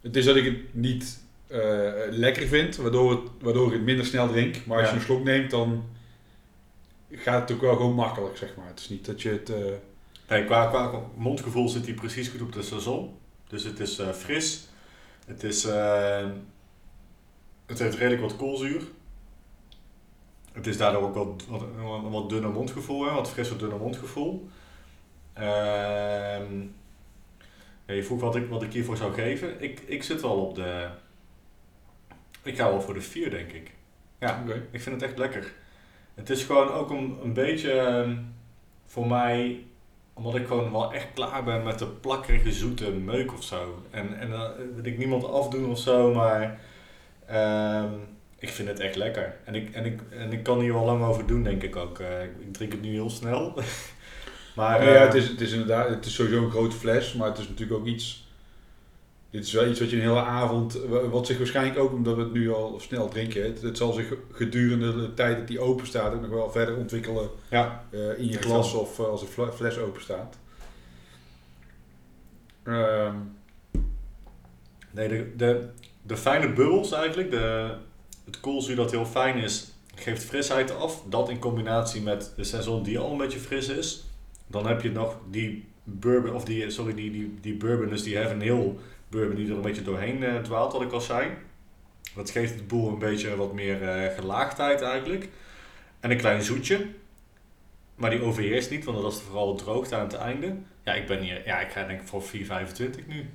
het 0.01 0.17
is 0.17 0.25
dat 0.25 0.37
ik 0.37 0.45
het 0.45 0.75
niet 0.75 1.20
eh, 1.51 1.91
lekker 2.11 2.47
vind, 2.47 2.77
waardoor, 2.77 3.11
het, 3.11 3.21
waardoor 3.41 3.67
ik 3.67 3.73
het 3.73 3.83
minder 3.83 4.07
snel 4.07 4.29
drink. 4.29 4.67
Maar 4.67 4.77
als 4.79 4.87
Ja. 4.87 4.93
je 4.93 4.99
een 4.99 5.05
slok 5.05 5.25
neemt, 5.25 5.51
dan 5.51 5.85
gaat 7.11 7.41
het 7.49 7.53
ook 7.57 7.63
wel 7.63 7.77
gewoon 7.77 7.95
makkelijk, 7.95 8.37
zeg 8.37 8.55
maar. 8.57 8.67
Het 8.67 8.79
is 8.81 8.89
niet 8.89 9.07
dat 9.07 9.23
je 9.23 9.29
het... 9.29 9.51
eh, 9.51 9.57
Nee, 10.29 10.45
qua, 10.45 10.67
qua 10.67 11.01
mondgevoel 11.17 11.69
zit 11.69 11.85
hij 11.87 11.95
precies 11.95 12.29
goed 12.29 12.43
op 12.43 12.53
de 12.53 12.63
seizoen. 12.63 13.15
Dus 13.49 13.65
het 13.65 13.81
is 13.81 13.99
eh, 13.99 14.09
fris. 14.09 14.69
Het 15.27 15.43
is... 15.43 15.63
het 17.67 17.79
heeft 17.79 17.97
redelijk 17.97 18.21
wat 18.23 18.37
koolzuur. 18.37 18.83
Het 20.53 20.67
is 20.67 20.77
daardoor 20.77 21.03
ook 21.03 21.15
wat, 21.15 21.45
wat, 21.49 21.61
een 21.63 22.11
wat 22.11 22.29
dunner 22.29 22.51
mondgevoel, 22.51 23.05
hè? 23.07 23.13
wat 23.15 23.31
frisser 23.31 23.59
dunner 23.59 23.79
mondgevoel. 23.79 24.49
Ehm, 25.33 26.61
ja, 27.87 27.95
je 27.95 28.03
vroeg 28.05 28.21
wat 28.21 28.37
ik, 28.37 28.49
wat 28.49 28.63
ik 28.63 28.73
hiervoor 28.73 28.97
zou 28.97 29.13
geven. 29.13 29.63
Ik, 29.63 29.81
ik 29.87 30.03
zit 30.03 30.21
wel 30.21 30.35
op 30.47 30.55
de... 30.55 30.89
Ik 32.43 32.57
ga 32.57 32.71
wel 32.71 32.81
voor 32.81 32.95
de 32.95 33.01
4, 33.01 33.31
denk 33.31 33.53
ik. 33.53 33.71
Ja, 34.19 34.45
ik 34.71 34.81
vind 34.81 35.01
het 35.01 35.11
echt 35.11 35.19
lekker. 35.19 35.53
Het 36.15 36.31
is 36.31 36.45
gewoon 36.45 36.71
ook 36.71 36.91
een, 36.91 37.19
een 37.23 37.33
beetje 37.33 37.73
ehm, 37.73 38.17
voor 38.87 39.07
mij, 39.07 39.65
omdat 40.13 40.35
ik 40.35 40.47
gewoon 40.47 40.73
wel 40.73 40.93
echt 40.93 41.07
klaar 41.15 41.45
ben 41.45 41.63
met 41.63 41.79
de 41.79 41.87
plakkerige 41.87 42.53
zoete 42.53 42.91
meuk 42.91 43.33
of 43.33 43.43
zo. 43.43 43.83
En, 43.91 44.19
en 44.19 44.31
dan 44.31 44.51
wil 44.75 44.85
ik 44.85 44.99
niemand 44.99 45.25
afdoen 45.25 45.71
of 45.71 45.79
zo, 45.79 46.15
maar 46.15 46.61
ehm, 47.27 47.93
ik 48.39 48.49
vind 48.49 48.69
het 48.69 48.81
echt 48.81 48.97
lekker. 48.97 49.37
En 49.45 49.55
ik, 49.55 49.75
en, 49.75 49.85
ik, 49.85 50.01
en 50.11 50.33
ik 50.33 50.43
kan 50.43 50.61
hier 50.61 50.73
wel 50.73 50.85
lang 50.85 51.05
over 51.05 51.27
doen, 51.27 51.43
denk 51.43 51.63
ik 51.63 51.77
ook. 51.77 51.99
Eh, 51.99 52.23
ik, 52.23 52.53
drink 52.53 52.73
het 52.73 52.83
nu 52.83 52.91
heel 52.91 53.11
snel. 53.11 53.53
maar 54.57 54.81
Maar 54.81 54.85
ja, 54.85 54.95
eh, 54.95 55.01
het 55.01 55.15
is, 55.15 55.29
het 55.29 55.41
is 55.41 55.53
inderdaad, 55.53 55.89
het 55.89 56.07
is 56.07 56.15
sowieso 56.15 56.45
een 56.45 56.51
grote 56.51 56.77
fles, 56.77 57.15
maar 57.15 57.29
het 57.29 57.39
is 57.39 57.49
natuurlijk 57.49 57.81
ook 57.81 57.87
iets... 57.87 58.29
Dit 59.31 59.45
is 59.45 59.53
wel 59.53 59.67
iets 59.67 59.81
wat 59.81 59.91
je 59.91 59.97
een 59.97 60.03
hele 60.03 60.23
avond, 60.23 60.79
wat 61.11 61.27
zich 61.27 61.39
waarschijnlijk 61.39 61.79
ook, 61.79 61.93
omdat 61.93 62.17
we 62.17 62.23
het 62.23 62.33
nu 62.33 62.53
al 62.53 62.81
snel 62.81 63.09
drinken, 63.09 63.43
het, 63.45 63.63
het 63.63 63.77
zal 63.77 63.93
zich 63.93 64.15
gedurende 64.33 65.01
de 65.01 65.15
tijd 65.15 65.39
dat 65.39 65.49
die 65.49 65.61
open 65.61 65.87
staat 65.87 66.15
ook 66.15 66.21
nog 66.21 66.31
wel 66.31 66.51
verder 66.51 66.77
ontwikkelen 66.77 67.29
ja, 67.51 67.85
eh, 67.91 68.19
in 68.19 68.29
je 68.29 68.39
glas 68.39 68.75
of 68.75 68.99
eh, 68.99 69.07
als 69.07 69.23
een 69.23 69.29
fle- 69.29 69.53
fles 69.53 69.79
open 69.79 70.03
staat. 70.03 70.39
Ehm, 72.63 73.15
Nee, 74.93 75.09
de, 75.09 75.33
de, 75.37 75.69
de 76.03 76.17
fijne 76.17 76.53
bubbels 76.53 76.93
eigenlijk, 76.93 77.31
de, 77.31 77.75
het 78.25 78.41
koolzuur 78.41 78.77
dat 78.77 78.91
heel 78.91 79.07
fijn 79.07 79.37
is, 79.37 79.71
geeft 79.95 80.25
frisheid 80.25 80.77
af. 80.77 81.03
Dat 81.09 81.29
in 81.29 81.39
combinatie 81.39 82.03
met 82.03 82.33
de 82.37 82.45
seizoen 82.45 82.83
die 82.83 82.99
al 82.99 83.11
een 83.11 83.17
beetje 83.19 83.39
fris 83.39 83.69
is. 83.69 84.05
Dan 84.47 84.67
heb 84.67 84.81
je 84.83 84.91
nog 84.91 85.17
die 85.31 85.65
bourbon, 85.85 86.35
of 86.35 86.45
die, 86.45 86.71
sorry, 86.71 86.95
die, 86.95 87.11
die, 87.11 87.39
die 87.41 87.55
bourbon, 87.57 87.89
dus 87.89 88.03
die 88.03 88.17
Heaven 88.17 88.41
Hill 88.41 88.73
bourbon 89.11 89.35
die 89.37 89.49
er 89.49 89.55
een 89.55 89.61
beetje 89.61 89.83
doorheen 89.83 90.25
eh, 90.25 90.37
dwaalt, 90.37 90.73
wat 90.73 90.83
ik 90.83 90.93
al 90.93 91.01
zei. 91.01 91.29
Dat 92.15 92.31
geeft 92.31 92.55
het 92.55 92.69
boel 92.69 92.89
een 92.89 92.99
beetje 92.99 93.37
wat 93.37 93.53
meer 93.53 93.83
eh, 93.89 94.15
gelaagdheid 94.19 94.81
eigenlijk. 94.83 95.29
En 96.01 96.11
een 96.11 96.17
klein 96.17 96.43
zoetje. 96.43 96.87
Maar 97.95 98.11
die 98.11 98.23
overheerst 98.23 98.71
niet, 98.71 98.85
want 98.85 99.03
dat 99.03 99.13
is 99.13 99.21
vooral 99.21 99.55
droogte 99.55 99.95
aan 99.97 100.03
het 100.03 100.15
einde. 100.15 100.55
Ja, 100.85 100.93
ik 100.95 101.07
ben 101.07 101.21
hier, 101.21 101.43
ja, 101.45 101.61
ik 101.61 101.71
ga 101.71 101.85
denk 101.85 102.01
ik 102.01 102.09
voor 102.09 102.23
4,25 102.23 103.07
nu. 103.07 103.29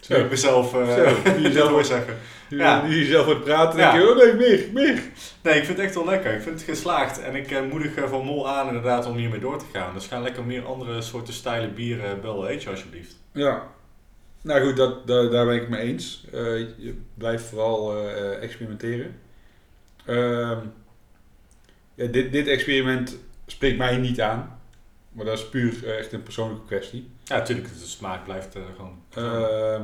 Zo. 0.00 0.14
Ik 0.14 0.30
mezelf 0.30 0.74
uh, 0.74 0.94
Zo, 0.94 1.04
jezelf- 1.40 1.86
zeggen. 1.86 2.16
Ja. 2.48 2.84
je 2.86 3.04
zelf 3.04 3.24
wordt 3.26 3.44
praten, 3.44 3.78
Ja. 3.78 3.92
denk 3.92 4.04
je, 4.04 4.10
oh 4.10 4.16
nee, 4.16 4.34
meer, 4.34 4.66
meer. 4.72 5.02
Nee, 5.42 5.54
ik 5.58 5.64
vind 5.64 5.76
het 5.76 5.86
echt 5.86 5.94
wel 5.94 6.04
lekker. 6.04 6.34
Ik 6.34 6.42
vind 6.42 6.54
het 6.60 6.68
geslaagd. 6.70 7.20
En 7.20 7.34
ik 7.34 7.70
moedig 7.70 8.08
Van 8.08 8.24
Mol 8.24 8.48
aan 8.48 8.66
inderdaad 8.66 9.06
om 9.06 9.16
hiermee 9.16 9.40
door 9.40 9.58
te 9.58 9.64
gaan. 9.72 9.94
Dus 9.94 10.06
ga 10.06 10.20
lekker 10.20 10.44
meer 10.44 10.64
andere 10.64 11.02
soorten 11.02 11.34
stijle 11.34 11.68
bieren 11.68 12.20
bellen 12.20 12.48
eetje 12.48 12.70
alsjeblieft. 12.70 13.16
Ja. 13.32 13.62
Nou 14.42 14.66
goed, 14.66 14.76
dat, 14.76 15.06
daar, 15.06 15.30
daar 15.30 15.46
ben 15.46 15.54
ik 15.54 15.60
het 15.60 15.70
mee 15.70 15.80
eens. 15.80 16.24
Eh, 16.32 16.58
je 16.58 17.00
blijft 17.14 17.44
vooral 17.44 17.96
eh, 17.96 18.42
experimenteren. 18.42 19.20
Ehm, 20.04 20.66
ja, 21.94 22.06
dit, 22.06 22.32
dit 22.32 22.46
experiment 22.46 23.16
spreekt 23.46 23.78
mij 23.78 23.96
niet 23.96 24.20
aan. 24.20 24.60
Maar 25.12 25.24
dat 25.24 25.38
is 25.38 25.48
puur 25.48 25.86
eh, 25.86 25.98
echt 25.98 26.12
een 26.12 26.22
persoonlijke 26.22 26.66
kwestie. 26.66 27.10
Ja, 27.24 27.36
natuurlijk. 27.36 27.68
De 27.68 27.86
smaak 27.86 28.24
blijft 28.24 28.56
gewoon... 28.76 29.02
Ehm, 29.14 29.82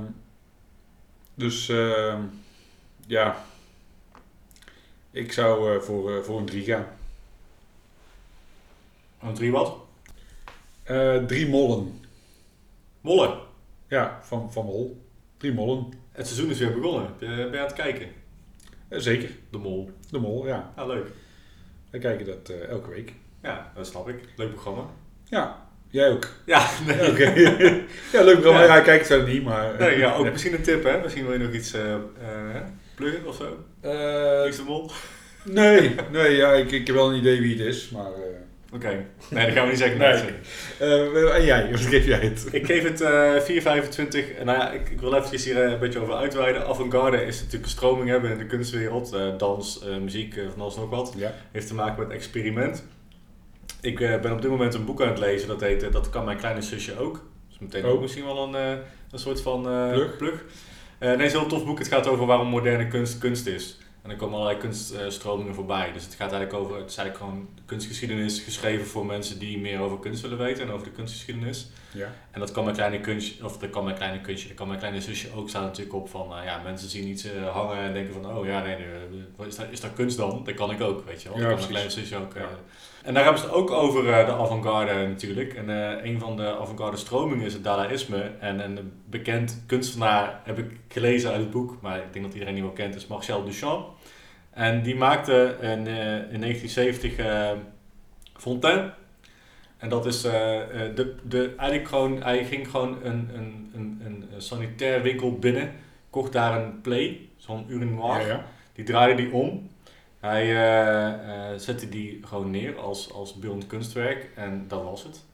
dus 1.34 1.68
ehm, 1.68 2.20
ja, 3.06 3.44
ik 5.10 5.32
zou 5.32 5.82
voor, 5.82 6.24
voor 6.24 6.38
een 6.38 6.46
3 6.46 6.64
gaan. 6.64 6.86
Een 9.22 9.34
drie 9.34 9.52
wat? 9.52 9.76
Eh, 10.82 11.24
drie 11.24 11.48
mollen. 11.48 12.00
Ja, 13.94 14.18
van, 14.22 14.52
van 14.52 14.64
Mol. 14.64 15.06
Drie 15.36 15.52
mollen. 15.52 15.92
Het 16.12 16.26
seizoen 16.26 16.50
is 16.50 16.58
weer 16.58 16.72
begonnen. 16.72 17.10
Ben 17.18 17.30
je, 17.30 17.44
aan 17.44 17.64
het 17.64 17.72
kijken? 17.72 18.06
Eh, 18.88 18.98
zeker, 18.98 19.30
De 19.50 19.58
Mol. 19.58 19.90
de 20.10 20.18
Mol, 20.18 20.46
ja. 20.46 20.72
Ja, 20.76 20.86
leuk. 20.86 21.06
We 21.90 21.98
kijken 21.98 22.26
dat 22.26 22.48
eh, 22.48 22.68
elke 22.68 22.90
week. 22.90 23.12
Ja, 23.42 23.72
dat 23.74 23.86
snap 23.86 24.08
ik. 24.08 24.16
Leuk 24.36 24.50
programma. 24.50 24.86
Ja, 25.24 25.66
jij 25.90 26.10
ook. 26.10 26.28
Ja, 26.46 26.68
nee. 26.86 27.12
Ja, 28.12 28.22
leuk 28.28 28.40
programma. 28.40 28.60
Ja. 28.60 28.66
Ja, 28.66 28.76
ik 28.76 28.84
kijk 28.84 28.98
het 28.98 29.06
verder 29.06 29.28
niet, 29.28 29.44
maar... 29.44 29.78
nee 29.78 29.98
ja, 29.98 30.14
ook 30.14 30.30
misschien 30.30 30.54
een 30.54 30.62
tip 30.62 30.84
hè. 30.84 31.00
Misschien 31.02 31.24
wil 31.24 31.32
je 31.32 31.44
nog 31.44 31.52
iets 31.52 31.72
eh 31.72 31.94
eh, 31.94 32.00
pluggen 32.94 33.26
of 33.26 33.36
zo. 33.36 33.64
Eh, 33.80 34.42
Niks 34.42 34.56
de 34.56 34.62
Mol. 34.62 34.90
nee, 35.44 35.94
nee 36.12 36.36
ja, 36.36 36.52
ik, 36.52 36.70
ik 36.70 36.86
heb 36.86 36.96
wel 36.96 37.10
een 37.10 37.18
idee 37.18 37.40
wie 37.40 37.56
het 37.58 37.66
is, 37.66 37.90
maar... 37.90 38.10
Oké. 38.74 39.04
Nee, 39.30 39.44
dat 39.46 39.54
gaan 39.54 39.64
we 39.64 39.70
niet 39.70 39.78
zeggen. 39.78 39.98
Nee. 39.98 40.12
Nee. 40.12 41.24
eh, 41.24 41.34
en 41.36 41.44
jij, 41.44 41.70
wat 41.70 41.80
geef 41.80 42.06
jij 42.06 42.18
het? 42.18 42.48
Ik 42.52 42.66
geef 42.66 42.82
het 42.82 43.00
eh 43.00 43.34
4,25. 43.40 44.38
En 44.38 44.46
nou 44.46 44.58
ja, 44.58 44.70
ik, 44.70 44.88
ik 44.90 45.00
wil 45.00 45.14
even 45.14 45.38
hier 45.38 45.62
eh, 45.64 45.70
een 45.72 45.78
beetje 45.78 45.98
over 45.98 46.14
uitweiden. 46.14 46.66
Avant-garde 46.66 47.24
is 47.24 47.36
natuurlijk 47.36 47.64
een 47.64 47.70
stroming 47.70 48.08
hebben 48.08 48.30
in 48.30 48.38
de 48.38 48.46
kunstwereld. 48.46 49.12
Eh, 49.12 49.28
dans, 49.38 49.82
eh, 49.84 49.96
muziek, 49.96 50.34
van 50.52 50.60
alles 50.60 50.74
en 50.74 50.80
nog 50.80 50.90
wat. 50.90 51.14
Ja. 51.16 51.34
Heeft 51.52 51.66
te 51.66 51.74
maken 51.74 52.02
met 52.02 52.16
experiment. 52.16 52.84
Ik 53.80 54.00
eh, 54.00 54.20
ben 54.20 54.32
op 54.32 54.42
dit 54.42 54.50
moment 54.50 54.74
een 54.74 54.84
boek 54.84 55.02
aan 55.02 55.08
het 55.08 55.18
lezen. 55.18 55.48
Dat 55.48 55.60
heet 55.60 55.92
Dat 55.92 56.10
kan 56.10 56.24
mijn 56.24 56.38
kleine 56.38 56.62
zusje 56.62 56.98
ook. 56.98 57.24
Dus 57.48 57.58
meteen 57.58 57.84
Oh. 57.84 57.90
ook 57.90 58.00
misschien 58.00 58.24
wel 58.24 58.54
een, 58.54 58.54
een 59.10 59.18
soort 59.18 59.40
van 59.40 59.68
eh, 59.70 59.92
Plug. 59.92 60.16
plug. 60.16 60.44
Eh, 60.98 61.08
nee, 61.08 61.16
het 61.16 61.26
is 61.26 61.32
een 61.32 61.38
heel 61.40 61.48
tof 61.48 61.64
boek. 61.64 61.78
Het 61.78 61.88
gaat 61.88 62.06
over 62.06 62.26
waarom 62.26 62.48
moderne 62.48 62.88
kunst 62.88 63.18
kunst 63.18 63.46
is. 63.46 63.78
En 64.04 64.10
er 64.10 64.16
komen 64.16 64.34
allerlei 64.38 64.58
kunststromingen 64.58 65.54
voorbij. 65.54 65.92
Dus 65.92 66.04
het 66.04 66.14
gaat 66.14 66.32
eigenlijk 66.32 66.62
over, 66.64 66.76
het 66.80 66.90
is 66.90 66.96
eigenlijk 66.96 67.30
gewoon 67.30 67.48
kunstgeschiedenis 67.66 68.40
geschreven 68.40 68.86
voor 68.86 69.06
mensen 69.06 69.38
die 69.38 69.58
meer 69.58 69.80
over 69.80 69.98
kunst 69.98 70.22
willen 70.22 70.38
weten 70.38 70.62
en 70.64 70.70
over 70.70 70.86
de 70.86 70.92
kunstgeschiedenis. 70.92 71.66
Ja. 71.92 72.12
En 72.30 72.40
dat 72.40 72.52
kan 72.52 72.64
mijn 72.64 72.76
kleine 72.76 73.00
kunstje, 73.00 73.44
of 73.44 73.58
dat 73.58 73.70
kan 73.70 73.84
mijn 73.84 73.96
kleine 73.96 74.20
kunstje, 74.20 74.48
dat 74.48 74.56
kan 74.56 74.66
mijn 74.66 74.78
kleine 74.78 75.00
zusje 75.00 75.28
ook 75.34 75.48
staan 75.48 75.62
natuurlijk 75.62 75.96
op 75.96 76.08
van, 76.08 76.28
nou 76.28 76.44
ja, 76.44 76.60
mensen 76.62 76.88
zien 76.88 77.06
iets 77.08 77.24
eh, 77.24 77.52
hangen 77.52 77.76
en 77.76 77.92
denken 77.92 78.12
van, 78.14 78.36
oh 78.36 78.46
ja, 78.46 78.62
nee, 78.62 78.76
nee, 78.76 78.86
eh, 79.38 79.46
is, 79.46 79.56
dat, 79.56 79.66
is 79.70 79.80
dat 79.80 79.92
kunst 79.94 80.16
dan? 80.16 80.44
Dat 80.44 80.54
kan 80.54 80.70
ik 80.70 80.80
ook, 80.80 81.06
weet 81.06 81.22
je 81.22 81.28
wel. 81.28 81.38
Ja, 81.38 81.42
dat 81.44 81.50
kan 81.50 81.58
mijn 81.58 81.70
kleine 81.72 81.90
zusje 81.90 82.16
ook. 82.16 82.34
eh. 82.34 82.42
Ja. 82.42 82.48
En 83.04 83.14
daar 83.14 83.22
hebben 83.22 83.40
ze 83.40 83.46
het 83.46 83.56
ook 83.56 83.70
over 83.70 84.12
eh, 84.12 84.26
de 84.26 84.32
avant-garde 84.32 85.06
natuurlijk. 85.06 85.54
En 85.54 85.70
eh, 85.70 86.10
een 86.10 86.20
van 86.20 86.36
de 86.36 86.58
avant-garde 86.58 86.96
stromingen 86.96 87.46
is 87.46 87.52
het 87.52 87.64
Dadaïsme. 87.64 88.30
En 88.40 88.64
een 88.64 88.92
bekend 89.06 89.62
kunstenaar 89.66 90.40
heb 90.44 90.58
ik 90.58 90.70
gelezen 90.88 91.30
uit 91.30 91.40
het 91.40 91.50
boek, 91.50 91.76
maar 91.80 91.96
ik 91.96 92.12
denk 92.12 92.24
dat 92.24 92.34
iedereen 92.34 92.54
die 92.54 92.62
wel 92.62 92.72
kent, 92.72 92.94
is 92.94 93.06
Marcel 93.06 93.44
Duchamp. 93.44 93.88
En 94.50 94.82
die 94.82 94.94
maakte 94.96 95.56
in, 95.60 95.86
eh, 95.86 96.32
in 96.32 96.40
1970 96.40 97.16
eh 97.16 97.50
Fontaine. 98.36 98.92
En 99.78 99.88
dat 99.88 100.06
is 100.06 100.22
de, 100.22 101.14
de, 101.22 101.54
eigenlijk 101.56 101.88
gewoon, 101.88 102.22
hij 102.22 102.44
ging 102.44 102.70
gewoon 102.70 102.98
een, 103.02 103.30
een, 103.34 103.70
een, 103.74 104.02
een 104.04 104.42
sanitair 104.42 105.02
winkel 105.02 105.38
binnen, 105.38 105.72
kocht 106.10 106.32
daar 106.32 106.62
een 106.62 106.80
play, 106.80 107.28
zo'n 107.36 107.64
urinoir. 107.68 108.20
Ja, 108.20 108.26
ja. 108.26 108.44
Die 108.72 108.84
draaide 108.84 109.22
die 109.22 109.32
om. 109.32 109.68
Hij 110.24 110.42
eh, 110.42 111.52
eh, 111.52 111.58
zette 111.58 111.88
die 111.88 112.20
gewoon 112.24 112.50
neer 112.50 112.78
als, 112.78 113.12
als 113.12 113.34
beeldend 113.34 113.66
kunstwerk 113.66 114.30
en 114.34 114.64
dat 114.68 114.82
was 114.82 115.02
het. 115.02 115.24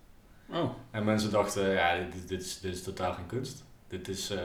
Oh, 0.53 0.71
En 0.91 1.05
mensen 1.05 1.31
dachten, 1.31 1.71
ja, 1.71 1.97
dit, 1.97 2.29
dit, 2.29 2.41
is, 2.41 2.61
dit 2.61 2.75
is 2.75 2.83
totaal 2.83 3.13
geen 3.13 3.27
kunst. 3.27 3.65
Dit 3.89 4.09
is, 4.09 4.31
eh, 4.31 4.39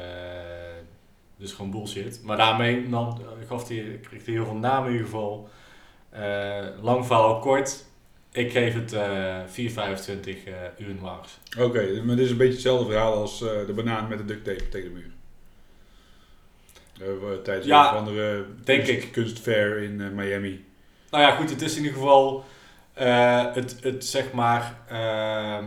dit 1.37 1.47
is 1.47 1.53
gewoon 1.53 1.71
bullshit. 1.71 2.21
Maar 2.23 2.37
daarmee 2.37 2.87
nam, 2.87 3.17
gaf 3.47 3.67
hij, 3.67 3.99
kreeg 4.01 4.25
hij 4.25 4.33
heel 4.33 4.45
veel 4.45 4.55
namen 4.55 4.85
in 4.85 4.91
ieder 4.91 5.07
geval. 5.07 5.49
Eh, 6.09 6.65
lang 6.81 7.05
verhaal 7.05 7.39
kort. 7.39 7.85
Ik 8.31 8.51
geef 8.51 8.73
het 8.73 8.93
eh 8.93 9.39
4,25 9.47 10.45
eh 10.45 10.53
uur 10.77 10.95
oké. 11.59 12.01
Maar 12.03 12.15
dit 12.15 12.25
is 12.25 12.31
een 12.31 12.37
beetje 12.37 12.53
hetzelfde 12.53 12.85
verhaal 12.85 13.13
als 13.13 13.41
eh, 13.41 13.65
de 13.65 13.73
banaan 13.73 14.07
met 14.07 14.17
de 14.17 14.25
duct 14.25 14.43
tape 14.43 14.69
tegen 14.69 14.93
de 14.93 14.99
muur. 14.99 15.11
Eh, 17.01 17.07
tijdens 17.43 17.65
Ja, 17.67 17.87
een 17.87 17.93
of 17.93 17.99
andere 17.99 18.45
denk 18.63 18.85
kunst- 18.85 19.03
ik. 19.03 19.11
kunstfair 19.11 19.77
in 19.77 20.01
eh, 20.01 20.09
Miami. 20.09 20.65
Nou 21.11 21.23
ja, 21.23 21.35
goed, 21.35 21.49
het 21.49 21.61
is 21.61 21.71
in 21.77 21.83
ieder 21.83 21.97
geval 21.97 22.43
eh, 22.93 23.53
het, 23.53 23.77
het 23.81 24.05
zeg 24.05 24.31
maar. 24.31 24.75
ehm, 24.89 25.65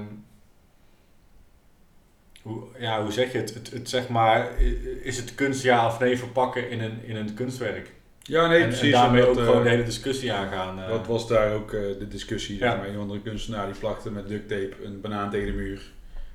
hoe, 2.43 2.65
ja, 2.79 3.03
hoe 3.03 3.13
zeg 3.13 3.33
je 3.33 3.39
het? 3.39 3.55
Het, 3.55 3.71
het 3.71 3.89
zeg 3.89 4.09
maar. 4.09 4.61
Is 5.03 5.17
het 5.17 5.35
kunst 5.35 5.63
ja 5.63 5.87
of 5.87 5.99
nee 5.99 6.19
verpakken 6.19 6.71
in 6.71 6.81
een, 6.83 7.05
in 7.05 7.17
een 7.17 7.35
kunstwerk? 7.35 7.93
Ja, 8.23 8.47
nee, 8.47 8.61
en, 8.63 8.69
precies. 8.69 8.85
en 8.87 8.91
daarmee 9.01 9.27
ook 9.27 9.35
gewoon 9.39 9.63
de 9.63 9.69
hele 9.69 9.83
discussie 9.83 10.33
aangaan. 10.33 10.89
Dat 10.89 11.07
was 11.07 11.29
daar 11.29 11.53
ook 11.53 11.71
de 11.71 12.07
discussie. 12.09 12.59
Ja. 12.59 12.85
Een 12.87 12.97
andere 12.99 13.21
kunstenaar 13.21 13.67
die 13.67 13.79
plakte 13.81 14.11
met 14.11 14.29
duct 14.29 14.49
tape 14.49 14.73
een 14.85 15.01
banaan 15.01 15.31
tegen 15.31 15.47
de 15.47 15.53
muur. 15.53 15.83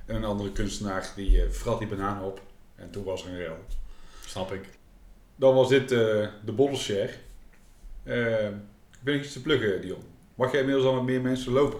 En 0.06 0.14
een 0.14 0.24
andere 0.24 0.52
kunstenaar 0.52 1.06
die 1.16 1.42
vrat 1.50 1.78
die 1.78 1.88
banaan 1.88 2.22
op. 2.22 2.40
En 2.76 2.90
toen 2.90 3.04
was 3.04 3.24
er 3.24 3.30
een 3.30 3.38
rel. 3.38 3.56
Snap 4.26 4.52
ik. 4.52 4.64
Dan 5.36 5.54
was 5.54 5.68
dit 5.68 5.92
eh, 5.92 5.98
de 6.44 6.52
Bottleshare. 6.52 7.10
Eh 8.02 8.46
ik 8.46 9.10
ben 9.10 9.18
iets 9.18 9.32
te 9.32 9.42
pluggen, 9.42 9.80
Dion. 9.80 10.02
Mag 10.34 10.50
jij 10.50 10.60
inmiddels 10.60 10.86
al 10.86 10.94
met 10.94 11.02
meer 11.02 11.20
mensen 11.20 11.52
lopen? 11.52 11.78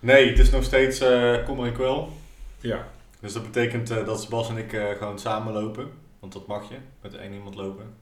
Nee, 0.00 0.28
het 0.28 0.38
is 0.38 0.50
nog 0.50 0.64
steeds 0.64 1.00
eh 1.00 1.44
kommer 1.44 1.66
en 1.66 1.72
kwel. 1.72 2.12
Ja. 2.60 2.88
Dus 3.20 3.32
dat 3.32 3.42
betekent 3.42 3.90
eh, 3.90 4.06
dat 4.06 4.28
Bas 4.28 4.48
en 4.48 4.56
ik 4.56 4.96
gewoon 4.98 5.18
samen 5.18 5.52
lopen. 5.52 5.90
Want 6.20 6.32
dat 6.32 6.46
mag 6.46 6.68
je, 6.68 6.76
met 7.00 7.14
één 7.16 7.32
iemand 7.32 7.54
lopen. 7.54 7.94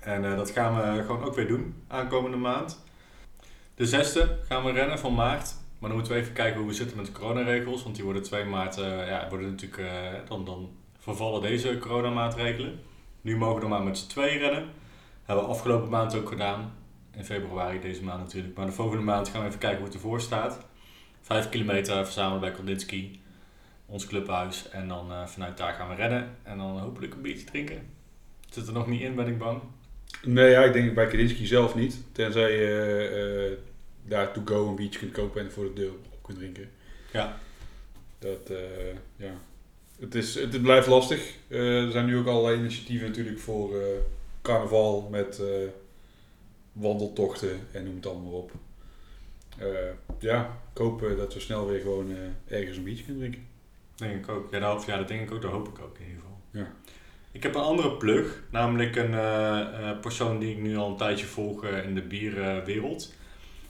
En 0.00 0.36
dat 0.36 0.50
gaan 0.50 0.96
we 0.96 1.02
gewoon 1.02 1.24
ook 1.24 1.34
weer 1.34 1.48
doen, 1.48 1.82
aankomende 1.88 2.36
maand. 2.36 2.84
De 3.74 3.86
zesde 3.86 4.38
gaan 4.46 4.64
we 4.64 4.72
rennen 4.72 4.98
van 4.98 5.14
maart. 5.14 5.54
Maar 5.78 5.88
dan 5.88 5.98
moeten 5.98 6.16
we 6.16 6.20
even 6.20 6.32
kijken 6.32 6.58
hoe 6.58 6.68
we 6.68 6.74
zitten 6.74 6.96
met 6.96 7.06
de 7.06 7.12
coronaregels. 7.12 7.82
Want 7.82 7.94
die 7.94 8.04
worden 8.04 8.22
2 8.22 8.44
maart, 8.44 8.74
ja, 8.74 9.26
worden 9.28 9.50
natuurlijk, 9.50 9.82
dan, 10.28 10.44
dan 10.44 10.70
vervallen 10.98 11.42
deze 11.42 11.78
coronamaatregelen. 11.78 12.80
Nu 13.28 13.36
mogen 13.36 13.62
we 13.62 13.68
maar 13.68 13.82
met 13.82 13.98
z'n 13.98 14.08
tweeën 14.08 14.38
rennen. 14.38 14.68
Hebben 15.24 15.44
we 15.44 15.50
afgelopen 15.50 15.88
maand 15.88 16.14
ook 16.14 16.28
gedaan. 16.28 16.72
In 17.16 17.24
februari 17.24 17.80
deze 17.80 18.04
maand 18.04 18.18
natuurlijk. 18.18 18.56
Maar 18.56 18.66
de 18.66 18.72
volgende 18.72 19.02
maand 19.02 19.28
gaan 19.28 19.40
we 19.40 19.46
even 19.46 19.58
kijken 19.58 19.78
hoe 19.78 19.86
het 19.86 19.94
ervoor 19.94 20.20
staat. 20.20 20.66
Vijf 21.20 21.48
kilometer 21.48 22.04
verzamelen 22.04 22.40
bij 22.40 22.50
Kondinski 22.50 23.20
ons 23.86 24.06
clubhuis. 24.06 24.68
En 24.70 24.88
dan 24.88 25.12
eh, 25.12 25.26
vanuit 25.26 25.56
daar 25.56 25.72
gaan 25.72 25.88
we 25.88 25.94
rennen. 25.94 26.36
En 26.42 26.58
dan 26.58 26.78
hopelijk 26.78 27.14
een 27.14 27.20
biertje 27.20 27.46
drinken. 27.46 27.90
Zit 28.50 28.66
er 28.66 28.72
nog 28.72 28.86
niet 28.86 29.00
in, 29.00 29.14
ben 29.14 29.26
ik 29.26 29.38
bang. 29.38 29.60
Nee, 30.22 30.50
ja, 30.50 30.62
ik 30.64 30.72
denk 30.72 30.94
bij 30.94 31.06
Kedinski 31.06 31.46
zelf 31.46 31.74
niet. 31.74 32.04
Tenzij 32.12 32.52
je 32.52 33.58
eh, 33.58 33.64
daar 34.10 34.32
to 34.32 34.42
go 34.44 34.68
een 34.68 34.76
biertje 34.76 34.98
kunt 34.98 35.12
kopen 35.12 35.40
en 35.40 35.52
voor 35.52 35.64
de 35.64 35.72
deur 35.72 35.90
op 35.90 36.22
kunt 36.22 36.38
drinken. 36.38 36.70
Ja. 37.12 37.38
Dat, 38.18 38.50
eh, 38.50 38.96
ja. 39.16 39.32
Het, 39.98 40.14
is, 40.14 40.34
het, 40.34 40.62
blijft 40.62 40.86
lastig. 40.86 41.34
Eh, 41.48 41.84
er 41.84 41.90
zijn 41.90 42.06
nu 42.06 42.16
ook 42.16 42.26
allerlei 42.26 42.58
initiatieven 42.58 43.08
natuurlijk 43.08 43.38
voor 43.38 43.80
eh, 43.80 43.86
carnaval 44.42 45.08
met 45.10 45.40
eh, 45.40 45.46
wandeltochten 46.72 47.60
en 47.72 47.84
noem 47.84 47.94
het 47.94 48.06
allemaal 48.06 48.32
op. 48.32 48.52
Ja, 50.18 50.60
ik 50.72 50.78
hoop 50.78 51.14
dat 51.16 51.34
we 51.34 51.40
snel 51.40 51.66
weer 51.66 51.80
gewoon 51.80 52.14
ergens 52.48 52.76
een 52.76 52.82
biertje 52.82 53.04
kunnen 53.04 53.22
drinken. 53.22 53.46
Denk 53.94 54.24
ik 54.24 54.28
ook. 54.28 54.50
Ja, 54.50 54.58
dat, 54.58 54.84
ja, 54.84 54.96
dat 54.96 55.08
denk 55.08 55.20
ik 55.20 55.34
ook. 55.34 55.42
Dat 55.42 55.50
hoop 55.50 55.68
ik 55.68 55.78
ook 55.78 55.98
in 55.98 56.04
ieder 56.06 56.20
geval. 56.20 56.38
Ja. 56.50 56.72
Ik 57.32 57.42
heb 57.42 57.54
een 57.54 57.60
andere 57.60 57.96
plug. 57.96 58.42
Namelijk 58.50 58.96
een 58.96 60.00
persoon 60.00 60.38
die 60.38 60.50
ik 60.50 60.58
nu 60.58 60.76
al 60.76 60.90
een 60.90 60.96
tijdje 60.96 61.26
volg 61.26 61.64
in 61.64 61.94
de 61.94 62.02
bierwereld. 62.02 63.14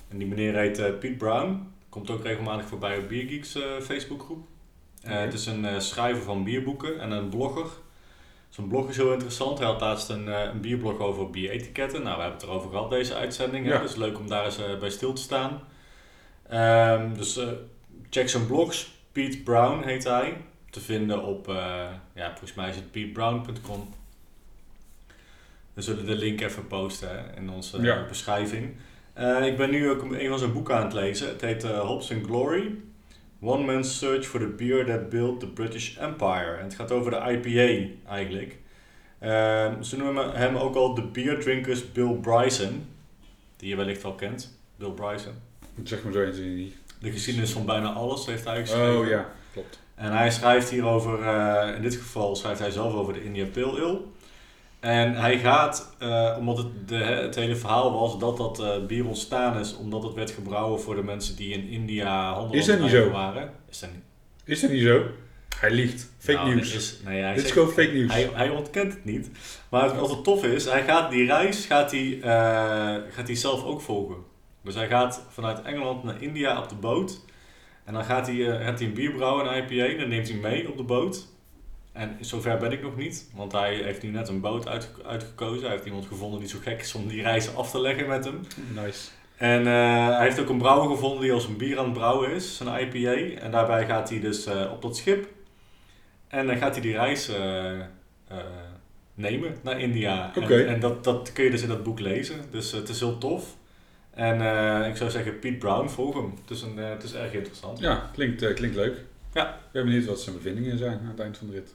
en 0.09 0.19
die 0.19 0.27
meneer 0.27 0.55
heet 0.55 0.99
Piet 0.99 1.19
Brown. 1.19 1.73
Komt 1.89 2.11
ook 2.11 2.23
regelmatig 2.23 2.67
voorbij 2.67 2.99
op 2.99 3.09
Biergeeks 3.09 3.59
Facebookgroep. 3.81 4.47
Eh. 5.03 5.21
Het 5.21 5.33
is 5.33 5.47
een 5.47 5.65
eh, 5.65 5.79
schrijver 5.79 6.23
van 6.23 6.45
bierboeken 6.45 7.01
en 7.01 7.11
een 7.11 7.29
blogger. 7.29 7.67
Zijn 8.49 8.69
blog 8.69 8.89
is 8.89 8.97
heel 8.97 9.13
interessant. 9.13 9.59
Hij 9.59 9.67
had 9.67 9.81
laatst 9.81 10.09
een, 10.09 10.29
eh, 10.29 10.43
een 10.53 10.61
bierblog 10.61 10.99
over 10.99 11.31
bieretiketten. 11.31 12.03
Nou, 12.03 12.17
we 12.17 12.23
hebben 12.23 12.41
het 12.41 12.49
erover 12.49 12.71
gehad 12.71 12.91
deze 12.91 13.15
uitzending. 13.15 13.67
Ja. 13.67 13.81
Dus 13.81 13.95
leuk 13.97 14.19
om 14.19 14.29
daar 14.29 14.45
eens 14.45 14.59
bij 14.81 14.91
stil 14.91 15.13
te 15.13 15.23
staan. 15.23 15.61
Ehm, 16.49 17.15
dus 17.15 17.41
check 18.11 18.29
zijn 18.29 18.47
blogs. 18.47 18.97
Pete 19.13 19.43
Brown 19.43 19.83
heet 19.83 20.05
hij. 20.05 20.37
Te 20.71 20.81
vinden 20.81 21.23
op, 21.25 21.47
ja, 22.15 22.29
volgens 22.29 22.55
mij 22.55 22.69
is 22.69 22.77
het 22.77 22.91
petebrown.com. 22.91 23.89
We 25.75 25.83
zullen 25.83 26.07
de 26.07 26.15
link 26.15 26.41
even 26.41 26.67
posten 26.67 27.09
hè, 27.09 27.37
in 27.37 27.51
onze 27.51 27.83
Ja. 27.83 28.05
beschrijving. 28.09 28.77
Ik 29.43 29.57
ben 29.57 29.71
nu 29.71 29.91
ook 29.91 30.03
een 30.03 30.29
van 30.29 30.39
zijn 30.39 30.53
boeken 30.53 30.77
aan 30.77 30.83
het 30.85 30.93
lezen. 30.93 31.29
Het 31.29 31.41
heet 31.41 31.63
Hops 31.63 32.13
and 32.13 32.25
Glory. 32.25 32.75
One 33.41 33.65
Man's 33.65 33.99
Search 33.99 34.27
for 34.27 34.41
the 34.41 34.47
Beer 34.47 34.87
That 34.87 35.11
Built 35.11 35.41
the 35.41 35.47
British 35.47 35.97
Empire. 35.97 36.57
En 36.57 36.65
het 36.65 36.75
gaat 36.75 36.91
over 36.91 37.11
de 37.11 37.17
IPA 37.17 37.89
eigenlijk. 38.09 38.57
Ehm, 39.19 39.83
ze 39.83 39.97
noemen 39.97 40.33
hem 40.33 40.57
ook 40.57 40.75
al 40.75 40.95
de 40.95 41.03
beer 41.03 41.41
drinkers 41.41 41.93
Bill 41.93 42.13
Bryson. 42.13 42.87
Die 43.57 43.69
je 43.69 43.77
wellicht 43.77 44.05
al 44.05 44.15
kent. 44.15 44.59
Bill 44.77 44.91
Bryson. 44.91 45.33
Zeg 45.85 46.05
maar 46.05 46.13
zo 46.13 46.23
eens 46.23 46.39
in 46.39 46.57
niet. 46.57 46.77
De 47.01 47.11
geschiedenis 47.11 47.51
van 47.51 47.67
bijna 47.67 47.93
alles 47.93 48.27
heeft 48.27 48.45
hij 48.45 48.61
geschreven. 48.61 48.99
Oh 48.99 49.07
ja, 49.07 49.29
klopt. 49.53 49.79
En 49.95 50.13
hij 50.13 50.31
schrijft 50.31 50.71
hier 50.71 50.85
over, 50.85 51.23
eh, 51.23 51.75
in 51.77 51.83
dit 51.83 51.95
geval 51.95 52.37
schrijft 52.37 52.61
hij 52.61 52.71
zelf 52.71 52.95
over 52.95 53.13
de 53.13 53.25
India 53.25 53.47
Pale 53.47 53.81
Ale. 53.81 54.01
En 54.81 55.15
hij 55.15 55.39
gaat, 55.39 55.95
eh, 55.99 56.37
omdat 56.39 56.57
het, 56.57 56.89
de, 56.89 56.95
het 56.97 57.35
hele 57.35 57.57
verhaal 57.57 57.93
was 57.93 58.19
dat 58.19 58.37
dat 58.37 58.61
eh, 58.61 58.87
bier 58.87 59.07
ontstaan 59.07 59.59
is, 59.59 59.77
omdat 59.77 60.03
het 60.03 60.15
werd 60.15 60.31
gebrouwen 60.31 60.81
voor 60.81 60.95
de 60.95 61.03
mensen 61.03 61.37
die 61.37 61.53
in 61.53 61.69
India 61.69 62.33
handel 62.33 62.55
Is 62.59 62.67
dat 62.67 62.79
niet 62.81 62.91
zo? 62.91 63.11
waren. 63.11 63.53
Is 63.71 63.79
dat 63.81 63.91
niet? 63.93 64.03
Is 64.45 64.61
dat 64.61 64.71
niet 64.71 64.83
zo? 64.83 65.03
Hij 65.61 65.71
liegt. 65.71 66.11
Fake 66.19 66.39
Nou, 66.39 66.55
nieuws. 66.55 66.71
dit 66.73 66.81
is- 66.81 67.01
nee, 67.05 67.21
hij 67.23 67.29
Dit 67.35 67.37
is 67.37 67.43
zegt- 67.43 67.53
gewoon 67.55 67.73
fake 67.75 67.93
nieuws. 67.93 68.13
Hij, 68.13 68.29
hij 68.33 68.49
ontkent 68.51 68.93
het 68.93 69.05
niet. 69.05 69.31
Maar 69.69 69.97
wat 69.97 70.11
het 70.11 70.25
tof 70.25 70.45
is, 70.45 70.65
hij 70.65 70.83
gaat 70.85 71.11
die 71.11 71.27
reis 71.27 71.67
gaat 71.67 71.91
hij, 71.91 72.19
eh, 72.23 73.03
gaat 73.13 73.27
hij 73.27 73.35
zelf 73.37 73.65
ook 73.65 73.81
volgen. 73.81 74.17
Dus 74.65 74.75
hij 74.75 74.87
gaat 74.89 75.23
vanuit 75.29 75.63
Engeland 75.63 76.05
naar 76.05 76.23
India 76.23 76.59
op 76.63 76.69
de 76.69 76.75
boot. 76.75 77.21
En 77.85 77.93
dan 77.95 78.05
gaat 78.05 78.27
hij, 78.27 78.37
gaat 78.65 78.79
hij 78.79 78.89
een 78.89 78.95
bier 78.95 79.13
brouwen, 79.13 79.47
een 79.57 79.65
IPA. 79.71 79.99
Dan 80.01 80.09
neemt 80.09 80.29
hij 80.29 80.37
mee 80.39 80.69
op 80.71 80.77
de 80.77 80.83
boot. 80.83 81.27
En 81.99 82.17
zover 82.21 82.59
ben 82.59 82.73
ik 82.73 82.83
nog 82.83 82.97
niet. 82.97 83.31
Want 83.35 83.53
hij 83.53 83.75
heeft 83.75 84.03
nu 84.03 84.11
net 84.11 84.29
een 84.29 84.41
boot 84.41 84.69
uit, 84.69 84.91
uitgekozen. 85.07 85.63
Hij 85.63 85.71
heeft 85.71 85.85
iemand 85.85 86.07
gevonden 86.07 86.41
die 86.41 86.49
zo 86.49 86.59
gek 86.63 86.81
is 86.81 86.95
om 86.95 87.09
die 87.09 87.23
reis 87.23 87.55
af 87.55 87.71
te 87.71 87.81
leggen 87.81 88.07
met 88.07 88.25
hem. 88.25 88.41
Nice. 88.75 89.09
En 89.37 89.67
eh, 89.67 90.17
hij 90.17 90.25
heeft 90.25 90.41
ook 90.41 90.49
een 90.49 90.59
brouwer 90.59 90.91
gevonden 90.91 91.21
die 91.21 91.33
als 91.33 91.47
een 91.47 91.57
bier 91.57 91.79
aan 91.79 91.85
het 91.85 91.93
brouwen 91.93 92.31
is, 92.31 92.61
een 92.61 92.81
IPA. 92.81 93.41
En 93.41 93.51
daarbij 93.51 93.87
gaat 93.87 94.11
hij 94.11 94.21
dus 94.21 94.47
eh, 94.47 94.73
op 94.73 94.83
dat 94.83 94.97
schip. 94.97 95.27
En 96.29 96.47
dan 96.47 96.57
gaat 96.57 96.73
hij 96.73 96.83
die 96.83 96.93
reis 96.93 97.29
eh, 97.29 97.73
nemen 99.15 99.57
naar 99.63 99.81
India. 99.81 100.33
Oké. 100.37 100.55
En, 100.55 100.69
en 100.69 100.81
dat, 100.81 101.05
dat 101.05 101.33
kun 101.33 101.45
je 101.45 101.51
dus 101.51 101.63
in 101.63 101.69
dat 101.69 101.83
boek 101.83 102.01
lezen. 102.01 102.41
Dus 102.51 102.73
het 102.73 102.89
is 102.89 103.01
heel 103.01 103.19
tof. 103.19 103.57
En 104.11 104.35
ik 104.87 104.97
zou 104.97 105.11
zeggen, 105.11 105.39
Pete 105.39 105.57
Brown, 105.57 105.89
volg 105.89 106.15
hem. 106.15 106.35
Het 106.41 106.51
is, 106.51 106.63
een, 106.63 106.77
het 106.77 107.03
is 107.03 107.15
erg 107.15 107.33
interessant. 107.33 107.79
Ja, 107.79 108.11
klinkt, 108.13 108.53
klinkt 108.55 108.77
leuk. 108.77 109.05
Ja. 109.33 109.49
Ik 109.49 109.73
ben 109.73 109.85
benieuwd 109.85 110.07
wat 110.07 110.21
zijn 110.21 110.37
bevindingen 110.37 110.79
zijn 110.79 110.99
aan 110.99 111.09
het 111.09 111.21
eind 111.21 111.39
van 111.39 111.47
de 111.47 111.53
rit. 111.53 111.75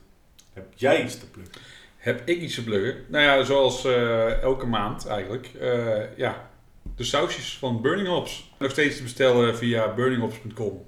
Heb 0.54 0.66
jij 0.74 1.04
iets 1.04 1.18
te 1.18 1.30
plukken? 1.30 1.60
Heb 1.96 2.28
ik 2.28 2.40
iets 2.40 2.54
te 2.54 2.64
pluggen? 2.64 3.04
Nou 3.08 3.24
ja, 3.24 3.44
zoals 3.44 3.84
eh, 3.84 4.42
elke 4.42 4.66
maand 4.66 5.06
eigenlijk. 5.06 5.50
Eh, 5.60 6.16
ja, 6.16 6.50
de 6.96 7.04
sausjes 7.04 7.58
van 7.58 7.82
Burning 7.82 8.08
Hops. 8.08 8.54
Nog 8.58 8.70
steeds 8.70 8.96
te 8.96 9.02
bestellen 9.02 9.56
via 9.56 9.94
burninghops.com. 9.94 10.86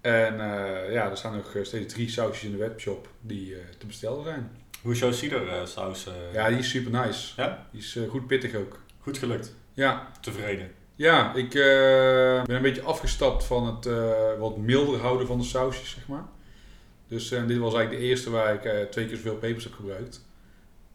En 0.00 0.40
eh, 0.40 0.92
ja, 0.92 1.10
er 1.10 1.16
staan 1.16 1.36
nog 1.36 1.56
steeds 1.62 1.94
drie 1.94 2.08
sausjes 2.08 2.44
in 2.44 2.50
de 2.50 2.56
webshop 2.56 3.08
die 3.20 3.56
te 3.78 3.86
bestellen 3.86 4.24
zijn. 4.24 4.50
Hoe 4.82 4.92
is 4.92 4.98
jouw 4.98 5.12
cider 5.12 5.68
saus? 5.68 6.08
Ja, 6.32 6.48
die 6.48 6.58
is 6.58 6.70
super 6.70 7.06
nice. 7.06 7.32
Ja? 7.36 7.66
Die 7.70 7.80
is 7.80 7.98
goed 8.08 8.26
pittig 8.26 8.54
ook. 8.54 8.78
Goed 9.00 9.18
gelukt. 9.18 9.54
Ja, 9.74 10.10
Tevreden. 10.20 10.70
ja 10.96 11.34
ik 11.34 11.50
ben 11.50 12.56
een 12.56 12.62
beetje 12.62 12.82
afgestapt 12.82 13.44
van 13.44 13.66
het 13.66 13.88
wat 14.38 14.56
milder 14.56 15.00
houden 15.00 15.26
van 15.26 15.38
de 15.38 15.44
sausjes, 15.44 15.90
zeg 15.90 16.08
maar. 16.08 16.24
Dus 17.10 17.30
eh, 17.30 17.46
dit 17.46 17.58
was 17.58 17.74
eigenlijk 17.74 18.02
de 18.02 18.08
eerste 18.08 18.30
waar 18.30 18.54
ik 18.54 18.64
eh, 18.64 18.82
twee 18.82 19.06
keer 19.06 19.16
zoveel 19.16 19.36
pepers 19.36 19.64
heb 19.64 19.72
gebruikt. 19.72 20.26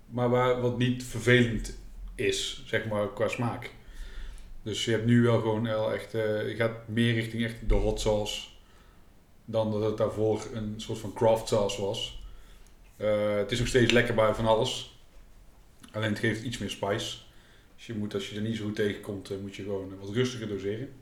Maar 0.09 0.29
waar, 0.29 0.61
wat 0.61 0.77
niet 0.77 1.03
vervelend 1.03 1.77
is, 2.15 2.63
zeg 2.65 2.85
maar, 2.85 3.13
qua 3.13 3.27
smaak. 3.27 3.71
Dus 4.63 4.85
je 4.85 4.91
hebt 4.91 5.05
nu 5.05 5.21
wel 5.21 5.39
gewoon 5.39 5.67
echt, 5.91 6.13
eh, 6.13 6.49
je 6.49 6.55
gaat 6.55 6.87
meer 6.87 7.13
richting 7.13 7.43
echt 7.43 7.69
de 7.69 7.73
hot 7.73 7.99
sauce. 7.99 8.47
Dan 9.45 9.71
dat 9.71 9.81
het 9.81 9.97
daarvoor 9.97 10.47
een 10.53 10.73
soort 10.77 10.99
van 10.99 11.13
craft 11.13 11.47
sauce 11.47 11.81
was. 11.81 12.23
Het 13.37 13.51
is 13.51 13.59
nog 13.59 13.67
steeds 13.67 13.91
lekker 13.91 14.15
bij 14.15 14.33
van 14.33 14.45
alles. 14.45 14.99
Alleen 15.91 16.09
het 16.09 16.19
geeft 16.19 16.43
iets 16.43 16.57
meer 16.57 16.69
spice. 16.69 17.17
Dus 17.75 17.85
je 17.85 17.93
moet, 17.93 18.13
als 18.13 18.29
je 18.29 18.35
er 18.35 18.41
niet 18.41 18.57
zo 18.57 18.63
goed 18.65 18.75
tegenkomt, 18.75 19.41
moet 19.41 19.55
je 19.55 19.63
gewoon 19.63 19.99
wat 19.99 20.09
rustiger 20.09 20.47
doseren. 20.47 20.93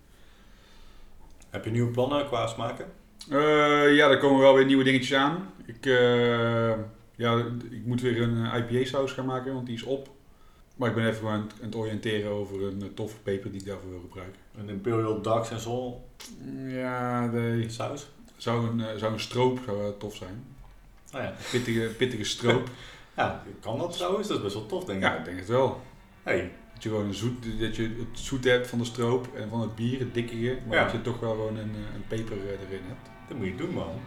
Heb 1.49 1.65
je 1.65 1.72
nieuwe 1.72 1.91
plannen 1.91 2.27
qua 2.27 2.48
smaken? 2.48 3.02
Eh, 3.29 3.95
ja, 3.95 4.09
er 4.09 4.17
komen 4.17 4.39
wel 4.41 4.55
weer 4.55 4.65
nieuwe 4.65 4.83
dingetjes 4.83 5.13
aan. 5.13 5.49
Ik, 5.65 5.85
eh, 5.85 6.73
ja, 7.15 7.45
ik 7.71 7.85
moet 7.85 8.01
weer 8.01 8.21
een 8.21 8.45
IPA-saus 8.55 9.11
gaan 9.11 9.25
maken, 9.25 9.53
want 9.53 9.65
die 9.65 9.75
is 9.75 9.83
op. 9.83 10.09
Maar 10.75 10.89
ik 10.89 10.95
ben 10.95 11.07
even 11.07 11.27
aan 11.29 11.41
het, 11.41 11.53
aan 11.59 11.65
het 11.65 11.75
oriënteren 11.75 12.31
over 12.31 12.63
een 12.63 12.81
eh, 12.81 12.87
toffe 12.95 13.17
peper 13.23 13.51
die 13.51 13.59
ik 13.59 13.65
daarvoor 13.67 13.89
wil 13.89 13.99
gebruiken. 13.99 14.39
Een 14.57 14.69
Imperial 14.69 15.21
Dark 15.21 15.45
Sensor 15.45 15.93
Ja, 16.67 17.27
de, 17.27 17.65
saus? 17.67 18.09
zou, 18.37 18.67
een, 18.67 18.99
zou 18.99 19.13
een 19.13 19.19
stroop 19.19 19.59
zou 19.65 19.93
tof 19.97 20.15
zijn. 20.15 20.43
Nou 21.11 21.23
ja. 21.23 21.33
Pittige, 21.51 21.87
pittige 21.97 22.23
stroop. 22.23 22.69
Ja, 23.17 23.43
kan 23.59 23.77
dat 23.77 23.91
trouwens? 23.91 24.27
Dat 24.27 24.37
is 24.37 24.43
best 24.43 24.55
wel 24.55 24.65
tof, 24.65 24.83
denk 24.85 24.97
ik. 24.97 25.03
Ja, 25.09 25.17
ik 25.17 25.25
denk 25.25 25.37
het 25.39 25.47
wel. 25.47 25.81
Hey, 26.23 26.51
Dat 26.73 26.83
je 26.83 26.89
gewoon 26.89 27.05
een 27.05 27.13
zoet, 27.13 27.59
dat 27.59 27.75
je 27.75 27.83
het 27.83 28.19
zoet 28.19 28.43
hebt 28.43 28.67
van 28.67 28.79
de 28.79 28.85
stroop 28.85 29.27
en 29.35 29.49
van 29.49 29.61
het 29.61 29.75
bier, 29.75 29.99
het 29.99 30.13
dikkige, 30.13 30.57
maar 30.67 30.77
Ja. 30.77 30.83
dat 30.83 30.91
je 30.91 31.01
toch 31.01 31.19
wel 31.19 31.31
gewoon 31.31 31.57
een, 31.57 31.73
een 31.95 32.07
peper 32.07 32.37
erin 32.37 32.81
hebt. 32.87 33.09
Dat 33.27 33.37
moet 33.37 33.47
je 33.47 33.55
doen, 33.55 33.73
man. 33.73 34.01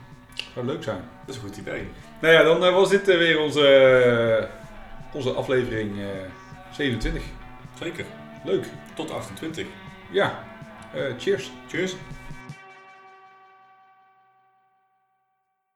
Zou 0.55 0.67
leuk 0.67 0.83
zijn. 0.83 1.01
Dat 1.27 1.35
is 1.35 1.43
een 1.43 1.49
goed 1.49 1.57
idee. 1.57 1.89
Nou 2.21 2.35
ja, 2.35 2.43
dan 2.43 2.65
eh, 2.65 2.73
was 2.73 2.91
dit 2.91 3.09
eh, 3.09 3.19
weer 3.19 3.41
onze, 3.41 3.67
eh, 3.67 4.45
onze 5.13 5.31
aflevering 5.33 5.99
eh 6.01 6.07
27. 6.71 7.23
Zeker. 7.79 8.05
Leuk. 8.45 8.67
Tot 8.95 9.11
28. 9.11 9.67
Ja, 10.11 10.45
cheers. 11.19 11.51
Cheers. 11.69 11.95